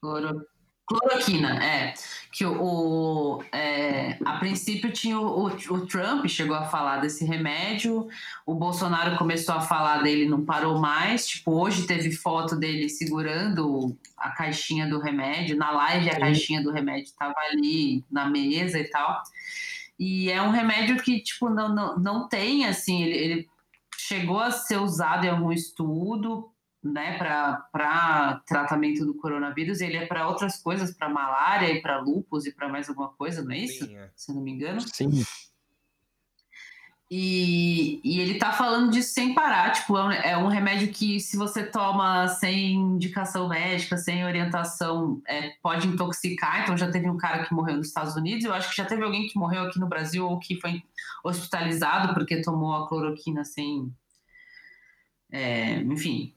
Cloro, 0.00 0.46
Cloroquina, 0.90 1.64
é. 1.64 1.94
Que 2.32 2.44
o, 2.44 2.60
o 2.60 3.44
é, 3.52 4.18
a 4.24 4.38
princípio 4.38 4.90
tinha 4.92 5.18
o, 5.18 5.46
o, 5.46 5.46
o, 5.46 5.86
Trump 5.86 6.26
chegou 6.26 6.56
a 6.56 6.64
falar 6.64 6.98
desse 6.98 7.24
remédio, 7.24 8.08
o 8.44 8.54
Bolsonaro 8.54 9.16
começou 9.16 9.54
a 9.54 9.60
falar 9.60 10.02
dele, 10.02 10.28
não 10.28 10.44
parou 10.44 10.80
mais. 10.80 11.28
Tipo, 11.28 11.52
hoje 11.52 11.86
teve 11.86 12.10
foto 12.10 12.56
dele 12.56 12.88
segurando 12.88 13.96
a 14.16 14.30
caixinha 14.30 14.88
do 14.88 14.98
remédio, 14.98 15.56
na 15.56 15.70
live 15.70 16.10
a 16.10 16.18
caixinha 16.18 16.60
do 16.60 16.72
remédio 16.72 17.04
estava 17.04 17.34
ali 17.50 18.04
na 18.10 18.28
mesa 18.28 18.80
e 18.80 18.84
tal. 18.90 19.22
E 19.96 20.28
é 20.28 20.42
um 20.42 20.50
remédio 20.50 20.96
que, 20.96 21.20
tipo, 21.20 21.48
não, 21.48 21.72
não, 21.72 21.98
não 21.98 22.28
tem, 22.28 22.66
assim, 22.66 23.04
ele, 23.04 23.16
ele 23.16 23.48
chegou 23.96 24.40
a 24.40 24.50
ser 24.50 24.78
usado 24.78 25.24
em 25.24 25.28
algum 25.28 25.52
estudo, 25.52 26.50
né, 26.82 27.18
para 27.18 28.42
tratamento 28.46 29.04
do 29.04 29.14
coronavírus, 29.14 29.80
ele 29.80 29.96
é 29.96 30.06
para 30.06 30.26
outras 30.26 30.56
coisas, 30.62 30.92
para 30.92 31.08
malária 31.08 31.70
e 31.70 31.82
para 31.82 32.00
lupus 32.00 32.46
e 32.46 32.52
para 32.52 32.68
mais 32.68 32.88
alguma 32.88 33.08
coisa, 33.08 33.42
não 33.42 33.52
é 33.52 33.58
isso? 33.58 33.86
Sim, 33.86 33.96
é. 33.96 34.10
Se 34.16 34.32
não 34.32 34.40
me 34.40 34.50
engano. 34.50 34.80
Sim. 34.80 35.10
E, 37.12 38.00
e 38.04 38.20
ele 38.20 38.38
tá 38.38 38.52
falando 38.52 38.92
disso 38.92 39.12
sem 39.12 39.34
parar, 39.34 39.72
tipo, 39.72 39.98
é 39.98 40.04
um, 40.04 40.12
é 40.12 40.38
um, 40.38 40.46
remédio 40.46 40.92
que 40.92 41.18
se 41.18 41.36
você 41.36 41.64
toma 41.64 42.28
sem 42.28 42.74
indicação 42.74 43.48
médica, 43.48 43.96
sem 43.96 44.24
orientação, 44.24 45.20
é, 45.26 45.50
pode 45.60 45.88
intoxicar, 45.88 46.62
então 46.62 46.76
já 46.76 46.88
teve 46.88 47.10
um 47.10 47.16
cara 47.16 47.44
que 47.44 47.52
morreu 47.52 47.76
nos 47.76 47.88
Estados 47.88 48.14
Unidos, 48.14 48.44
eu 48.44 48.54
acho 48.54 48.70
que 48.70 48.76
já 48.76 48.84
teve 48.84 49.02
alguém 49.02 49.26
que 49.26 49.36
morreu 49.36 49.62
aqui 49.62 49.80
no 49.80 49.88
Brasil 49.88 50.24
ou 50.24 50.38
que 50.38 50.60
foi 50.60 50.84
hospitalizado 51.24 52.14
porque 52.14 52.42
tomou 52.42 52.72
a 52.74 52.88
cloroquina 52.88 53.42
sem, 53.42 53.92
é, 55.32 55.80
enfim, 55.80 56.32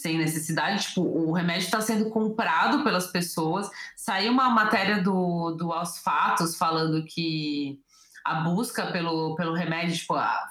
sem 0.00 0.16
necessidade, 0.16 0.88
tipo, 0.88 1.02
o 1.02 1.32
remédio 1.32 1.64
está 1.64 1.80
sendo 1.80 2.08
comprado 2.08 2.82
pelas 2.82 3.08
pessoas. 3.08 3.70
Saiu 3.96 4.32
uma 4.32 4.48
matéria 4.48 5.02
do, 5.02 5.52
do 5.52 5.72
Aos 5.72 5.98
Fatos 5.98 6.56
falando 6.56 7.04
que 7.04 7.78
a 8.24 8.36
busca 8.36 8.90
pelo, 8.92 9.34
pelo 9.36 9.54
remédio, 9.54 9.96
tipo, 9.96 10.14
a, 10.14 10.48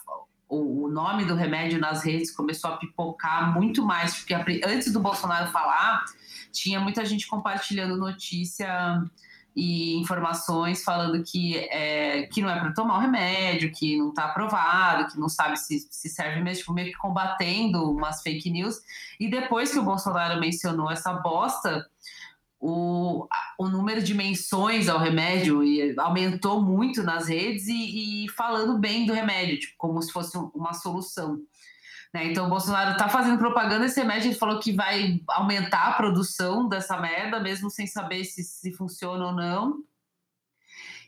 o, 0.48 0.86
o, 0.86 0.90
nome 0.90 1.26
do 1.26 1.36
remédio 1.36 1.80
nas 1.80 2.04
redes 2.04 2.32
começou 2.32 2.72
a 2.72 2.78
pipocar 2.78 3.54
muito 3.54 3.84
mais, 3.84 4.18
porque 4.18 4.34
antes 4.66 4.92
do 4.92 5.00
Bolsonaro 5.00 5.52
falar, 5.52 6.06
tinha 6.52 6.80
muita 6.80 7.04
gente 7.06 7.28
compartilhando 7.28 7.98
notícia 7.98 9.04
e 9.56 9.96
informações 9.96 10.84
falando 10.84 11.24
que, 11.24 11.58
é, 11.58 12.24
que 12.28 12.42
não 12.42 12.50
é 12.50 12.60
para 12.60 12.74
tomar 12.74 12.98
o 12.98 13.02
remédio, 13.02 13.72
que 13.72 13.98
não 13.98 14.10
está 14.10 14.26
aprovado, 14.26 15.12
que 15.12 15.20
não 15.20 15.28
sabe 15.28 15.58
se, 15.58 15.88
se 15.90 16.10
serve 16.10 16.42
mesmo, 16.42 16.60
tipo, 16.60 16.74
meio 16.74 16.92
que 16.92 16.98
combatendo 16.98 17.92
umas 17.92 18.22
fake 18.22 18.50
news. 18.50 18.80
E 19.20 19.30
depois 19.30 19.72
que 19.72 19.80
o 19.80 19.84
Bolsonaro 19.84 20.40
mencionou 20.40 20.90
essa 20.90 21.14
bosta, 21.14 21.86
o, 22.60 23.28
o 23.58 23.70
número 23.70 24.04
de 24.04 24.14
menções 24.14 24.90
ao 24.90 25.00
remédio 25.00 25.62
aumentou 25.98 26.62
muito 26.62 27.02
nas 27.02 27.28
redes 27.28 27.68
e, 27.68 28.26
e 28.26 28.30
falando 28.30 28.78
bem 28.78 29.06
do 29.06 29.14
remédio, 29.14 29.60
tipo, 29.60 29.74
como 29.78 30.02
se 30.02 30.12
fosse 30.12 30.38
uma 30.54 30.74
solução. 30.74 31.40
Né? 32.14 32.32
Então 32.32 32.48
o 32.48 32.50
Bolsonaro 32.50 32.92
está 32.92 33.08
fazendo 33.08 33.38
propaganda 33.38 33.82
desse 33.82 34.00
remédio, 34.00 34.30
ele 34.30 34.38
falou 34.38 34.60
que 34.60 34.72
vai 34.72 35.22
aumentar 35.30 35.90
a 35.90 35.94
produção 35.94 36.68
dessa 36.68 36.98
merda, 36.98 37.40
mesmo 37.40 37.70
sem 37.70 37.86
saber 37.86 38.24
se, 38.26 38.44
se 38.44 38.72
funciona 38.74 39.28
ou 39.28 39.32
não. 39.32 39.84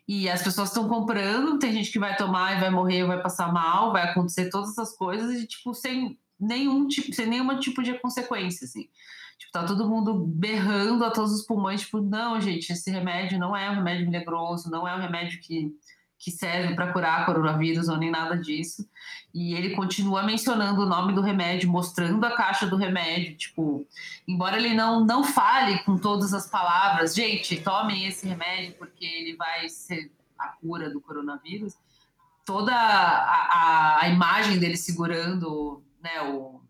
E 0.08 0.30
as 0.30 0.42
pessoas 0.42 0.70
estão 0.70 0.88
comprando, 0.88 1.58
tem 1.58 1.72
gente 1.72 1.92
que 1.92 2.00
vai 2.00 2.16
tomar 2.16 2.58
e 2.58 2.60
vai 2.60 2.70
morrer, 2.70 3.06
vai 3.06 3.22
passar 3.22 3.52
mal, 3.52 3.92
vai 3.92 4.04
acontecer 4.04 4.50
todas 4.50 4.72
essas 4.72 4.96
coisas, 4.96 5.40
e 5.40 5.48
tipo, 5.48 5.74
sem 5.74 6.20
nenhum 6.40 6.88
tipo, 6.88 7.14
sem 7.14 7.28
nenhum 7.28 7.60
tipo 7.60 7.82
de 7.82 7.94
consequência, 8.00 8.66
assim. 8.66 8.90
Tipo, 9.38 9.52
tá 9.54 9.66
todo 9.66 9.90
mundo 9.90 10.14
berrando 10.14 11.06
a 11.06 11.12
todos 11.12 11.32
os 11.32 11.46
pulmões, 11.46 11.82
tipo, 11.82 12.02
não, 12.02 12.40
gente, 12.42 12.72
esse 12.72 12.92
remédio 12.92 13.40
não 13.40 13.56
é 13.56 13.70
um 13.70 13.76
remédio 13.76 14.10
milagroso, 14.10 14.70
não 14.70 14.88
é 14.88 14.96
um 14.96 15.00
remédio 15.00 15.40
que 15.40 15.74
que 16.22 16.30
serve 16.30 16.76
para 16.76 16.94
curar 16.94 17.26
coronavírus 17.26 17.90
ou 17.90 17.98
nem 17.98 18.12
nada 18.12 18.38
disso. 18.38 18.88
E 19.34 19.56
ele 19.56 19.76
continua 19.76 20.22
mencionando 20.22 20.82
o 20.82 20.86
nome 20.86 21.14
do 21.14 21.22
remédio, 21.22 21.68
mostrando 21.68 22.24
a 22.24 22.36
caixa 22.36 22.68
do 22.68 22.76
remédio, 22.76 23.36
tipo, 23.36 23.88
embora 24.28 24.58
ele 24.58 24.76
não 24.76 25.04
não 25.04 25.24
fale 25.24 25.80
com 25.80 25.98
todas 25.98 26.32
as 26.32 26.48
palavras, 26.48 27.16
gente, 27.16 27.60
tomem 27.62 28.06
esse 28.06 28.28
remédio 28.28 28.76
porque 28.78 29.04
ele 29.04 29.36
vai 29.36 29.68
ser 29.68 30.12
a 30.38 30.50
cura 30.50 30.92
do 30.92 31.02
coronavírus. 31.02 31.74
Toda 32.46 32.72
a, 32.72 33.98
a, 33.98 34.04
a 34.04 34.10
imagem 34.10 34.60
dele 34.60 34.78
segurando, 34.78 35.84
né, 36.04 36.22
o 36.22 36.62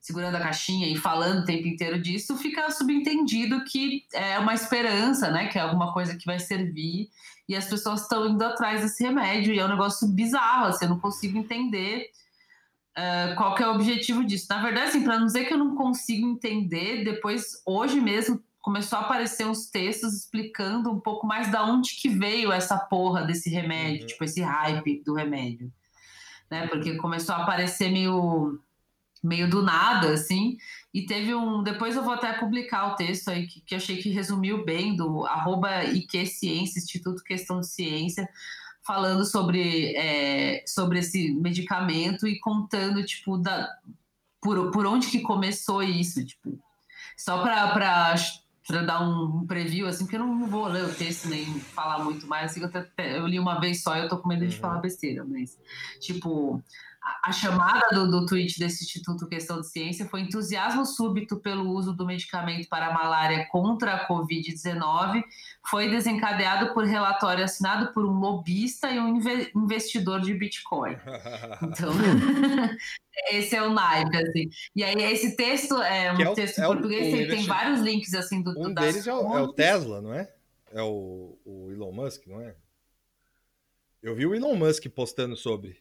segurando 0.00 0.36
a 0.36 0.40
caixinha 0.40 0.86
e 0.86 0.96
falando 0.96 1.40
o 1.40 1.44
tempo 1.44 1.66
inteiro 1.66 2.00
disso, 2.00 2.36
fica 2.36 2.70
subentendido 2.70 3.64
que 3.64 4.04
é 4.12 4.38
uma 4.38 4.54
esperança, 4.54 5.30
né? 5.32 5.48
Que 5.48 5.58
é 5.58 5.62
alguma 5.62 5.92
coisa 5.92 6.16
que 6.16 6.24
vai 6.24 6.38
servir 6.38 7.08
e 7.48 7.54
as 7.54 7.66
pessoas 7.66 8.02
estão 8.02 8.28
indo 8.28 8.42
atrás 8.42 8.82
desse 8.82 9.04
remédio, 9.04 9.54
e 9.54 9.58
é 9.58 9.64
um 9.64 9.68
negócio 9.68 10.08
bizarro, 10.08 10.66
assim, 10.66 10.84
eu 10.84 10.90
não 10.90 10.98
consigo 10.98 11.38
entender 11.38 12.10
uh, 12.96 13.36
qual 13.36 13.56
é 13.56 13.68
o 13.68 13.74
objetivo 13.74 14.24
disso. 14.24 14.46
Na 14.50 14.62
verdade, 14.62 14.88
assim, 14.88 15.04
para 15.04 15.18
não 15.18 15.26
dizer 15.26 15.44
que 15.44 15.54
eu 15.54 15.58
não 15.58 15.74
consigo 15.76 16.26
entender, 16.26 17.04
depois, 17.04 17.62
hoje 17.64 18.00
mesmo, 18.00 18.42
começou 18.60 18.98
a 18.98 19.02
aparecer 19.02 19.46
uns 19.46 19.70
textos 19.70 20.12
explicando 20.12 20.90
um 20.90 20.98
pouco 20.98 21.24
mais 21.24 21.52
da 21.52 21.64
onde 21.64 21.94
que 21.94 22.08
veio 22.08 22.50
essa 22.50 22.76
porra 22.76 23.22
desse 23.22 23.48
remédio, 23.48 24.00
uhum. 24.00 24.06
tipo, 24.08 24.24
esse 24.24 24.42
hype 24.42 25.02
do 25.04 25.14
remédio. 25.14 25.72
Né? 26.50 26.66
Porque 26.66 26.96
começou 26.96 27.34
a 27.34 27.42
aparecer 27.42 27.90
meio 27.90 28.60
meio 29.22 29.48
do 29.48 29.62
nada, 29.62 30.12
assim. 30.12 30.56
E 30.96 31.04
teve 31.04 31.34
um. 31.34 31.62
Depois 31.62 31.94
eu 31.94 32.02
vou 32.02 32.14
até 32.14 32.32
publicar 32.32 32.86
o 32.86 32.96
texto 32.96 33.28
aí 33.28 33.46
que, 33.46 33.60
que 33.60 33.74
achei 33.74 33.98
que 33.98 34.08
resumiu 34.08 34.64
bem 34.64 34.96
do 34.96 35.26
arroba 35.26 35.68
Ciência, 36.24 36.78
Instituto 36.78 37.22
Questão 37.22 37.60
de 37.60 37.66
Ciência, 37.66 38.26
falando 38.82 39.22
sobre, 39.26 39.94
é, 39.94 40.64
sobre 40.66 41.00
esse 41.00 41.34
medicamento 41.34 42.26
e 42.26 42.40
contando, 42.40 43.04
tipo, 43.04 43.36
da, 43.36 43.68
por, 44.40 44.70
por 44.70 44.86
onde 44.86 45.08
que 45.08 45.20
começou 45.20 45.82
isso, 45.82 46.24
tipo. 46.24 46.58
Só 47.14 47.42
para 47.42 48.14
para 48.66 48.82
dar 48.82 49.00
um 49.00 49.46
preview, 49.46 49.86
assim, 49.86 50.04
porque 50.04 50.16
eu 50.16 50.20
não 50.20 50.46
vou 50.46 50.66
ler 50.66 50.86
o 50.86 50.94
texto 50.94 51.28
nem 51.28 51.44
falar 51.60 52.02
muito 52.02 52.26
mais, 52.26 52.50
assim, 52.50 52.60
eu, 52.62 52.66
até, 52.66 53.18
eu 53.18 53.26
li 53.26 53.38
uma 53.38 53.60
vez 53.60 53.82
só 53.82 53.96
e 53.96 54.00
eu 54.00 54.08
tô 54.08 54.16
com 54.16 54.28
medo 54.28 54.44
de 54.46 54.56
uhum. 54.56 54.60
falar 54.60 54.80
besteira, 54.80 55.24
mas, 55.24 55.56
tipo, 56.00 56.60
a 57.22 57.30
chamada 57.30 57.88
do, 57.92 58.10
do 58.10 58.26
tweet 58.26 58.58
desse 58.58 58.84
Instituto 58.84 59.28
Questão 59.28 59.60
de 59.60 59.68
Ciência 59.68 60.06
foi 60.06 60.22
entusiasmo 60.22 60.84
súbito 60.84 61.36
pelo 61.36 61.70
uso 61.70 61.92
do 61.92 62.04
medicamento 62.04 62.68
para 62.68 62.88
a 62.88 62.92
malária 62.92 63.46
contra 63.50 63.94
a 63.94 64.08
Covid-19 64.08 65.22
foi 65.64 65.88
desencadeado 65.88 66.74
por 66.74 66.84
relatório 66.84 67.44
assinado 67.44 67.92
por 67.92 68.04
um 68.04 68.18
lobista 68.18 68.90
e 68.90 68.98
um 68.98 69.20
investidor 69.54 70.20
de 70.20 70.34
Bitcoin. 70.34 70.96
Então, 71.62 71.90
esse 73.30 73.56
é 73.56 73.62
o 73.62 73.70
naipe, 73.70 74.16
assim. 74.16 74.50
E 74.74 74.84
aí, 74.84 74.94
esse 75.12 75.36
texto 75.36 75.80
é 75.80 76.12
um 76.12 76.20
é 76.20 76.28
o, 76.28 76.34
texto 76.34 76.58
é 76.58 76.62
em 76.62 76.66
português, 76.66 77.06
o, 77.06 77.16
tem, 77.16 77.28
tem 77.28 77.46
vários 77.46 77.80
links, 77.80 78.14
assim, 78.14 78.42
do, 78.42 78.50
Um 78.58 78.72
deles 78.72 79.06
é 79.06 79.14
o, 79.14 79.36
é 79.36 79.42
o, 79.42 79.52
Tesla, 79.52 80.00
não 80.00 80.12
é? 80.12 80.32
É 80.72 80.82
o 80.82 81.36
Elon 81.72 81.92
Musk, 81.92 82.26
não 82.26 82.40
é? 82.40 82.54
Eu 84.02 84.14
vi 84.14 84.26
o 84.26 84.34
Elon 84.34 84.54
Musk 84.54 84.86
postando 84.88 85.36
sobre. 85.36 85.76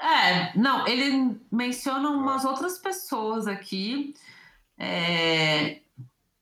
É, 0.00 0.56
não, 0.56 0.86
ele 0.86 1.40
menciona 1.50 2.08
umas 2.10 2.44
outras 2.44 2.78
pessoas 2.78 3.48
aqui, 3.48 4.14
é, 4.78 5.80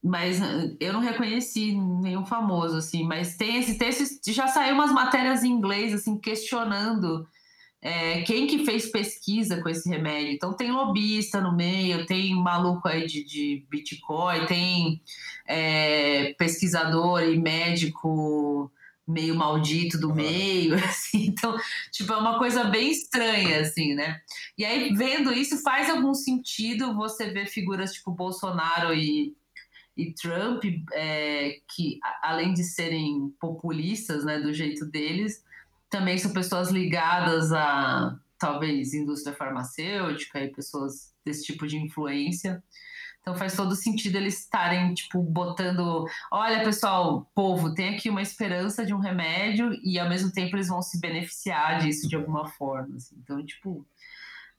mas 0.02 0.40
eu 0.78 0.92
não 0.92 1.00
reconheci 1.00 1.72
nenhum 1.74 2.26
famoso, 2.26 2.76
assim, 2.76 3.02
mas 3.04 3.36
tem 3.36 3.56
esse 3.56 3.78
texto, 3.78 4.20
já 4.30 4.46
saiu 4.46 4.74
umas 4.74 4.92
matérias 4.92 5.42
em 5.42 5.50
inglês, 5.50 5.94
assim, 5.94 6.18
questionando 6.18 7.26
é, 7.80 8.22
quem 8.22 8.46
que 8.46 8.64
fez 8.64 8.90
pesquisa 8.90 9.62
com 9.62 9.68
esse 9.68 9.88
remédio. 9.88 10.32
Então 10.32 10.52
tem 10.52 10.70
lobista 10.70 11.40
no 11.40 11.54
meio, 11.54 12.04
tem 12.04 12.34
maluco 12.34 12.86
aí 12.88 13.06
de, 13.06 13.24
de 13.24 13.66
Bitcoin, 13.70 14.44
tem 14.46 15.00
é, 15.46 16.34
pesquisador 16.34 17.22
e 17.22 17.38
médico 17.38 18.70
meio 19.06 19.36
maldito 19.36 19.98
do 19.98 20.14
meio, 20.14 20.74
assim. 20.84 21.26
Então, 21.26 21.56
tipo, 21.92 22.12
é 22.12 22.16
uma 22.16 22.38
coisa 22.38 22.64
bem 22.64 22.90
estranha, 22.90 23.60
assim, 23.60 23.94
né? 23.94 24.20
E 24.58 24.64
aí, 24.64 24.92
vendo 24.94 25.32
isso, 25.32 25.62
faz 25.62 25.88
algum 25.88 26.14
sentido 26.14 26.94
você 26.94 27.30
ver 27.30 27.46
figuras 27.46 27.92
tipo 27.92 28.10
Bolsonaro 28.10 28.92
e, 28.92 29.36
e 29.96 30.12
Trump, 30.12 30.64
é, 30.92 31.60
que 31.74 31.98
além 32.22 32.52
de 32.52 32.64
serem 32.64 33.32
populistas, 33.40 34.24
né, 34.24 34.40
do 34.40 34.52
jeito 34.52 34.84
deles, 34.84 35.44
também 35.88 36.18
são 36.18 36.32
pessoas 36.32 36.70
ligadas 36.70 37.52
a 37.52 38.18
talvez 38.38 38.92
indústria 38.92 39.34
farmacêutica 39.34 40.40
e 40.40 40.52
pessoas 40.52 41.14
desse 41.24 41.44
tipo 41.44 41.66
de 41.66 41.76
influência. 41.76 42.62
Então 43.26 43.36
faz 43.36 43.56
todo 43.56 43.74
sentido 43.74 44.14
eles 44.14 44.38
estarem, 44.38 44.94
tipo, 44.94 45.20
botando. 45.20 46.04
Olha, 46.30 46.62
pessoal, 46.62 47.28
povo, 47.34 47.74
tem 47.74 47.88
aqui 47.96 48.08
uma 48.08 48.22
esperança 48.22 48.86
de 48.86 48.94
um 48.94 49.00
remédio 49.00 49.72
e 49.82 49.98
ao 49.98 50.08
mesmo 50.08 50.30
tempo 50.30 50.54
eles 50.54 50.68
vão 50.68 50.80
se 50.80 51.00
beneficiar 51.00 51.76
disso 51.78 52.08
de 52.08 52.14
alguma 52.14 52.46
forma. 52.46 52.94
Assim. 52.96 53.16
Então, 53.18 53.44
tipo, 53.44 53.84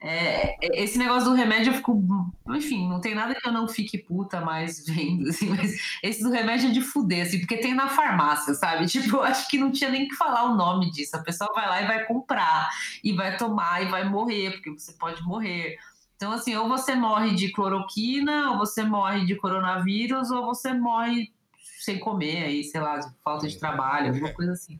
É, 0.02 0.56
esse 0.84 0.98
negócio 0.99 1.30
do 1.30 1.35
remédio 1.35 1.72
eu 1.72 1.76
fico. 1.76 2.03
Enfim, 2.49 2.88
não 2.88 3.02
tem 3.02 3.15
nada 3.15 3.35
que 3.35 3.48
eu 3.48 3.52
não 3.52 3.68
fique 3.68 3.98
puta 3.98 4.41
mais 4.41 4.85
vendo, 4.88 5.30
assim, 5.30 5.49
mas 5.49 5.73
esse 6.03 6.22
do 6.23 6.30
remédio 6.31 6.69
é 6.69 6.72
de 6.73 6.81
fuder, 6.81 7.26
assim, 7.26 7.39
porque 7.39 7.57
tem 7.57 7.73
na 7.73 7.89
farmácia, 7.89 8.53
sabe? 8.53 8.85
Tipo, 8.88 9.18
eu 9.18 9.23
acho 9.23 9.48
que 9.49 9.57
não 9.57 9.72
tinha 9.72 9.89
nem 9.89 10.07
que 10.07 10.15
falar 10.15 10.45
o 10.45 10.56
nome 10.56 10.91
disso. 10.91 11.15
A 11.18 11.23
pessoa 11.23 11.49
vai 11.56 11.68
lá 11.68 11.81
e 11.81 11.88
vai 11.88 12.06
comprar, 12.06 12.69
e 13.03 13.14
vai 13.14 13.38
tomar, 13.38 13.84
e 13.84 13.88
vai 13.89 14.07
morrer, 14.07 14.52
porque 14.53 14.72
você 14.72 14.94
pode 14.94 15.22
morrer. 15.23 15.77
Então, 16.18 16.31
assim, 16.31 16.56
ou 16.56 16.68
você 16.68 16.95
morre 16.95 17.35
de 17.35 17.52
cloroquina, 17.52 18.52
ou 18.52 18.57
você 18.57 18.84
morre 18.84 19.26
de 19.26 19.35
coronavírus, 19.35 20.31
ou 20.31 20.45
você 20.45 20.73
morre 20.73 21.31
sem 21.80 21.99
comer, 21.99 22.44
aí, 22.44 22.64
sei 22.64 22.81
lá, 22.81 22.99
falta 23.23 23.48
de 23.48 23.57
trabalho, 23.57 24.10
alguma 24.10 24.34
coisa 24.34 24.52
assim. 24.52 24.80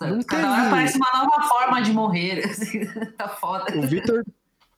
Não 0.00 0.22
Cada 0.22 0.50
hora 0.50 0.70
parece 0.70 0.96
uma 0.96 1.10
nova 1.14 1.42
forma 1.48 1.80
de 1.80 1.92
morrer. 1.92 2.44
Assim, 2.50 2.84
tá 3.16 3.28
foda. 3.28 3.78
O 3.78 3.82
Vitor 3.82 4.24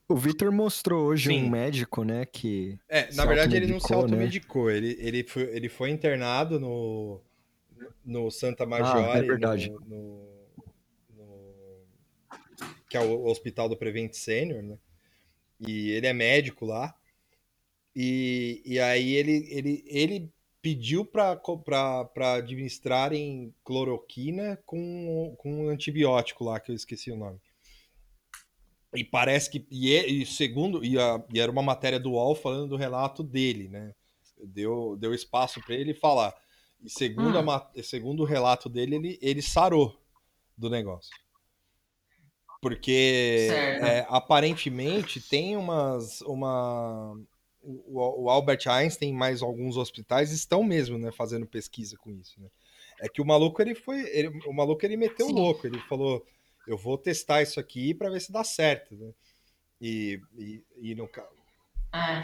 o 0.08 0.14
Vitor 0.14 0.52
mostrou 0.52 1.06
hoje 1.06 1.30
Sim. 1.30 1.44
um 1.44 1.50
médico, 1.50 2.04
né, 2.04 2.24
que... 2.24 2.78
É, 2.88 3.12
na 3.14 3.24
verdade 3.24 3.56
ele 3.56 3.66
não 3.66 3.80
se 3.80 3.92
automedicou, 3.92 4.66
né? 4.66 4.76
ele, 4.76 4.96
ele, 5.00 5.24
foi, 5.24 5.42
ele 5.44 5.68
foi 5.68 5.90
internado 5.90 6.60
no, 6.60 7.20
no 8.04 8.30
Santa 8.30 8.64
Maggiore, 8.64 9.10
ah, 9.10 9.18
é 9.18 9.22
verdade. 9.22 9.68
No, 9.68 9.80
no, 9.80 10.28
no, 11.16 12.66
que 12.88 12.96
é 12.96 13.00
o 13.00 13.24
Hospital 13.26 13.68
do 13.68 13.76
Prevent 13.76 14.12
Senior, 14.12 14.62
né, 14.62 14.78
e 15.60 15.90
ele 15.90 16.06
é 16.06 16.12
médico 16.12 16.64
lá, 16.64 16.94
e, 17.94 18.62
e 18.64 18.78
aí 18.78 19.14
ele, 19.14 19.48
ele, 19.50 19.84
ele 19.86 20.32
pediu 20.60 21.04
para 21.04 21.40
administrarem 22.34 23.54
cloroquina 23.64 24.58
com, 24.66 25.34
com 25.38 25.64
um 25.64 25.68
antibiótico 25.68 26.44
lá, 26.44 26.60
que 26.60 26.70
eu 26.70 26.74
esqueci 26.74 27.10
o 27.10 27.16
nome. 27.16 27.40
E 28.94 29.04
parece 29.04 29.50
que. 29.50 29.66
E, 29.70 29.94
é, 29.94 30.06
e 30.06 30.26
segundo. 30.26 30.84
E, 30.84 30.98
a, 30.98 31.22
e, 31.32 31.40
era 31.40 31.50
uma 31.50 31.62
matéria 31.62 32.00
do 32.00 32.12
UOL 32.12 32.34
falando 32.34 32.68
do 32.68 32.76
relato 32.76 33.22
dele, 33.22 33.68
né? 33.68 33.94
Deu, 34.42 34.96
deu 34.98 35.14
espaço 35.14 35.60
para 35.64 35.74
ele 35.74 35.94
falar. 35.94 36.34
E 36.82 36.90
segundo, 36.90 37.38
hum. 37.38 37.50
a, 37.50 37.70
segundo 37.82 38.22
o 38.22 38.26
relato 38.26 38.68
dele, 38.68 38.96
ele, 38.96 39.18
ele 39.22 39.42
sarou 39.42 39.98
do 40.56 40.68
negócio. 40.68 41.10
Porque 42.66 43.48
é, 43.80 44.04
aparentemente 44.08 45.20
tem 45.20 45.56
umas. 45.56 46.20
Uma, 46.22 47.16
o, 47.62 48.24
o, 48.24 48.28
Albert 48.28 48.66
Einstein 48.66 49.12
mais 49.12 49.40
alguns 49.40 49.76
hospitais 49.76 50.32
estão 50.32 50.64
mesmo, 50.64 50.98
né, 50.98 51.12
fazendo 51.12 51.46
pesquisa 51.46 51.96
com 51.96 52.10
isso, 52.10 52.40
né? 52.40 52.48
É 53.00 53.08
que 53.08 53.22
o 53.22 53.24
maluco 53.24 53.62
ele 53.62 53.76
foi, 53.76 54.00
ele, 54.10 54.40
o 54.46 54.52
maluco 54.52 54.84
ele 54.84 54.96
meteu 54.96 55.26
Sim. 55.26 55.34
louco, 55.34 55.64
ele 55.64 55.78
falou, 55.88 56.26
eu 56.66 56.76
vou 56.76 56.98
testar 56.98 57.40
isso 57.40 57.60
aqui 57.60 57.94
para 57.94 58.10
ver 58.10 58.20
se 58.20 58.32
dá 58.32 58.42
certo, 58.42 58.96
né? 58.96 59.12
E, 59.80 60.20
e, 60.36 60.64
e 60.76 60.94
no 60.96 61.08
é. 61.94 62.22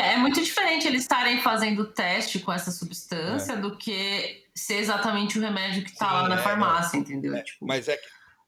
É, 0.00 0.12
é, 0.14 0.16
muito 0.16 0.42
diferente 0.42 0.86
eles 0.86 1.02
estarem 1.02 1.42
fazendo 1.42 1.92
teste 1.92 2.38
com 2.38 2.50
essa 2.50 2.70
substância 2.70 3.52
é. 3.52 3.56
do 3.56 3.76
que 3.76 4.46
ser 4.54 4.76
exatamente 4.76 5.38
o 5.38 5.42
remédio 5.42 5.84
que 5.84 5.90
está 5.90 6.10
lá 6.10 6.28
na 6.28 6.36
é, 6.36 6.42
farmácia, 6.42 6.96
entendeu? 6.96 7.36
É, 7.36 7.42
tipo, 7.42 7.66
mas 7.66 7.86
é 7.86 7.98
que 7.98 8.06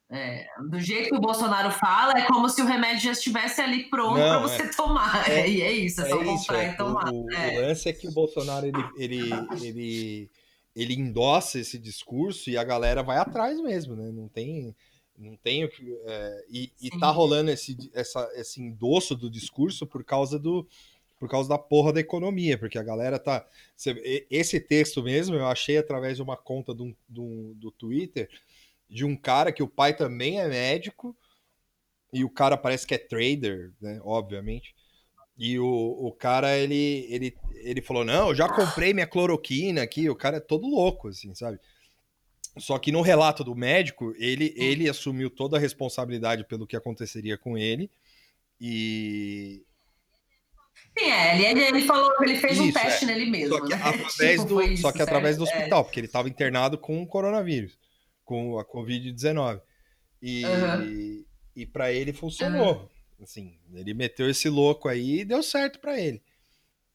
é, 0.09 0.47
do 0.69 0.79
jeito 0.79 1.09
que 1.09 1.15
o 1.17 1.19
Bolsonaro 1.19 1.69
fala, 1.69 2.17
é 2.17 2.25
como 2.25 2.47
se 2.47 2.61
o 2.61 2.65
remédio 2.65 3.03
já 3.03 3.11
estivesse 3.11 3.59
ali 3.59 3.89
pronto 3.89 4.15
para 4.15 4.39
você 4.39 4.61
é, 4.61 4.67
tomar. 4.69 5.29
É, 5.29 5.47
e 5.49 5.61
é 5.61 5.71
isso, 5.71 6.01
é, 6.01 6.09
só 6.09 6.17
comprar 6.17 6.33
isso, 6.33 6.53
é. 6.53 6.71
e 6.71 6.77
tomar. 6.77 7.11
O, 7.11 7.25
o, 7.25 7.61
lance 7.61 7.89
é 7.89 7.93
que 7.93 8.07
o 8.07 8.11
Bolsonaro 8.11 8.65
ele, 8.65 8.85
ele, 8.95 9.29
ele, 9.61 10.31
ele 10.73 10.93
endossa 10.93 11.59
esse 11.59 11.77
discurso 11.77 12.49
e 12.49 12.57
a 12.57 12.63
galera 12.63 13.03
vai 13.03 13.17
atrás 13.17 13.59
mesmo, 13.59 13.95
né? 13.95 14.09
Não 14.11 14.29
tem. 14.29 14.73
Não 15.17 15.35
tem 15.35 15.65
o 15.65 15.69
que. 15.69 15.97
É, 16.05 16.45
e, 16.49 16.71
e 16.79 16.89
tá 16.91 17.09
rolando 17.09 17.51
esse, 17.51 17.75
essa, 17.93 18.29
esse 18.35 18.61
endosso 18.61 19.15
do 19.15 19.29
discurso 19.29 19.85
por 19.85 20.03
causa 20.05 20.39
do. 20.39 20.65
Por 21.19 21.27
causa 21.27 21.49
da 21.49 21.57
porra 21.57 21.91
da 21.91 21.99
economia, 21.99 22.59
porque 22.59 22.77
a 22.77 22.83
galera 22.83 23.17
tá. 23.17 23.43
Esse 24.29 24.59
texto 24.59 25.01
mesmo 25.01 25.35
eu 25.35 25.47
achei 25.47 25.75
através 25.75 26.15
de 26.15 26.21
uma 26.21 26.37
conta 26.37 26.75
do, 26.75 26.95
do, 27.09 27.55
do 27.55 27.71
Twitter 27.71 28.29
de 28.89 29.05
um 29.05 29.15
cara 29.15 29.51
que 29.51 29.63
o 29.63 29.67
pai 29.67 29.95
também 29.95 30.39
é 30.39 30.47
médico 30.47 31.15
e 32.11 32.23
o 32.23 32.29
cara 32.29 32.57
parece 32.57 32.87
que 32.87 32.95
é 32.95 32.97
trader, 32.97 33.71
né? 33.81 33.99
Obviamente. 34.03 34.73
E 35.37 35.59
o, 35.59 35.65
o 35.65 36.11
cara, 36.11 36.57
ele, 36.57 37.05
ele, 37.09 37.37
ele 37.55 37.81
falou: 37.81 38.03
Não, 38.03 38.29
eu 38.29 38.35
já 38.35 38.49
comprei 38.49 38.93
minha 38.93 39.05
cloroquina 39.05 39.83
aqui. 39.83 40.09
O 40.09 40.15
cara 40.15 40.37
é 40.37 40.39
todo 40.39 40.67
louco, 40.67 41.09
assim, 41.09 41.35
sabe? 41.35 41.59
Só 42.57 42.79
que 42.79 42.91
no 42.91 43.01
relato 43.01 43.43
do 43.43 43.55
médico, 43.55 44.15
ele, 44.17 44.53
ele 44.57 44.89
assumiu 44.89 45.29
toda 45.29 45.57
a 45.57 45.59
responsabilidade 45.59 46.43
pelo 46.45 46.65
que 46.65 46.75
aconteceria 46.75 47.37
com 47.37 47.55
ele. 47.57 47.91
E. 48.59 49.63
Sim, 50.97 51.05
é, 51.05 51.51
ele, 51.51 51.61
ele 51.61 51.81
falou 51.83 52.15
que 52.17 52.23
ele 52.23 52.37
fez 52.37 52.53
isso, 52.53 52.63
um 52.63 52.71
teste 52.71 53.05
é. 53.05 53.07
nele 53.07 53.29
mesmo. 53.29 53.55
Só 53.55 53.63
que 53.63 53.69
né? 53.69 53.75
através, 53.83 54.41
tipo, 54.41 54.45
do, 54.45 54.61
isso, 54.63 54.81
só 54.81 54.91
que 54.91 55.01
através 55.01 55.37
do 55.37 55.43
hospital, 55.43 55.81
é. 55.81 55.83
porque 55.83 55.99
ele 55.99 56.07
estava 56.07 56.29
internado 56.29 56.79
com 56.79 57.05
coronavírus 57.05 57.77
com 58.27 58.59
a 58.59 58.65
Covid-19. 58.65 59.61
E, 60.21 60.43
uhum. 60.45 61.25
e 61.55 61.65
para 61.65 61.93
ele 61.93 62.11
funcionou. 62.11 62.81
Uhum. 62.81 63.23
Assim, 63.23 63.57
ele 63.73 63.93
meteu 63.93 64.29
esse 64.29 64.49
louco 64.49 64.87
aí 64.87 65.21
e 65.21 65.25
deu 65.25 65.41
certo 65.41 65.79
para 65.79 65.99
ele. 65.99 66.21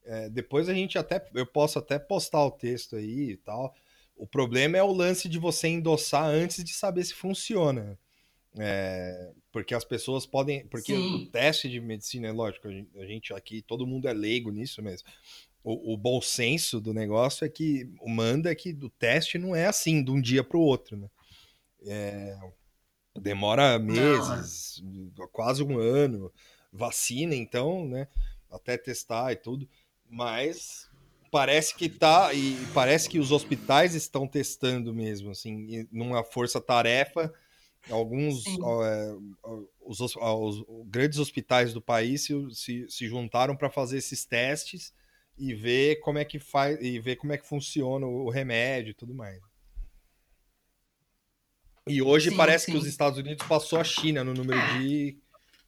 É, 0.05 0.29
depois 0.29 0.69
a 0.69 0.73
gente 0.73 0.97
até. 0.97 1.25
Eu 1.33 1.45
posso 1.45 1.79
até 1.79 1.97
postar 1.97 2.45
o 2.45 2.51
texto 2.51 2.95
aí 2.95 3.31
e 3.31 3.37
tal. 3.37 3.73
O 4.15 4.27
problema 4.27 4.77
é 4.77 4.83
o 4.83 4.93
lance 4.93 5.27
de 5.27 5.39
você 5.39 5.67
endossar 5.67 6.25
antes 6.25 6.63
de 6.63 6.71
saber 6.71 7.03
se 7.03 7.13
funciona. 7.13 7.97
É, 8.59 9.31
porque 9.51 9.73
as 9.73 9.83
pessoas 9.83 10.25
podem. 10.25 10.67
Porque 10.67 10.95
Sim. 10.95 11.15
o 11.15 11.25
teste 11.25 11.67
de 11.67 11.81
medicina, 11.81 12.27
é 12.27 12.31
lógico, 12.31 12.67
a 12.67 13.05
gente 13.05 13.33
aqui, 13.33 13.61
todo 13.63 13.87
mundo 13.87 14.07
é 14.07 14.13
leigo 14.13 14.51
nisso 14.51 14.83
mesmo. 14.83 15.07
O, 15.63 15.93
o, 15.93 15.97
bom 15.97 16.21
senso 16.21 16.79
do 16.79 16.93
negócio 16.93 17.45
é 17.45 17.49
que 17.49 17.89
o 18.01 18.09
manda 18.09 18.51
é 18.51 18.55
que 18.55 18.71
o 18.81 18.89
teste 18.89 19.37
não 19.37 19.55
é 19.55 19.65
assim, 19.65 20.03
de 20.03 20.11
um 20.11 20.21
dia 20.21 20.43
para 20.43 20.57
o 20.57 20.61
outro, 20.61 20.97
né? 20.97 21.09
É, 21.85 22.37
demora 23.19 23.77
meses, 23.79 24.81
Não. 24.83 25.27
quase 25.27 25.63
um 25.63 25.77
ano. 25.77 26.31
Vacina, 26.71 27.35
então, 27.35 27.87
né? 27.87 28.07
Até 28.49 28.77
testar 28.77 29.31
e 29.31 29.35
tudo. 29.35 29.69
Mas 30.09 30.89
parece 31.31 31.75
que 31.75 31.89
tá. 31.89 32.33
E 32.33 32.55
parece 32.73 33.09
que 33.09 33.19
os 33.19 33.31
hospitais 33.31 33.95
estão 33.95 34.27
testando 34.27 34.93
mesmo, 34.93 35.31
assim, 35.31 35.87
numa 35.91 36.23
força-tarefa. 36.23 37.33
Alguns 37.89 38.45
é, 38.47 39.15
os, 39.81 39.99
os, 39.99 40.15
os, 40.15 40.65
grandes 40.85 41.19
hospitais 41.19 41.73
do 41.73 41.81
país 41.81 42.23
se, 42.23 42.33
se, 42.51 42.85
se 42.89 43.07
juntaram 43.07 43.57
para 43.57 43.69
fazer 43.69 43.97
esses 43.97 44.25
testes 44.25 44.93
e 45.37 45.53
ver 45.53 45.99
como 45.99 46.17
é 46.17 46.23
que 46.23 46.39
faz 46.39 46.79
e 46.79 46.99
ver 46.99 47.17
como 47.17 47.33
é 47.33 47.37
que 47.37 47.45
funciona 47.45 48.05
o 48.05 48.29
remédio 48.29 48.91
e 48.91 48.93
tudo 48.93 49.13
mais. 49.13 49.41
E 51.87 52.01
hoje 52.01 52.29
sim, 52.29 52.37
parece 52.37 52.65
sim. 52.65 52.71
que 52.71 52.77
os 52.77 52.85
Estados 52.85 53.19
Unidos 53.19 53.45
passou 53.47 53.79
a 53.79 53.83
China 53.83 54.23
no 54.23 54.33
número 54.33 54.59
de 54.77 55.17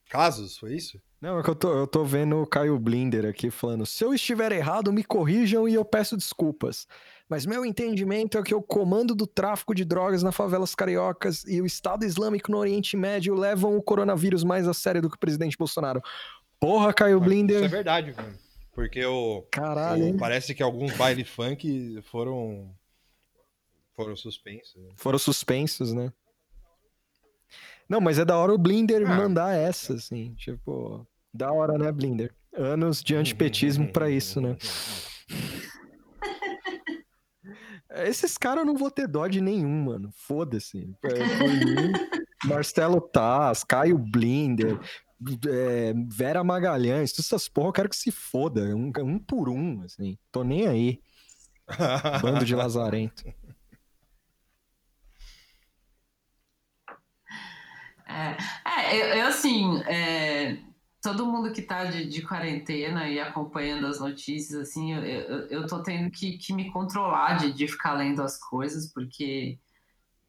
casos, 0.10 0.58
foi 0.58 0.76
isso? 0.76 1.02
Não, 1.20 1.40
é 1.40 1.44
que 1.44 1.50
eu 1.50 1.56
tô, 1.56 1.74
eu 1.74 1.88
tô 1.88 2.04
vendo 2.04 2.42
o 2.42 2.48
Caio 2.48 2.78
Blinder 2.78 3.26
aqui 3.26 3.50
falando: 3.50 3.86
se 3.86 4.04
eu 4.04 4.14
estiver 4.14 4.52
errado, 4.52 4.94
me 4.94 5.04
corrijam 5.04 5.68
e 5.68 5.74
eu 5.74 5.84
peço 5.84 6.16
desculpas. 6.16 6.88
Mas 7.28 7.46
meu 7.46 7.66
entendimento 7.66 8.38
é 8.38 8.44
que 8.44 8.54
o 8.54 8.62
comando 8.62 9.16
do 9.16 9.26
tráfico 9.26 9.74
de 9.74 9.84
drogas 9.84 10.22
nas 10.22 10.36
favelas 10.36 10.76
cariocas 10.76 11.44
e 11.48 11.60
o 11.60 11.66
Estado 11.66 12.06
Islâmico 12.06 12.52
no 12.52 12.60
Oriente 12.60 12.96
Médio 12.96 13.34
levam 13.34 13.76
o 13.76 13.82
coronavírus 13.82 14.44
mais 14.44 14.68
a 14.68 14.74
sério 14.74 15.02
do 15.02 15.10
que 15.10 15.16
o 15.16 15.20
presidente 15.20 15.58
Bolsonaro. 15.58 16.02
Porra, 16.60 16.94
Caio 16.94 17.20
Blinder. 17.20 17.56
Isso 17.56 17.66
é 17.66 17.70
verdade, 17.70 18.14
mano. 18.16 18.36
Porque 18.72 19.04
o. 19.04 19.44
Caralho. 19.52 20.10
O, 20.10 20.18
parece 20.18 20.54
que 20.54 20.62
alguns 20.62 20.96
baile 20.96 21.24
funk 21.24 22.00
foram 22.04 22.70
foram 23.96 24.16
suspensos. 24.16 24.76
Né? 24.76 24.90
Foram 24.96 25.20
suspensos, 25.20 25.94
né? 25.94 26.12
Não, 27.88 28.02
mas 28.02 28.18
é 28.18 28.26
da 28.26 28.38
hora 28.38 28.54
o 28.54 28.58
Blinder 28.58 29.04
ah, 29.06 29.16
mandar 29.16 29.56
essa, 29.56 29.94
assim. 29.94 30.34
Tipo, 30.36 31.08
da 31.34 31.52
hora, 31.52 31.78
né, 31.78 31.92
Blinder? 31.92 32.34
Anos 32.54 33.04
de 33.04 33.16
antipetismo 33.16 33.92
para 33.92 34.10
isso, 34.10 34.42
né? 34.42 34.58
Esses 38.04 38.38
caras 38.38 38.60
eu 38.60 38.66
não 38.66 38.76
vou 38.76 38.92
ter 38.92 39.08
dó 39.08 39.26
de 39.28 39.40
nenhum, 39.40 39.86
mano. 39.86 40.12
Foda-se. 40.14 40.94
É, 41.04 42.48
Marcelo 42.48 43.00
Taz, 43.00 43.64
Caio 43.64 43.98
Blinder, 43.98 44.78
é, 45.48 45.94
Vera 46.10 46.44
Magalhães, 46.44 47.14
todas 47.14 47.28
essas 47.28 47.48
porra 47.48 47.70
eu 47.70 47.74
quero 47.74 47.90
que 47.90 47.96
se 47.96 48.12
foda. 48.12 48.76
Um, 48.76 48.92
um 49.00 49.20
por 49.20 49.48
um, 49.48 49.82
assim. 49.84 50.18
Tô 50.32 50.44
nem 50.44 50.68
aí. 50.68 51.00
Bando 52.22 52.44
de 52.44 52.54
lazarento. 52.56 53.24
É, 58.08 58.38
é 58.66 59.02
eu, 59.02 59.06
eu, 59.18 59.28
assim, 59.28 59.82
é, 59.84 60.58
todo 61.02 61.26
mundo 61.26 61.52
que 61.52 61.62
tá 61.62 61.86
de, 61.86 62.08
de, 62.08 62.22
quarentena 62.22 63.08
e 63.10 63.20
acompanhando 63.20 63.88
as 63.88 64.00
notícias, 64.00 64.60
assim, 64.60 64.94
eu, 64.94 65.04
eu, 65.04 65.48
eu 65.48 65.68
tô 65.68 65.82
tendo 65.82 66.10
que, 66.12 66.38
que 66.38 66.54
me 66.54 66.72
controlar 66.72 67.38
de, 67.38 67.54
de 67.54 67.68
ficar 67.68 67.94
lendo 67.94 68.22
as 68.22 68.40
coisas, 68.40 68.92
porque 68.92 69.58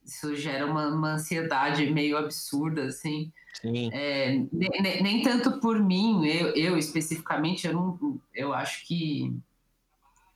isso 0.04 0.34
gera 0.36 0.66
uma, 0.66 0.88
uma 0.88 1.14
ansiedade 1.14 1.90
meio 1.90 2.16
absurda, 2.16 2.84
assim. 2.84 3.32
Sim. 3.60 3.90
É, 3.92 4.38
nem, 4.52 5.02
nem, 5.02 5.22
tanto 5.22 5.60
por 5.60 5.82
mim, 5.82 6.26
eu, 6.26 6.48
eu, 6.54 6.78
especificamente, 6.78 7.66
eu 7.66 7.72
não, 7.72 8.20
eu 8.34 8.52
acho 8.52 8.86
que 8.86 9.34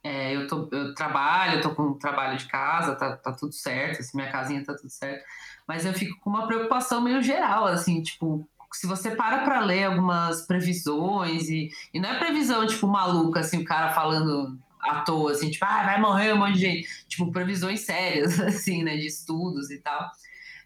é, 0.02 0.34
eu, 0.34 0.46
tô, 0.46 0.68
eu 0.72 0.94
trabalho, 0.94 1.58
eu 1.58 1.60
tô 1.60 1.74
com 1.74 1.94
trabalho 1.94 2.38
de 2.38 2.46
casa, 2.46 2.94
tá, 2.94 3.16
tá 3.16 3.32
tudo 3.32 3.52
certo, 3.52 4.00
assim, 4.00 4.16
minha 4.16 4.30
casinha 4.30 4.64
tá 4.64 4.74
tudo 4.74 4.90
certo, 4.90 5.24
mas 5.66 5.84
eu 5.84 5.92
fico 5.92 6.18
com 6.20 6.30
uma 6.30 6.46
preocupação 6.46 7.00
meio 7.00 7.22
geral, 7.22 7.66
assim, 7.66 8.02
tipo, 8.02 8.48
se 8.72 8.86
você 8.86 9.10
para 9.10 9.38
para 9.44 9.60
ler 9.60 9.84
algumas 9.84 10.46
previsões 10.46 11.48
e, 11.48 11.70
e 11.92 12.00
não 12.00 12.08
é 12.08 12.18
previsão 12.18 12.64
tipo 12.66 12.86
maluca 12.86 13.40
assim 13.40 13.58
o 13.58 13.64
cara 13.64 13.92
falando 13.92 14.56
à 14.80 15.02
toa, 15.02 15.32
assim, 15.32 15.50
tipo, 15.50 15.64
ah, 15.64 15.84
vai 15.84 16.00
morrer 16.00 16.32
um 16.32 16.38
monte 16.38 16.54
de 16.54 16.60
gente. 16.60 16.88
Tipo, 17.06 17.30
previsões 17.30 17.80
sérias, 17.80 18.40
assim, 18.40 18.82
né, 18.82 18.96
de 18.96 19.06
estudos 19.06 19.70
e 19.70 19.78
tal. 19.78 20.10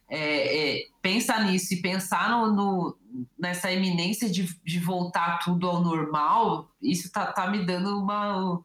É, 0.09 0.77
é, 0.77 0.83
pensa 1.03 1.41
nisso 1.41 1.75
e 1.75 1.83
pensar 1.83 2.31
no, 2.31 2.53
no, 2.53 2.99
nessa 3.39 3.73
iminência 3.73 4.31
de, 4.31 4.55
de 4.63 4.79
voltar 4.79 5.39
tudo 5.39 5.69
ao 5.69 5.83
normal, 5.83 6.71
isso 6.81 7.11
tá, 7.11 7.27
tá 7.33 7.49
me 7.49 7.65
dando 7.65 7.99
uma, 7.99 8.61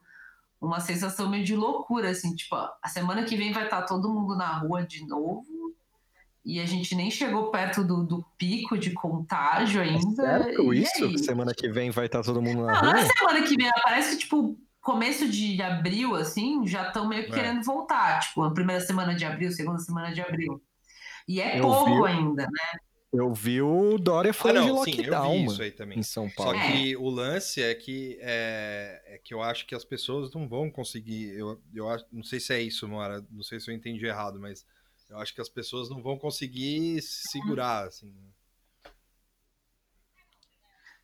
uma 0.61 0.79
sensação 0.79 1.29
meio 1.29 1.43
de 1.43 1.55
loucura, 1.55 2.09
assim, 2.09 2.35
tipo, 2.35 2.55
a 2.55 2.87
semana 2.87 3.23
que 3.23 3.35
vem 3.35 3.51
vai 3.53 3.65
estar 3.65 3.81
tá 3.81 3.87
todo 3.87 4.13
mundo 4.13 4.35
na 4.35 4.57
rua 4.57 4.85
de 4.85 5.05
novo 5.07 5.75
e 6.43 6.59
a 6.59 6.65
gente 6.65 6.95
nem 6.95 7.11
chegou 7.11 7.51
perto 7.51 7.83
do, 7.83 8.03
do 8.03 8.25
pico 8.37 8.77
de 8.77 8.91
contágio 8.91 9.81
é 9.81 9.85
ainda. 9.85 10.23
É 10.23 10.43
certo 10.43 10.73
isso? 10.73 11.17
Semana 11.19 11.53
que 11.53 11.69
vem 11.69 11.91
vai 11.91 12.07
estar 12.07 12.19
tá 12.19 12.23
todo 12.23 12.41
mundo 12.41 12.65
na 12.65 12.73
Não, 12.73 12.91
rua? 12.91 12.93
Não, 12.93 13.07
semana 13.07 13.41
que 13.43 13.55
vem, 13.55 13.69
parece 13.83 14.11
que, 14.11 14.17
tipo, 14.17 14.57
começo 14.81 15.29
de 15.29 15.61
abril, 15.61 16.15
assim, 16.15 16.65
já 16.65 16.87
estão 16.87 17.07
meio 17.07 17.25
que 17.25 17.31
é. 17.31 17.35
querendo 17.35 17.63
voltar. 17.63 18.19
Tipo, 18.21 18.43
a 18.43 18.51
primeira 18.51 18.81
semana 18.81 19.13
de 19.13 19.25
abril, 19.25 19.51
segunda 19.51 19.79
semana 19.79 20.11
de 20.11 20.21
abril. 20.21 20.61
E 21.27 21.39
é 21.39 21.59
eu 21.59 21.61
pouco 21.61 22.03
vi, 22.03 22.07
ainda, 22.07 22.43
né? 22.43 22.79
Eu 23.11 23.33
vi 23.33 23.59
o 23.59 23.97
Dória 23.97 24.31
falando 24.31 24.57
ah, 24.57 24.67
não, 24.67 24.83
de 24.85 24.91
lockdown 24.91 25.33
sim, 25.33 25.45
isso 25.45 25.61
aí 25.63 25.71
também. 25.71 25.99
em 25.99 26.03
São 26.03 26.29
Paulo. 26.29 26.53
Só 26.53 26.67
que 26.67 26.93
é. 26.93 26.97
o 26.97 27.09
lance 27.09 27.61
é 27.61 27.73
que, 27.73 28.19
é, 28.21 29.01
é, 29.07 29.17
que 29.17 29.33
eu 29.33 29.41
acho 29.41 29.65
que 29.65 29.73
as 29.73 29.83
pessoas 29.83 30.31
não 30.31 30.47
vão 30.47 30.69
conseguir. 30.69 31.33
Eu, 31.35 31.59
eu 31.73 31.89
acho, 31.89 32.05
não 32.11 32.23
sei 32.23 32.39
se 32.39 32.53
é 32.53 32.61
isso, 32.61 32.87
Mara, 32.87 33.25
não 33.31 33.41
sei 33.41 33.59
se 33.59 33.71
eu 33.71 33.75
entendi 33.75 34.05
errado, 34.05 34.39
mas 34.39 34.63
eu 35.09 35.17
acho 35.17 35.33
que 35.33 35.41
as 35.41 35.49
pessoas 35.49 35.89
não 35.89 36.03
vão 36.03 36.19
conseguir 36.19 37.01
se 37.01 37.29
segurar, 37.29 37.87
assim. 37.87 38.13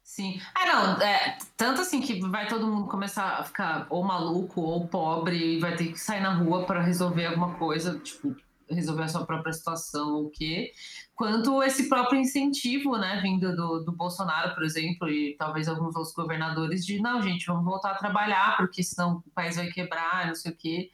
Sim. 0.03 0.39
Ah, 0.53 0.65
não, 0.67 1.01
é, 1.01 1.39
tanto 1.57 1.81
assim 1.81 1.99
que 1.99 2.19
vai 2.29 2.47
todo 2.47 2.67
mundo 2.67 2.87
começar 2.87 3.39
a 3.39 3.43
ficar 3.43 3.87
ou 3.89 4.03
maluco 4.03 4.61
ou 4.61 4.87
pobre 4.87 5.55
e 5.55 5.59
vai 5.59 5.75
ter 5.75 5.91
que 5.91 5.99
sair 5.99 6.21
na 6.21 6.35
rua 6.35 6.67
para 6.67 6.83
resolver 6.83 7.25
alguma 7.25 7.55
coisa, 7.55 7.97
tipo, 7.97 8.35
resolver 8.69 9.03
a 9.03 9.07
sua 9.07 9.25
própria 9.25 9.51
situação 9.51 10.15
ou 10.15 10.25
o 10.27 10.29
quê, 10.29 10.71
quanto 11.15 11.63
esse 11.63 11.87
próprio 11.87 12.19
incentivo, 12.19 12.97
né, 12.97 13.19
vindo 13.21 13.55
do, 13.55 13.79
do 13.79 13.91
Bolsonaro, 13.91 14.53
por 14.53 14.63
exemplo, 14.63 15.09
e 15.09 15.35
talvez 15.37 15.67
alguns 15.67 15.95
outros 15.95 16.13
governadores, 16.13 16.85
de 16.85 17.01
não, 17.01 17.21
gente, 17.21 17.47
vamos 17.47 17.63
voltar 17.63 17.91
a 17.91 17.95
trabalhar, 17.95 18.57
porque 18.57 18.83
senão 18.83 19.23
o 19.25 19.31
país 19.31 19.55
vai 19.55 19.67
quebrar, 19.67 20.27
não 20.27 20.35
sei 20.35 20.51
o 20.51 20.55
quê. 20.55 20.91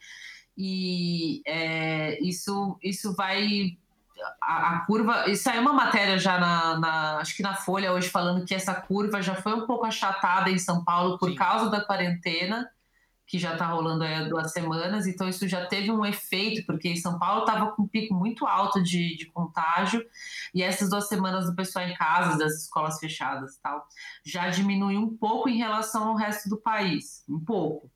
E 0.56 1.42
é, 1.46 2.22
isso, 2.22 2.78
isso 2.84 3.16
vai 3.16 3.76
a, 4.42 4.76
a, 4.76 4.86
curva. 4.86 5.28
Isso 5.30 5.50
aí 5.50 5.58
é 5.58 5.62
uma 5.62 5.74
matéria 5.74 6.20
já 6.20 6.38
na, 6.38 6.80
na, 6.80 7.18
Acho 7.18 7.36
que 7.36 7.42
na 7.42 7.56
Folha 7.56 7.92
hoje 7.92 8.10
falando 8.10 8.46
que 8.46 8.54
essa 8.54 8.76
curva 8.76 9.22
já 9.22 9.34
foi 9.36 9.54
um 9.54 9.66
pouco 9.66 9.86
achatada 9.86 10.52
em 10.52 10.60
São 10.60 10.84
Paulo 10.84 11.18
por 11.18 11.30
Sim. 11.30 11.36
causa 11.36 11.70
da 11.70 11.82
quarentena, 11.82 12.70
que 13.32 13.40
já 13.40 13.54
está 13.54 13.66
rolando 13.68 14.04
há 14.04 14.28
duas 14.28 14.52
semanas. 14.52 15.08
Então, 15.08 15.30
isso 15.30 15.48
já 15.48 15.66
teve 15.66 15.90
um 15.90 16.06
efeito, 16.06 16.66
porque 16.66 16.94
São 16.98 17.18
Paulo 17.18 17.46
estava 17.46 17.72
com 17.72 17.84
um 17.84 17.88
pico 17.88 18.14
muito 18.14 18.46
alto 18.46 18.84
de, 18.84 19.16
de 19.16 19.26
contágio, 19.28 20.06
e 20.54 20.62
essas 20.62 20.90
duas 20.90 21.08
semanas 21.08 21.46
do 21.46 21.56
pessoal 21.56 21.88
em 21.88 21.94
casa, 21.94 22.38
das 22.38 22.64
escolas 22.64 23.00
fechadas 23.00 23.56
e 23.56 23.62
tal, 23.62 23.88
já 24.26 24.50
diminuiu 24.50 25.00
um 25.00 25.16
pouco 25.16 25.48
em 25.48 25.58
relação 25.58 26.10
ao 26.10 26.16
resto 26.18 26.50
do 26.50 26.58
país. 26.58 27.24
Um 27.30 27.40
pouco. 27.40 27.90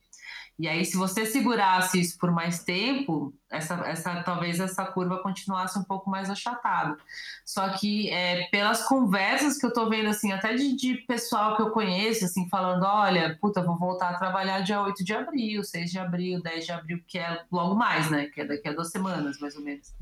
E 0.58 0.70
aí, 0.70 0.86
se 0.86 0.96
você 0.96 1.26
segurasse 1.26 2.00
isso 2.00 2.18
por 2.18 2.32
mais 2.32 2.64
tempo, 2.64 3.34
essa, 3.52 3.76
essa 3.88 4.24
talvez 4.24 4.58
essa 4.60 4.86
curva 4.86 5.22
continuasse 5.22 5.78
um 5.78 5.84
pouco 5.84 6.10
mais 6.10 6.30
achatada. 6.30 6.98
Só 7.44 7.70
que 7.70 8.10
é, 8.10 8.48
pelas 8.50 8.84
conversas 8.84 9.58
que 9.58 9.66
eu 9.66 9.74
tô 9.74 9.90
vendo, 9.90 10.08
assim, 10.08 10.32
até 10.32 10.54
de, 10.54 10.74
de, 10.74 10.96
pessoal 11.08 11.58
que 11.58 11.62
eu 11.62 11.72
conheço, 11.72 12.24
assim, 12.24 12.48
falando, 12.48 12.84
olha, 12.84 13.38
puta, 13.42 13.62
vou 13.62 13.78
voltar 13.78 14.12
a 14.12 14.18
trabalhar 14.18 14.62
dia 14.62 14.82
8 14.82 15.04
de 15.04 15.14
abril, 15.14 15.62
6 15.62 15.92
de 15.92 16.00
abril, 16.00 16.42
10 16.42 16.66
de 16.66 16.72
abril, 16.72 17.04
que 17.06 17.20
é 17.20 17.44
logo 17.52 17.76
mais, 17.76 18.10
né? 18.10 18.28
Que 18.28 18.42
é 18.42 18.46
daqui 18.46 18.70
a 18.70 18.74
duas 18.74 18.92
semanas, 18.92 19.38
mais 19.40 19.58
ou 19.58 19.62
menos. 19.62 19.94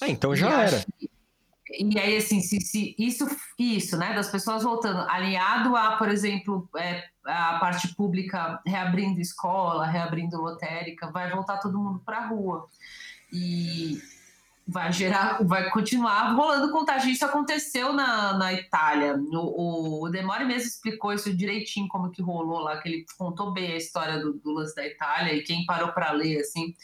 É, 0.00 0.08
então 0.08 0.34
já 0.34 0.62
era. 0.62 0.82
Que, 0.98 1.10
e 1.78 1.98
aí, 1.98 2.16
assim, 2.16 2.40
se, 2.40 2.60
se, 2.60 2.94
isso, 2.98 3.26
isso, 3.58 3.96
né, 3.96 4.14
das 4.14 4.28
pessoas 4.28 4.62
voltando, 4.62 5.08
alinhado 5.08 5.76
a, 5.76 5.96
por 5.96 6.08
exemplo, 6.08 6.68
é, 6.76 7.04
a 7.24 7.58
parte 7.58 7.94
pública 7.94 8.60
reabrindo 8.66 9.20
escola, 9.20 9.86
reabrindo 9.86 10.40
lotérica, 10.40 11.10
vai 11.10 11.30
voltar 11.30 11.58
todo 11.58 11.78
mundo 11.78 12.00
para 12.04 12.18
a 12.18 12.26
rua. 12.26 12.68
E 13.32 14.00
vai 14.66 14.92
gerar, 14.92 15.42
vai 15.44 15.70
continuar 15.70 16.32
rolando 16.34 16.72
contágio. 16.72 17.10
Isso 17.10 17.24
aconteceu 17.24 17.92
na, 17.92 18.36
na 18.36 18.52
Itália. 18.52 19.16
O, 19.16 20.04
o 20.04 20.08
Demore 20.08 20.44
mesmo 20.44 20.68
explicou 20.68 21.12
isso 21.12 21.34
direitinho, 21.34 21.88
como 21.88 22.10
que 22.10 22.22
rolou 22.22 22.60
lá, 22.60 22.80
que 22.80 22.88
ele 22.88 23.06
contou 23.16 23.52
bem 23.52 23.72
a 23.72 23.76
história 23.76 24.18
do, 24.18 24.34
do 24.34 24.52
lance 24.52 24.74
da 24.74 24.86
Itália 24.86 25.34
e 25.34 25.42
quem 25.42 25.64
parou 25.66 25.92
para 25.92 26.12
ler, 26.12 26.40
assim 26.40 26.74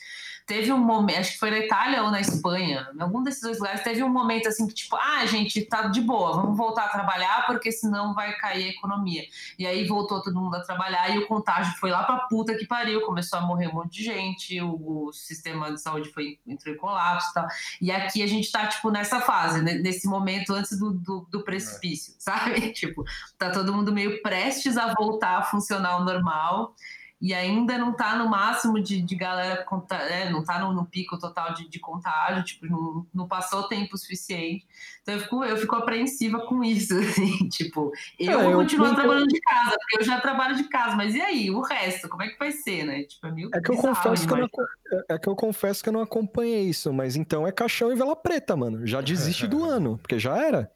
teve 0.46 0.72
um 0.72 0.78
momento, 0.78 1.18
acho 1.18 1.32
que 1.32 1.38
foi 1.38 1.50
na 1.50 1.58
Itália 1.58 2.04
ou 2.04 2.10
na 2.10 2.20
Espanha, 2.20 2.88
em 2.94 3.02
algum 3.02 3.20
desses 3.22 3.40
dois 3.40 3.58
lugares, 3.58 3.82
teve 3.82 4.02
um 4.04 4.08
momento 4.08 4.48
assim 4.48 4.66
que, 4.66 4.74
tipo, 4.74 4.94
ah, 4.94 5.26
gente, 5.26 5.60
tá 5.62 5.88
de 5.88 6.00
boa, 6.00 6.40
vamos 6.40 6.56
voltar 6.56 6.84
a 6.84 6.88
trabalhar 6.88 7.46
porque 7.46 7.72
senão 7.72 8.14
vai 8.14 8.32
cair 8.36 8.66
a 8.66 8.68
economia. 8.68 9.24
E 9.58 9.66
aí 9.66 9.84
voltou 9.86 10.22
todo 10.22 10.40
mundo 10.40 10.54
a 10.54 10.60
trabalhar 10.60 11.10
e 11.10 11.18
o 11.18 11.26
contágio 11.26 11.76
foi 11.78 11.90
lá 11.90 12.04
pra 12.04 12.18
puta 12.28 12.54
que 12.54 12.64
pariu, 12.64 13.04
começou 13.04 13.40
a 13.40 13.42
morrer 13.42 13.66
um 13.66 13.74
monte 13.74 13.94
de 13.94 14.04
gente, 14.04 14.60
o, 14.60 15.06
o 15.08 15.12
sistema 15.12 15.72
de 15.72 15.80
saúde 15.82 16.12
foi, 16.12 16.38
entrou 16.46 16.72
em 16.72 16.78
colapso 16.78 17.28
e 17.30 17.34
tal. 17.34 17.48
E 17.80 17.90
aqui 17.90 18.22
a 18.22 18.26
gente 18.28 18.50
tá, 18.52 18.68
tipo, 18.68 18.88
nessa 18.90 19.20
fase, 19.20 19.60
nesse 19.60 20.06
momento 20.06 20.54
antes 20.54 20.78
do, 20.78 20.92
do, 20.92 21.26
do 21.28 21.42
precipício, 21.42 22.14
sabe? 22.20 22.72
Tipo, 22.72 23.04
tá 23.36 23.50
todo 23.50 23.74
mundo 23.74 23.92
meio 23.92 24.22
prestes 24.22 24.76
a 24.76 24.94
voltar 24.94 25.38
a 25.38 25.42
funcionar 25.42 25.90
ao 25.90 26.04
normal 26.04 26.72
e 27.20 27.32
ainda 27.32 27.78
não 27.78 27.92
está 27.92 28.16
no 28.16 28.28
máximo 28.28 28.80
de, 28.80 29.00
de 29.00 29.16
galera, 29.16 29.64
é, 30.10 30.28
não 30.28 30.40
está 30.40 30.58
no, 30.58 30.72
no, 30.72 30.84
pico 30.84 31.18
total 31.18 31.54
de, 31.54 31.66
de 31.66 31.78
contágio, 31.78 32.44
tipo, 32.44 32.66
não, 32.66 33.06
não, 33.12 33.26
passou 33.26 33.68
tempo 33.68 33.96
suficiente. 33.96 34.66
Então 35.00 35.14
eu 35.14 35.20
fico, 35.20 35.44
eu 35.44 35.56
fico 35.56 35.76
apreensiva 35.76 36.40
com 36.46 36.62
isso, 36.62 36.92
assim, 37.00 37.48
tipo, 37.48 37.90
eu 38.18 38.38
é, 38.38 38.44
vou 38.44 38.52
continuar 38.52 38.94
trabalhando 38.94 39.28
de 39.28 39.40
casa, 39.40 39.76
porque 39.78 39.98
eu 39.98 40.04
já 40.04 40.20
trabalho 40.20 40.56
de 40.56 40.64
casa, 40.64 40.94
mas 40.94 41.14
e 41.14 41.20
aí, 41.20 41.50
o 41.50 41.62
resto, 41.62 42.06
como 42.08 42.22
é 42.22 42.28
que 42.28 42.38
vai 42.38 42.52
ser, 42.52 42.84
né? 42.84 43.04
Tipo, 43.04 43.26
é, 43.26 43.32
meio 43.32 43.50
é 43.54 43.60
que 43.60 43.70
eu 43.70 43.76
confesso 43.76 44.26
que 44.26 44.32
eu, 44.34 44.38
não, 44.38 44.48
é 45.08 45.18
que 45.18 45.28
eu 45.28 45.36
confesso 45.36 45.82
que 45.82 45.88
eu 45.88 45.94
não 45.94 46.02
acompanhei 46.02 46.68
isso, 46.68 46.92
mas 46.92 47.16
então 47.16 47.46
é 47.46 47.52
caixão 47.52 47.90
e 47.90 47.96
vela 47.96 48.14
preta, 48.14 48.54
mano, 48.54 48.86
já 48.86 49.00
desiste 49.00 49.46
do 49.46 49.64
ano, 49.64 49.96
porque 49.98 50.18
já 50.18 50.36
era. 50.36 50.70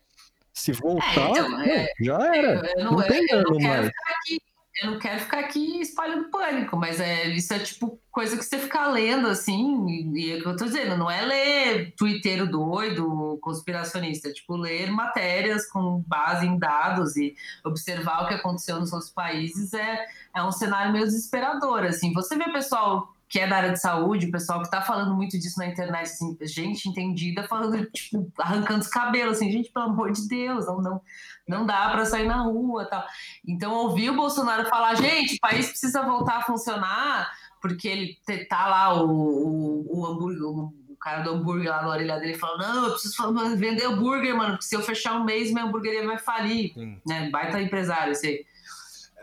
Se 0.52 0.72
voltar, 0.72 1.28
é, 1.28 1.30
então, 1.30 1.48
não, 1.48 1.60
é, 1.60 1.88
já 2.00 2.36
era. 2.36 2.54
Eu, 2.54 2.64
eu 2.64 2.84
não, 2.84 2.92
não 2.92 3.02
tem 3.06 3.26
ano 3.32 3.60
mais. 3.60 3.86
Aqui, 3.86 4.40
eu 4.80 4.92
não 4.92 4.98
quero 4.98 5.20
ficar 5.20 5.40
aqui 5.40 5.80
espalhando 5.80 6.30
pânico, 6.30 6.76
mas 6.76 7.00
é, 7.00 7.28
isso 7.28 7.52
é 7.52 7.58
tipo 7.58 8.00
coisa 8.10 8.36
que 8.36 8.44
você 8.44 8.58
fica 8.58 8.88
lendo 8.88 9.28
assim, 9.28 9.86
e 10.14 10.32
é 10.32 10.36
o 10.36 10.42
que 10.42 10.48
eu 10.48 10.56
tô 10.56 10.64
dizendo, 10.64 10.96
não 10.96 11.10
é 11.10 11.22
ler 11.22 11.92
twitteiro 11.96 12.46
doido, 12.46 13.38
conspiracionista, 13.40 14.28
é 14.28 14.32
tipo 14.32 14.56
ler 14.56 14.90
matérias 14.90 15.66
com 15.68 16.02
base 16.06 16.46
em 16.46 16.58
dados 16.58 17.16
e 17.16 17.34
observar 17.64 18.24
o 18.24 18.28
que 18.28 18.34
aconteceu 18.34 18.80
nos 18.80 18.92
outros 18.92 19.10
países 19.10 19.74
é, 19.74 20.06
é 20.34 20.42
um 20.42 20.50
cenário 20.50 20.92
meio 20.92 21.04
desesperador, 21.04 21.84
assim, 21.84 22.12
você 22.12 22.36
vê 22.36 22.50
pessoal 22.50 23.14
que 23.30 23.38
é 23.38 23.46
da 23.46 23.58
área 23.58 23.72
de 23.72 23.80
saúde, 23.80 24.26
o 24.26 24.32
pessoal 24.32 24.60
que 24.60 24.68
tá 24.68 24.82
falando 24.82 25.14
muito 25.14 25.38
disso 25.38 25.60
na 25.60 25.68
internet, 25.68 26.02
assim, 26.02 26.36
gente 26.42 26.88
entendida 26.88 27.44
falando, 27.44 27.86
tipo, 27.92 28.28
arrancando 28.36 28.80
os 28.80 28.88
cabelos, 28.88 29.36
assim, 29.36 29.52
gente, 29.52 29.70
pelo 29.70 29.86
amor 29.86 30.10
de 30.10 30.26
Deus, 30.26 30.66
não, 30.66 30.82
não, 30.82 31.00
não 31.46 31.64
dá 31.64 31.90
para 31.90 32.04
sair 32.04 32.26
na 32.26 32.42
rua 32.42 32.86
tal. 32.86 33.06
Então, 33.46 33.72
ouvir 33.72 34.10
o 34.10 34.16
Bolsonaro 34.16 34.68
falar, 34.68 34.96
gente, 34.96 35.36
o 35.36 35.40
país 35.40 35.68
precisa 35.68 36.02
voltar 36.02 36.38
a 36.38 36.42
funcionar, 36.42 37.30
porque 37.62 37.86
ele 37.86 38.18
tá 38.48 38.66
lá 38.66 39.00
o, 39.00 39.08
o, 39.08 40.00
o 40.00 40.06
hambúrguer, 40.06 40.42
o 40.42 40.96
cara 41.00 41.22
do 41.22 41.30
hambúrguer 41.30 41.70
lá 41.70 41.82
na 41.82 41.88
orelha 41.88 42.18
dele 42.18 42.34
falou: 42.34 42.58
Não, 42.58 42.84
eu 42.86 42.90
preciso 42.90 43.56
vender 43.56 43.86
hambúrguer, 43.86 44.36
mano, 44.36 44.54
porque 44.54 44.64
se 44.64 44.74
eu 44.74 44.82
fechar 44.82 45.14
um 45.14 45.24
mês, 45.24 45.52
minha 45.52 45.64
hambúrgueria 45.64 46.04
vai 46.04 46.18
falir. 46.18 46.74
Sim. 46.74 47.00
Né? 47.06 47.30
Baita 47.30 47.62
empresário, 47.62 48.14
sei. 48.14 48.44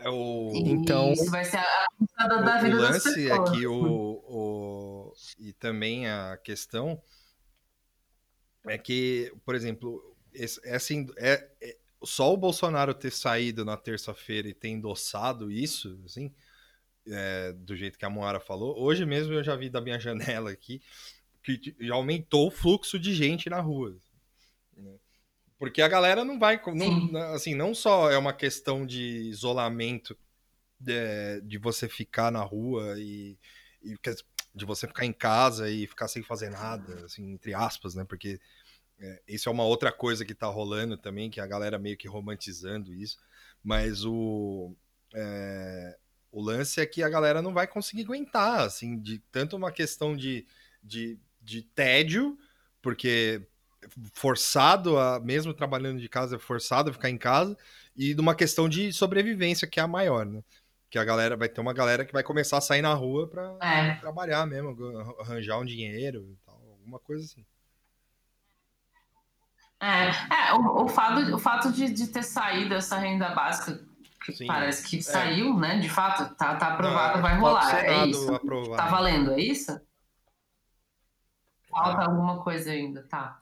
É 0.00 0.08
o... 0.08 0.52
Então, 0.54 1.12
isso 1.12 1.30
vai 1.30 1.44
ser 1.44 1.58
a, 1.58 2.26
da, 2.26 2.40
da 2.40 2.58
vida 2.58 2.76
o 2.76 2.80
lance 2.80 3.30
é 3.30 3.42
que 3.44 3.66
o, 3.66 4.22
o 4.26 5.12
e 5.38 5.52
também 5.52 6.08
a 6.08 6.36
questão 6.36 7.00
é 8.66 8.78
que, 8.78 9.32
por 9.44 9.54
exemplo, 9.54 10.16
esse, 10.32 10.60
essa 10.64 10.92
é, 11.16 11.48
é, 11.60 11.76
só 12.02 12.32
o 12.32 12.36
Bolsonaro 12.36 12.94
ter 12.94 13.10
saído 13.10 13.64
na 13.64 13.76
terça-feira 13.76 14.48
e 14.48 14.54
ter 14.54 14.68
endossado 14.68 15.50
isso, 15.50 16.00
assim, 16.04 16.32
é, 17.06 17.52
do 17.52 17.74
jeito 17.74 17.98
que 17.98 18.04
a 18.04 18.10
Moara 18.10 18.40
falou. 18.40 18.78
Hoje 18.80 19.04
mesmo 19.04 19.32
eu 19.32 19.42
já 19.42 19.56
vi 19.56 19.68
da 19.68 19.80
minha 19.80 19.98
janela 20.00 20.50
aqui 20.50 20.80
que 21.42 21.74
aumentou 21.90 22.48
o 22.48 22.50
fluxo 22.50 22.98
de 22.98 23.14
gente 23.14 23.48
na 23.48 23.60
rua. 23.60 23.96
Né? 25.58 25.66
Porque 25.68 25.82
a 25.82 25.88
galera 25.88 26.24
não 26.24 26.38
vai. 26.38 26.60
Não, 26.74 27.16
assim, 27.34 27.54
não 27.54 27.74
só 27.74 28.10
é 28.10 28.16
uma 28.16 28.32
questão 28.32 28.86
de 28.86 29.28
isolamento 29.28 30.16
de, 30.78 30.92
é, 30.92 31.40
de 31.40 31.58
você 31.58 31.88
ficar 31.88 32.30
na 32.30 32.42
rua 32.42 32.94
e, 32.98 33.36
e, 33.82 33.94
de 34.54 34.64
você 34.64 34.86
ficar 34.86 35.04
em 35.04 35.12
casa 35.12 35.70
e 35.70 35.86
ficar 35.86 36.08
sem 36.08 36.22
fazer 36.22 36.50
nada, 36.50 37.04
assim, 37.04 37.32
entre 37.32 37.54
aspas, 37.54 37.94
né? 37.94 38.04
Porque 38.04 38.40
é, 39.00 39.22
isso 39.28 39.48
é 39.48 39.52
uma 39.52 39.64
outra 39.64 39.92
coisa 39.92 40.24
que 40.24 40.34
tá 40.34 40.46
rolando 40.46 40.96
também, 40.96 41.30
que 41.30 41.40
a 41.40 41.46
galera 41.46 41.78
meio 41.78 41.96
que 41.96 42.08
romantizando 42.08 42.94
isso. 42.94 43.18
Mas 43.62 44.04
o. 44.04 44.74
É, 45.14 45.98
o 46.30 46.42
lance 46.42 46.80
é 46.80 46.86
que 46.86 47.02
a 47.02 47.08
galera 47.08 47.40
não 47.40 47.54
vai 47.54 47.66
conseguir 47.66 48.02
aguentar, 48.02 48.60
assim, 48.60 48.98
de 49.00 49.18
tanto 49.32 49.56
uma 49.56 49.72
questão 49.72 50.14
de, 50.14 50.46
de, 50.82 51.18
de 51.40 51.62
tédio, 51.62 52.38
porque 52.82 53.46
forçado 54.12 54.98
a, 54.98 55.20
mesmo 55.20 55.54
trabalhando 55.54 56.00
de 56.00 56.08
casa, 56.08 56.36
é 56.36 56.38
forçado 56.38 56.90
a 56.90 56.92
ficar 56.92 57.10
em 57.10 57.18
casa, 57.18 57.56
e 57.96 58.14
de 58.14 58.20
uma 58.20 58.34
questão 58.34 58.68
de 58.68 58.92
sobrevivência, 58.92 59.68
que 59.68 59.80
é 59.80 59.82
a 59.82 59.88
maior, 59.88 60.26
né? 60.26 60.42
Que 60.90 60.98
a 60.98 61.04
galera 61.04 61.36
vai 61.36 61.48
ter 61.48 61.60
uma 61.60 61.72
galera 61.72 62.04
que 62.04 62.12
vai 62.12 62.22
começar 62.22 62.58
a 62.58 62.62
sair 62.62 62.82
na 62.82 62.94
rua 62.94 63.28
para 63.28 63.56
é. 63.60 63.94
trabalhar 63.96 64.46
mesmo, 64.46 64.76
arranjar 65.20 65.58
um 65.58 65.64
dinheiro 65.64 66.26
e 66.30 66.36
tal, 66.46 66.60
alguma 66.70 66.98
coisa 66.98 67.24
assim. 67.24 67.44
É, 69.80 70.08
é 70.08 70.54
o, 70.54 70.84
o, 70.84 70.88
fato, 70.88 71.34
o 71.34 71.38
fato 71.38 71.72
de, 71.72 71.92
de 71.92 72.08
ter 72.08 72.24
saído 72.24 72.74
essa 72.74 72.98
renda 72.98 73.28
básica 73.30 73.80
Sim. 74.32 74.46
Parece 74.46 74.86
que 74.86 74.98
é. 74.98 75.02
saiu, 75.02 75.56
né? 75.56 75.78
De 75.78 75.88
fato, 75.88 76.34
tá, 76.34 76.56
tá 76.56 76.74
aprovado, 76.74 77.16
Não, 77.16 77.22
vai 77.22 77.38
rolar. 77.38 77.84
É 77.84 78.06
isso. 78.06 78.38
Tá 78.76 78.86
valendo, 78.86 79.32
é 79.32 79.40
isso? 79.40 79.80
Falta 81.70 82.04
alguma 82.04 82.42
coisa 82.42 82.70
ainda, 82.70 83.02
tá. 83.04 83.38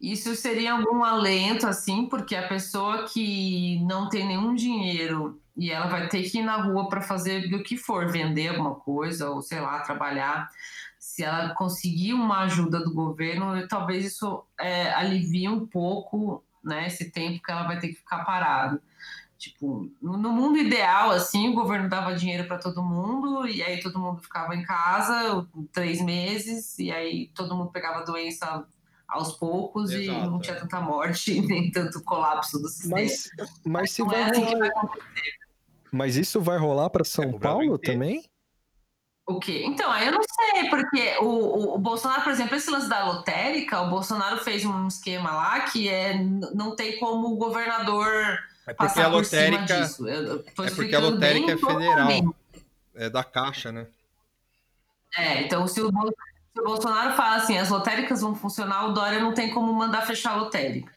Isso 0.00 0.34
seria 0.34 0.72
algum 0.72 1.04
alento, 1.04 1.66
assim, 1.66 2.06
porque 2.06 2.34
a 2.34 2.48
pessoa 2.48 3.04
que 3.04 3.78
não 3.84 4.08
tem 4.08 4.26
nenhum 4.26 4.54
dinheiro 4.54 5.38
e 5.54 5.70
ela 5.70 5.88
vai 5.88 6.08
ter 6.08 6.22
que 6.22 6.38
ir 6.38 6.42
na 6.42 6.56
rua 6.56 6.88
para 6.88 7.02
fazer 7.02 7.50
do 7.50 7.62
que 7.62 7.76
for, 7.76 8.10
vender 8.10 8.48
alguma 8.48 8.74
coisa 8.76 9.28
ou 9.28 9.42
sei 9.42 9.60
lá, 9.60 9.80
trabalhar. 9.80 10.48
Se 10.98 11.22
ela 11.22 11.54
conseguir 11.54 12.14
uma 12.14 12.44
ajuda 12.44 12.82
do 12.82 12.94
governo, 12.94 13.68
talvez 13.68 14.06
isso 14.06 14.42
é, 14.58 14.90
alivie 14.94 15.48
um 15.48 15.66
pouco 15.66 16.42
né, 16.64 16.86
esse 16.86 17.10
tempo 17.10 17.42
que 17.42 17.50
ela 17.50 17.64
vai 17.64 17.78
ter 17.78 17.88
que 17.88 17.96
ficar 17.96 18.24
parada. 18.24 18.80
Tipo, 19.36 19.90
no 20.02 20.32
mundo 20.32 20.58
ideal, 20.58 21.10
assim, 21.10 21.48
o 21.48 21.54
governo 21.54 21.88
dava 21.88 22.14
dinheiro 22.14 22.46
para 22.46 22.58
todo 22.58 22.82
mundo, 22.82 23.46
e 23.46 23.62
aí 23.62 23.80
todo 23.80 23.98
mundo 23.98 24.20
ficava 24.20 24.54
em 24.54 24.62
casa 24.62 25.46
três 25.72 26.00
meses, 26.02 26.78
e 26.78 26.90
aí 26.92 27.30
todo 27.34 27.56
mundo 27.56 27.70
pegava 27.70 28.04
doença 28.04 28.66
aos 29.10 29.32
poucos 29.32 29.90
Exato, 29.90 30.26
e 30.26 30.30
não 30.30 30.40
tinha 30.40 30.56
é. 30.56 30.60
tanta 30.60 30.80
morte, 30.80 31.40
nem 31.46 31.70
tanto 31.70 32.02
colapso 32.02 32.58
do 32.58 32.68
sistema. 32.68 32.96
Mas, 32.96 33.30
mas 33.64 33.90
se 33.92 34.02
vai, 34.02 34.20
é 34.20 34.24
assim 34.24 34.58
vai 34.58 34.70
Mas 35.92 36.16
isso 36.16 36.40
vai 36.40 36.58
rolar 36.58 36.90
para 36.90 37.04
São 37.04 37.24
é, 37.24 37.38
Paulo 37.38 37.78
também? 37.78 38.24
O 39.26 39.38
quê? 39.38 39.62
Então, 39.64 39.90
aí 39.90 40.06
eu 40.06 40.12
não 40.12 40.22
sei, 40.22 40.68
porque 40.70 41.16
o, 41.20 41.24
o, 41.24 41.74
o, 41.76 41.78
Bolsonaro, 41.78 42.22
por 42.22 42.32
exemplo, 42.32 42.56
esse 42.56 42.70
lance 42.70 42.88
da 42.88 43.04
lotérica, 43.04 43.80
o 43.80 43.90
Bolsonaro 43.90 44.38
fez 44.38 44.64
um 44.64 44.88
esquema 44.88 45.30
lá 45.30 45.60
que 45.60 45.88
é 45.88 46.18
não 46.18 46.74
tem 46.74 46.98
como 46.98 47.28
o 47.28 47.36
governador 47.36 48.40
é 48.66 48.74
porque 48.74 49.00
a 49.00 49.08
lotérica. 49.08 49.74
é 49.74 50.70
porque 50.70 50.94
a 50.94 51.00
lotérica 51.00 51.52
é 51.52 51.56
federal. 51.56 52.34
É 52.94 53.10
da 53.10 53.24
Caixa, 53.24 53.72
né? 53.72 53.86
É, 55.16 55.42
então 55.42 55.66
se 55.66 55.80
o, 55.80 55.90
se 56.52 56.60
o, 56.60 56.64
Bolsonaro 56.64 57.14
fala 57.14 57.36
assim, 57.36 57.56
as 57.56 57.68
lotéricas 57.68 58.20
vão 58.20 58.34
funcionar, 58.34 58.86
o 58.86 58.92
Dória 58.92 59.20
não 59.20 59.32
tem 59.34 59.50
como 59.50 59.72
mandar 59.72 60.02
fechar 60.02 60.32
a 60.32 60.36
lotérica. 60.36 60.92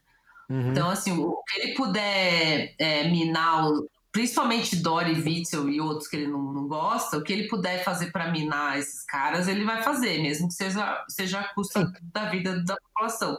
Uhum. 0.48 0.70
Então, 0.70 0.90
assim, 0.90 1.12
o 1.12 1.42
que 1.46 1.60
ele 1.60 1.74
puder 1.74 2.74
é, 2.78 3.08
minar, 3.08 3.64
principalmente 4.12 4.76
Dória 4.76 5.12
e 5.12 5.20
Witzel 5.20 5.68
e 5.68 5.80
outros 5.80 6.08
que 6.08 6.16
ele 6.16 6.26
não, 6.26 6.52
não 6.52 6.68
gosta, 6.68 7.16
o 7.16 7.22
que 7.22 7.32
ele 7.32 7.48
puder 7.48 7.82
fazer 7.82 8.10
para 8.10 8.30
minar 8.30 8.78
esses 8.78 9.04
caras, 9.04 9.48
ele 9.48 9.64
vai 9.64 9.82
fazer, 9.82 10.20
mesmo 10.20 10.48
que 10.48 10.54
seja, 10.54 11.04
seja 11.08 11.40
a 11.40 11.54
custa 11.54 11.92
da 12.12 12.26
vida 12.26 12.62
da 12.64 12.76
população. 12.76 13.38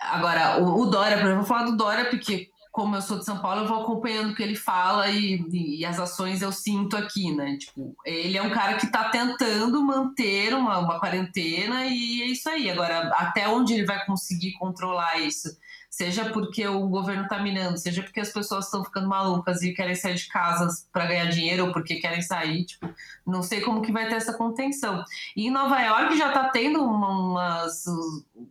Agora, 0.00 0.62
o, 0.62 0.82
o 0.82 0.86
Dória, 0.86 1.16
por 1.16 1.24
exemplo, 1.26 1.42
vou 1.42 1.48
falar 1.48 1.64
do 1.64 1.76
Dória, 1.76 2.10
porque 2.10 2.50
como 2.76 2.94
eu 2.94 3.00
sou 3.00 3.18
de 3.18 3.24
São 3.24 3.38
Paulo, 3.38 3.62
eu 3.62 3.68
vou 3.68 3.80
acompanhando 3.80 4.32
o 4.32 4.34
que 4.34 4.42
ele 4.42 4.54
fala 4.54 5.08
e, 5.08 5.42
e, 5.50 5.82
as 5.82 5.98
ações 5.98 6.42
eu 6.42 6.52
sinto 6.52 6.94
aqui, 6.94 7.34
né? 7.34 7.56
Tipo, 7.56 7.96
ele 8.04 8.36
é 8.36 8.42
um 8.42 8.50
cara 8.50 8.74
que 8.74 8.84
está 8.84 9.08
tentando 9.08 9.82
manter 9.82 10.52
uma, 10.52 10.78
uma 10.78 11.00
quarentena 11.00 11.86
e 11.86 12.20
é 12.20 12.26
isso 12.26 12.46
aí. 12.50 12.70
Agora, 12.70 13.08
até 13.16 13.48
onde 13.48 13.72
ele 13.72 13.86
vai 13.86 14.04
conseguir 14.04 14.52
controlar 14.58 15.18
isso? 15.20 15.56
Seja 15.96 16.28
porque 16.28 16.68
o 16.68 16.86
governo 16.88 17.22
está 17.22 17.38
minando, 17.38 17.78
seja 17.78 18.02
porque 18.02 18.20
as 18.20 18.30
pessoas 18.30 18.66
estão 18.66 18.84
ficando 18.84 19.08
malucas 19.08 19.62
e 19.62 19.72
querem 19.72 19.94
sair 19.94 20.16
de 20.16 20.28
casa 20.28 20.68
para 20.92 21.06
ganhar 21.06 21.24
dinheiro 21.30 21.64
ou 21.64 21.72
porque 21.72 21.96
querem 21.96 22.20
sair, 22.20 22.66
tipo, 22.66 22.86
não 23.26 23.42
sei 23.42 23.62
como 23.62 23.80
que 23.80 23.90
vai 23.90 24.06
ter 24.06 24.16
essa 24.16 24.34
contenção. 24.34 25.02
E 25.34 25.46
em 25.46 25.50
Nova 25.50 25.80
York 25.80 26.18
já 26.18 26.28
está 26.28 26.50
tendo 26.50 26.84
umas, 26.84 27.86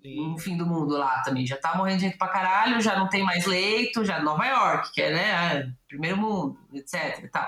um 0.03 0.39
fim 0.39 0.57
do 0.57 0.65
mundo 0.65 0.97
lá 0.97 1.21
também, 1.21 1.45
já 1.45 1.55
está 1.55 1.75
morrendo 1.77 1.99
gente 1.99 2.17
pra 2.17 2.29
caralho, 2.29 2.81
já 2.81 2.97
não 2.97 3.07
tem 3.07 3.21
mais 3.21 3.45
leito, 3.45 4.03
já 4.03 4.19
Nova 4.23 4.43
York, 4.43 4.91
que 4.91 4.99
é, 5.03 5.13
né, 5.13 5.73
primeiro 5.87 6.17
mundo, 6.17 6.57
etc 6.73 7.23
e 7.23 7.27
tal 7.27 7.47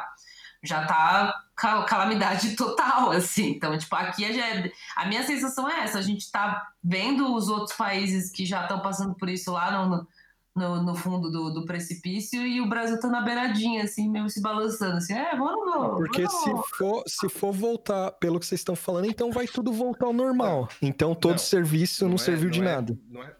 já 0.63 0.85
tá 0.85 1.43
calamidade 1.55 2.55
total, 2.55 3.11
assim. 3.11 3.51
Então, 3.51 3.77
tipo, 3.77 3.95
aqui 3.95 4.31
já 4.33 4.47
é... 4.47 4.71
a 4.95 5.05
minha 5.05 5.23
sensação 5.23 5.69
é 5.69 5.81
essa, 5.81 5.99
a 5.99 6.01
gente 6.01 6.31
tá 6.31 6.67
vendo 6.83 7.33
os 7.33 7.49
outros 7.49 7.75
países 7.75 8.31
que 8.31 8.45
já 8.45 8.63
estão 8.63 8.79
passando 8.79 9.15
por 9.15 9.29
isso 9.29 9.51
lá 9.51 9.71
no, 9.71 10.07
no, 10.55 10.83
no 10.83 10.95
fundo 10.95 11.31
do, 11.31 11.51
do, 11.51 11.65
precipício 11.65 12.45
e 12.45 12.61
o 12.61 12.67
Brasil 12.67 12.99
tá 12.99 13.07
na 13.07 13.21
beiradinha, 13.21 13.83
assim, 13.83 14.09
meio 14.09 14.29
se 14.29 14.41
balançando, 14.41 14.97
assim, 14.97 15.13
é, 15.13 15.35
vamos, 15.35 15.65
vamos 15.65 15.97
Porque 15.97 16.23
vamos. 16.23 16.43
se 16.43 16.75
for, 16.75 17.03
se 17.07 17.29
for 17.29 17.51
voltar 17.51 18.11
pelo 18.13 18.39
que 18.39 18.45
vocês 18.45 18.61
estão 18.61 18.75
falando, 18.75 19.05
então 19.05 19.31
vai 19.31 19.47
tudo 19.47 19.71
voltar 19.71 20.07
ao 20.07 20.13
normal. 20.13 20.67
Então 20.81 21.13
todo 21.15 21.31
não, 21.31 21.37
serviço 21.37 22.03
não, 22.03 22.09
não 22.09 22.15
é, 22.15 22.19
serviu 22.19 22.49
de 22.49 22.61
é, 22.61 22.63
nada. 22.63 22.99
Não 23.07 23.23
é, 23.23 23.35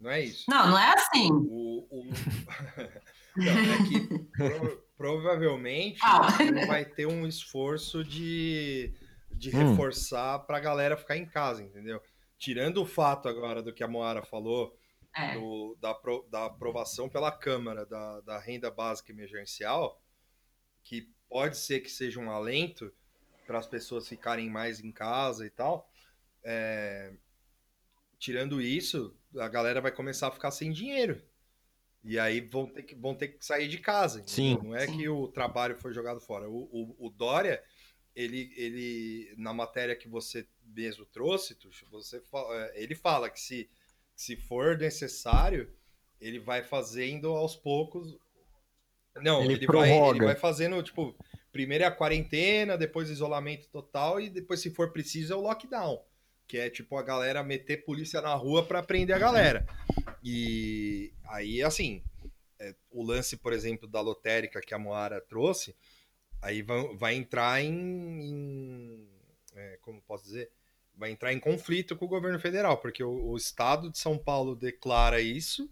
não 0.00 0.10
é 0.10 0.20
isso. 0.22 0.44
Não, 0.48 0.70
não 0.70 0.78
é 0.78 0.94
assim. 0.94 1.30
O, 1.32 1.86
o... 1.90 2.10
não, 3.36 3.46
é 3.46 3.78
que 3.88 4.81
provavelmente 5.02 5.98
ah. 6.00 6.28
vai 6.68 6.84
ter 6.84 7.06
um 7.06 7.26
esforço 7.26 8.04
de, 8.04 8.94
de 9.32 9.50
hum. 9.50 9.70
reforçar 9.70 10.38
para 10.40 10.58
a 10.58 10.60
galera 10.60 10.96
ficar 10.96 11.16
em 11.16 11.26
casa, 11.26 11.60
entendeu? 11.60 12.00
Tirando 12.38 12.80
o 12.80 12.86
fato 12.86 13.28
agora 13.28 13.60
do 13.60 13.72
que 13.72 13.82
a 13.82 13.88
Moara 13.88 14.22
falou, 14.22 14.78
é. 15.16 15.34
do, 15.34 15.76
da, 15.80 15.92
da 16.30 16.46
aprovação 16.46 17.08
pela 17.08 17.32
Câmara 17.32 17.84
da, 17.84 18.20
da 18.20 18.38
renda 18.38 18.70
básica 18.70 19.10
emergencial, 19.10 20.00
que 20.84 21.10
pode 21.28 21.56
ser 21.58 21.80
que 21.80 21.90
seja 21.90 22.20
um 22.20 22.30
alento 22.30 22.92
para 23.44 23.58
as 23.58 23.66
pessoas 23.66 24.08
ficarem 24.08 24.48
mais 24.48 24.78
em 24.78 24.92
casa 24.92 25.44
e 25.44 25.50
tal. 25.50 25.90
É, 26.44 27.12
tirando 28.20 28.62
isso, 28.62 29.16
a 29.36 29.48
galera 29.48 29.80
vai 29.80 29.90
começar 29.90 30.28
a 30.28 30.32
ficar 30.32 30.52
sem 30.52 30.70
dinheiro. 30.70 31.20
E 32.04 32.18
aí 32.18 32.40
vão 32.40 32.66
ter 32.66 32.82
que, 32.82 32.94
vão 32.94 33.14
ter 33.14 33.28
que 33.28 33.44
sair 33.44 33.68
de 33.68 33.78
casa. 33.78 34.22
Sim. 34.26 34.58
Não 34.62 34.74
é 34.74 34.86
sim. 34.86 34.96
que 34.96 35.08
o 35.08 35.28
trabalho 35.28 35.76
foi 35.76 35.92
jogado 35.92 36.20
fora. 36.20 36.48
O, 36.48 36.68
o, 36.72 37.06
o, 37.06 37.10
Dória, 37.10 37.62
ele, 38.14 38.52
ele, 38.56 39.34
na 39.36 39.52
matéria 39.52 39.94
que 39.94 40.08
você 40.08 40.46
mesmo 40.64 41.04
trouxe, 41.06 41.54
Tuxo, 41.54 41.86
você, 41.90 42.20
é, 42.50 42.82
ele 42.82 42.94
fala 42.94 43.30
que 43.30 43.40
se, 43.40 43.70
se 44.16 44.36
for 44.36 44.76
necessário, 44.76 45.72
ele 46.20 46.40
vai 46.40 46.62
fazendo 46.62 47.28
aos 47.28 47.54
poucos. 47.54 48.16
Não, 49.16 49.44
ele, 49.44 49.54
ele 49.54 49.66
vai, 49.66 49.90
ele 49.92 50.24
vai 50.24 50.36
fazendo, 50.36 50.82
tipo, 50.82 51.14
primeiro 51.52 51.84
é 51.84 51.86
a 51.86 51.92
quarentena, 51.92 52.76
depois 52.76 53.10
isolamento 53.10 53.68
total 53.68 54.20
e 54.20 54.28
depois, 54.28 54.60
se 54.60 54.70
for 54.70 54.92
preciso, 54.92 55.34
é 55.34 55.36
o 55.36 55.40
lockdown 55.40 56.02
que 56.52 56.58
é 56.58 56.68
tipo 56.68 56.98
a 56.98 57.02
galera 57.02 57.42
meter 57.42 57.82
polícia 57.82 58.20
na 58.20 58.34
rua 58.34 58.62
para 58.62 58.82
prender 58.82 59.16
a 59.16 59.18
galera. 59.18 59.66
E 60.22 61.12
aí, 61.24 61.62
assim, 61.62 62.02
é, 62.58 62.74
o 62.90 63.02
lance, 63.02 63.36
por 63.36 63.52
exemplo, 63.52 63.88
da 63.88 64.00
lotérica 64.00 64.60
que 64.60 64.74
a 64.74 64.78
Moara 64.78 65.20
trouxe, 65.20 65.74
aí 66.40 66.62
vai, 66.62 66.96
vai 66.96 67.14
entrar 67.14 67.62
em, 67.62 67.72
em 67.72 69.08
é, 69.54 69.78
como 69.82 70.00
posso 70.02 70.24
dizer, 70.24 70.50
vai 70.94 71.10
entrar 71.10 71.32
em 71.32 71.40
conflito 71.40 71.96
com 71.96 72.04
o 72.04 72.08
governo 72.08 72.38
federal, 72.38 72.78
porque 72.78 73.02
o, 73.02 73.30
o 73.30 73.36
estado 73.36 73.90
de 73.90 73.98
São 73.98 74.16
Paulo 74.16 74.54
declara 74.54 75.20
isso 75.20 75.70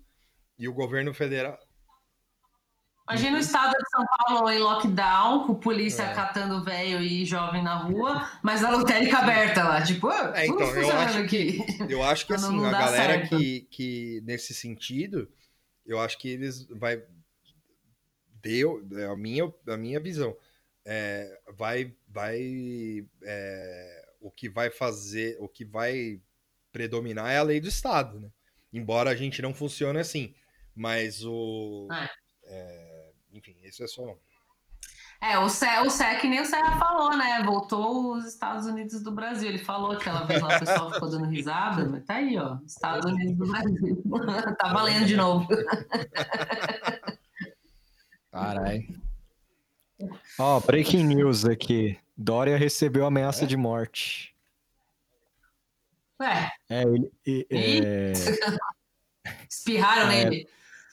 e 0.59 0.68
o 0.68 0.74
governo 0.74 1.14
federal 1.14 1.59
Imagina 3.11 3.37
o 3.37 3.41
estado 3.41 3.73
de 3.73 3.91
São 3.91 4.05
Paulo 4.07 4.49
em 4.51 4.59
lockdown, 4.59 5.47
com 5.47 5.55
polícia 5.55 6.05
é. 6.05 6.15
catando 6.15 6.62
velho 6.62 7.03
e 7.03 7.24
jovem 7.24 7.62
na 7.62 7.74
rua, 7.74 8.31
mas 8.41 8.62
a 8.62 8.70
lotérica 8.70 9.19
aberta 9.19 9.65
lá, 9.65 9.82
tipo, 9.82 10.11
é, 10.11 10.47
então, 10.47 10.77
eu 10.77 10.93
acho, 10.93 11.19
aqui. 11.19 11.59
Eu 11.89 12.03
acho 12.05 12.27
que 12.27 12.32
assim, 12.35 12.65
a 12.65 12.70
galera 12.70 13.27
que, 13.27 13.66
que, 13.70 14.23
nesse 14.24 14.55
sentido, 14.55 15.28
eu 15.85 15.99
acho 15.99 16.19
que 16.19 16.28
eles 16.28 16.66
vai 16.66 17.03
deu 18.41 18.87
é 18.97 19.05
a 19.05 19.16
minha 19.16 19.53
a 19.69 19.77
minha 19.77 20.01
visão 20.01 20.35
é, 20.87 21.39
vai 21.59 21.95
vai 22.09 23.05
é, 23.23 24.09
o 24.20 24.31
que 24.31 24.49
vai 24.49 24.70
fazer, 24.70 25.37
o 25.41 25.49
que 25.49 25.65
vai 25.65 26.20
predominar 26.73 27.31
é 27.31 27.39
a 27.39 27.43
lei 27.43 27.61
do 27.61 27.69
Estado, 27.69 28.20
né? 28.20 28.31
Embora 28.73 29.11
a 29.11 29.16
gente 29.16 29.43
não 29.43 29.53
funcione 29.53 29.99
assim. 29.99 30.35
Mas 30.74 31.24
o. 31.24 31.89
É. 31.93 32.09
Enfim, 33.32 33.57
isso 33.62 33.82
é 33.82 33.86
só. 33.86 34.16
É, 35.20 35.39
o 35.39 35.48
Sé, 35.51 35.82
o 35.82 35.90
Sé, 35.90 36.16
que 36.16 36.27
nem 36.27 36.40
o 36.40 36.47
Serra 36.47 36.78
falou, 36.78 37.15
né? 37.16 37.43
Voltou 37.44 38.15
os 38.15 38.24
Estados 38.24 38.66
Unidos 38.66 39.02
do 39.02 39.12
Brasil. 39.12 39.51
Ele 39.51 39.59
falou 39.59 39.93
aquela 39.93 40.24
vez 40.24 40.40
lá, 40.40 40.57
o 40.57 40.61
pessoal 40.61 40.90
ficou 40.93 41.11
dando 41.11 41.27
risada, 41.27 41.86
mas 41.86 42.05
tá 42.05 42.15
aí, 42.15 42.39
ó. 42.39 42.57
Estados 42.65 43.12
Unidos 43.12 43.36
do 43.36 43.47
Brasil. 43.47 44.02
tá 44.59 44.73
valendo 44.73 45.07
de 45.07 45.16
novo. 45.16 45.47
Caralho. 48.32 49.01
Ó, 50.39 50.57
oh, 50.57 50.61
breaking 50.61 51.05
news 51.05 51.44
aqui. 51.44 51.98
Dória 52.16 52.57
recebeu 52.57 53.05
ameaça 53.05 53.44
é? 53.44 53.47
de 53.47 53.57
morte. 53.57 54.35
Ué. 56.20 56.52
É, 56.69 56.82
ele. 56.82 57.11
É... 57.51 58.12
Espirraram 59.48 60.11
é... 60.11 60.24
nele. 60.24 60.48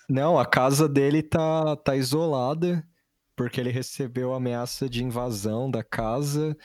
Não, 0.09 0.39
a 0.39 0.45
casa 0.45 0.87
dele 0.87 1.21
tá, 1.21 1.75
tá 1.75 1.95
isolada 1.95 2.85
porque 3.37 3.61
ele 3.61 3.69
recebeu 3.69 4.33
ameaça 4.33 4.89
de 4.89 5.03
invasão 5.03 5.69
da 5.69 5.83
casa 5.83 6.57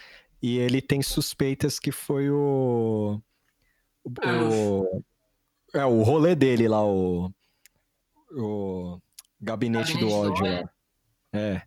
e 0.43 0.59
ele 0.59 0.81
tem 0.81 1.03
suspeitas 1.03 1.79
que 1.79 1.93
foi 1.93 2.31
o. 2.31 3.21
O, 4.05 5.03
é, 5.75 5.85
o 5.85 6.03
rolê 6.03 6.35
dele 6.35 6.67
lá, 6.67 6.85
o. 6.85 7.31
O 8.35 8.99
gabinete, 9.39 9.93
gabinete 9.93 9.99
do 9.99 10.11
ódio 10.11 10.45
lá. 10.47 10.71
É. 11.35 11.63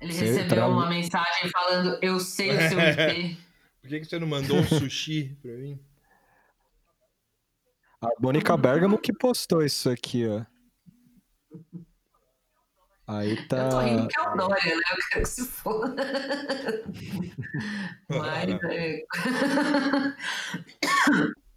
Ele 0.00 0.12
você 0.12 0.24
recebeu 0.26 0.48
tra... 0.48 0.68
uma 0.68 0.88
mensagem 0.88 1.50
falando: 1.50 1.98
Eu 2.00 2.20
sei 2.20 2.50
o 2.50 2.68
seu 2.68 2.78
IP. 2.78 3.36
Por 3.82 3.88
que, 3.88 4.00
que 4.00 4.06
você 4.06 4.18
não 4.18 4.26
mandou 4.26 4.56
um 4.56 4.64
sushi 4.64 5.36
pra 5.42 5.52
mim? 5.52 5.78
A 8.04 8.20
Mônica 8.20 8.56
Bergamo 8.56 8.98
que 8.98 9.12
postou 9.12 9.64
isso 9.64 9.88
aqui, 9.88 10.26
ó. 10.26 10.44
Aí 13.06 13.36
tá. 13.48 13.56
Eu 13.56 13.68
tô 13.70 13.80
rindo 13.80 14.08
que 14.08 14.18
é 14.18 14.22
o 14.22 14.36
Dória, 14.36 14.76
né? 14.76 14.82
Eu 14.90 14.98
quero 15.10 15.22
que 15.22 15.28
se 15.28 15.46
for. 15.46 15.94
Mas 18.08 18.58
é. 18.70 19.04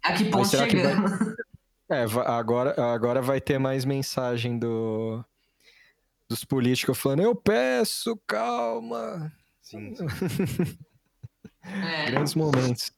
A 0.02 0.12
que 0.12 0.24
ponto 0.30 0.48
chegamos? 0.48 1.10
Vai... 1.10 2.02
É, 2.02 2.04
agora, 2.26 2.92
agora 2.94 3.22
vai 3.22 3.40
ter 3.40 3.58
mais 3.58 3.84
mensagem 3.84 4.58
do 4.58 5.24
dos 6.28 6.44
políticos 6.44 6.98
falando: 6.98 7.22
eu 7.22 7.34
peço, 7.34 8.16
calma. 8.26 9.32
Sim. 9.62 9.94
sim. 9.94 10.06
é. 11.62 12.10
Grandes 12.12 12.34
momentos. 12.34 12.92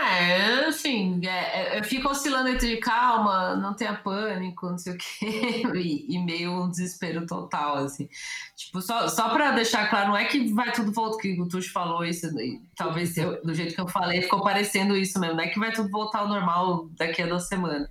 É, 0.00 0.66
assim, 0.66 1.20
é, 1.24 1.76
é, 1.76 1.78
eu 1.78 1.84
fico 1.84 2.08
oscilando 2.08 2.48
entre 2.48 2.76
calma, 2.78 3.54
não 3.56 3.74
tenha 3.74 3.94
pânico, 3.94 4.70
não 4.70 4.78
sei 4.78 4.94
o 4.94 4.98
quê, 4.98 5.62
e, 5.74 6.14
e, 6.14 6.18
meio 6.18 6.64
um 6.64 6.70
desespero 6.70 7.26
total, 7.26 7.76
assim. 7.76 8.08
Tipo, 8.56 8.80
só, 8.80 9.08
só 9.08 9.28
pra 9.30 9.52
deixar 9.52 9.88
claro, 9.90 10.08
não 10.08 10.16
é 10.16 10.24
que 10.24 10.52
vai 10.52 10.72
tudo 10.72 10.92
voltar, 10.92 11.20
que 11.20 11.40
o 11.40 11.48
Tuxo 11.48 11.72
falou 11.72 12.04
isso, 12.04 12.28
talvez 12.74 13.16
eu, 13.16 13.42
do 13.42 13.54
jeito 13.54 13.74
que 13.74 13.80
eu 13.80 13.88
falei, 13.88 14.22
ficou 14.22 14.42
parecendo 14.42 14.96
isso 14.96 15.20
mesmo, 15.20 15.36
não 15.36 15.44
é 15.44 15.48
que 15.48 15.58
vai 15.58 15.72
tudo 15.72 15.90
voltar 15.90 16.20
ao 16.20 16.28
normal 16.28 16.88
daqui 16.96 17.22
a 17.22 17.26
duas 17.26 17.46
semanas. 17.48 17.88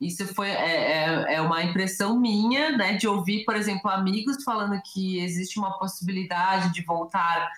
Isso 0.00 0.26
foi 0.34 0.48
é, 0.48 0.54
é, 0.54 1.34
é 1.34 1.40
uma 1.42 1.62
impressão 1.62 2.18
minha, 2.18 2.76
né, 2.76 2.94
de 2.94 3.06
ouvir, 3.06 3.44
por 3.44 3.54
exemplo, 3.54 3.90
amigos 3.90 4.42
falando 4.42 4.80
que 4.92 5.18
existe 5.18 5.58
uma 5.58 5.78
possibilidade 5.78 6.72
de 6.72 6.82
voltar 6.82 7.50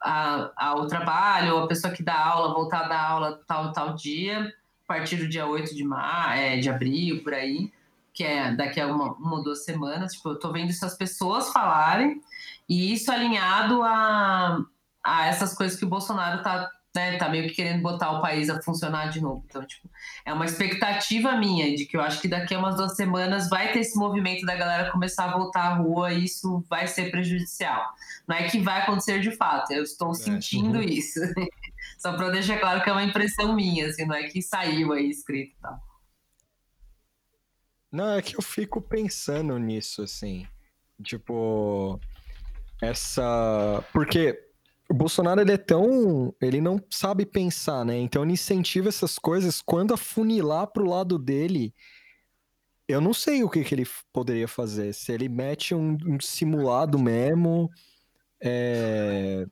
ao 0.00 0.86
trabalho, 0.86 1.58
a 1.58 1.66
pessoa 1.66 1.92
que 1.92 2.02
dá 2.02 2.18
aula 2.18 2.54
voltar 2.54 2.84
a 2.84 2.88
dar 2.88 3.02
aula 3.02 3.40
tal 3.46 3.72
tal 3.72 3.94
dia, 3.94 4.52
a 4.84 4.86
partir 4.86 5.16
do 5.16 5.28
dia 5.28 5.46
8 5.46 5.74
de, 5.74 5.84
mar, 5.84 6.36
é, 6.38 6.58
de 6.58 6.68
abril, 6.68 7.22
por 7.22 7.34
aí, 7.34 7.72
que 8.12 8.24
é 8.24 8.54
daqui 8.54 8.80
a 8.80 8.86
uma, 8.86 9.12
uma 9.14 9.36
ou 9.36 9.42
duas 9.42 9.64
semanas. 9.64 10.12
Tipo, 10.12 10.30
eu 10.30 10.38
tô 10.38 10.52
vendo 10.52 10.70
essas 10.70 10.96
pessoas 10.96 11.52
falarem, 11.52 12.20
e 12.68 12.92
isso 12.92 13.10
alinhado 13.10 13.82
a, 13.82 14.64
a 15.04 15.26
essas 15.26 15.54
coisas 15.54 15.78
que 15.78 15.84
o 15.84 15.88
Bolsonaro 15.88 16.42
tá 16.42 16.70
né, 16.98 17.16
tá 17.16 17.28
meio 17.28 17.48
que 17.48 17.54
querendo 17.54 17.80
botar 17.80 18.10
o 18.10 18.20
país 18.20 18.50
a 18.50 18.60
funcionar 18.60 19.06
de 19.06 19.20
novo. 19.20 19.44
Então, 19.48 19.64
tipo, 19.64 19.88
é 20.24 20.32
uma 20.32 20.44
expectativa 20.44 21.36
minha 21.36 21.74
de 21.76 21.86
que 21.86 21.96
eu 21.96 22.00
acho 22.00 22.20
que 22.20 22.26
daqui 22.26 22.54
a 22.54 22.58
umas 22.58 22.76
duas 22.76 22.96
semanas 22.96 23.48
vai 23.48 23.72
ter 23.72 23.80
esse 23.80 23.96
movimento 23.96 24.44
da 24.44 24.56
galera 24.56 24.90
começar 24.90 25.26
a 25.26 25.38
voltar 25.38 25.62
à 25.62 25.74
rua 25.74 26.12
e 26.12 26.24
isso 26.24 26.64
vai 26.68 26.88
ser 26.88 27.10
prejudicial. 27.10 27.86
Não 28.26 28.36
é 28.36 28.48
que 28.48 28.58
vai 28.60 28.82
acontecer 28.82 29.20
de 29.20 29.30
fato, 29.30 29.72
eu 29.72 29.84
estou 29.84 30.10
é. 30.10 30.14
sentindo 30.14 30.78
uhum. 30.78 30.84
isso. 30.84 31.20
Só 31.96 32.12
para 32.14 32.30
deixar 32.30 32.58
claro 32.58 32.82
que 32.82 32.90
é 32.90 32.92
uma 32.92 33.04
impressão 33.04 33.54
minha, 33.54 33.86
assim, 33.86 34.04
não 34.04 34.16
é 34.16 34.24
que 34.24 34.42
saiu 34.42 34.92
aí 34.92 35.08
escrito 35.08 35.52
e 35.56 35.62
tal. 35.62 35.80
Não, 37.90 38.12
é 38.14 38.22
que 38.22 38.36
eu 38.36 38.42
fico 38.42 38.82
pensando 38.82 39.56
nisso, 39.58 40.02
assim. 40.02 40.46
Tipo, 41.02 41.98
essa. 42.82 43.82
Porque 43.92 44.47
o 44.88 44.94
Bolsonaro 44.94 45.40
ele 45.40 45.52
é 45.52 45.58
tão. 45.58 46.34
Ele 46.40 46.60
não 46.60 46.82
sabe 46.90 47.26
pensar, 47.26 47.84
né? 47.84 47.98
Então 47.98 48.22
ele 48.22 48.32
incentiva 48.32 48.88
essas 48.88 49.18
coisas. 49.18 49.60
Quando 49.60 49.92
afunilar 49.92 50.66
pro 50.68 50.88
lado 50.88 51.18
dele, 51.18 51.74
eu 52.88 53.00
não 53.00 53.12
sei 53.12 53.44
o 53.44 53.50
que, 53.50 53.62
que 53.62 53.74
ele 53.74 53.86
poderia 54.12 54.48
fazer. 54.48 54.94
Se 54.94 55.12
ele 55.12 55.28
mete 55.28 55.74
um, 55.74 55.98
um 56.06 56.18
simulado 56.20 56.98
mesmo. 56.98 57.70
É... 58.40 59.46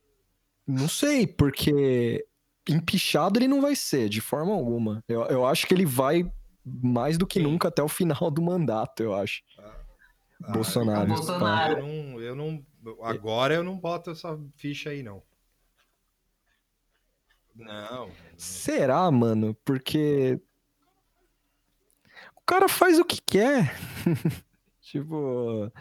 Não 0.66 0.88
sei, 0.88 1.26
porque 1.26 2.26
empichado 2.68 3.38
ele 3.38 3.46
não 3.46 3.60
vai 3.60 3.76
ser, 3.76 4.08
de 4.08 4.20
forma 4.20 4.52
alguma. 4.52 5.04
Eu, 5.06 5.22
eu 5.26 5.46
acho 5.46 5.66
que 5.66 5.74
ele 5.74 5.86
vai 5.86 6.28
mais 6.64 7.16
do 7.16 7.26
que 7.26 7.38
Sim. 7.38 7.44
nunca 7.44 7.68
até 7.68 7.82
o 7.82 7.88
final 7.88 8.30
do 8.30 8.42
mandato, 8.42 9.02
eu 9.02 9.14
acho. 9.14 9.42
Ah, 10.42 10.52
Bolsonaro. 10.52 11.06
Bolsonaro. 11.06 11.78
Eu 11.78 11.86
não, 11.86 12.20
eu 12.20 12.34
não 12.34 12.66
Agora 13.02 13.54
eu 13.54 13.64
não 13.64 13.78
boto 13.78 14.10
essa 14.10 14.38
ficha 14.56 14.90
aí, 14.90 15.02
não. 15.02 15.22
Não. 17.54 18.10
Será, 18.36 19.10
mano? 19.10 19.54
Porque. 19.64 20.40
O 22.36 22.40
cara 22.46 22.68
faz 22.68 22.98
o 22.98 23.04
que 23.04 23.20
quer. 23.20 23.74
tipo. 24.80 25.72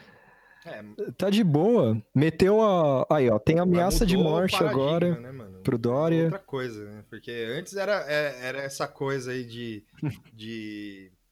É, 0.66 0.84
tá 1.18 1.30
de 1.30 1.44
boa. 1.44 2.02
Meteu 2.14 2.62
a. 2.62 3.06
Aí, 3.12 3.30
ó, 3.30 3.38
tem 3.38 3.60
ameaça 3.60 4.06
de 4.06 4.18
morte 4.18 4.64
agora 4.64 5.20
né, 5.20 5.62
pro 5.64 5.78
Dória. 5.78 6.24
Outra 6.24 6.40
coisa, 6.40 6.86
né? 6.86 7.06
Porque 7.10 7.32
antes 7.32 7.76
era, 7.76 8.04
é, 8.12 8.48
era 8.48 8.60
essa 8.60 8.88
coisa 8.88 9.32
aí 9.32 9.44
de. 9.44 9.86
de. 10.34 11.12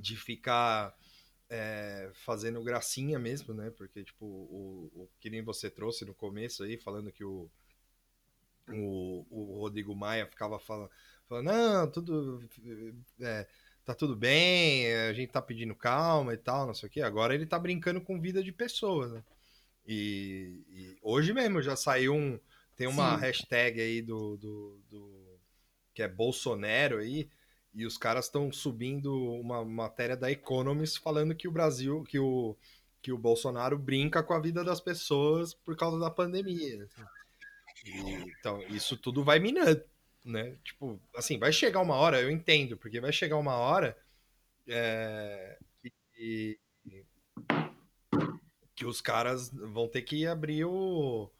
de 0.00 0.16
ficar 0.16 0.94
é, 1.48 2.10
fazendo 2.12 2.62
gracinha 2.62 3.18
mesmo, 3.18 3.54
né? 3.54 3.70
Porque, 3.70 4.02
tipo, 4.02 4.24
o, 4.26 4.90
o, 4.94 5.08
que 5.20 5.30
nem 5.30 5.42
você 5.42 5.70
trouxe 5.70 6.04
no 6.04 6.14
começo 6.14 6.62
aí, 6.64 6.76
falando 6.76 7.12
que 7.12 7.24
o, 7.24 7.50
o, 8.68 9.26
o 9.30 9.58
Rodrigo 9.60 9.94
Maia 9.94 10.26
ficava 10.26 10.58
falando, 10.58 10.90
falando 11.28 11.46
não, 11.46 11.90
tudo. 11.90 12.42
É, 13.20 13.46
tá 13.84 13.94
tudo 13.94 14.16
bem, 14.16 14.92
a 14.94 15.12
gente 15.12 15.30
tá 15.30 15.40
pedindo 15.40 15.74
calma 15.74 16.34
e 16.34 16.36
tal, 16.36 16.66
não 16.66 16.74
sei 16.74 16.88
o 16.88 16.92
quê. 16.92 17.02
Agora 17.02 17.34
ele 17.34 17.46
tá 17.46 17.58
brincando 17.58 18.00
com 18.00 18.20
vida 18.20 18.42
de 18.42 18.52
pessoas, 18.52 19.12
né? 19.12 19.22
E, 19.86 20.64
e 20.68 20.98
hoje 21.00 21.32
mesmo 21.32 21.62
já 21.62 21.76
saiu 21.76 22.14
um. 22.14 22.38
Tem 22.74 22.86
uma 22.86 23.14
Sim. 23.14 23.20
hashtag 23.20 23.80
aí 23.80 24.02
do, 24.02 24.36
do, 24.36 24.80
do, 24.90 25.38
que 25.94 26.02
é 26.02 26.08
Bolsonaro 26.08 26.98
aí, 26.98 27.30
e 27.76 27.84
os 27.84 27.98
caras 27.98 28.24
estão 28.24 28.50
subindo 28.50 29.14
uma 29.34 29.62
matéria 29.62 30.16
da 30.16 30.30
Economist 30.30 30.98
falando 30.98 31.34
que 31.34 31.46
o 31.46 31.52
Brasil, 31.52 32.02
que 32.04 32.18
o, 32.18 32.56
que 33.02 33.12
o 33.12 33.18
Bolsonaro 33.18 33.78
brinca 33.78 34.22
com 34.22 34.32
a 34.32 34.40
vida 34.40 34.64
das 34.64 34.80
pessoas 34.80 35.52
por 35.52 35.76
causa 35.76 35.98
da 35.98 36.10
pandemia. 36.10 36.88
E, 37.84 38.00
então, 38.38 38.62
isso 38.68 38.96
tudo 38.96 39.22
vai 39.22 39.38
minando, 39.38 39.84
né? 40.24 40.56
Tipo, 40.64 40.98
assim, 41.14 41.38
vai 41.38 41.52
chegar 41.52 41.82
uma 41.82 41.96
hora, 41.96 42.18
eu 42.18 42.30
entendo, 42.30 42.78
porque 42.78 42.98
vai 42.98 43.12
chegar 43.12 43.36
uma 43.36 43.54
hora 43.54 43.94
é, 44.66 45.58
que, 46.14 46.58
que 48.74 48.86
os 48.86 49.02
caras 49.02 49.50
vão 49.50 49.86
ter 49.86 50.00
que 50.00 50.26
abrir 50.26 50.64
o. 50.64 51.30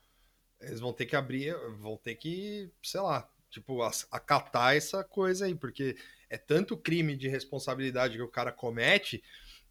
Eles 0.60 0.80
vão 0.80 0.92
ter 0.92 1.06
que 1.06 1.16
abrir, 1.16 1.56
vão 1.78 1.96
ter 1.96 2.14
que, 2.14 2.70
sei 2.82 3.00
lá, 3.00 3.26
tipo, 3.50 3.82
acatar 4.10 4.76
essa 4.76 5.02
coisa 5.02 5.46
aí, 5.46 5.54
porque 5.54 5.96
é 6.36 6.38
tanto 6.38 6.76
crime 6.76 7.16
de 7.16 7.28
responsabilidade 7.28 8.16
que 8.16 8.22
o 8.22 8.28
cara 8.28 8.52
comete 8.52 9.22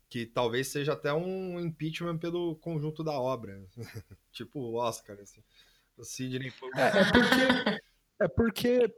que 0.09 0.25
talvez 0.25 0.67
seja 0.67 0.93
até 0.93 1.13
um 1.13 1.59
impeachment 1.59 2.17
pelo 2.17 2.55
conjunto 2.57 3.03
da 3.03 3.13
obra. 3.13 3.61
tipo 4.31 4.59
o 4.59 4.75
Oscar, 4.75 5.17
assim. 5.21 5.43
O 5.97 6.03
Sidney 6.03 6.53
é, 6.75 6.99
é, 6.99 7.05
porque, 7.11 7.81
é 8.19 8.27
porque. 8.27 8.95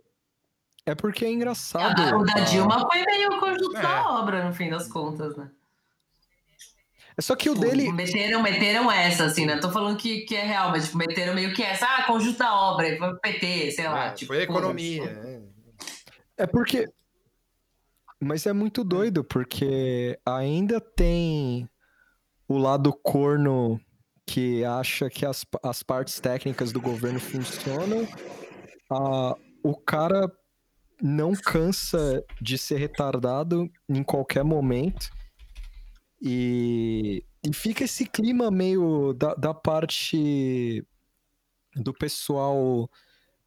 É 0.86 0.96
porque 0.96 1.26
é 1.26 1.32
engraçado. 1.32 2.02
o 2.16 2.24
da 2.24 2.40
Dilma 2.42 2.88
foi 2.90 3.04
meio 3.06 3.40
conjunto 3.40 3.78
é. 3.78 3.82
da 3.82 4.10
obra, 4.20 4.46
no 4.46 4.54
fim 4.54 4.70
das 4.70 4.88
contas, 4.88 5.36
né? 5.38 5.52
É 7.16 7.22
só 7.22 7.36
que 7.36 7.50
o 7.50 7.54
Tipo, 7.54 7.66
dele. 7.66 7.92
Meteram, 7.92 8.42
meteram 8.42 8.92
essa, 8.92 9.26
assim, 9.26 9.46
né? 9.46 9.58
Tô 9.58 9.72
falando 9.72 9.98
que, 9.98 10.22
que 10.22 10.36
é 10.36 10.44
real, 10.44 10.70
mas 10.72 10.86
tipo, 10.86 10.98
meteram 10.98 11.34
meio 11.34 11.54
que 11.54 11.64
essa. 11.64 11.86
Ah, 11.86 12.04
conjunto 12.04 12.38
da 12.38 12.54
obra, 12.54 12.98
foi 12.98 13.16
PT, 13.20 13.72
sei 13.72 13.88
lá. 13.88 14.08
É, 14.08 14.12
tipo, 14.12 14.34
foi 14.34 14.44
economia. 14.44 15.12
né? 15.14 15.42
É 16.38 16.48
porque. 16.48 16.88
Mas 18.20 18.46
é 18.46 18.54
muito 18.54 18.84
doido, 18.84 19.24
porque 19.24 20.20
ainda 20.26 20.82
tem 20.82 21.70
o 22.48 22.58
lado 22.58 22.92
corno 22.92 23.80
que 24.26 24.64
acha 24.66 25.10
que 25.10 25.26
as, 25.26 25.46
as 25.64 25.84
partes 25.84 26.20
técnicas 26.20 26.72
do 26.72 26.82
governo 26.82 27.20
funcionam. 27.20 28.08
Ah, 28.90 29.36
o 29.64 29.76
cara 29.76 30.32
não 31.02 31.34
cansa 31.34 32.24
de 32.42 32.58
ser 32.58 32.78
retardado 32.78 33.70
em 33.88 34.04
qualquer 34.04 34.44
momento. 34.44 35.10
E, 36.22 37.24
e 37.46 37.54
fica 37.54 37.84
esse 37.84 38.06
clima 38.06 38.50
meio 38.50 39.14
da, 39.14 39.36
da 39.36 39.54
parte 39.54 40.84
do 41.76 41.94
pessoal 41.94 42.90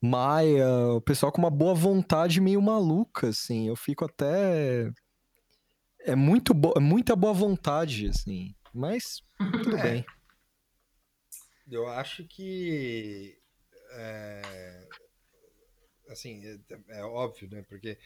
maia, 0.00 0.66
o 0.94 1.00
pessoal 1.00 1.30
com 1.30 1.38
uma 1.38 1.50
boa 1.50 1.74
vontade 1.74 2.40
meio 2.40 2.60
maluca, 2.62 3.28
assim. 3.28 3.68
Eu 3.68 3.76
fico 3.76 4.04
até. 4.04 4.90
É 6.00 6.14
muito 6.14 6.54
bo... 6.54 6.72
é 6.76 6.80
muita 6.80 7.14
boa 7.14 7.32
vontade, 7.32 8.08
assim. 8.08 8.54
Mas 8.72 9.22
tudo 9.38 9.76
É. 9.76 9.82
bem. 9.82 10.06
Eu 11.70 11.88
acho 11.88 12.24
que. 12.24 13.36
É, 13.92 14.88
assim, 16.08 16.42
é, 16.88 16.98
é 17.00 17.04
óbvio, 17.04 17.48
né? 17.50 17.64
Porque 17.68 17.98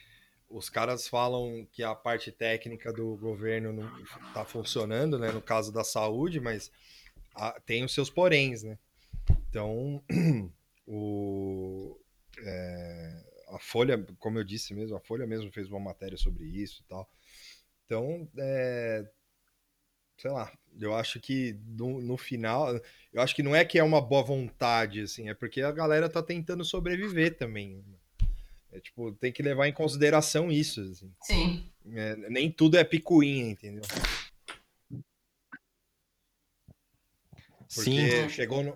os 0.49 0.69
caras 0.69 1.07
falam 1.07 1.67
que 1.71 1.83
a 1.83 1.95
parte 1.95 2.31
técnica 2.31 2.91
do 2.93 3.15
governo 3.17 3.73
não 3.73 4.01
está 4.01 4.45
funcionando, 4.45 5.17
né? 5.17 5.31
No 5.31 5.41
caso 5.41 5.71
da 5.71 5.83
saúde, 5.83 6.39
mas 6.39 6.71
tem 7.65 7.83
os 7.83 7.93
seus 7.93 8.09
poréns, 8.09 8.63
né? 8.63 8.77
Então, 9.49 10.03
o, 10.87 11.99
é, 12.39 13.23
a 13.49 13.59
Folha, 13.59 14.03
como 14.19 14.39
eu 14.39 14.43
disse 14.43 14.73
mesmo, 14.73 14.95
a 14.95 15.01
Folha 15.01 15.25
mesmo 15.25 15.51
fez 15.51 15.69
uma 15.69 15.79
matéria 15.79 16.17
sobre 16.17 16.45
isso 16.45 16.81
e 16.81 16.89
tal. 16.89 17.09
Então, 17.85 18.27
é, 18.37 19.07
sei 20.17 20.31
lá, 20.31 20.51
eu 20.79 20.93
acho 20.95 21.19
que 21.19 21.59
no, 21.65 22.01
no 22.01 22.17
final, 22.17 22.79
eu 23.13 23.21
acho 23.21 23.35
que 23.35 23.43
não 23.43 23.55
é 23.55 23.63
que 23.63 23.77
é 23.77 23.83
uma 23.83 24.01
boa 24.01 24.23
vontade, 24.23 25.01
assim, 25.01 25.29
é 25.29 25.33
porque 25.33 25.61
a 25.61 25.71
galera 25.71 26.09
tá 26.09 26.21
tentando 26.21 26.63
sobreviver 26.63 27.37
também. 27.37 27.83
É 28.71 28.79
tipo, 28.79 29.11
tem 29.13 29.31
que 29.31 29.41
levar 29.41 29.67
em 29.67 29.73
consideração 29.73 30.51
isso, 30.51 30.81
assim. 30.81 31.13
Sim. 31.21 31.71
É, 31.93 32.15
nem 32.29 32.51
tudo 32.51 32.77
é 32.77 32.83
picuinha, 32.83 33.49
entendeu? 33.49 33.83
Porque 37.73 38.21
Sim. 38.23 38.29
chegou 38.29 38.63
no 38.63 38.75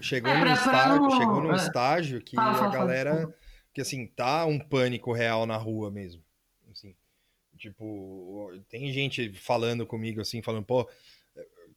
chegou 0.00 0.30
É, 0.30 0.44
num 0.44 0.52
estágio, 0.52 1.00
não- 1.02 1.10
chegou 1.10 1.40
num 1.42 1.52
é. 1.52 1.56
estágio 1.56 2.20
que 2.22 2.36
Fala, 2.36 2.50
a 2.50 2.54
fala, 2.54 2.72
fala, 2.72 2.78
galera 2.84 3.12
desculpa. 3.14 3.38
que 3.74 3.80
assim, 3.80 4.06
tá 4.06 4.46
um 4.46 4.58
pânico 4.58 5.12
real 5.12 5.46
na 5.46 5.56
rua 5.56 5.90
mesmo. 5.90 6.22
Assim, 6.70 6.94
tipo, 7.58 8.50
tem 8.68 8.92
gente 8.92 9.32
falando 9.34 9.86
comigo 9.86 10.20
assim, 10.20 10.42
falando, 10.42 10.64
pô, 10.64 10.88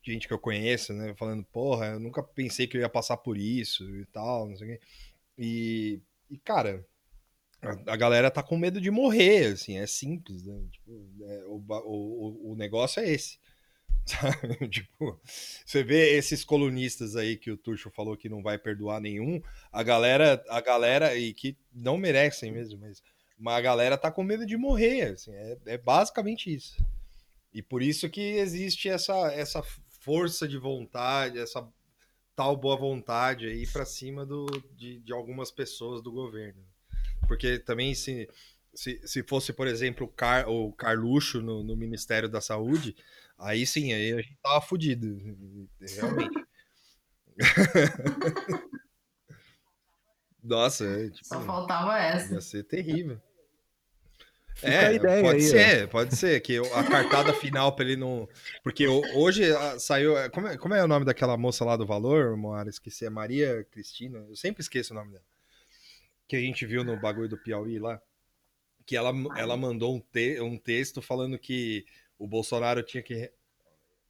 gente 0.04 0.28
que 0.28 0.34
eu 0.34 0.40
conheço, 0.40 0.94
né, 0.94 1.14
falando, 1.16 1.44
porra, 1.46 1.88
eu 1.88 2.00
nunca 2.00 2.22
pensei 2.24 2.68
que 2.68 2.78
eu 2.78 2.82
ia 2.82 2.90
passar 2.90 3.18
por 3.18 3.38
isso 3.38 3.84
e 3.98 4.06
tal, 4.06 4.48
não 4.48 4.56
sei 4.56 4.68
o 4.68 4.72
quê. 4.72 4.86
E, 5.38 6.00
e 6.30 6.38
cara, 6.38 6.86
a, 7.62 7.94
a 7.94 7.96
galera 7.96 8.30
tá 8.32 8.42
com 8.44 8.58
medo 8.58 8.80
de 8.80 8.90
morrer, 8.92 9.54
assim, 9.54 9.78
é 9.78 9.88
simples, 9.88 10.46
né? 10.46 10.60
Tipo, 10.72 11.08
é, 11.24 11.44
o, 11.46 11.64
o- 11.86 12.52
o 12.52 12.56
negócio 12.56 13.02
é 13.02 13.10
esse. 13.10 13.40
Tipo, 14.70 15.20
você 15.66 15.84
vê 15.84 16.16
esses 16.16 16.46
colunistas 16.46 17.16
aí 17.16 17.36
que 17.36 17.52
o 17.52 17.58
Tuxo 17.58 17.90
falou 17.90 18.16
que 18.16 18.30
não 18.30 18.42
vai 18.42 18.58
perdoar 18.58 19.02
nenhum, 19.02 19.42
a 19.72 19.84
galera, 19.84 20.44
a 20.50 20.62
galera, 20.62 21.16
e 21.16 21.34
que 21.34 21.58
não 21.74 21.98
merecem 21.98 22.52
mesmo, 22.52 22.80
mas, 22.80 23.02
mas 23.38 23.56
a 23.56 23.62
galera 23.62 23.98
tá 23.98 24.12
com 24.12 24.24
medo 24.24 24.46
de 24.46 24.58
morrer, 24.58 25.14
assim, 25.14 25.32
é, 25.34 25.58
é 25.66 25.78
basicamente 25.78 26.54
isso. 26.54 26.78
E 27.54 27.62
por 27.62 27.82
isso 27.82 28.10
que 28.10 28.22
existe 28.22 28.90
essa, 28.90 29.32
essa 29.34 29.64
força 30.02 30.48
de 30.48 30.58
vontade, 30.58 31.40
essa 31.40 31.68
tal 32.36 32.56
boa 32.56 32.76
vontade 32.76 33.48
aí 33.48 33.66
pra 33.66 33.86
cima 33.86 34.26
do, 34.26 34.46
de, 34.76 35.00
de 35.00 35.14
algumas 35.14 35.50
pessoas 35.52 36.02
do 36.02 36.12
governo. 36.12 36.62
Porque 37.28 37.58
também 37.58 37.96
se, 37.96 38.30
se, 38.74 39.00
se 39.06 39.24
fosse, 39.24 39.54
por 39.54 39.68
exemplo, 39.68 40.06
o, 40.06 40.10
Car, 40.10 40.50
o 40.50 40.74
Carluxo 40.74 41.42
no, 41.42 41.64
no 41.64 41.76
Ministério 41.78 42.28
da 42.28 42.42
Saúde, 42.42 42.96
aí 43.38 43.66
sim, 43.66 43.94
aí 43.94 44.14
a 44.14 44.18
gente 44.22 44.38
tava 44.42 44.62
fudido. 44.62 45.18
Realmente. 45.80 46.46
Nossa, 50.44 50.86
é, 50.86 51.10
tipo, 51.10 51.26
Só 51.28 51.42
faltava 51.42 51.98
essa. 52.00 52.34
ia 52.36 52.42
ser 52.42 52.64
terrível. 52.64 53.20
Fica 54.54 54.68
É, 54.72 54.94
ideia 54.94 55.22
pode 55.24 55.40
aí, 55.40 55.48
ó. 55.48 55.52
ser, 55.52 55.88
pode 55.90 56.16
ser. 56.16 56.40
Que 56.40 56.58
a 56.60 56.84
cartada 56.84 57.34
final 57.42 57.76
pra 57.76 57.84
ele 57.84 57.96
não. 57.98 58.30
Porque 58.64 58.88
ho- 58.88 59.02
hoje 59.16 59.52
ah, 59.52 59.78
saiu. 59.80 60.14
Como 60.32 60.48
é, 60.48 60.58
como 60.58 60.74
é 60.74 60.84
o 60.84 60.88
nome 60.88 61.06
daquela 61.06 61.36
moça 61.36 61.66
lá 61.66 61.76
do 61.76 61.86
Valor, 61.86 62.38
Moara? 62.38 62.70
Esqueci, 62.70 63.06
é 63.06 63.10
Maria 63.10 63.66
Cristina. 63.72 64.20
Eu 64.30 64.36
sempre 64.36 64.62
esqueço 64.62 64.94
o 64.94 64.96
nome 64.96 65.12
dela. 65.12 65.24
Que 66.28 66.36
a 66.36 66.40
gente 66.40 66.66
viu 66.66 66.84
no 66.84 66.98
bagulho 67.00 67.28
do 67.28 67.38
Piauí 67.38 67.80
lá. 67.80 68.00
Que 68.86 68.96
ela, 68.96 69.12
ela 69.36 69.58
mandou 69.58 69.96
um, 69.96 70.00
te, 70.00 70.40
um 70.40 70.58
texto 70.58 71.02
falando 71.02 71.38
que 71.40 71.86
o 72.18 72.28
Bolsonaro 72.28 72.82
tinha 72.84 73.04
que. 73.04 73.32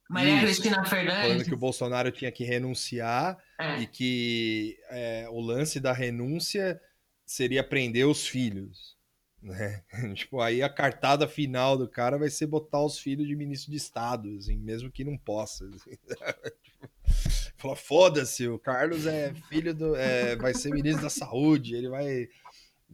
Maria 0.08 0.34
Isso. 0.36 0.44
Cristina 0.44 0.84
Falando 0.84 0.88
Fernandes. 0.88 1.48
que 1.48 1.54
o 1.54 1.58
Bolsonaro 1.58 2.12
tinha 2.12 2.30
que 2.30 2.44
renunciar 2.44 3.36
É. 3.58 3.80
e 3.80 3.86
que 3.86 4.78
é, 4.88 5.26
o 5.30 5.40
lance 5.40 5.80
da 5.80 5.92
renúncia 5.92 6.80
seria 7.24 7.64
prender 7.64 8.06
os 8.06 8.26
filhos. 8.26 8.94
Né? 9.46 9.80
tipo, 10.14 10.40
aí 10.40 10.60
a 10.60 10.68
cartada 10.68 11.28
final 11.28 11.76
do 11.76 11.86
cara 11.88 12.18
vai 12.18 12.28
ser 12.28 12.46
botar 12.46 12.82
os 12.82 12.98
filhos 12.98 13.28
de 13.28 13.36
ministro 13.36 13.70
de 13.70 13.76
Estado, 13.76 14.34
assim, 14.36 14.56
mesmo 14.56 14.90
que 14.90 15.04
não 15.04 15.16
possa. 15.16 15.64
assim. 15.66 15.96
Fala, 17.56 17.76
foda-se, 17.76 18.48
o 18.48 18.58
Carlos 18.58 19.06
é 19.06 19.32
filho 19.48 19.72
do. 19.72 19.94
é, 19.94 20.34
vai 20.36 20.52
ser 20.52 20.70
ministro 20.70 21.02
da 21.02 21.10
saúde, 21.10 21.76
ele 21.76 21.88
vai. 21.88 22.28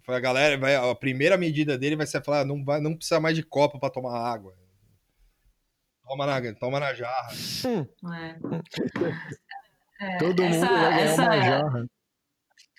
A 0.06 0.20
galera 0.20 0.58
vai. 0.58 0.74
A 0.76 0.94
primeira 0.94 1.38
medida 1.38 1.78
dele 1.78 1.96
vai 1.96 2.06
ser 2.06 2.22
falar: 2.22 2.44
não, 2.44 2.62
vai, 2.62 2.80
não 2.80 2.94
precisa 2.96 3.18
mais 3.20 3.34
de 3.36 3.42
copo 3.42 3.78
para 3.80 3.88
tomar 3.90 4.18
água. 4.18 4.54
Toma 6.12 6.26
na, 6.26 6.54
toma 6.54 6.78
na 6.78 6.92
jarra. 6.92 7.32
É. 10.00 10.04
É, 10.14 10.18
todo 10.18 10.42
essa- 10.42 10.66
mundo 10.66 10.68
vai 10.80 10.90
ganhar 10.90 11.00
essa- 11.00 11.22
uma 11.22 11.40
jarra. 11.40 11.86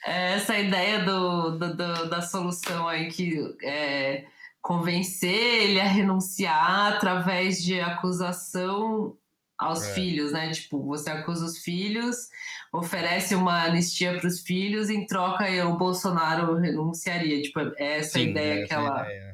É 0.05 0.33
essa 0.33 0.59
ideia 0.59 0.99
do, 1.03 1.57
do- 1.57 1.75
do- 1.75 2.09
da 2.09 2.21
solução 2.21 2.87
aí 2.87 3.09
que 3.09 3.39
é 3.63 4.25
convencer 4.61 5.33
ele 5.33 5.79
a 5.81 5.85
renunciar 5.85 6.93
através 6.93 7.63
de 7.63 7.79
acusação 7.81 9.17
aos 9.57 9.83
É. 9.87 9.93
filhos, 9.95 10.31
né? 10.31 10.51
Tipo, 10.51 10.83
você 10.85 11.09
acusa 11.09 11.45
os 11.45 11.57
filhos, 11.57 12.27
oferece 12.71 13.33
uma 13.33 13.63
anistia 13.63 14.15
para 14.19 14.27
os 14.27 14.41
filhos, 14.41 14.89
em 14.91 15.05
troca 15.07 15.45
o 15.65 15.75
Bolsonaro 15.77 16.55
renunciaria. 16.57 17.41
Tipo, 17.41 17.61
é 17.77 17.97
essa 17.99 18.19
Sim, 18.19 18.29
ideia 18.29 18.59
essa 18.59 18.67
que 18.67 18.73
ela 18.73 19.01
ideia. 19.01 19.32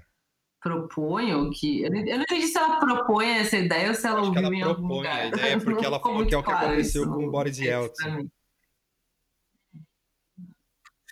Propõe, 0.61 1.33
ou 1.33 1.49
que. 1.51 1.81
Eu 1.83 1.91
não 1.91 1.99
eu 2.05 2.21
entendi 2.21 2.47
se 2.47 2.57
ela 2.57 2.79
propõe 2.79 3.27
essa 3.39 3.57
ideia 3.57 3.89
ou 3.89 3.95
se 3.95 4.05
ela 4.07 4.21
Acho 4.21 4.29
ouviu 4.29 4.45
ela 4.45 4.55
em 4.55 4.61
algum 4.61 4.89
propõe 4.89 4.97
lugar. 4.97 5.19
a 5.21 5.27
ideia 5.27 5.59
porque 5.61 5.85
ela 5.85 5.99
falou 5.99 6.25
que 6.25 6.33
é 6.35 6.37
o 6.37 6.43
que 6.43 6.49
claro 6.49 6.67
aconteceu 6.67 7.03
isso 7.03 7.07
com 7.07 7.25
o 7.25 7.31
Boris 7.31 7.57
texto 7.57 7.67
Yeltsin. 7.67 8.29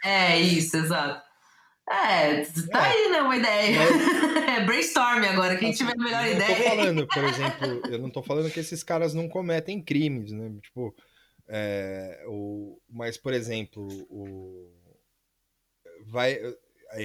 É, 0.04 0.40
isso, 0.40 0.78
exato. 0.78 1.26
É, 1.90 2.44
tá 2.72 2.86
É. 2.86 2.90
aí, 2.90 3.12
né, 3.12 3.22
uma 3.22 3.38
ideia. 3.38 3.80
É 4.58 4.66
brainstorm 4.66 5.24
agora, 5.24 5.56
quem 5.58 5.72
tiver 5.72 5.94
a 5.94 6.04
melhor 6.04 6.26
eu 6.26 6.34
ideia. 6.34 6.70
falando, 6.70 7.08
por 7.08 7.24
exemplo, 7.24 7.82
eu 7.92 8.00
não 8.00 8.10
tô 8.10 8.24
falando 8.24 8.50
que 8.52 8.60
esses 8.60 8.82
caras 8.84 9.14
não 9.14 9.30
cometem 9.30 9.82
crimes, 9.84 10.32
né? 10.32 10.50
Tipo, 10.64 10.96
é, 11.48 12.24
o, 12.28 12.80
mas, 12.90 13.18
por 13.18 13.34
exemplo, 13.34 13.88
o, 14.10 14.72
vai, 16.06 16.40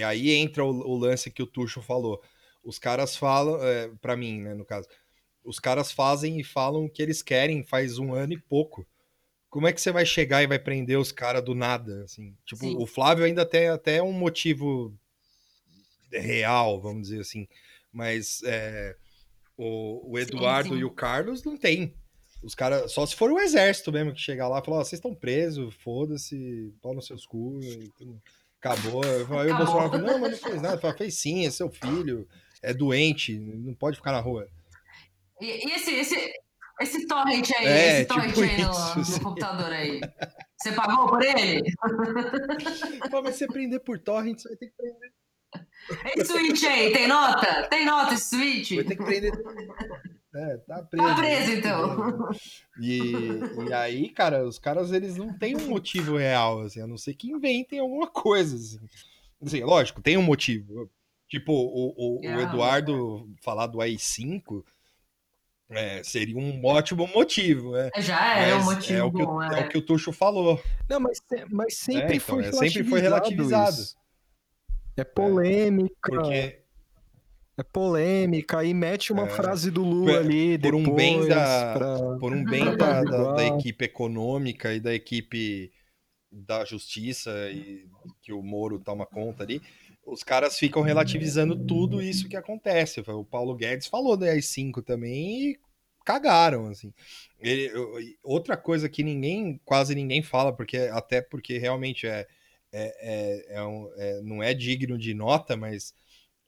aí 0.06 0.30
entra 0.30 0.64
o, 0.64 0.68
o 0.70 0.96
lance 0.96 1.30
que 1.30 1.42
o 1.42 1.46
Tuxo 1.46 1.82
falou. 1.82 2.22
Os 2.64 2.78
caras 2.78 3.16
falam, 3.16 3.62
é, 3.62 3.90
para 4.00 4.16
mim, 4.16 4.40
né, 4.40 4.54
no 4.54 4.64
caso, 4.64 4.88
os 5.44 5.58
caras 5.58 5.90
fazem 5.90 6.38
e 6.38 6.44
falam 6.44 6.84
o 6.84 6.90
que 6.90 7.02
eles 7.02 7.22
querem 7.22 7.64
faz 7.64 7.98
um 7.98 8.14
ano 8.14 8.32
e 8.32 8.38
pouco. 8.38 8.86
Como 9.50 9.66
é 9.66 9.72
que 9.72 9.80
você 9.80 9.90
vai 9.90 10.06
chegar 10.06 10.42
e 10.42 10.46
vai 10.46 10.58
prender 10.58 10.98
os 10.98 11.12
caras 11.12 11.44
do 11.44 11.54
nada, 11.54 12.04
assim? 12.04 12.34
Tipo, 12.44 12.64
Sim. 12.64 12.76
o 12.78 12.86
Flávio 12.86 13.24
ainda 13.24 13.44
tem 13.44 13.68
até 13.68 14.02
um 14.02 14.12
motivo 14.12 14.94
real, 16.10 16.80
vamos 16.80 17.08
dizer 17.08 17.20
assim. 17.20 17.46
Mas 17.92 18.42
é, 18.44 18.96
o, 19.56 20.12
o 20.12 20.18
Eduardo 20.18 20.74
sim. 20.74 20.80
e 20.80 20.84
o 20.84 20.90
Carlos 20.90 21.44
não 21.44 21.56
tem. 21.56 21.94
Os 22.42 22.54
caras, 22.54 22.90
só 22.92 23.04
se 23.06 23.14
for 23.14 23.30
o 23.30 23.38
exército 23.38 23.92
mesmo 23.92 24.14
que 24.14 24.20
chegar 24.20 24.48
lá 24.48 24.58
e 24.58 24.64
falar, 24.64 24.78
ó, 24.78 24.84
vocês 24.84 24.98
estão 24.98 25.14
presos, 25.14 25.74
foda-se, 25.76 26.74
pau 26.80 26.94
nos 26.94 27.06
seus 27.06 27.24
cu, 27.24 27.60
acabou. 28.58 29.02
Aí 29.04 29.52
o. 29.52 29.56
Bolsonaro 29.56 29.90
falou, 29.90 30.06
não, 30.06 30.18
mas 30.18 30.32
não 30.32 30.38
fez 30.50 30.62
nada. 30.62 30.78
Fala, 30.78 30.96
fez 30.96 31.14
sim, 31.14 31.46
é 31.46 31.50
seu 31.50 31.70
filho, 31.70 32.26
é 32.62 32.72
doente, 32.72 33.38
não 33.38 33.74
pode 33.74 33.96
ficar 33.96 34.12
na 34.12 34.20
rua. 34.20 34.48
E, 35.40 35.68
e 35.68 35.72
esse, 35.74 35.92
esse, 35.92 36.32
Esse 36.80 37.06
torrent 37.06 37.50
aí, 37.56 37.66
é, 37.66 38.00
esse 38.00 38.06
torrent 38.06 38.34
tipo 38.34 38.40
aí 38.40 38.62
no, 38.62 39.02
isso, 39.02 39.12
no 39.12 39.20
computador 39.20 39.72
aí. 39.72 40.00
Você 40.56 40.72
pagou 40.72 41.08
por 41.08 41.22
ele? 41.22 41.62
Pô, 43.10 43.22
mas 43.22 43.36
você 43.36 43.46
prender 43.46 43.80
por 43.80 43.98
torrent, 43.98 44.38
você 44.38 44.48
vai 44.48 44.58
ter 44.58 44.66
que 44.66 44.74
prender. 44.76 45.12
Esse 46.16 46.32
switch 46.32 46.64
aí, 46.64 46.92
tem 46.92 47.06
nota? 47.08 47.68
Tem 47.68 47.84
nota 47.84 48.14
esse 48.14 48.30
switch? 48.30 48.76
Vai 48.76 48.84
ter 48.84 48.96
que 48.96 49.04
prender. 49.04 49.32
É, 50.34 50.56
tá 50.58 50.82
preso. 50.82 51.06
Tá 51.06 51.14
preso, 51.14 51.52
então. 51.52 52.30
E, 52.80 53.00
e 53.68 53.72
aí, 53.72 54.08
cara, 54.08 54.46
os 54.46 54.58
caras, 54.58 54.90
eles 54.92 55.16
não 55.16 55.36
têm 55.36 55.56
um 55.56 55.68
motivo 55.68 56.16
real, 56.16 56.62
assim, 56.62 56.80
a 56.80 56.86
não 56.86 56.96
ser 56.96 57.14
que 57.14 57.30
inventem 57.30 57.80
alguma 57.80 58.06
coisa, 58.06 58.56
assim. 58.56 58.80
assim 59.44 59.62
lógico, 59.62 60.00
tem 60.00 60.16
um 60.16 60.22
motivo. 60.22 60.90
Tipo, 61.32 61.50
o, 61.50 61.94
o, 61.96 62.20
o 62.20 62.24
é. 62.26 62.42
Eduardo 62.42 63.26
falar 63.40 63.66
do 63.66 63.80
AI-5 63.80 64.62
é, 65.70 66.02
seria 66.04 66.36
um 66.36 66.62
ótimo 66.62 67.06
motivo, 67.06 67.72
né? 67.72 67.88
Já 68.00 68.36
é 68.36 68.54
um 68.54 68.64
motivo 68.64 68.98
é 68.98 69.02
o 69.02 69.10
que, 69.10 69.24
bom, 69.24 69.42
é. 69.42 69.60
é 69.60 69.64
o 69.64 69.68
que 69.70 69.78
o 69.78 69.80
Tuxo 69.80 70.12
falou. 70.12 70.62
Não, 70.86 71.00
mas, 71.00 71.22
mas 71.50 71.78
sempre, 71.78 72.12
é, 72.12 72.16
então, 72.16 72.36
foi 72.36 72.44
é, 72.44 72.52
sempre 72.52 72.84
foi 72.84 73.00
relativizado. 73.00 73.72
Isso. 73.72 73.96
É 74.94 75.04
polêmica. 75.04 75.94
Porque 76.02 76.60
é 77.56 77.62
polêmica, 77.62 78.62
e 78.62 78.74
mete 78.74 79.10
uma 79.10 79.24
é, 79.24 79.30
frase 79.30 79.70
do 79.70 79.82
Lula 79.82 80.18
ali 80.18 80.58
por 80.58 80.72
depois, 80.72 80.86
um 80.86 80.94
bem 80.94 81.28
da 81.28 81.74
pra... 81.74 82.18
por 82.18 82.32
um 82.34 82.44
bem 82.44 82.76
da, 82.76 83.02
da, 83.04 83.32
da, 83.32 83.46
equipe 83.46 83.86
econômica 83.86 84.74
e 84.74 84.80
da 84.80 84.94
equipe 84.94 85.72
da 86.30 86.62
justiça 86.66 87.30
e 87.50 87.88
que 88.20 88.34
o 88.34 88.42
Moro 88.42 88.78
toma 88.78 89.06
conta 89.06 89.42
ali, 89.44 89.62
os 90.04 90.22
caras 90.22 90.58
ficam 90.58 90.82
relativizando 90.82 91.56
tudo 91.56 92.02
isso 92.02 92.28
que 92.28 92.36
acontece. 92.36 93.00
O 93.00 93.24
Paulo 93.24 93.54
Guedes 93.54 93.86
falou 93.86 94.16
da 94.16 94.26
AI-5 94.26 94.82
também 94.82 95.50
e 95.50 95.60
cagaram, 96.04 96.66
assim. 96.66 96.92
Ele, 97.40 97.70
outra 98.22 98.56
coisa 98.56 98.88
que 98.88 99.02
ninguém, 99.02 99.60
quase 99.64 99.94
ninguém 99.94 100.22
fala, 100.22 100.52
porque 100.52 100.76
até 100.76 101.22
porque 101.22 101.58
realmente 101.58 102.06
é, 102.06 102.26
é, 102.72 103.52
é, 103.52 103.56
é, 103.56 103.62
um, 103.62 103.90
é 103.96 104.20
não 104.22 104.42
é 104.42 104.52
digno 104.52 104.98
de 104.98 105.14
nota, 105.14 105.56
mas 105.56 105.94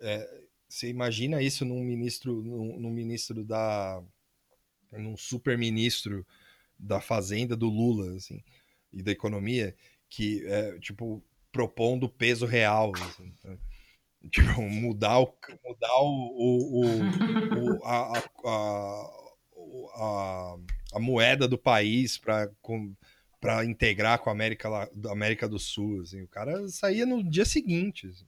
é, 0.00 0.44
você 0.68 0.88
imagina 0.88 1.40
isso 1.40 1.64
num 1.64 1.82
ministro, 1.82 2.42
num, 2.42 2.80
num 2.80 2.90
ministro 2.90 3.44
da. 3.44 4.02
num 4.92 5.16
super 5.16 5.56
ministro 5.56 6.26
da 6.78 7.00
Fazenda 7.00 7.56
do 7.56 7.68
Lula, 7.68 8.16
assim, 8.16 8.42
e 8.92 9.02
da 9.02 9.12
economia, 9.12 9.74
que 10.08 10.44
é, 10.46 10.78
tipo, 10.80 11.22
propondo 11.54 12.08
peso 12.08 12.44
real. 12.44 12.92
Assim? 12.96 13.32
Tipo, 14.28 14.60
mudar 14.60 15.20
o. 15.20 15.32
Mudar 15.64 15.96
o, 16.00 16.10
o, 16.36 16.86
o, 17.60 17.84
a, 17.84 18.18
a, 18.44 19.10
a, 19.94 20.56
a, 20.94 20.98
moeda 20.98 21.46
do 21.46 21.56
país 21.56 22.18
para 22.18 22.50
para 23.40 23.62
integrar 23.62 24.18
com 24.20 24.30
a 24.30 24.32
América, 24.32 24.90
da 24.94 25.12
América 25.12 25.48
do 25.48 25.58
Sul. 25.58 26.00
Assim. 26.00 26.22
O 26.22 26.28
cara 26.28 26.66
saía 26.68 27.06
no 27.06 27.22
dia 27.22 27.44
seguinte. 27.44 28.08
Assim. 28.08 28.26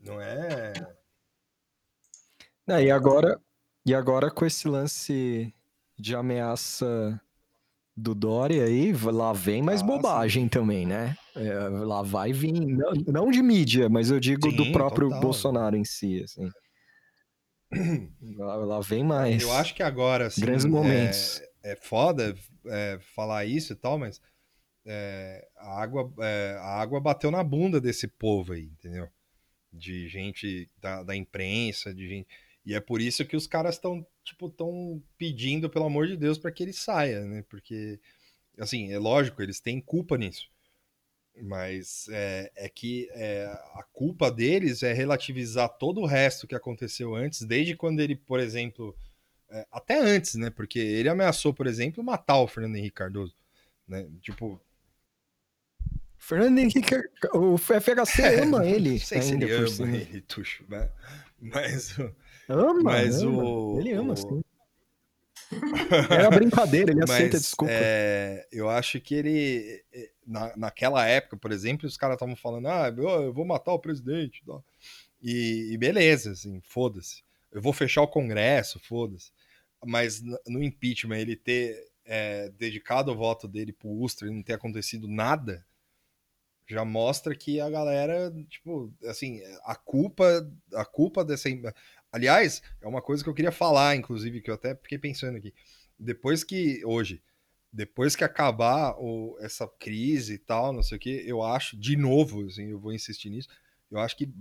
Não 0.00 0.20
é. 0.20 0.72
É, 2.68 2.82
e 2.84 2.90
agora, 2.90 3.40
e 3.86 3.94
agora 3.94 4.30
com 4.30 4.44
esse 4.44 4.68
lance 4.68 5.54
de 5.98 6.14
ameaça 6.14 7.20
do 7.96 8.14
Dória 8.14 8.64
aí, 8.64 8.92
lá 8.92 9.32
vem 9.32 9.62
mais 9.62 9.82
ah, 9.82 9.84
bobagem 9.84 10.48
também, 10.48 10.86
né? 10.86 11.16
É, 11.36 11.52
lá 11.68 12.02
vai 12.02 12.32
vir, 12.32 12.52
não, 12.52 12.92
não, 13.06 13.30
de 13.30 13.42
mídia, 13.42 13.88
mas 13.88 14.10
eu 14.10 14.18
digo 14.18 14.50
sim, 14.50 14.56
do 14.56 14.72
próprio 14.72 15.08
total. 15.08 15.20
Bolsonaro 15.20 15.76
em 15.76 15.84
si, 15.84 16.22
assim. 16.22 16.48
Lá, 18.36 18.56
lá, 18.56 18.80
vem 18.80 19.04
mais. 19.04 19.42
Eu 19.42 19.52
acho 19.52 19.76
que 19.76 19.82
agora, 19.82 20.26
assim, 20.26 20.40
grandes 20.40 20.64
momentos. 20.64 21.40
É, 21.62 21.72
é 21.72 21.76
foda 21.76 22.34
é, 22.66 22.98
falar 23.14 23.44
isso 23.44 23.72
e 23.72 23.76
tal, 23.76 23.96
mas 23.96 24.20
é, 24.84 25.46
a, 25.56 25.80
água, 25.80 26.12
é, 26.18 26.56
a 26.58 26.80
água 26.80 27.00
bateu 27.00 27.30
na 27.30 27.44
bunda 27.44 27.80
desse 27.80 28.08
povo 28.08 28.54
aí, 28.54 28.64
entendeu? 28.64 29.08
De 29.72 30.08
gente 30.08 30.68
da, 30.80 31.04
da 31.04 31.14
imprensa, 31.14 31.94
de 31.94 32.08
gente 32.08 32.26
e 32.64 32.74
é 32.74 32.80
por 32.80 33.00
isso 33.00 33.24
que 33.24 33.36
os 33.36 33.46
caras 33.46 33.76
estão, 33.76 34.06
tipo, 34.24 34.48
tão 34.48 35.02
pedindo, 35.18 35.70
pelo 35.70 35.86
amor 35.86 36.06
de 36.06 36.16
Deus, 36.16 36.38
para 36.38 36.50
que 36.50 36.62
ele 36.62 36.72
saia, 36.72 37.24
né? 37.24 37.44
Porque, 37.48 37.98
assim, 38.58 38.92
é 38.92 38.98
lógico, 38.98 39.42
eles 39.42 39.60
têm 39.60 39.80
culpa 39.80 40.16
nisso. 40.16 40.48
Mas 41.42 42.06
é, 42.10 42.50
é 42.56 42.68
que 42.68 43.08
é, 43.12 43.46
a 43.74 43.82
culpa 43.92 44.30
deles 44.30 44.82
é 44.82 44.92
relativizar 44.92 45.68
todo 45.68 46.00
o 46.00 46.06
resto 46.06 46.46
que 46.46 46.54
aconteceu 46.54 47.14
antes, 47.14 47.42
desde 47.42 47.74
quando 47.76 48.00
ele, 48.00 48.16
por 48.16 48.40
exemplo, 48.40 48.94
é, 49.48 49.66
até 49.70 49.98
antes, 50.00 50.34
né? 50.34 50.50
Porque 50.50 50.78
ele 50.78 51.08
ameaçou, 51.08 51.54
por 51.54 51.66
exemplo, 51.66 52.04
matar 52.04 52.40
o 52.40 52.48
Fernando 52.48 52.76
Henrique 52.76 52.96
Cardoso, 52.96 53.34
né? 53.88 54.06
Tipo, 54.20 54.60
Fernando 56.20 56.58
Henrique, 56.58 56.94
o 57.32 57.56
FHC 57.56 58.42
ama 58.42 58.64
ele. 58.68 58.90
Não 58.90 58.98
sei 58.98 59.22
se 59.22 59.32
ele 59.32 59.50
ama 59.50 59.96
ele, 59.96 60.20
Tuxo, 60.20 60.64
né? 60.68 60.88
Mas, 61.40 61.96
Ama, 62.50 62.82
mas 62.82 63.22
ama. 63.22 63.42
o. 63.42 63.80
Ele 63.80 63.92
ama, 63.92 64.14
o... 64.14 64.16
sim. 64.16 64.42
Era 66.10 66.30
brincadeira, 66.30 66.92
ele 66.92 67.02
aceita 67.02 67.34
mas, 67.34 67.42
desculpa. 67.42 67.72
É, 67.72 68.46
eu 68.52 68.68
acho 68.68 69.00
que 69.00 69.14
ele. 69.14 69.84
É, 69.92 70.10
na, 70.26 70.56
naquela 70.56 71.06
época, 71.06 71.36
por 71.36 71.52
exemplo, 71.52 71.86
os 71.86 71.96
caras 71.96 72.14
estavam 72.14 72.36
falando: 72.36 72.66
ah, 72.66 72.92
eu 72.96 73.32
vou 73.32 73.44
matar 73.44 73.72
o 73.72 73.78
presidente. 73.78 74.42
E, 75.22 75.70
e 75.72 75.78
beleza, 75.78 76.32
assim, 76.32 76.60
foda-se. 76.64 77.22
Eu 77.52 77.60
vou 77.60 77.72
fechar 77.72 78.02
o 78.02 78.08
Congresso, 78.08 78.78
foda-se. 78.80 79.32
Mas 79.84 80.22
no 80.46 80.62
impeachment, 80.62 81.18
ele 81.18 81.36
ter 81.36 81.90
é, 82.04 82.48
dedicado 82.50 83.12
o 83.12 83.16
voto 83.16 83.48
dele 83.48 83.72
pro 83.72 83.88
Ustra 83.88 84.28
e 84.28 84.30
não 84.30 84.42
ter 84.42 84.54
acontecido 84.54 85.08
nada, 85.08 85.64
já 86.68 86.84
mostra 86.84 87.34
que 87.34 87.60
a 87.60 87.68
galera, 87.68 88.32
tipo, 88.48 88.92
assim, 89.04 89.40
a 89.64 89.74
culpa, 89.74 90.48
a 90.74 90.84
culpa 90.84 91.24
dessa. 91.24 91.48
Aliás, 92.12 92.62
é 92.80 92.88
uma 92.88 93.00
coisa 93.00 93.22
que 93.22 93.30
eu 93.30 93.34
queria 93.34 93.52
falar, 93.52 93.96
inclusive, 93.96 94.40
que 94.40 94.50
eu 94.50 94.54
até 94.54 94.74
fiquei 94.74 94.98
pensando 94.98 95.36
aqui. 95.36 95.54
Depois 95.98 96.42
que, 96.42 96.84
hoje, 96.84 97.22
depois 97.72 98.16
que 98.16 98.24
acabar 98.24 98.96
o, 98.98 99.36
essa 99.40 99.66
crise 99.66 100.34
e 100.34 100.38
tal, 100.38 100.72
não 100.72 100.82
sei 100.82 100.96
o 100.96 101.00
que, 101.00 101.10
eu 101.26 101.42
acho, 101.42 101.76
de 101.76 101.96
novo, 101.96 102.46
assim, 102.46 102.70
eu 102.70 102.80
vou 102.80 102.92
insistir 102.92 103.30
nisso, 103.30 103.48
eu 103.90 103.98
acho 103.98 104.16
que 104.16 104.32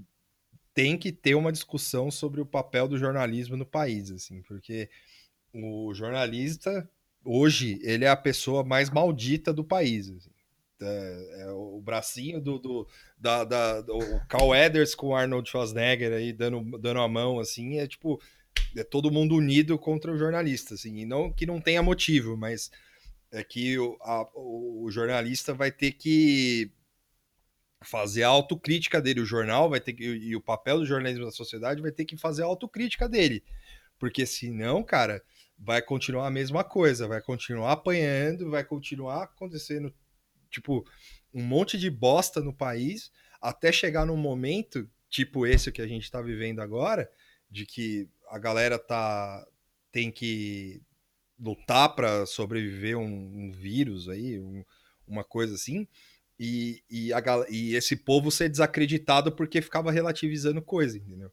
tem 0.73 0.97
que 0.97 1.11
ter 1.11 1.35
uma 1.35 1.51
discussão 1.51 2.09
sobre 2.09 2.41
o 2.41 2.45
papel 2.45 2.87
do 2.87 2.97
jornalismo 2.97 3.55
no 3.55 3.65
país, 3.65 4.09
assim, 4.11 4.41
porque 4.43 4.89
o 5.53 5.93
jornalista, 5.93 6.89
hoje, 7.23 7.79
ele 7.83 8.05
é 8.05 8.09
a 8.09 8.15
pessoa 8.15 8.63
mais 8.63 8.89
maldita 8.89 9.53
do 9.53 9.63
país, 9.63 10.09
assim. 10.09 10.31
É, 10.81 11.41
é, 11.41 11.51
o 11.51 11.81
bracinho 11.81 12.39
do, 12.39 12.57
do 12.57 12.87
da, 13.17 13.43
da, 13.43 13.81
do 13.81 13.99
Carl 14.29 14.55
Eders 14.55 14.95
com 14.95 15.07
o 15.07 15.15
Arnold 15.15 15.49
Schwarzenegger 15.49 16.13
aí 16.13 16.31
dando, 16.31 16.77
dando 16.79 17.01
a 17.01 17.07
mão 17.07 17.37
assim 17.37 17.79
é 17.79 17.85
tipo 17.85 18.21
é 18.77 18.81
todo 18.81 19.11
mundo 19.11 19.35
unido 19.35 19.77
contra 19.77 20.09
o 20.09 20.17
jornalista 20.17 20.75
assim 20.75 20.99
e 20.99 21.05
não 21.05 21.33
que 21.33 21.45
não 21.45 21.59
tenha 21.59 21.83
motivo 21.83 22.37
mas 22.37 22.71
é 23.29 23.43
que 23.43 23.77
o, 23.77 23.97
a, 23.99 24.25
o 24.33 24.87
jornalista 24.89 25.53
vai 25.53 25.69
ter 25.69 25.91
que 25.91 26.71
fazer 27.83 28.23
a 28.23 28.29
autocrítica 28.29 29.01
dele 29.01 29.19
o 29.19 29.25
jornal 29.25 29.69
vai 29.69 29.81
ter 29.81 29.91
que 29.91 30.05
e 30.05 30.33
o 30.33 30.41
papel 30.41 30.79
do 30.79 30.85
jornalismo 30.85 31.25
da 31.25 31.31
sociedade 31.31 31.81
vai 31.81 31.91
ter 31.91 32.05
que 32.05 32.15
fazer 32.15 32.43
a 32.43 32.45
autocrítica 32.45 33.09
dele 33.09 33.43
porque 33.97 34.25
senão 34.25 34.81
cara 34.81 35.21
vai 35.57 35.81
continuar 35.81 36.25
a 36.25 36.31
mesma 36.31 36.63
coisa 36.63 37.05
vai 37.05 37.21
continuar 37.21 37.73
apanhando 37.73 38.49
vai 38.49 38.63
continuar 38.63 39.23
acontecendo 39.23 39.93
tipo, 40.49 40.85
um 41.33 41.43
monte 41.43 41.77
de 41.77 41.89
bosta 41.89 42.41
no 42.41 42.53
país, 42.53 43.11
até 43.41 43.71
chegar 43.71 44.05
num 44.05 44.17
momento, 44.17 44.89
tipo 45.09 45.45
esse 45.45 45.71
que 45.71 45.81
a 45.81 45.87
gente 45.87 46.03
está 46.03 46.21
vivendo 46.21 46.59
agora, 46.59 47.09
de 47.49 47.65
que 47.65 48.07
a 48.29 48.37
galera 48.37 48.77
tá 48.77 49.45
tem 49.91 50.11
que 50.11 50.81
lutar 51.39 51.95
para 51.95 52.25
sobreviver 52.25 52.97
um, 52.97 53.03
um, 53.05 53.51
vírus 53.51 54.07
aí, 54.07 54.39
um, 54.39 54.63
uma 55.07 55.23
coisa 55.23 55.55
assim, 55.55 55.87
e, 56.39 56.83
e, 56.89 57.13
a, 57.13 57.21
e 57.49 57.75
esse 57.75 57.95
povo 57.95 58.29
ser 58.29 58.49
desacreditado 58.49 59.31
porque 59.31 59.61
ficava 59.61 59.91
relativizando 59.91 60.61
coisa, 60.61 60.97
entendeu? 60.97 61.31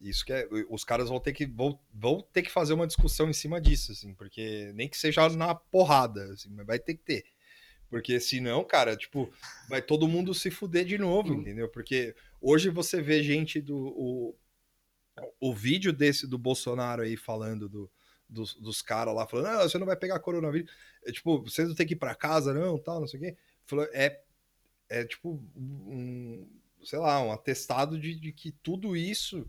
Isso 0.00 0.24
que 0.24 0.32
é, 0.32 0.48
os 0.70 0.82
caras 0.82 1.08
vão 1.10 1.20
ter 1.20 1.32
que 1.32 1.44
vão, 1.46 1.78
vão 1.92 2.22
ter 2.32 2.42
que 2.42 2.50
fazer 2.50 2.72
uma 2.72 2.86
discussão 2.86 3.28
em 3.28 3.34
cima 3.34 3.60
disso, 3.60 3.92
assim, 3.92 4.14
porque 4.14 4.72
nem 4.74 4.88
que 4.88 4.96
seja 4.96 5.28
na 5.30 5.54
porrada, 5.54 6.32
assim, 6.32 6.48
mas 6.50 6.66
vai 6.66 6.78
ter 6.78 6.94
que 6.94 7.02
ter. 7.02 7.24
Porque 7.90 8.20
senão, 8.20 8.64
cara, 8.64 8.96
tipo, 8.96 9.30
vai 9.68 9.82
todo 9.82 10.08
mundo 10.08 10.32
se 10.32 10.50
fuder 10.50 10.84
de 10.84 10.96
novo, 10.96 11.34
entendeu? 11.34 11.68
Porque 11.68 12.14
hoje 12.40 12.70
você 12.70 13.02
vê 13.02 13.22
gente 13.22 13.60
do. 13.60 13.76
O, 13.76 14.36
o 15.40 15.52
vídeo 15.52 15.92
desse 15.92 16.26
do 16.26 16.38
Bolsonaro 16.38 17.02
aí 17.02 17.16
falando 17.16 17.68
do, 17.68 17.90
dos, 18.28 18.54
dos 18.54 18.80
caras 18.80 19.14
lá, 19.14 19.26
falando, 19.26 19.52
não, 19.52 19.68
você 19.68 19.76
não 19.76 19.86
vai 19.86 19.96
pegar 19.96 20.20
coronavírus. 20.20 20.70
É, 21.04 21.10
tipo, 21.10 21.42
vocês 21.42 21.68
não 21.68 21.74
tem 21.74 21.86
que 21.86 21.94
ir 21.94 21.98
pra 21.98 22.14
casa, 22.14 22.54
não, 22.54 22.78
tal, 22.78 23.00
não 23.00 23.08
sei 23.08 23.18
o 23.18 23.22
quê. 23.24 23.36
Falou, 23.66 23.86
é, 23.92 24.22
é 24.88 25.04
tipo 25.04 25.42
um, 25.56 26.48
sei 26.84 26.98
lá, 26.98 27.20
um 27.22 27.32
atestado 27.32 27.98
de, 27.98 28.14
de 28.14 28.32
que 28.32 28.52
tudo 28.52 28.96
isso 28.96 29.46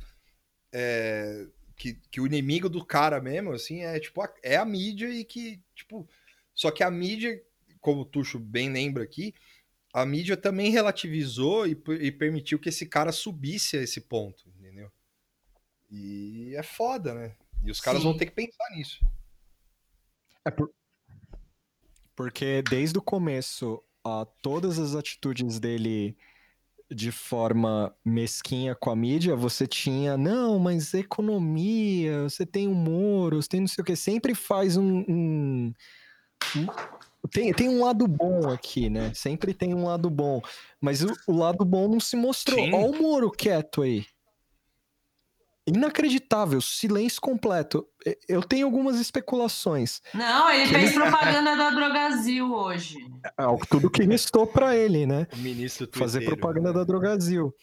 é, 0.74 1.48
que, 1.76 1.94
que 2.10 2.22
o 2.22 2.26
inimigo 2.26 2.70
do 2.70 2.84
cara 2.86 3.22
mesmo, 3.22 3.52
assim, 3.52 3.82
é 3.82 4.00
tipo, 4.00 4.22
a, 4.22 4.34
é 4.44 4.56
a 4.56 4.66
mídia 4.66 5.10
e 5.10 5.24
que, 5.24 5.62
tipo, 5.76 6.08
só 6.54 6.72
que 6.72 6.84
a 6.84 6.92
mídia, 6.92 7.42
como 7.82 8.02
o 8.02 8.06
Tuxo 8.06 8.40
bem 8.40 8.72
lembra 8.72 9.04
aqui, 9.04 9.34
a 9.94 10.06
mídia 10.06 10.38
também 10.38 10.72
relativizou 10.72 11.68
e, 11.68 11.78
e 12.00 12.12
permitiu 12.12 12.60
que 12.60 12.70
esse 12.70 12.86
cara 12.86 13.12
subisse 13.12 13.76
a 13.76 13.82
esse 13.82 14.02
ponto, 14.02 14.48
entendeu? 14.48 14.90
E 15.90 16.54
é 16.56 16.64
foda, 16.64 17.14
né? 17.14 17.36
E 17.64 17.70
os 17.70 17.82
caras 17.82 18.02
Sim. 18.02 18.08
vão 18.08 18.18
ter 18.18 18.28
que 18.28 18.32
pensar 18.32 18.70
nisso. 18.72 19.06
É 20.46 20.52
por... 20.52 20.72
Porque 22.16 22.62
desde 22.62 22.98
o 22.98 23.02
começo, 23.02 23.84
uh, 24.06 24.26
todas 24.42 24.80
as 24.80 24.96
atitudes 24.96 25.60
dele 25.60 26.16
de 26.90 27.12
forma 27.12 27.96
mesquinha 28.04 28.76
com 28.76 28.90
a 28.90 28.96
mídia, 28.96 29.36
você 29.36 29.66
tinha, 29.66 30.18
não, 30.18 30.60
mas 30.60 30.94
economia, 30.94 32.24
você 32.24 32.46
tem 32.46 32.68
humor, 32.68 33.34
você 33.34 33.48
tem 33.48 33.62
não 33.62 33.68
sei 33.68 33.82
o 33.82 33.86
que, 33.86 33.96
sempre 33.96 34.36
faz 34.36 34.76
um, 34.76 35.06
um 35.08 35.74
tem, 37.30 37.54
tem 37.54 37.70
um 37.70 37.84
lado 37.84 38.08
bom 38.08 38.50
aqui, 38.50 38.90
né? 38.90 39.14
Sempre 39.14 39.54
tem 39.54 39.74
um 39.74 39.86
lado 39.86 40.10
bom. 40.10 40.42
Mas 40.80 41.04
o, 41.04 41.14
o 41.28 41.34
lado 41.34 41.64
bom 41.64 41.88
não 41.88 42.00
se 42.00 42.16
mostrou. 42.16 42.58
Sim. 42.58 42.74
Olha 42.74 42.86
o 42.86 43.02
Moro 43.02 43.30
quieto 43.30 43.84
aí. 43.84 44.06
Inacreditável, 45.68 46.60
silêncio 46.60 47.22
completo. 47.22 47.88
Eu 48.28 48.42
tenho 48.42 48.66
algumas 48.66 49.00
especulações. 49.00 50.02
Não, 50.14 50.50
ele 50.50 50.68
fez 50.68 50.90
ele... 50.90 51.00
propaganda 51.00 51.56
da 51.56 51.70
Drogazil 51.70 52.52
hoje. 52.52 52.98
É, 53.24 53.46
tudo 53.70 53.90
que 53.90 54.04
restou 54.04 54.48
para 54.48 54.76
ele, 54.76 55.06
né? 55.06 55.28
O 55.32 55.38
ministro 55.38 55.88
Fazer 55.94 56.26
propaganda 56.26 56.70
né? 56.70 56.74
da 56.74 56.84
Drogazil. 56.84 57.54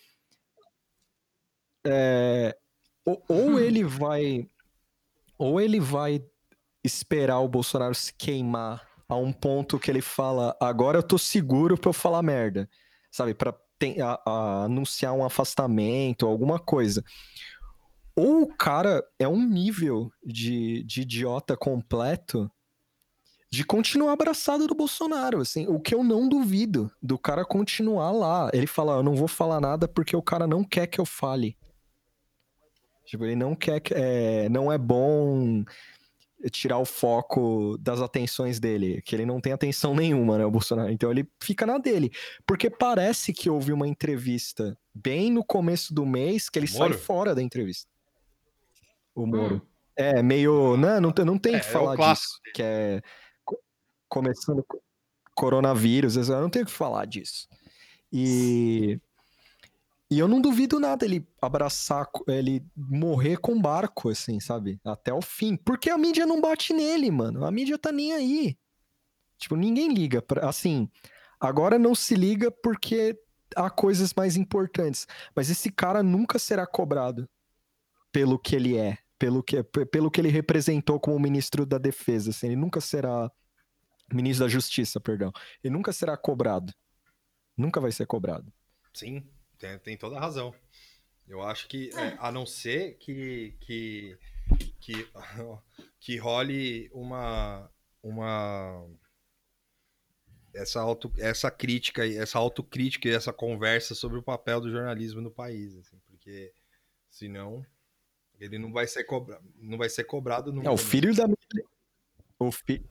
É... 1.85 2.57
Ou, 3.05 3.23
ou 3.29 3.59
ele 3.59 3.83
vai. 3.83 4.49
Ou 5.37 5.61
ele 5.61 5.81
vai 5.81 6.23
esperar 6.85 7.41
o 7.41 7.49
Bolsonaro 7.49 7.95
se 7.95 8.15
queimar 8.15 8.88
a 9.09 9.17
um 9.17 9.33
ponto 9.33 9.79
que 9.79 9.91
ele 9.91 10.03
fala: 10.03 10.57
agora 10.61 10.99
eu 10.99 11.03
tô 11.03 11.19
seguro 11.19 11.79
pra 11.79 11.89
eu 11.89 11.95
falar 11.95 12.23
merda. 12.23 12.69
Sabe? 13.11 13.35
Pra 13.35 13.55
a, 14.03 14.31
a, 14.31 14.65
anunciar 14.65 15.13
um 15.13 15.25
afastamento, 15.25 16.27
alguma 16.27 16.59
coisa. 16.59 17.03
Ou 18.15 18.43
o 18.43 18.57
cara 18.57 19.05
é 19.19 19.29
um 19.29 19.41
nível 19.41 20.11
de, 20.25 20.83
de 20.83 21.03
idiota 21.03 21.57
completo 21.57 22.51
de 23.51 23.65
continuar 23.65 24.13
abraçado 24.13 24.67
do 24.67 24.75
Bolsonaro, 24.75 25.41
assim, 25.41 25.67
o 25.69 25.81
que 25.81 25.95
eu 25.95 26.05
não 26.05 26.29
duvido 26.29 26.91
do 27.03 27.17
cara 27.17 27.45
continuar 27.45 28.11
lá. 28.11 28.51
Ele 28.53 28.67
fala, 28.67 28.95
eu 28.95 29.03
não 29.03 29.15
vou 29.15 29.29
falar 29.29 29.61
nada 29.61 29.89
porque 29.89 30.15
o 30.15 30.23
cara 30.23 30.47
não 30.47 30.63
quer 30.63 30.87
que 30.87 31.01
eu 31.01 31.07
fale. 31.07 31.57
Tipo, 33.07 33.25
ele 33.25 33.37
não 33.37 33.55
quer 33.55 33.81
que, 33.81 33.95
é, 33.95 34.51
não 34.51 34.71
é 34.71 34.77
bom 34.77 35.65
tirar 36.51 36.79
o 36.79 36.85
foco 36.85 37.77
das 37.79 38.01
atenções 38.01 38.61
dele, 38.61 39.03
que 39.03 39.15
ele 39.15 39.27
não 39.27 39.41
tem 39.41 39.53
atenção 39.53 39.95
nenhuma, 39.95 40.39
né, 40.39 40.45
o 40.45 40.51
Bolsonaro. 40.51 40.91
Então 40.91 41.11
ele 41.11 41.29
fica 41.43 41.67
na 41.67 41.79
dele, 41.79 42.11
porque 42.47 42.71
parece 42.71 43.33
que 43.33 43.51
houve 43.51 43.73
uma 43.73 43.89
entrevista 43.89 44.79
bem 44.95 45.31
no 45.31 45.45
começo 45.45 45.93
do 45.93 46.07
mês 46.07 46.49
que 46.49 46.59
ele 46.59 46.71
Moro? 46.73 46.95
sai 46.95 47.03
fora 47.03 47.35
da 47.35 47.43
entrevista 47.43 47.89
o 49.23 49.27
Moro. 49.27 49.57
Hum. 49.57 49.61
É, 49.97 50.23
meio. 50.23 50.77
Não, 50.77 51.01
não, 51.01 51.13
não 51.25 51.39
tem 51.39 51.57
é, 51.57 51.61
que 51.61 51.67
falar 51.67 51.95
é 51.95 52.13
disso. 52.13 52.41
Que 52.55 52.63
é. 52.63 53.03
Começando 54.09 54.65
coronavírus, 55.35 56.17
eu 56.17 56.41
não 56.41 56.51
tenho 56.51 56.65
que 56.67 56.73
falar 56.73 57.05
disso. 57.05 57.49
E. 58.13 58.99
E 60.11 60.19
eu 60.19 60.27
não 60.27 60.41
duvido 60.41 60.81
nada 60.81 61.05
ele 61.05 61.27
abraçar, 61.41 62.09
ele 62.27 62.65
morrer 62.75 63.37
com 63.37 63.61
barco, 63.61 64.09
assim, 64.09 64.41
sabe? 64.41 64.81
Até 64.85 65.13
o 65.13 65.21
fim. 65.21 65.55
Porque 65.57 65.91
a 65.91 65.99
mídia 65.99 66.25
não 66.25 66.41
bate 66.41 66.73
nele, 66.73 67.11
mano. 67.11 67.45
A 67.45 67.51
mídia 67.51 67.77
tá 67.79 67.93
nem 67.93 68.15
aí. 68.15 68.59
Tipo, 69.37 69.55
ninguém 69.55 69.93
liga. 69.93 70.23
Pra, 70.23 70.49
assim, 70.49 70.89
agora 71.39 71.79
não 71.79 71.95
se 71.95 72.15
liga 72.15 72.51
porque 72.51 73.19
há 73.55 73.69
coisas 73.69 74.15
mais 74.15 74.37
importantes. 74.37 75.07
Mas 75.37 75.51
esse 75.51 75.71
cara 75.71 76.03
nunca 76.03 76.39
será 76.39 76.67
cobrado 76.67 77.29
pelo 78.11 78.39
que 78.39 78.57
ele 78.57 78.79
é 78.79 78.99
pelo 79.19 79.43
que, 79.43 79.63
pelo 79.63 80.11
que 80.11 80.21
ele 80.21 80.29
representou 80.29 81.01
como 81.01 81.19
ministro 81.19 81.67
da 81.67 81.77
Defesa. 81.77 82.31
Assim, 82.31 82.47
ele 82.47 82.57
nunca 82.57 82.81
será. 82.81 83.31
Ministro 84.11 84.47
da 84.47 84.49
Justiça, 84.49 84.99
perdão. 84.99 85.31
Ele 85.63 85.75
nunca 85.75 85.93
será 85.93 86.17
cobrado. 86.17 86.73
Nunca 87.57 87.81
vai 87.81 87.93
ser 87.93 88.07
cobrado. 88.07 88.51
Sim, 88.95 89.23
tem, 89.59 89.79
tem 89.79 89.97
toda 89.97 90.17
a 90.17 90.21
razão. 90.21 90.55
Eu 91.27 91.43
acho 91.43 91.69
que, 91.69 91.91
é, 91.91 92.17
a 92.19 92.33
não 92.33 92.47
ser 92.47 92.97
que, 92.99 93.55
que, 93.61 94.19
que, 94.81 95.09
que 96.01 96.17
role 96.17 96.91
uma, 96.93 97.71
uma 98.03 98.89
essa, 100.55 100.81
auto, 100.81 101.13
essa 101.19 101.51
crítica, 101.51 102.07
essa 102.07 102.39
autocrítica 102.39 103.09
e 103.09 103.13
essa 103.13 103.33
conversa 103.33 103.95
sobre 103.95 104.19
o 104.19 104.23
papel 104.23 104.61
do 104.61 104.71
jornalismo 104.71 105.21
no 105.21 105.31
país, 105.31 105.77
assim, 105.77 105.99
porque 106.07 106.53
senão 107.11 107.65
ele 108.41 108.59
não 108.59 108.73
vai 108.73 108.87
ser 108.87 109.05
cobrado, 109.05 109.45
não 109.57 109.77
vai 109.77 109.89
ser 109.89 110.05
cobrado 110.05 110.53
nunca. 110.53 110.69
É, 110.69 110.71
o 110.71 110.77
filho 110.77 111.15
da 111.15 111.27
o, 112.39 112.53
fi... 112.53 112.83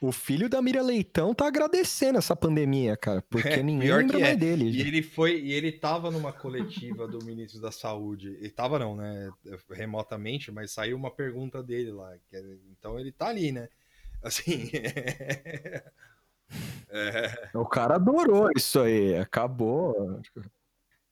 o 0.00 0.10
filho 0.10 0.48
da 0.48 0.62
Mira 0.62 0.80
Leitão 0.80 1.34
tá 1.34 1.46
agradecendo 1.46 2.18
essa 2.18 2.34
pandemia, 2.34 2.96
cara, 2.96 3.22
porque 3.28 3.48
é, 3.60 3.62
ninguém 3.62 3.92
lembra 3.92 4.18
mais 4.18 4.32
é. 4.32 4.36
dele. 4.36 4.70
E 4.70 4.80
ele 4.80 5.02
foi, 5.02 5.38
e 5.40 5.52
ele 5.52 5.70
tava 5.70 6.10
numa 6.10 6.32
coletiva 6.32 7.06
do 7.06 7.22
ministro 7.22 7.60
da 7.60 7.70
Saúde. 7.70 8.28
Ele 8.40 8.48
tava 8.48 8.78
não, 8.78 8.96
né, 8.96 9.30
remotamente, 9.70 10.50
mas 10.50 10.72
saiu 10.72 10.96
uma 10.96 11.10
pergunta 11.10 11.62
dele 11.62 11.92
lá, 11.92 12.14
é, 12.32 12.42
então 12.70 12.98
ele 12.98 13.12
tá 13.12 13.28
ali, 13.28 13.52
né? 13.52 13.68
Assim, 14.22 14.70
é... 16.88 17.50
O 17.54 17.64
cara 17.64 17.96
adorou 17.96 18.50
isso 18.56 18.80
aí, 18.80 19.16
acabou. 19.16 20.20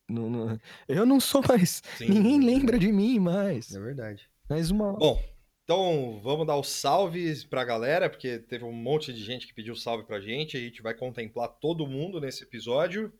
Não, 0.08 0.30
não, 0.30 0.60
eu 0.86 1.04
não 1.04 1.20
sou 1.20 1.42
mais. 1.46 1.82
Sim, 1.96 2.08
ninguém 2.08 2.40
lembra 2.40 2.78
de 2.78 2.90
mim 2.90 3.18
mais. 3.18 3.74
É 3.74 3.80
verdade. 3.80 4.28
Mais 4.48 4.70
uma. 4.70 4.94
Bom, 4.94 5.22
então 5.68 6.18
vamos 6.22 6.46
dar 6.46 6.56
os 6.56 6.70
salves 6.70 7.44
pra 7.44 7.62
galera, 7.62 8.08
porque 8.08 8.38
teve 8.38 8.64
um 8.64 8.72
monte 8.72 9.12
de 9.12 9.22
gente 9.22 9.46
que 9.46 9.52
pediu 9.52 9.76
salve 9.76 10.02
pra 10.02 10.18
gente. 10.18 10.56
A 10.56 10.60
gente 10.60 10.80
vai 10.80 10.94
contemplar 10.94 11.46
todo 11.46 11.86
mundo 11.86 12.18
nesse 12.18 12.42
episódio. 12.42 13.12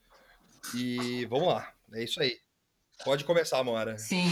E 0.75 1.27
vamos 1.27 1.49
lá. 1.49 1.75
É 1.93 2.03
isso 2.03 2.19
aí. 2.23 2.39
Pode 3.05 3.23
começar, 3.25 3.63
Mora. 3.63 3.99
Sim. 3.99 4.31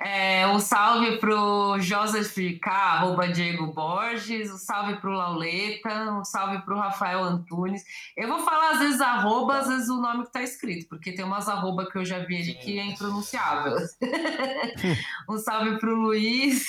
É, 0.00 0.46
um 0.46 0.60
salve 0.60 1.18
pro 1.18 1.76
Joseph 1.80 2.32
K, 2.62 2.70
arroba 2.70 3.26
Diego 3.26 3.66
Borges, 3.72 4.48
um 4.48 4.56
salve 4.56 4.94
pro 5.00 5.10
Lauleta, 5.10 6.12
um 6.12 6.24
salve 6.24 6.62
pro 6.62 6.78
Rafael 6.78 7.24
Antunes. 7.24 7.82
Eu 8.16 8.28
vou 8.28 8.38
falar 8.38 8.74
às 8.74 8.78
vezes 8.78 9.00
arroba, 9.00 9.58
às 9.58 9.66
vezes 9.66 9.88
o 9.88 10.00
nome 10.00 10.24
que 10.24 10.32
tá 10.32 10.40
escrito, 10.40 10.88
porque 10.88 11.10
tem 11.10 11.24
umas 11.24 11.48
arroba 11.48 11.90
que 11.90 11.98
eu 11.98 12.04
já 12.04 12.20
vi 12.20 12.36
ali 12.36 12.54
que 12.54 12.78
é 12.78 12.84
impronunciável. 12.84 13.74
um 15.28 15.36
salve 15.38 15.78
pro 15.78 15.96
Luiz, 15.96 16.68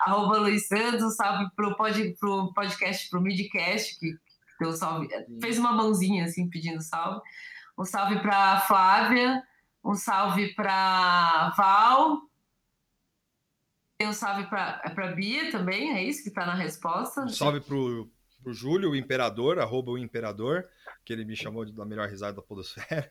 arroba 0.00 0.38
Luiz 0.38 0.66
Santos, 0.66 1.04
um 1.04 1.10
salve 1.10 1.48
pro, 1.54 1.76
pod, 1.76 2.16
pro 2.18 2.52
podcast, 2.52 3.08
pro 3.08 3.20
Midcast, 3.20 3.98
que 4.00 4.12
deu 4.60 4.72
salve, 4.72 5.08
fez 5.40 5.56
uma 5.56 5.72
mãozinha 5.72 6.24
assim 6.24 6.48
pedindo 6.50 6.82
salve. 6.82 7.20
Um 7.78 7.84
salve 7.84 8.18
pra 8.20 8.60
Flávia, 8.60 9.42
um 9.86 9.94
salve 9.94 10.52
para 10.52 11.50
Val. 11.56 12.20
Tem 13.96 14.08
um 14.08 14.12
salve 14.12 14.46
para 14.48 14.82
é 14.84 15.14
Bia 15.14 15.50
também, 15.52 15.92
é 15.92 16.02
isso 16.02 16.22
que 16.22 16.28
está 16.28 16.44
na 16.44 16.54
resposta? 16.54 17.22
Um 17.22 17.28
salve 17.28 17.60
para 17.60 17.76
o 17.76 18.10
Júlio, 18.52 18.90
o 18.90 18.96
Imperador, 18.96 19.58
arroba 19.58 19.92
o 19.92 19.98
Imperador, 19.98 20.68
que 21.04 21.12
ele 21.12 21.24
me 21.24 21.36
chamou 21.36 21.64
de, 21.64 21.72
da 21.72 21.84
melhor 21.84 22.08
risada 22.08 22.34
da 22.34 22.42
podosfera. 22.42 23.08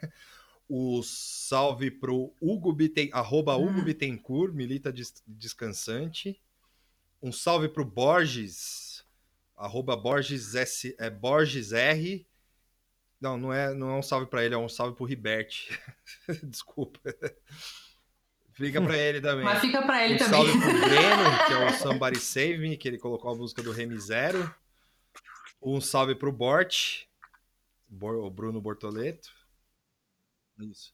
O 0.68 1.02
salve 1.04 1.92
para 1.92 2.12
o 2.12 2.34
Hugo 2.42 2.74
Biten, 2.74 3.10
arroba 3.14 3.56
hum. 3.56 3.70
Hugo 3.70 3.84
Bittencourt, 3.84 4.52
milita 4.52 4.92
des, 4.92 5.14
descansante. 5.26 6.42
Um 7.22 7.32
salve 7.32 7.70
para 7.70 7.84
o 7.84 7.86
Borges, 7.86 9.06
arroba 9.56 9.96
Borges, 9.96 10.56
S, 10.56 10.96
é, 10.98 11.10
Borges 11.10 11.72
R, 11.72 12.26
não, 13.20 13.38
não 13.38 13.54
é, 13.54 13.74
não 13.74 13.90
é 13.90 13.98
um 13.98 14.02
salve 14.02 14.28
para 14.28 14.44
ele, 14.44 14.56
é 14.56 14.58
um 14.58 14.70
salve 14.70 14.96
pro 14.96 15.06
Ribert. 15.06 15.70
Desculpa. 16.44 17.00
Fica 18.54 18.82
para 18.82 18.98
ele 18.98 19.20
também. 19.20 19.44
Mas 19.44 19.60
fica 19.60 19.82
para 19.82 20.06
ele 20.06 20.16
um 20.16 20.18
também. 20.18 20.34
Salve 20.34 20.52
pro 20.52 20.72
Breno, 20.88 21.46
que 21.48 21.54
é 21.54 21.66
o 21.66 21.74
Somebody 21.74 22.20
Save 22.20 22.58
Me, 22.58 22.78
que 22.78 22.88
ele 22.88 22.98
colocou 22.98 23.32
a 23.32 23.36
música 23.36 23.62
do 23.62 23.72
Remy 23.72 24.00
Zero. 24.00 24.54
Um 25.62 25.82
salve 25.82 26.16
pro 26.16 26.32
Bort, 26.32 27.06
o 27.90 28.30
Bruno 28.30 28.62
Bortoleto. 28.62 29.30
Isso. 30.60 30.94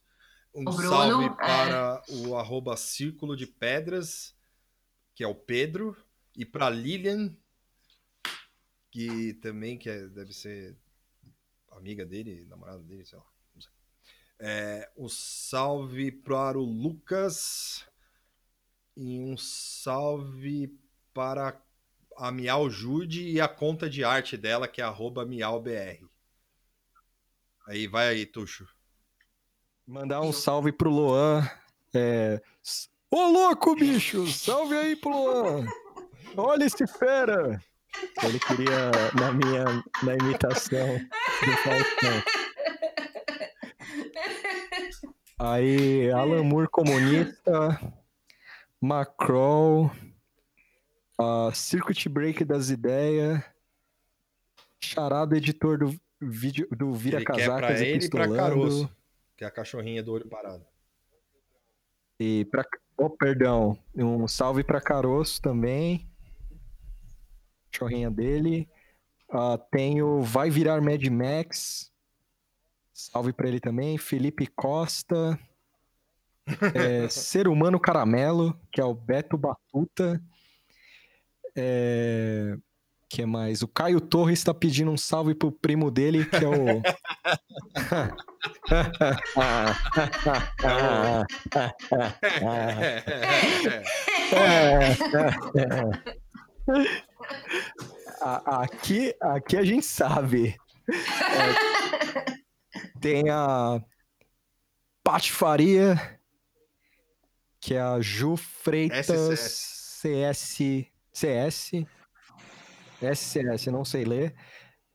Um 0.54 0.64
Bruno, 0.64 0.90
salve 0.90 1.26
é. 1.26 1.30
para 1.30 2.04
o 2.10 2.36
arroba 2.36 2.76
Círculo 2.76 3.36
de 3.36 3.46
Pedras, 3.46 4.36
que 5.14 5.24
é 5.24 5.28
o 5.28 5.36
Pedro. 5.36 5.96
E 6.36 6.46
para 6.46 6.70
Lilian, 6.70 7.36
que 8.90 9.34
também 9.36 9.78
que 9.78 9.90
é, 9.90 10.08
deve 10.08 10.34
ser 10.34 10.76
amiga 11.82 12.06
dele, 12.06 12.46
namorada 12.48 12.80
dele, 12.84 13.06
sei 13.06 13.18
lá. 13.18 13.26
É, 14.44 14.90
um 14.98 15.10
salve 15.10 16.12
para 16.12 16.58
o 16.58 16.64
Lucas 16.64 17.86
e 18.96 19.20
um 19.20 19.38
salve 19.38 20.76
para 21.14 21.62
a 22.18 22.32
Miau 22.32 22.70
Jude 22.70 23.28
e 23.30 23.40
a 23.40 23.48
conta 23.48 23.90
de 23.90 24.04
arte 24.04 24.38
dela, 24.38 24.68
que 24.68 24.82
é 24.82 24.86
miaubr. 25.28 26.00
Aí, 27.68 27.88
vai 27.88 28.08
aí, 28.08 28.26
Tuxo. 28.26 28.68
Mandar 29.86 30.22
um 30.22 30.32
salve 30.32 30.72
pro 30.72 30.90
Luan. 30.90 31.48
É... 31.94 32.42
Ô, 33.12 33.28
louco, 33.28 33.76
bicho! 33.76 34.26
Salve 34.28 34.76
aí 34.76 34.96
pro 34.96 35.12
Luan! 35.12 35.66
Olha 36.36 36.66
esse 36.66 36.88
fera! 36.88 37.62
Ele 38.24 38.40
queria 38.40 38.92
na 39.14 39.32
minha 39.32 39.66
na 40.04 40.16
imitação 40.16 41.00
do 41.46 41.58
Faustão. 41.58 42.24
Aí, 45.40 46.12
Alan 46.12 46.44
Moore 46.44 46.68
comunista, 46.70 47.80
Macron, 48.80 49.90
uh, 51.20 51.52
Circuit 51.54 52.08
Break 52.10 52.46
das 52.46 52.70
ideias, 52.70 53.44
Charado 54.80 55.36
editor 55.36 55.78
do 55.78 56.00
vídeo 56.20 56.68
do 56.72 56.94
Vira 56.94 57.18
ele 57.18 57.26
Casacas 57.26 57.82
ele 57.82 58.06
e 58.06 58.10
pra 58.10 58.28
Caroço, 58.28 58.90
que 59.36 59.44
é 59.44 59.48
a 59.48 59.52
cachorrinha 59.52 60.04
do 60.04 60.12
olho 60.14 60.28
parado. 60.28 60.66
E 62.20 62.46
pra. 62.46 62.64
Oh, 62.98 63.10
perdão. 63.10 63.76
Um 63.96 64.28
salve 64.28 64.64
pra 64.64 64.80
Caroço 64.80 65.42
também. 65.42 66.08
Cachorrinha 67.72 68.12
dele. 68.12 68.70
Uh, 69.32 69.58
tem 69.72 70.02
o 70.02 70.22
Vai 70.22 70.50
Virar 70.50 70.82
Mad 70.82 71.04
Max. 71.08 71.92
Salve 72.94 73.32
pra 73.34 73.48
ele 73.48 73.60
também. 73.60 73.98
Felipe 73.98 74.46
Costa. 74.48 75.40
É, 76.74 77.08
Ser 77.08 77.48
Humano 77.48 77.80
Caramelo, 77.80 78.60
que 78.72 78.82
é 78.82 78.84
o 78.84 78.94
Beto 78.94 79.38
Batuta. 79.38 80.22
É, 81.56 82.58
que 83.10 83.26
mais? 83.26 83.62
O 83.62 83.68
Caio 83.68 84.00
Torres 84.00 84.40
está 84.40 84.54
pedindo 84.54 84.92
um 84.92 84.98
salve 84.98 85.36
pro 85.36 85.52
primo 85.52 85.92
dele, 85.92 86.26
que 86.26 86.38
é 86.38 86.48
o. 86.48 86.82
aqui, 98.22 99.16
aqui 99.22 99.58
a 99.58 99.64
gente 99.64 99.86
sabe. 99.86 100.56
É, 100.90 102.36
tem 103.00 103.30
a 103.30 103.82
Patifaria, 105.04 106.20
que 107.60 107.74
é 107.74 107.82
a 107.82 108.00
Ju 108.00 108.36
Freitas 108.38 109.40
CS. 110.02 110.88
CS 111.14 111.72
SCS, 113.02 113.68
não 113.68 113.84
sei 113.84 114.06
ler. 114.06 114.36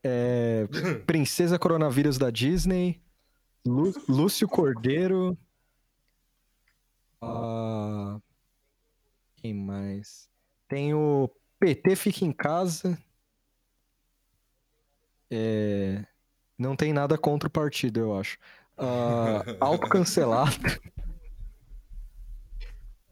É, 0.03 0.67
Princesa 1.07 1.59
Coronavírus 1.59 2.17
da 2.17 2.31
Disney. 2.31 3.03
Lú 3.67 3.93
Lúcio 4.09 4.47
Cordeiro. 4.47 5.37
Uh, 7.21 8.23
quem 9.37 9.53
mais? 9.53 10.29
Tem 10.69 10.95
o 10.95 11.29
PT 11.59 11.97
Fica 11.97 12.25
em 12.25 12.33
Casa. 12.33 12.99
É, 15.31 16.05
não 16.59 16.77
tem 16.77 16.93
nada 16.93 17.19
contra 17.19 17.49
o 17.49 17.53
partido, 17.53 18.01
eu 18.01 18.19
acho. 18.19 18.39
Uh, 18.79 19.57
autocancelado. 19.61 20.57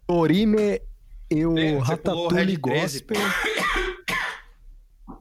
Torime 0.06 0.80
e 1.30 1.44
o 1.46 1.78
Ratatouille 1.78 2.56
Gospel. 2.56 3.16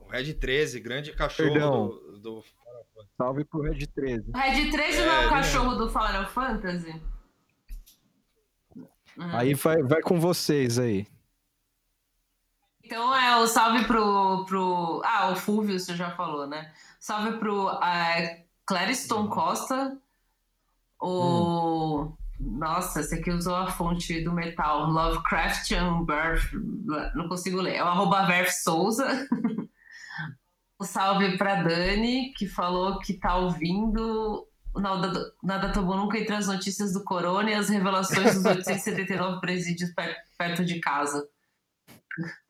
Red 0.10 0.34
13, 0.36 0.80
grande 0.80 1.12
cachorro 1.14 1.60
do, 1.60 2.20
do, 2.20 2.44
Salve 3.18 3.44
pro 3.46 3.62
Red 3.62 3.88
13. 3.88 4.32
Red 4.32 4.70
13 4.70 4.98
é, 5.00 5.06
não 5.06 5.14
é 5.14 5.28
o 5.28 5.30
cachorro 5.30 5.76
do 5.76 5.90
Final 5.90 6.28
Fantasy? 6.28 7.02
Aí 9.18 9.54
vai, 9.54 9.82
vai 9.82 10.02
com 10.02 10.20
vocês 10.20 10.78
aí. 10.78 11.08
Então 12.84 13.16
é 13.16 13.38
o 13.38 13.48
salve 13.48 13.86
pro, 13.86 14.46
pro. 14.46 15.02
Ah, 15.06 15.32
o 15.32 15.36
Fulvio 15.36 15.80
você 15.80 15.96
já 15.96 16.12
falou, 16.12 16.46
né? 16.46 16.72
Salve 17.00 17.38
pro 17.38 17.68
uh, 17.68 18.44
Clariston 18.66 19.28
Costa. 19.28 19.98
O. 21.00 22.04
Hum. 22.04 22.18
Nossa, 22.40 23.00
esse 23.00 23.16
aqui 23.16 23.32
usou 23.32 23.56
a 23.56 23.72
fonte 23.72 24.22
do 24.22 24.34
metal. 24.34 24.90
Lovecraftian 24.90 26.04
Birth. 26.04 26.52
Não 27.16 27.30
consigo 27.30 27.62
ler. 27.62 27.76
É 27.76 27.84
o 27.84 27.88
arroba 27.88 28.26
Verf 28.26 28.52
Souza. 28.52 29.28
Um 30.82 30.86
salve 30.86 31.38
para 31.38 31.62
Dani, 31.62 32.34
que 32.34 32.48
falou 32.48 33.00
que 33.00 33.14
tá 33.14 33.36
ouvindo 33.36 34.48
Nada, 34.76 35.34
nada 35.44 35.72
tão 35.72 35.86
bom 35.86 35.96
nunca 35.96 36.18
entre 36.18 36.34
as 36.34 36.48
notícias 36.48 36.94
do 36.94 37.04
Corona 37.04 37.52
e 37.52 37.54
as 37.54 37.70
revelações 37.70 38.34
dos 38.34 38.44
879 38.44 39.40
presídios 39.40 39.92
perto 40.36 40.66
de 40.66 40.80
casa. 40.80 41.28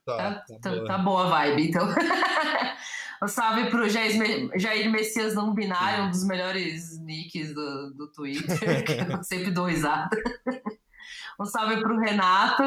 Tá, 0.06 0.18
tá, 0.18 0.46
tá, 0.46 0.60
tá, 0.60 0.84
tá 0.84 0.98
boa 0.98 1.26
a 1.26 1.30
vibe, 1.30 1.70
então. 1.70 1.88
um 3.24 3.28
salve 3.28 3.70
pro 3.70 3.90
Jair, 3.90 4.50
Jair 4.56 4.90
Messias 4.92 5.34
não 5.34 5.54
binário, 5.54 6.06
um 6.06 6.10
dos 6.10 6.26
melhores 6.26 7.00
nicks 7.00 7.54
do, 7.54 7.94
do 7.94 8.12
Twitter, 8.12 8.84
que 8.84 9.14
eu 9.14 9.24
sempre 9.24 9.52
dou 9.52 9.66
risada. 9.66 10.10
um 11.40 11.46
salve 11.46 11.80
pro 11.80 12.00
Renato. 12.00 12.64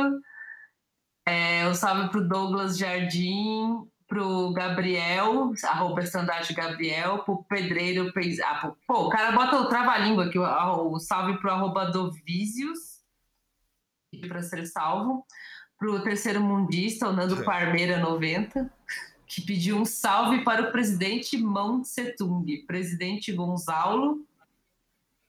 É, 1.27 1.69
um 1.69 1.75
salve 1.75 2.09
pro 2.09 2.27
Douglas 2.27 2.79
Jardim 2.79 3.87
pro 4.07 4.53
Gabriel, 4.53 5.53
arroba 5.65 6.01
estandarte 6.01 6.55
Gabriel, 6.55 7.25
pro 7.25 7.45
Pedreiro, 7.45 8.13
ah, 8.45 8.73
pô, 8.87 9.07
o 9.07 9.09
cara 9.09 9.33
bota 9.33 9.57
o 9.57 9.69
trava-língua 9.69 10.27
aqui, 10.27 10.39
o, 10.39 10.93
o 10.93 10.99
salve 10.99 11.39
pro 11.39 11.51
arroba 11.51 11.91
Dovisius, 11.91 13.01
para 14.29 14.43
ser 14.43 14.65
salvo, 14.67 15.27
pro 15.79 16.03
terceiro 16.03 16.41
mundista, 16.41 17.09
o 17.09 17.13
Nando 17.13 17.45
Parmeira 17.45 17.99
90, 17.99 18.71
que 19.27 19.43
pediu 19.43 19.77
um 19.77 19.85
salve 19.85 20.45
para 20.45 20.63
o 20.63 20.73
presidente 20.73 21.37
Tse-tung, 21.83 22.65
presidente 22.67 23.33
Gonzalo 23.33 24.27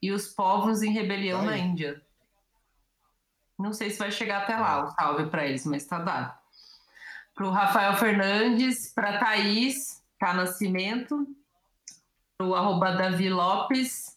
e 0.02 0.12
os 0.12 0.28
povos 0.28 0.82
em 0.82 0.92
rebelião 0.92 1.42
Ai. 1.42 1.46
na 1.46 1.58
Índia. 1.58 2.02
Não 3.58 3.74
sei 3.74 3.90
se 3.90 3.98
vai 3.98 4.12
chegar 4.12 4.44
até 4.44 4.56
lá 4.56 4.86
o 4.86 4.92
salve 4.92 5.26
para 5.28 5.46
eles, 5.46 5.66
mas 5.66 5.86
tá 5.86 6.00
dado. 6.00 6.38
Para 7.34 7.48
o 7.48 7.52
Rafael 7.52 7.96
Fernandes, 7.98 8.94
para 8.94 9.20
Thaís, 9.20 10.04
tá 10.20 10.34
Nascimento, 10.34 11.28
para 12.38 12.48
o 12.48 12.56
arroba 12.56 12.92
Davi 12.92 13.30
Lopes, 13.30 14.16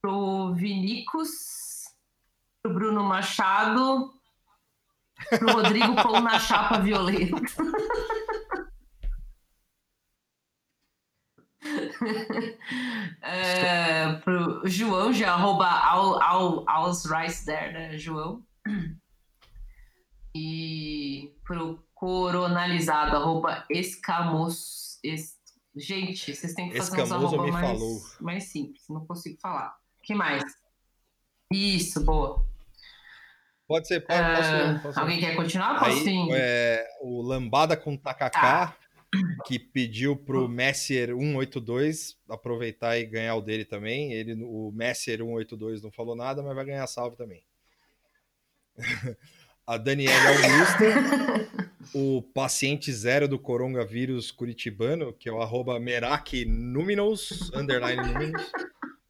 para 0.00 0.12
o 0.12 0.54
Vinicos, 0.54 1.92
para 2.62 2.70
o 2.70 2.74
Bruno 2.74 3.02
Machado, 3.02 4.13
para 5.28 5.46
o 5.46 5.52
Rodrigo 5.52 5.94
Pão 5.96 6.20
na 6.20 6.38
Chapa 6.38 6.78
Violenta. 6.80 7.36
é, 13.22 14.12
pro 14.16 14.62
João, 14.66 15.12
já 15.12 15.32
arroba 15.32 15.66
all, 15.66 16.22
all, 16.22 16.64
all's 16.68 17.04
rice 17.06 17.44
there, 17.44 17.72
né, 17.72 17.96
João? 17.96 18.44
E 20.36 21.32
pro 21.44 21.82
coronalizado, 21.94 23.16
arroba 23.16 23.64
escamos. 23.70 24.98
Es... 25.02 25.34
Gente, 25.76 26.34
vocês 26.34 26.54
têm 26.54 26.70
que 26.70 26.76
fazer 26.76 27.02
uns 27.02 27.12
arroba 27.12 27.46
mais, 27.48 28.20
mais 28.20 28.44
simples, 28.44 28.84
não 28.88 29.04
consigo 29.06 29.40
falar. 29.40 29.76
que 30.02 30.14
mais? 30.14 30.44
Isso, 31.50 32.04
boa. 32.04 32.46
Pode 33.66 33.88
ser, 33.88 34.00
pode, 34.00 34.20
uh, 34.20 34.36
posso, 34.36 34.54
ir, 34.54 34.82
posso 34.82 35.00
Alguém 35.00 35.20
quer 35.20 35.34
continuar? 35.36 35.78
Posso 35.78 36.08
Aí, 36.08 36.28
é, 36.32 36.86
o 37.00 37.22
Lambada 37.22 37.76
com 37.76 37.96
Takaká, 37.96 38.30
tá. 38.30 38.76
que 39.46 39.58
pediu 39.58 40.14
pro 40.14 40.46
Messier 40.48 41.08
182 41.08 42.18
aproveitar 42.28 42.98
e 42.98 43.06
ganhar 43.06 43.36
o 43.36 43.40
dele 43.40 43.64
também. 43.64 44.12
Ele, 44.12 44.34
o 44.42 44.70
Messier 44.70 45.18
182 45.18 45.82
não 45.82 45.90
falou 45.90 46.14
nada, 46.14 46.42
mas 46.42 46.54
vai 46.54 46.64
ganhar 46.64 46.86
salve 46.86 47.16
também. 47.16 47.42
a 49.66 49.78
Daniela 49.78 50.28
Augusta, 50.28 51.70
o 51.94 52.22
paciente 52.34 52.92
zero 52.92 53.26
do 53.26 53.38
coronavírus 53.38 54.30
curitibano, 54.30 55.12
que 55.12 55.28
é 55.28 55.32
o 55.32 55.40
arroba 55.40 55.80
Merak 55.80 56.44
Numinos, 56.44 57.50
underline 57.54 58.12
Numinos, 58.12 58.42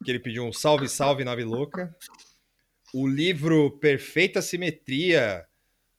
que 0.03 0.11
ele 0.11 0.19
pediu 0.19 0.45
um 0.45 0.53
salve, 0.53 0.87
salve, 0.87 1.25
nave 1.25 1.43
louca. 1.43 1.93
O 2.93 3.07
livro 3.07 3.71
Perfeita 3.79 4.41
Simetria, 4.41 5.45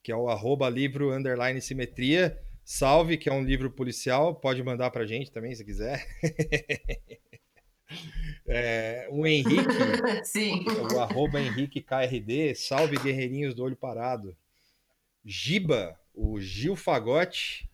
que 0.03 0.13
é 0.13 0.17
o 0.17 0.29
arroba 0.29 0.69
livro 0.69 1.13
underline 1.13 1.61
simetria, 1.61 2.41
salve, 2.65 3.17
que 3.19 3.29
é 3.29 3.33
um 3.33 3.45
livro 3.45 3.71
policial, 3.71 4.35
pode 4.35 4.63
mandar 4.63 4.91
pra 4.91 5.07
gente 5.07 5.31
também, 5.31 5.55
se 5.55 5.65
quiser. 5.65 6.07
É, 8.49 9.09
o 9.11 9.27
Henrique, 9.27 9.65
Sim. 10.25 10.65
o 10.93 11.01
arroba 11.01 11.41
Henrique 11.41 11.81
KRD, 11.81 12.55
salve 12.55 12.97
guerreirinhos 12.97 13.55
do 13.55 13.63
olho 13.63 13.77
parado. 13.77 14.37
Giba, 15.25 15.99
o 16.15 16.41
Gil 16.41 16.77
Fagote, 16.77 17.69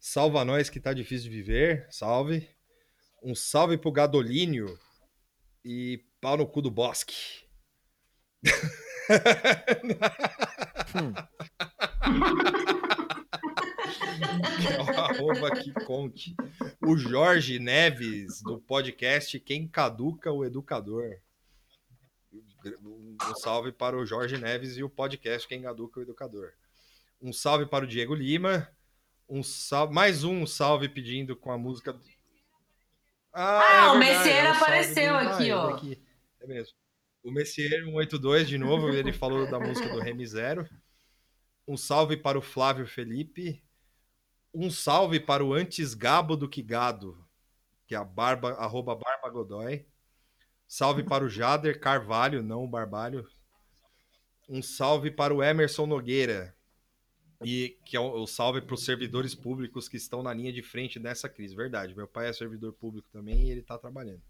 salva 0.00 0.44
nós 0.44 0.70
que 0.70 0.80
tá 0.80 0.92
difícil 0.92 1.30
de 1.30 1.36
viver, 1.36 1.86
salve. 1.90 2.48
Um 3.22 3.34
salve 3.34 3.76
pro 3.76 3.92
Gadolínio 3.92 4.78
e 5.64 6.04
pau 6.20 6.36
no 6.36 6.46
cu 6.46 6.62
do 6.62 6.70
Bosque. 6.70 7.41
Hum. 10.94 11.12
é 14.88 14.96
arroba 15.00 15.50
que 15.52 15.72
conte. 15.84 16.34
O 16.84 16.96
Jorge 16.96 17.58
Neves, 17.58 18.42
do 18.42 18.58
podcast 18.60 19.38
Quem 19.40 19.66
Caduca 19.68 20.30
o 20.32 20.44
Educador. 20.44 21.18
Um 22.64 23.34
salve 23.36 23.72
para 23.72 23.96
o 23.96 24.06
Jorge 24.06 24.38
Neves 24.38 24.76
e 24.76 24.82
o 24.82 24.88
podcast 24.90 25.46
Quem 25.48 25.62
Caduca 25.62 26.00
o 26.00 26.02
Educador. 26.02 26.52
Um 27.20 27.32
salve 27.32 27.66
para 27.66 27.84
o 27.84 27.88
Diego 27.88 28.14
Lima. 28.14 28.68
Um 29.28 29.42
salve, 29.42 29.94
mais 29.94 30.24
um 30.24 30.46
salve 30.46 30.88
pedindo 30.88 31.34
com 31.36 31.50
a 31.50 31.58
música. 31.58 31.98
Ah, 33.32 33.94
Messier 33.96 34.44
é 34.44 34.50
o 34.50 34.54
salve 34.54 34.62
apareceu 34.64 35.12
do- 35.12 35.18
aqui, 35.28 35.50
é 35.50 35.56
ó. 35.56 35.70
daqui. 35.72 36.02
É 36.40 36.46
mesmo. 36.46 36.76
O 37.22 37.30
Messier 37.30 37.84
182, 37.84 38.48
de 38.48 38.58
novo, 38.58 38.88
ele 38.88 39.12
falou 39.12 39.48
da 39.48 39.60
música 39.60 39.88
do 39.88 40.00
Remy 40.00 40.26
Zero. 40.26 40.68
Um 41.66 41.76
salve 41.76 42.16
para 42.16 42.36
o 42.36 42.42
Flávio 42.42 42.86
Felipe. 42.86 43.62
Um 44.52 44.70
salve 44.70 45.20
para 45.20 45.44
o 45.44 45.54
antes 45.54 45.94
Gabo 45.94 46.36
do 46.36 46.48
que 46.48 46.62
Gado, 46.62 47.16
que 47.86 47.94
é 47.94 47.98
a 47.98 48.04
barba, 48.04 48.52
arroba 48.54 48.96
Barba 48.96 49.30
Godoy. 49.30 49.86
Salve 50.66 51.04
para 51.04 51.24
o 51.24 51.28
Jader 51.28 51.78
Carvalho, 51.78 52.42
não 52.42 52.64
o 52.64 52.68
Barbalho. 52.68 53.28
Um 54.48 54.60
salve 54.60 55.10
para 55.10 55.32
o 55.32 55.42
Emerson 55.42 55.86
Nogueira. 55.86 56.56
E 57.44 57.78
que 57.84 57.96
é 57.96 58.00
o, 58.00 58.22
o 58.22 58.26
salve 58.26 58.60
para 58.60 58.74
os 58.74 58.84
servidores 58.84 59.34
públicos 59.34 59.88
que 59.88 59.96
estão 59.96 60.22
na 60.22 60.32
linha 60.34 60.52
de 60.52 60.62
frente 60.62 60.98
nessa 60.98 61.28
crise. 61.28 61.54
Verdade, 61.54 61.94
meu 61.94 62.08
pai 62.08 62.28
é 62.28 62.32
servidor 62.32 62.72
público 62.72 63.08
também 63.12 63.46
e 63.46 63.50
ele 63.50 63.60
está 63.60 63.78
trabalhando. 63.78 64.22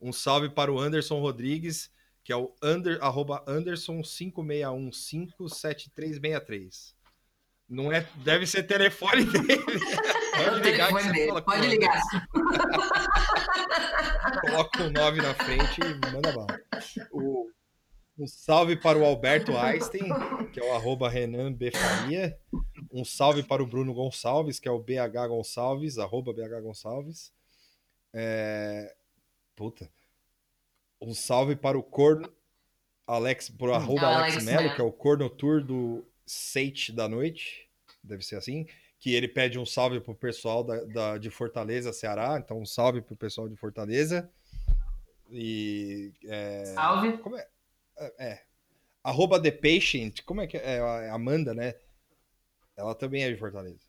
Um 0.00 0.12
salve 0.12 0.48
para 0.48 0.72
o 0.72 0.78
Anderson 0.78 1.20
Rodrigues, 1.20 1.90
que 2.24 2.32
é 2.32 2.36
o 2.36 2.54
under, 2.62 2.98
arroba 3.02 3.42
Anderson 3.46 4.00
56157363. 4.02 6.94
Não 7.68 7.92
é, 7.92 8.06
deve 8.16 8.46
ser 8.46 8.62
telefone 8.64 9.24
dele. 9.24 9.62
Pode 10.36 10.60
ligar 10.70 10.88
Telefone 10.88 11.12
dele, 11.12 11.28
fala 11.28 11.42
Pode 11.42 11.66
ligar. 11.66 12.00
Coloca 14.40 14.82
o 14.84 14.90
9 14.90 15.22
na 15.22 15.34
frente 15.34 15.80
e 15.80 15.94
manda 16.12 16.32
bala. 16.32 16.60
O- 17.12 17.50
um 18.18 18.26
salve 18.26 18.76
para 18.76 18.98
o 18.98 19.04
Alberto 19.04 19.56
Einstein, 19.56 20.10
que 20.52 20.60
é 20.60 20.64
o 20.64 20.74
arroba 20.74 21.08
Renan 21.08 21.50
B. 21.52 21.70
Faria. 21.70 22.38
Um 22.92 23.04
salve 23.06 23.42
para 23.42 23.62
o 23.62 23.66
Bruno 23.66 23.94
Gonçalves, 23.94 24.60
que 24.60 24.68
é 24.68 24.70
o 24.70 24.78
BH 24.78 25.28
Gonçalves, 25.28 25.96
arroba 25.98 26.30
BH 26.32 26.60
Gonçalves. 26.62 27.32
É, 28.12 28.94
Puta. 29.56 29.90
Um 31.02 31.14
salve 31.14 31.56
para 31.56 31.76
o 31.78 31.82
Corno 31.82 32.32
Alex, 33.06 33.50
pro 33.50 33.74
arroba 33.74 34.06
Alex, 34.06 34.34
Alex 34.36 34.44
Melo, 34.44 34.74
que 34.74 34.80
é 34.80 34.84
o 34.84 34.92
Corno 34.92 35.28
Tour 35.28 35.62
do 35.62 36.04
Seit 36.24 36.92
da 36.92 37.08
noite. 37.08 37.68
Deve 38.02 38.22
ser 38.24 38.36
assim. 38.36 38.66
Que 38.98 39.12
ele 39.14 39.26
pede 39.26 39.58
um 39.58 39.66
salve 39.66 40.00
pro 40.00 40.14
pessoal 40.14 40.62
da, 40.62 40.84
da- 40.84 41.18
de 41.18 41.28
Fortaleza, 41.28 41.92
Ceará. 41.92 42.38
Então, 42.42 42.60
um 42.60 42.64
salve 42.64 43.02
pro 43.02 43.16
pessoal 43.16 43.48
de 43.48 43.56
Fortaleza. 43.56 44.30
E. 45.30 46.12
é, 46.24 46.64
Salve. 46.66 47.18
como 47.18 47.36
é? 47.36 47.46
É. 47.98 48.26
é. 48.26 48.42
Arroba 49.02 49.42
The 49.42 49.50
Patient. 49.50 50.22
Como 50.24 50.40
é 50.40 50.46
que 50.46 50.56
é? 50.56 50.76
É 50.76 51.10
Amanda, 51.10 51.52
né? 51.52 51.74
Ela 52.76 52.94
também 52.94 53.24
é 53.24 53.30
de 53.30 53.36
Fortaleza. 53.36 53.80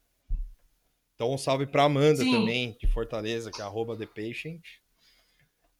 Então, 1.15 1.31
um 1.31 1.37
salve 1.37 1.67
pra 1.67 1.83
Amanda 1.83 2.23
Sim. 2.23 2.31
também, 2.31 2.75
de 2.79 2.87
Fortaleza, 2.87 3.51
que 3.51 3.61
é 3.61 3.63
arroba 3.63 3.95
The 3.95 4.07
Patient. 4.07 4.61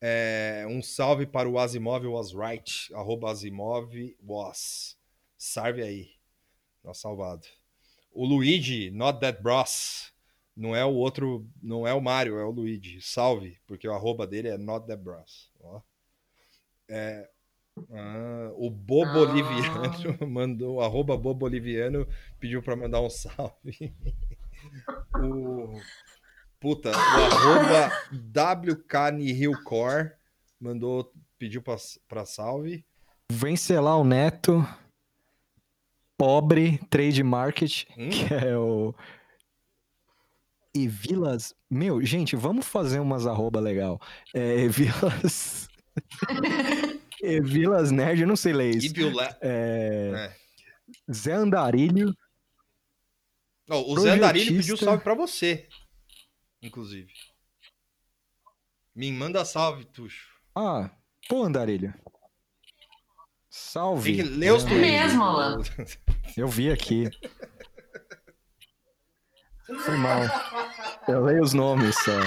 É, 0.06 0.66
um 0.68 0.82
salve 0.82 1.26
para 1.26 1.48
o 1.48 1.58
Asimov 1.58 2.06
Was 2.06 2.34
Right, 2.34 2.94
arroba 2.94 3.32
Asimov 3.32 3.90
Was. 4.22 4.98
Salve 5.38 5.82
aí. 5.82 6.10
Tá 6.84 6.94
salvado. 6.94 7.48
O 8.12 8.26
Luigi, 8.26 8.92
Not 8.92 9.22
That 9.22 9.42
Bros. 9.42 10.12
Não 10.58 10.76
é 10.76 10.84
o 10.84 10.94
outro, 10.94 11.48
não 11.62 11.88
é 11.88 11.94
o 11.94 12.02
Mario, 12.02 12.38
é 12.38 12.44
o 12.44 12.52
Luigi. 12.52 13.00
Salve, 13.02 13.58
porque 13.66 13.88
o 13.88 13.94
arroba 13.94 14.28
dele 14.28 14.50
é 14.50 14.58
Not 14.58 14.86
That 14.88 15.02
Bros. 15.02 15.50
Ó. 15.62 15.82
É, 16.90 17.30
ah, 17.90 18.52
o 18.56 18.70
Boboliviano 18.70 20.28
mandou, 20.28 20.82
arroba 20.82 21.16
Boboliviano 21.16 22.06
pediu 22.42 22.62
para 22.62 22.76
mandar 22.76 23.00
um 23.00 23.08
salve. 23.10 23.96
o, 25.16 25.80
puta, 26.64 26.90
o 26.92 26.96
arroba 26.96 27.92
WK 28.12 29.12
Nihilcore 29.14 30.14
mandou, 30.60 31.12
pediu 31.38 31.62
para 31.62 32.26
salve. 32.26 32.86
Vencelau 33.30 34.06
Neto, 34.06 34.66
pobre, 36.18 36.78
trade 36.90 37.22
market, 37.22 37.84
Hum? 37.98 38.10
que 38.10 38.34
é 38.34 38.58
o. 38.58 38.96
E 40.74 40.88
Vilas. 40.88 41.54
Meu, 41.70 42.02
gente, 42.04 42.36
vamos 42.36 42.66
fazer 42.66 43.00
umas 43.00 43.28
arroba 43.28 43.60
legal. 43.60 44.00
É, 44.34 44.68
Vilas. 44.70 45.68
Vilas 47.44 47.92
Nerd, 47.92 48.22
eu 48.22 48.28
não 48.28 48.36
sei 48.36 48.54
ler 48.54 48.76
isso. 48.76 48.88
Evil 48.88 49.14
La- 49.14 49.38
É, 49.42 50.32
é. 50.32 51.14
Zé 51.14 51.34
Andarilho. 51.34 52.16
Ó, 53.70 53.82
o 53.94 54.00
Zé 54.00 54.12
Andarilho 54.12 54.56
pediu 54.58 54.76
salve 54.78 55.04
para 55.04 55.14
você, 55.14 55.68
inclusive. 56.64 57.12
Me 58.96 59.12
manda 59.12 59.44
salve, 59.46 59.86
Tuxo. 59.86 60.28
Ah, 60.56 60.90
pô, 61.28 61.44
Andarilho. 61.44 61.94
Salve. 63.50 64.16
Tem 64.18 64.24
que 64.26 64.30
ler 64.32 64.54
os 64.54 64.64
É, 64.64 64.68
tweets. 64.68 64.82
mesmo, 64.92 65.24
Alan. 65.24 65.62
Eu 66.38 66.48
vi 66.48 66.72
aqui. 66.72 67.10
Foi 69.86 69.96
mal. 69.98 70.22
Eu 71.08 71.24
leio 71.24 71.42
os 71.44 71.54
nomes 71.54 71.96
só. 72.04 72.20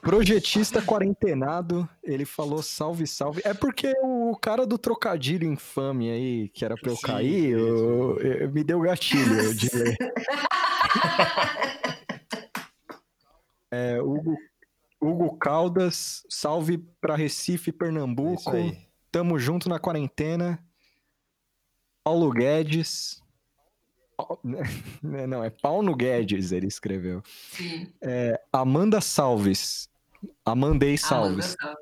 Projetista 0.00 0.80
quarentenado, 0.80 1.88
ele 2.02 2.24
falou 2.24 2.62
salve, 2.62 3.06
salve. 3.06 3.42
É 3.44 3.52
porque 3.52 3.92
o 4.02 4.34
cara 4.36 4.66
do 4.66 4.78
trocadilho 4.78 5.46
infame 5.46 6.10
aí, 6.10 6.48
que 6.50 6.64
era 6.64 6.76
pra 6.76 6.90
eu 6.90 6.96
Sim, 6.96 7.02
cair, 7.06 7.50
eu- 7.50 8.18
eu- 8.20 8.50
me 8.50 8.64
deu 8.64 8.80
gatilho 8.80 9.54
de 9.54 9.68
ler. 9.74 9.96
É, 13.70 14.00
Hugo, 14.00 14.34
Hugo 14.98 15.36
Caldas, 15.36 16.24
salve 16.28 16.78
pra 17.00 17.14
Recife, 17.14 17.68
É 17.68 17.72
Pernambuco. 17.72 18.50
aí. 18.50 18.88
Tamo 19.12 19.38
junto 19.38 19.68
na 19.68 19.78
quarentena. 19.78 20.58
Paulo 22.02 22.30
Guedes. 22.32 23.22
Né, 25.02 25.26
Não, 25.26 25.44
é 25.44 25.50
Paulo 25.50 25.94
Guedes, 25.94 26.50
ele 26.50 26.66
escreveu. 26.66 27.22
Sim. 27.52 27.92
Amanda 28.50 29.02
Salves. 29.02 29.90
Amandei 30.44 30.96
Amanda 30.96 31.06
Salves. 31.06 31.56
Salve. 31.60 31.76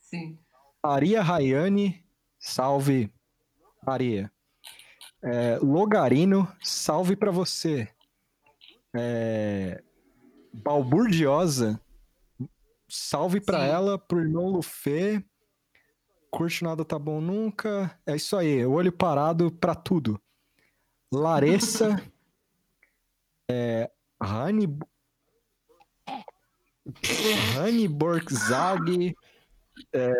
Sim. 0.00 0.38
Maria 0.82 1.22
Rayane. 1.22 2.04
Salve, 2.40 3.08
Maria. 3.86 4.32
É, 5.22 5.58
Logarino, 5.62 6.50
salve 6.62 7.14
pra 7.14 7.30
você. 7.30 7.88
É, 8.94 9.82
Balburdiosa, 10.52 11.80
salve 12.88 13.40
pra 13.40 13.60
Sim. 13.60 13.66
ela, 13.66 13.98
pro 13.98 14.20
irmão 14.20 14.48
Lufê. 14.48 15.24
Curte 16.30 16.62
nada 16.64 16.84
tá 16.84 16.98
bom 16.98 17.20
nunca. 17.20 17.98
É 18.06 18.14
isso 18.16 18.36
aí, 18.36 18.64
olho 18.64 18.92
parado 18.92 19.50
pra 19.52 19.74
tudo. 19.74 20.20
Larissa. 21.12 22.00
é, 23.50 23.90
Rani. 24.22 24.78
Rani 27.54 27.88
Borgzag. 27.88 29.14
É, 29.92 30.12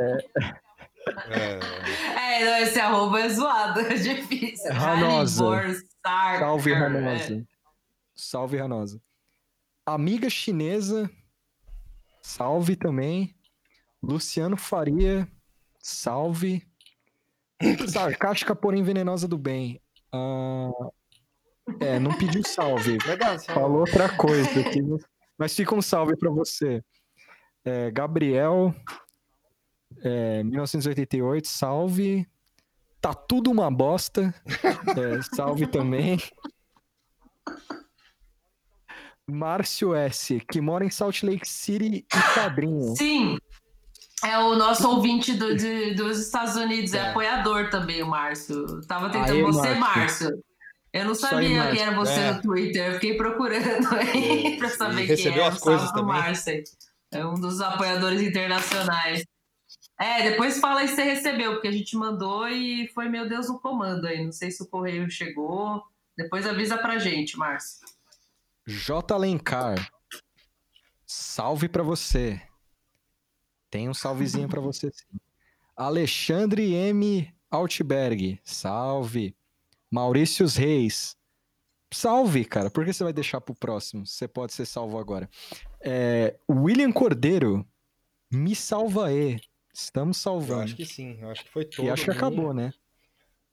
É, 1.28 2.44
não, 2.44 2.56
esse 2.58 2.78
arroba 2.78 3.20
é 3.20 3.28
zoado, 3.28 3.80
é 3.86 3.94
difícil. 3.94 4.72
Ranosa. 4.72 5.44
Salve, 6.38 6.72
é. 6.72 6.74
Ranosa. 6.74 7.46
Salve, 8.20 8.58
Ranosa. 8.58 9.00
Amiga 9.86 10.28
chinesa. 10.28 11.10
Salve 12.22 12.76
também. 12.76 13.34
Luciano 14.02 14.56
Faria. 14.56 15.26
Salve. 15.78 16.62
Sarcástica, 17.88 18.54
porém 18.54 18.82
venenosa 18.82 19.26
do 19.26 19.38
bem. 19.38 19.80
Ah, 20.12 20.70
é, 21.80 21.98
não 21.98 22.16
pediu 22.16 22.42
salve. 22.44 22.98
Falou 23.46 23.80
outra 23.80 24.14
coisa. 24.16 24.50
Não, 24.82 24.98
Mas 25.38 25.54
fica 25.54 25.74
um 25.74 25.82
salve 25.82 26.16
para 26.16 26.30
você. 26.30 26.82
É, 27.64 27.90
Gabriel, 27.90 28.74
é, 30.02 30.42
1988, 30.42 31.48
salve. 31.48 32.26
Tá 33.00 33.14
tudo 33.14 33.50
uma 33.50 33.70
bosta. 33.70 34.34
É, 34.96 35.22
salve 35.34 35.66
também. 35.66 36.18
Márcio 39.30 39.94
S., 39.94 40.40
que 40.50 40.60
mora 40.60 40.84
em 40.84 40.90
Salt 40.90 41.22
Lake 41.22 41.48
City 41.48 42.04
e 42.12 42.34
Padrinho. 42.34 42.94
Sim, 42.96 43.38
é 44.24 44.38
o 44.38 44.54
nosso 44.54 44.88
ouvinte 44.88 45.32
do, 45.32 45.56
de, 45.56 45.94
dos 45.94 46.20
Estados 46.20 46.54
Unidos, 46.54 46.92
é. 46.92 46.98
é. 46.98 47.10
apoiador 47.10 47.70
também, 47.70 48.02
o 48.02 48.06
Márcio. 48.06 48.82
Tava 48.86 49.08
tentando 49.10 49.32
Aê, 49.32 49.42
você, 49.42 49.74
Márcio. 49.74 49.80
Márcio. 49.80 50.44
Eu 50.92 51.04
não 51.04 51.14
sabia 51.14 51.62
aí, 51.62 51.76
quem 51.76 51.82
era 51.86 51.96
você 51.96 52.20
é. 52.20 52.32
no 52.32 52.42
Twitter, 52.42 52.86
eu 52.86 52.94
fiquei 52.94 53.16
procurando 53.16 53.88
aí 53.94 54.56
pra 54.58 54.68
saber 54.68 55.06
quem 55.06 55.06
recebeu 55.06 55.44
era. 55.44 55.54
as 55.54 55.60
coisas 55.60 55.90
também. 55.92 56.06
Márcio. 56.06 56.64
É 57.12 57.24
um 57.24 57.34
dos 57.34 57.60
apoiadores 57.60 58.20
internacionais. 58.22 59.24
É, 59.98 60.30
depois 60.30 60.58
fala 60.58 60.80
aí 60.80 60.88
se 60.88 60.96
você 60.96 61.02
recebeu, 61.02 61.52
porque 61.52 61.68
a 61.68 61.72
gente 61.72 61.96
mandou 61.96 62.48
e 62.48 62.88
foi, 62.88 63.08
meu 63.08 63.28
Deus, 63.28 63.48
no 63.48 63.60
comando 63.60 64.06
aí. 64.06 64.24
Não 64.24 64.32
sei 64.32 64.50
se 64.50 64.62
o 64.62 64.66
correio 64.66 65.10
chegou. 65.10 65.82
Depois 66.16 66.46
avisa 66.46 66.76
pra 66.76 66.98
gente, 66.98 67.36
Márcio. 67.36 67.80
J. 68.70 69.14
Alencar, 69.14 69.92
salve 71.04 71.68
para 71.68 71.82
você. 71.82 72.40
Tem 73.68 73.88
um 73.88 73.94
salvezinho 73.94 74.48
para 74.48 74.60
você 74.60 74.90
sim. 74.90 75.18
Alexandre 75.76 76.72
M. 76.72 77.32
Altberg, 77.50 78.40
salve. 78.44 79.34
Maurícios 79.90 80.54
Reis, 80.54 81.16
salve, 81.92 82.44
cara. 82.44 82.70
Por 82.70 82.84
que 82.84 82.92
você 82.92 83.02
vai 83.02 83.12
deixar 83.12 83.40
pro 83.40 83.54
próximo? 83.56 84.06
Você 84.06 84.28
pode 84.28 84.52
ser 84.52 84.66
salvo 84.66 84.98
agora. 84.98 85.28
É, 85.80 86.38
William 86.48 86.92
Cordeiro, 86.92 87.66
me 88.30 88.54
salva 88.54 89.08
aí. 89.08 89.40
Estamos 89.74 90.18
salvando. 90.18 90.60
Eu 90.60 90.64
acho 90.64 90.76
que 90.76 90.86
sim, 90.86 91.18
eu 91.20 91.30
acho 91.30 91.44
que 91.44 91.50
foi 91.50 91.64
todo. 91.64 91.84
E 91.84 91.90
acho 91.90 92.04
que 92.04 92.10
acabou, 92.12 92.54
né? 92.54 92.72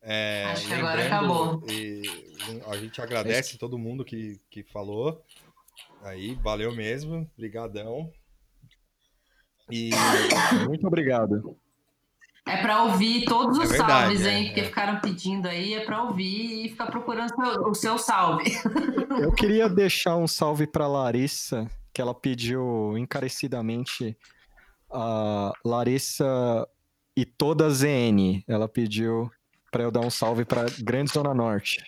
É, 0.09 0.45
acho 0.45 0.67
que 0.67 0.73
agora 0.73 1.05
acabou. 1.05 1.63
a 2.71 2.77
gente 2.77 3.01
agradece 3.01 3.57
todo 3.57 3.77
mundo 3.77 4.05
que, 4.05 4.39
que 4.49 4.63
falou. 4.63 5.21
Aí, 6.01 6.35
valeu 6.35 6.73
mesmo, 6.73 7.29
brigadão. 7.37 8.09
E 9.69 9.89
muito 10.65 10.87
obrigado. 10.87 11.57
É 12.47 12.55
para 12.61 12.83
ouvir 12.83 13.25
todos 13.25 13.59
é 13.59 13.63
os 13.63 13.69
verdade, 13.69 13.91
salves, 13.91 14.25
é, 14.25 14.33
hein? 14.33 14.47
É, 14.47 14.53
que 14.53 14.63
ficaram 14.63 15.01
pedindo 15.01 15.45
aí, 15.45 15.73
é 15.73 15.83
para 15.83 16.01
ouvir 16.03 16.65
e 16.65 16.69
ficar 16.69 16.85
procurando 16.85 17.33
o 17.69 17.73
seu 17.73 17.97
salve. 17.97 18.45
Eu 19.21 19.33
queria 19.33 19.67
deixar 19.67 20.15
um 20.15 20.25
salve 20.25 20.65
para 20.65 20.87
Larissa, 20.87 21.69
que 21.93 22.01
ela 22.01 22.15
pediu 22.15 22.97
encarecidamente 22.97 24.17
a 24.89 25.51
Larissa 25.65 26.65
e 27.13 27.25
toda 27.25 27.65
a 27.65 27.69
ZN. 27.69 28.41
Ela 28.47 28.69
pediu 28.69 29.29
para 29.77 29.83
eu 29.83 29.91
dar 29.91 29.99
um 29.99 30.09
salve 30.09 30.43
para 30.43 30.65
Grande 30.79 31.11
Zona 31.11 31.35
Norte. 31.35 31.83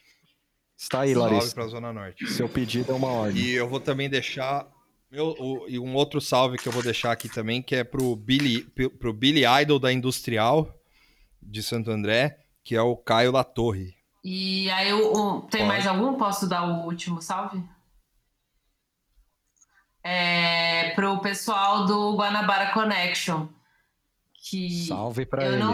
Está 0.77 1.01
aí, 1.01 1.15
Larissa. 1.15 1.41
Salve 1.41 1.55
para 1.55 1.67
Zona 1.67 1.91
Norte. 1.91 2.27
Seu 2.27 2.47
pedido 2.47 2.91
é 2.91 2.95
uma 2.95 3.07
ordem. 3.07 3.41
E 3.41 3.51
eu 3.53 3.67
vou 3.67 3.79
também 3.79 4.07
deixar 4.07 4.67
meu, 5.09 5.35
o, 5.39 5.67
e 5.67 5.79
um 5.79 5.95
outro 5.95 6.21
salve 6.21 6.59
que 6.59 6.67
eu 6.67 6.71
vou 6.71 6.83
deixar 6.83 7.11
aqui 7.11 7.27
também, 7.27 7.63
que 7.63 7.75
é 7.75 7.83
pro 7.83 8.15
Billy, 8.15 8.61
pro 8.99 9.11
Billy 9.11 9.41
Idol 9.43 9.79
da 9.79 9.91
Industrial 9.91 10.71
de 11.41 11.63
Santo 11.63 11.89
André, 11.89 12.37
que 12.63 12.75
é 12.75 12.81
o 12.81 12.95
Caio 12.95 13.31
Latorre. 13.31 13.95
E 14.23 14.69
aí, 14.69 14.93
o, 14.93 15.41
tem 15.49 15.65
mais 15.65 15.87
algum? 15.87 16.13
Posso 16.13 16.47
dar 16.47 16.63
o 16.63 16.85
último 16.85 17.23
salve? 17.23 17.63
É, 20.03 20.91
pro 20.91 21.19
pessoal 21.21 21.87
do 21.87 22.15
Guanabara 22.15 22.71
Connection. 22.71 23.47
Que 24.47 24.85
salve 24.85 25.25
para 25.25 25.47
eles. 25.47 25.59
Não, 25.59 25.73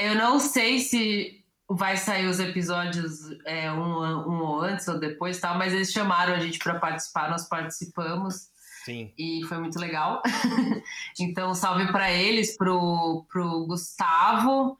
eu 0.00 0.14
não 0.14 0.38
sei 0.38 0.78
se 0.80 1.40
vai 1.68 1.96
sair 1.96 2.26
os 2.26 2.40
episódios 2.40 3.30
é, 3.44 3.70
um, 3.70 4.28
um 4.28 4.60
antes 4.60 4.88
ou 4.88 4.98
depois, 4.98 5.38
tal, 5.38 5.56
mas 5.56 5.72
eles 5.72 5.92
chamaram 5.92 6.34
a 6.34 6.40
gente 6.40 6.58
para 6.58 6.78
participar, 6.78 7.30
nós 7.30 7.48
participamos. 7.48 8.50
Sim. 8.84 9.12
E 9.16 9.42
foi 9.46 9.58
muito 9.58 9.78
legal. 9.78 10.22
então, 11.20 11.54
salve 11.54 11.86
para 11.92 12.10
eles, 12.10 12.56
pro, 12.56 13.24
pro 13.30 13.66
Gustavo, 13.66 14.76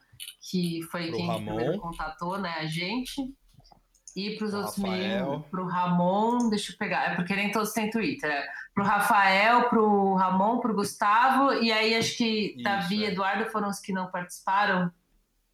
que 0.51 0.83
foi 0.91 1.09
pro 1.09 1.17
quem 1.17 1.27
Ramon. 1.29 1.79
contatou 1.79 2.39
né, 2.39 2.55
a 2.59 2.67
gente. 2.67 3.33
E 4.17 4.37
para 4.37 4.47
os 4.47 4.55
outros 4.55 4.79
meninos, 4.79 5.47
pro 5.47 5.67
Ramon, 5.67 6.49
deixa 6.49 6.73
eu 6.73 6.77
pegar, 6.77 7.13
é 7.13 7.15
porque 7.15 7.37
nem 7.37 7.53
todos 7.53 7.73
têm 7.73 7.91
Twitter. 7.91 8.29
É. 8.29 8.49
Pro 8.75 8.83
Rafael, 8.83 9.69
pro 9.69 10.15
Ramon, 10.15 10.59
pro 10.59 10.75
Gustavo, 10.75 11.53
e 11.53 11.71
aí 11.71 11.95
acho 11.95 12.17
que 12.17 12.55
Isso, 12.55 12.63
Davi 12.65 12.97
e 12.97 13.05
é. 13.05 13.09
Eduardo 13.11 13.49
foram 13.51 13.69
os 13.69 13.79
que 13.79 13.93
não 13.93 14.11
participaram 14.11 14.91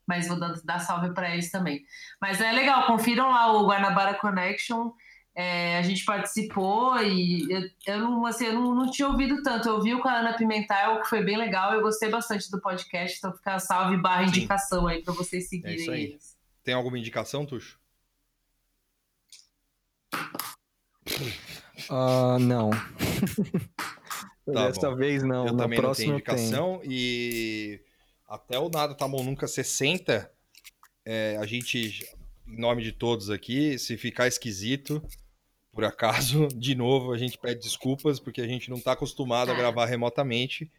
mas 0.06 0.28
vou 0.28 0.38
dar 0.38 0.78
salve 0.78 1.12
para 1.12 1.32
eles 1.32 1.50
também. 1.50 1.84
Mas 2.20 2.40
é 2.40 2.52
legal, 2.52 2.86
confiram 2.86 3.30
lá 3.30 3.52
o 3.52 3.66
Guanabara 3.66 4.14
Connection. 4.14 4.92
É, 5.34 5.76
a 5.76 5.82
gente 5.82 6.02
participou 6.06 6.98
e 7.02 7.46
eu, 7.52 7.70
eu, 7.86 8.00
não, 8.00 8.24
assim, 8.24 8.46
eu 8.46 8.54
não, 8.54 8.74
não, 8.74 8.90
tinha 8.90 9.06
ouvido 9.08 9.42
tanto. 9.42 9.68
Eu 9.68 9.74
ouvi 9.74 9.92
o 9.92 10.00
com 10.00 10.08
a 10.08 10.14
Ana 10.14 10.34
Pimentel, 10.34 11.02
que 11.02 11.08
foi 11.08 11.22
bem 11.22 11.36
legal. 11.36 11.74
Eu 11.74 11.82
gostei 11.82 12.08
bastante 12.08 12.50
do 12.50 12.60
podcast, 12.60 13.18
então 13.18 13.34
fica 13.34 13.58
salve 13.58 13.98
barra 13.98 14.22
indicação 14.22 14.86
aí 14.86 15.02
para 15.02 15.12
vocês 15.12 15.48
seguirem 15.48 15.90
é 15.90 16.00
eles. 16.00 16.36
Tem 16.64 16.74
alguma 16.74 16.98
indicação, 16.98 17.44
Tuxo? 17.44 17.78
Uh, 21.90 22.38
não. 22.40 22.70
Tá 24.52 24.68
Dessa 24.68 24.90
bom. 24.90 24.96
vez 24.96 25.24
não. 25.24 25.44
Eu 25.44 25.52
Na 25.54 25.64
também 25.64 25.80
próxima 25.80 26.12
não 26.12 26.20
tenho 26.20 26.36
indicação. 26.38 26.80
E 26.84 27.80
até 28.26 28.58
o 28.58 28.68
Nada 28.68 28.94
Tá 28.94 29.06
Bom 29.06 29.22
Nunca 29.22 29.46
60, 29.46 30.30
é, 31.04 31.36
a 31.40 31.46
gente, 31.46 32.04
em 32.46 32.60
nome 32.60 32.82
de 32.82 32.92
todos 32.92 33.30
aqui, 33.30 33.78
se 33.78 33.96
ficar 33.96 34.26
esquisito, 34.26 35.02
por 35.72 35.84
acaso, 35.84 36.48
de 36.56 36.74
novo, 36.74 37.12
a 37.12 37.18
gente 37.18 37.38
pede 37.38 37.60
desculpas, 37.60 38.18
porque 38.18 38.40
a 38.40 38.46
gente 38.46 38.70
não 38.70 38.78
está 38.78 38.92
acostumado 38.92 39.50
a 39.50 39.54
é. 39.54 39.56
gravar 39.56 39.86
remotamente. 39.86 40.70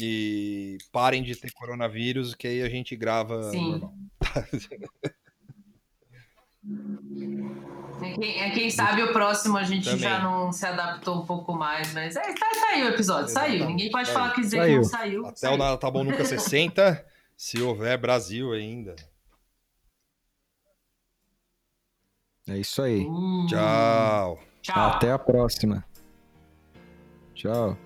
E 0.00 0.78
parem 0.92 1.22
de 1.22 1.36
ter 1.36 1.52
coronavírus, 1.52 2.34
que 2.34 2.46
aí 2.46 2.62
a 2.62 2.68
gente 2.68 2.96
grava 2.96 3.50
Sim. 3.50 3.70
normal. 3.70 3.94
É 8.00 8.12
quem, 8.12 8.40
é 8.40 8.50
quem, 8.50 8.70
sabe 8.70 9.02
o 9.02 9.12
próximo 9.12 9.56
a 9.58 9.64
gente 9.64 9.84
Também. 9.84 9.98
já 10.00 10.20
não 10.20 10.52
se 10.52 10.64
adaptou 10.66 11.22
um 11.22 11.26
pouco 11.26 11.52
mais, 11.54 11.92
mas 11.92 12.16
é, 12.16 12.20
tá, 12.34 12.46
aí 12.70 12.84
o 12.84 12.88
episódio, 12.88 13.26
Exatamente. 13.30 13.58
saiu. 13.58 13.68
Ninguém 13.68 13.90
pode 13.90 14.06
saiu. 14.06 14.18
falar 14.18 14.34
que 14.34 14.40
dizer 14.40 14.56
saiu. 14.58 14.68
que 14.70 14.76
não 14.76 14.84
saiu. 14.84 15.26
Até 15.26 15.36
saiu. 15.36 15.54
o 15.54 15.56
Nada 15.56 15.76
Tá 15.76 15.90
Bom 15.90 16.04
Nunca 16.04 16.24
60, 16.24 17.04
se 17.36 17.60
houver 17.60 17.98
Brasil 17.98 18.52
ainda. 18.52 18.94
É 22.48 22.56
isso 22.56 22.80
aí. 22.82 23.04
Uh, 23.04 23.46
tchau. 23.46 24.40
Tchau. 24.62 24.88
Até 24.90 25.12
a 25.12 25.18
próxima. 25.18 25.84
Tchau. 27.34 27.76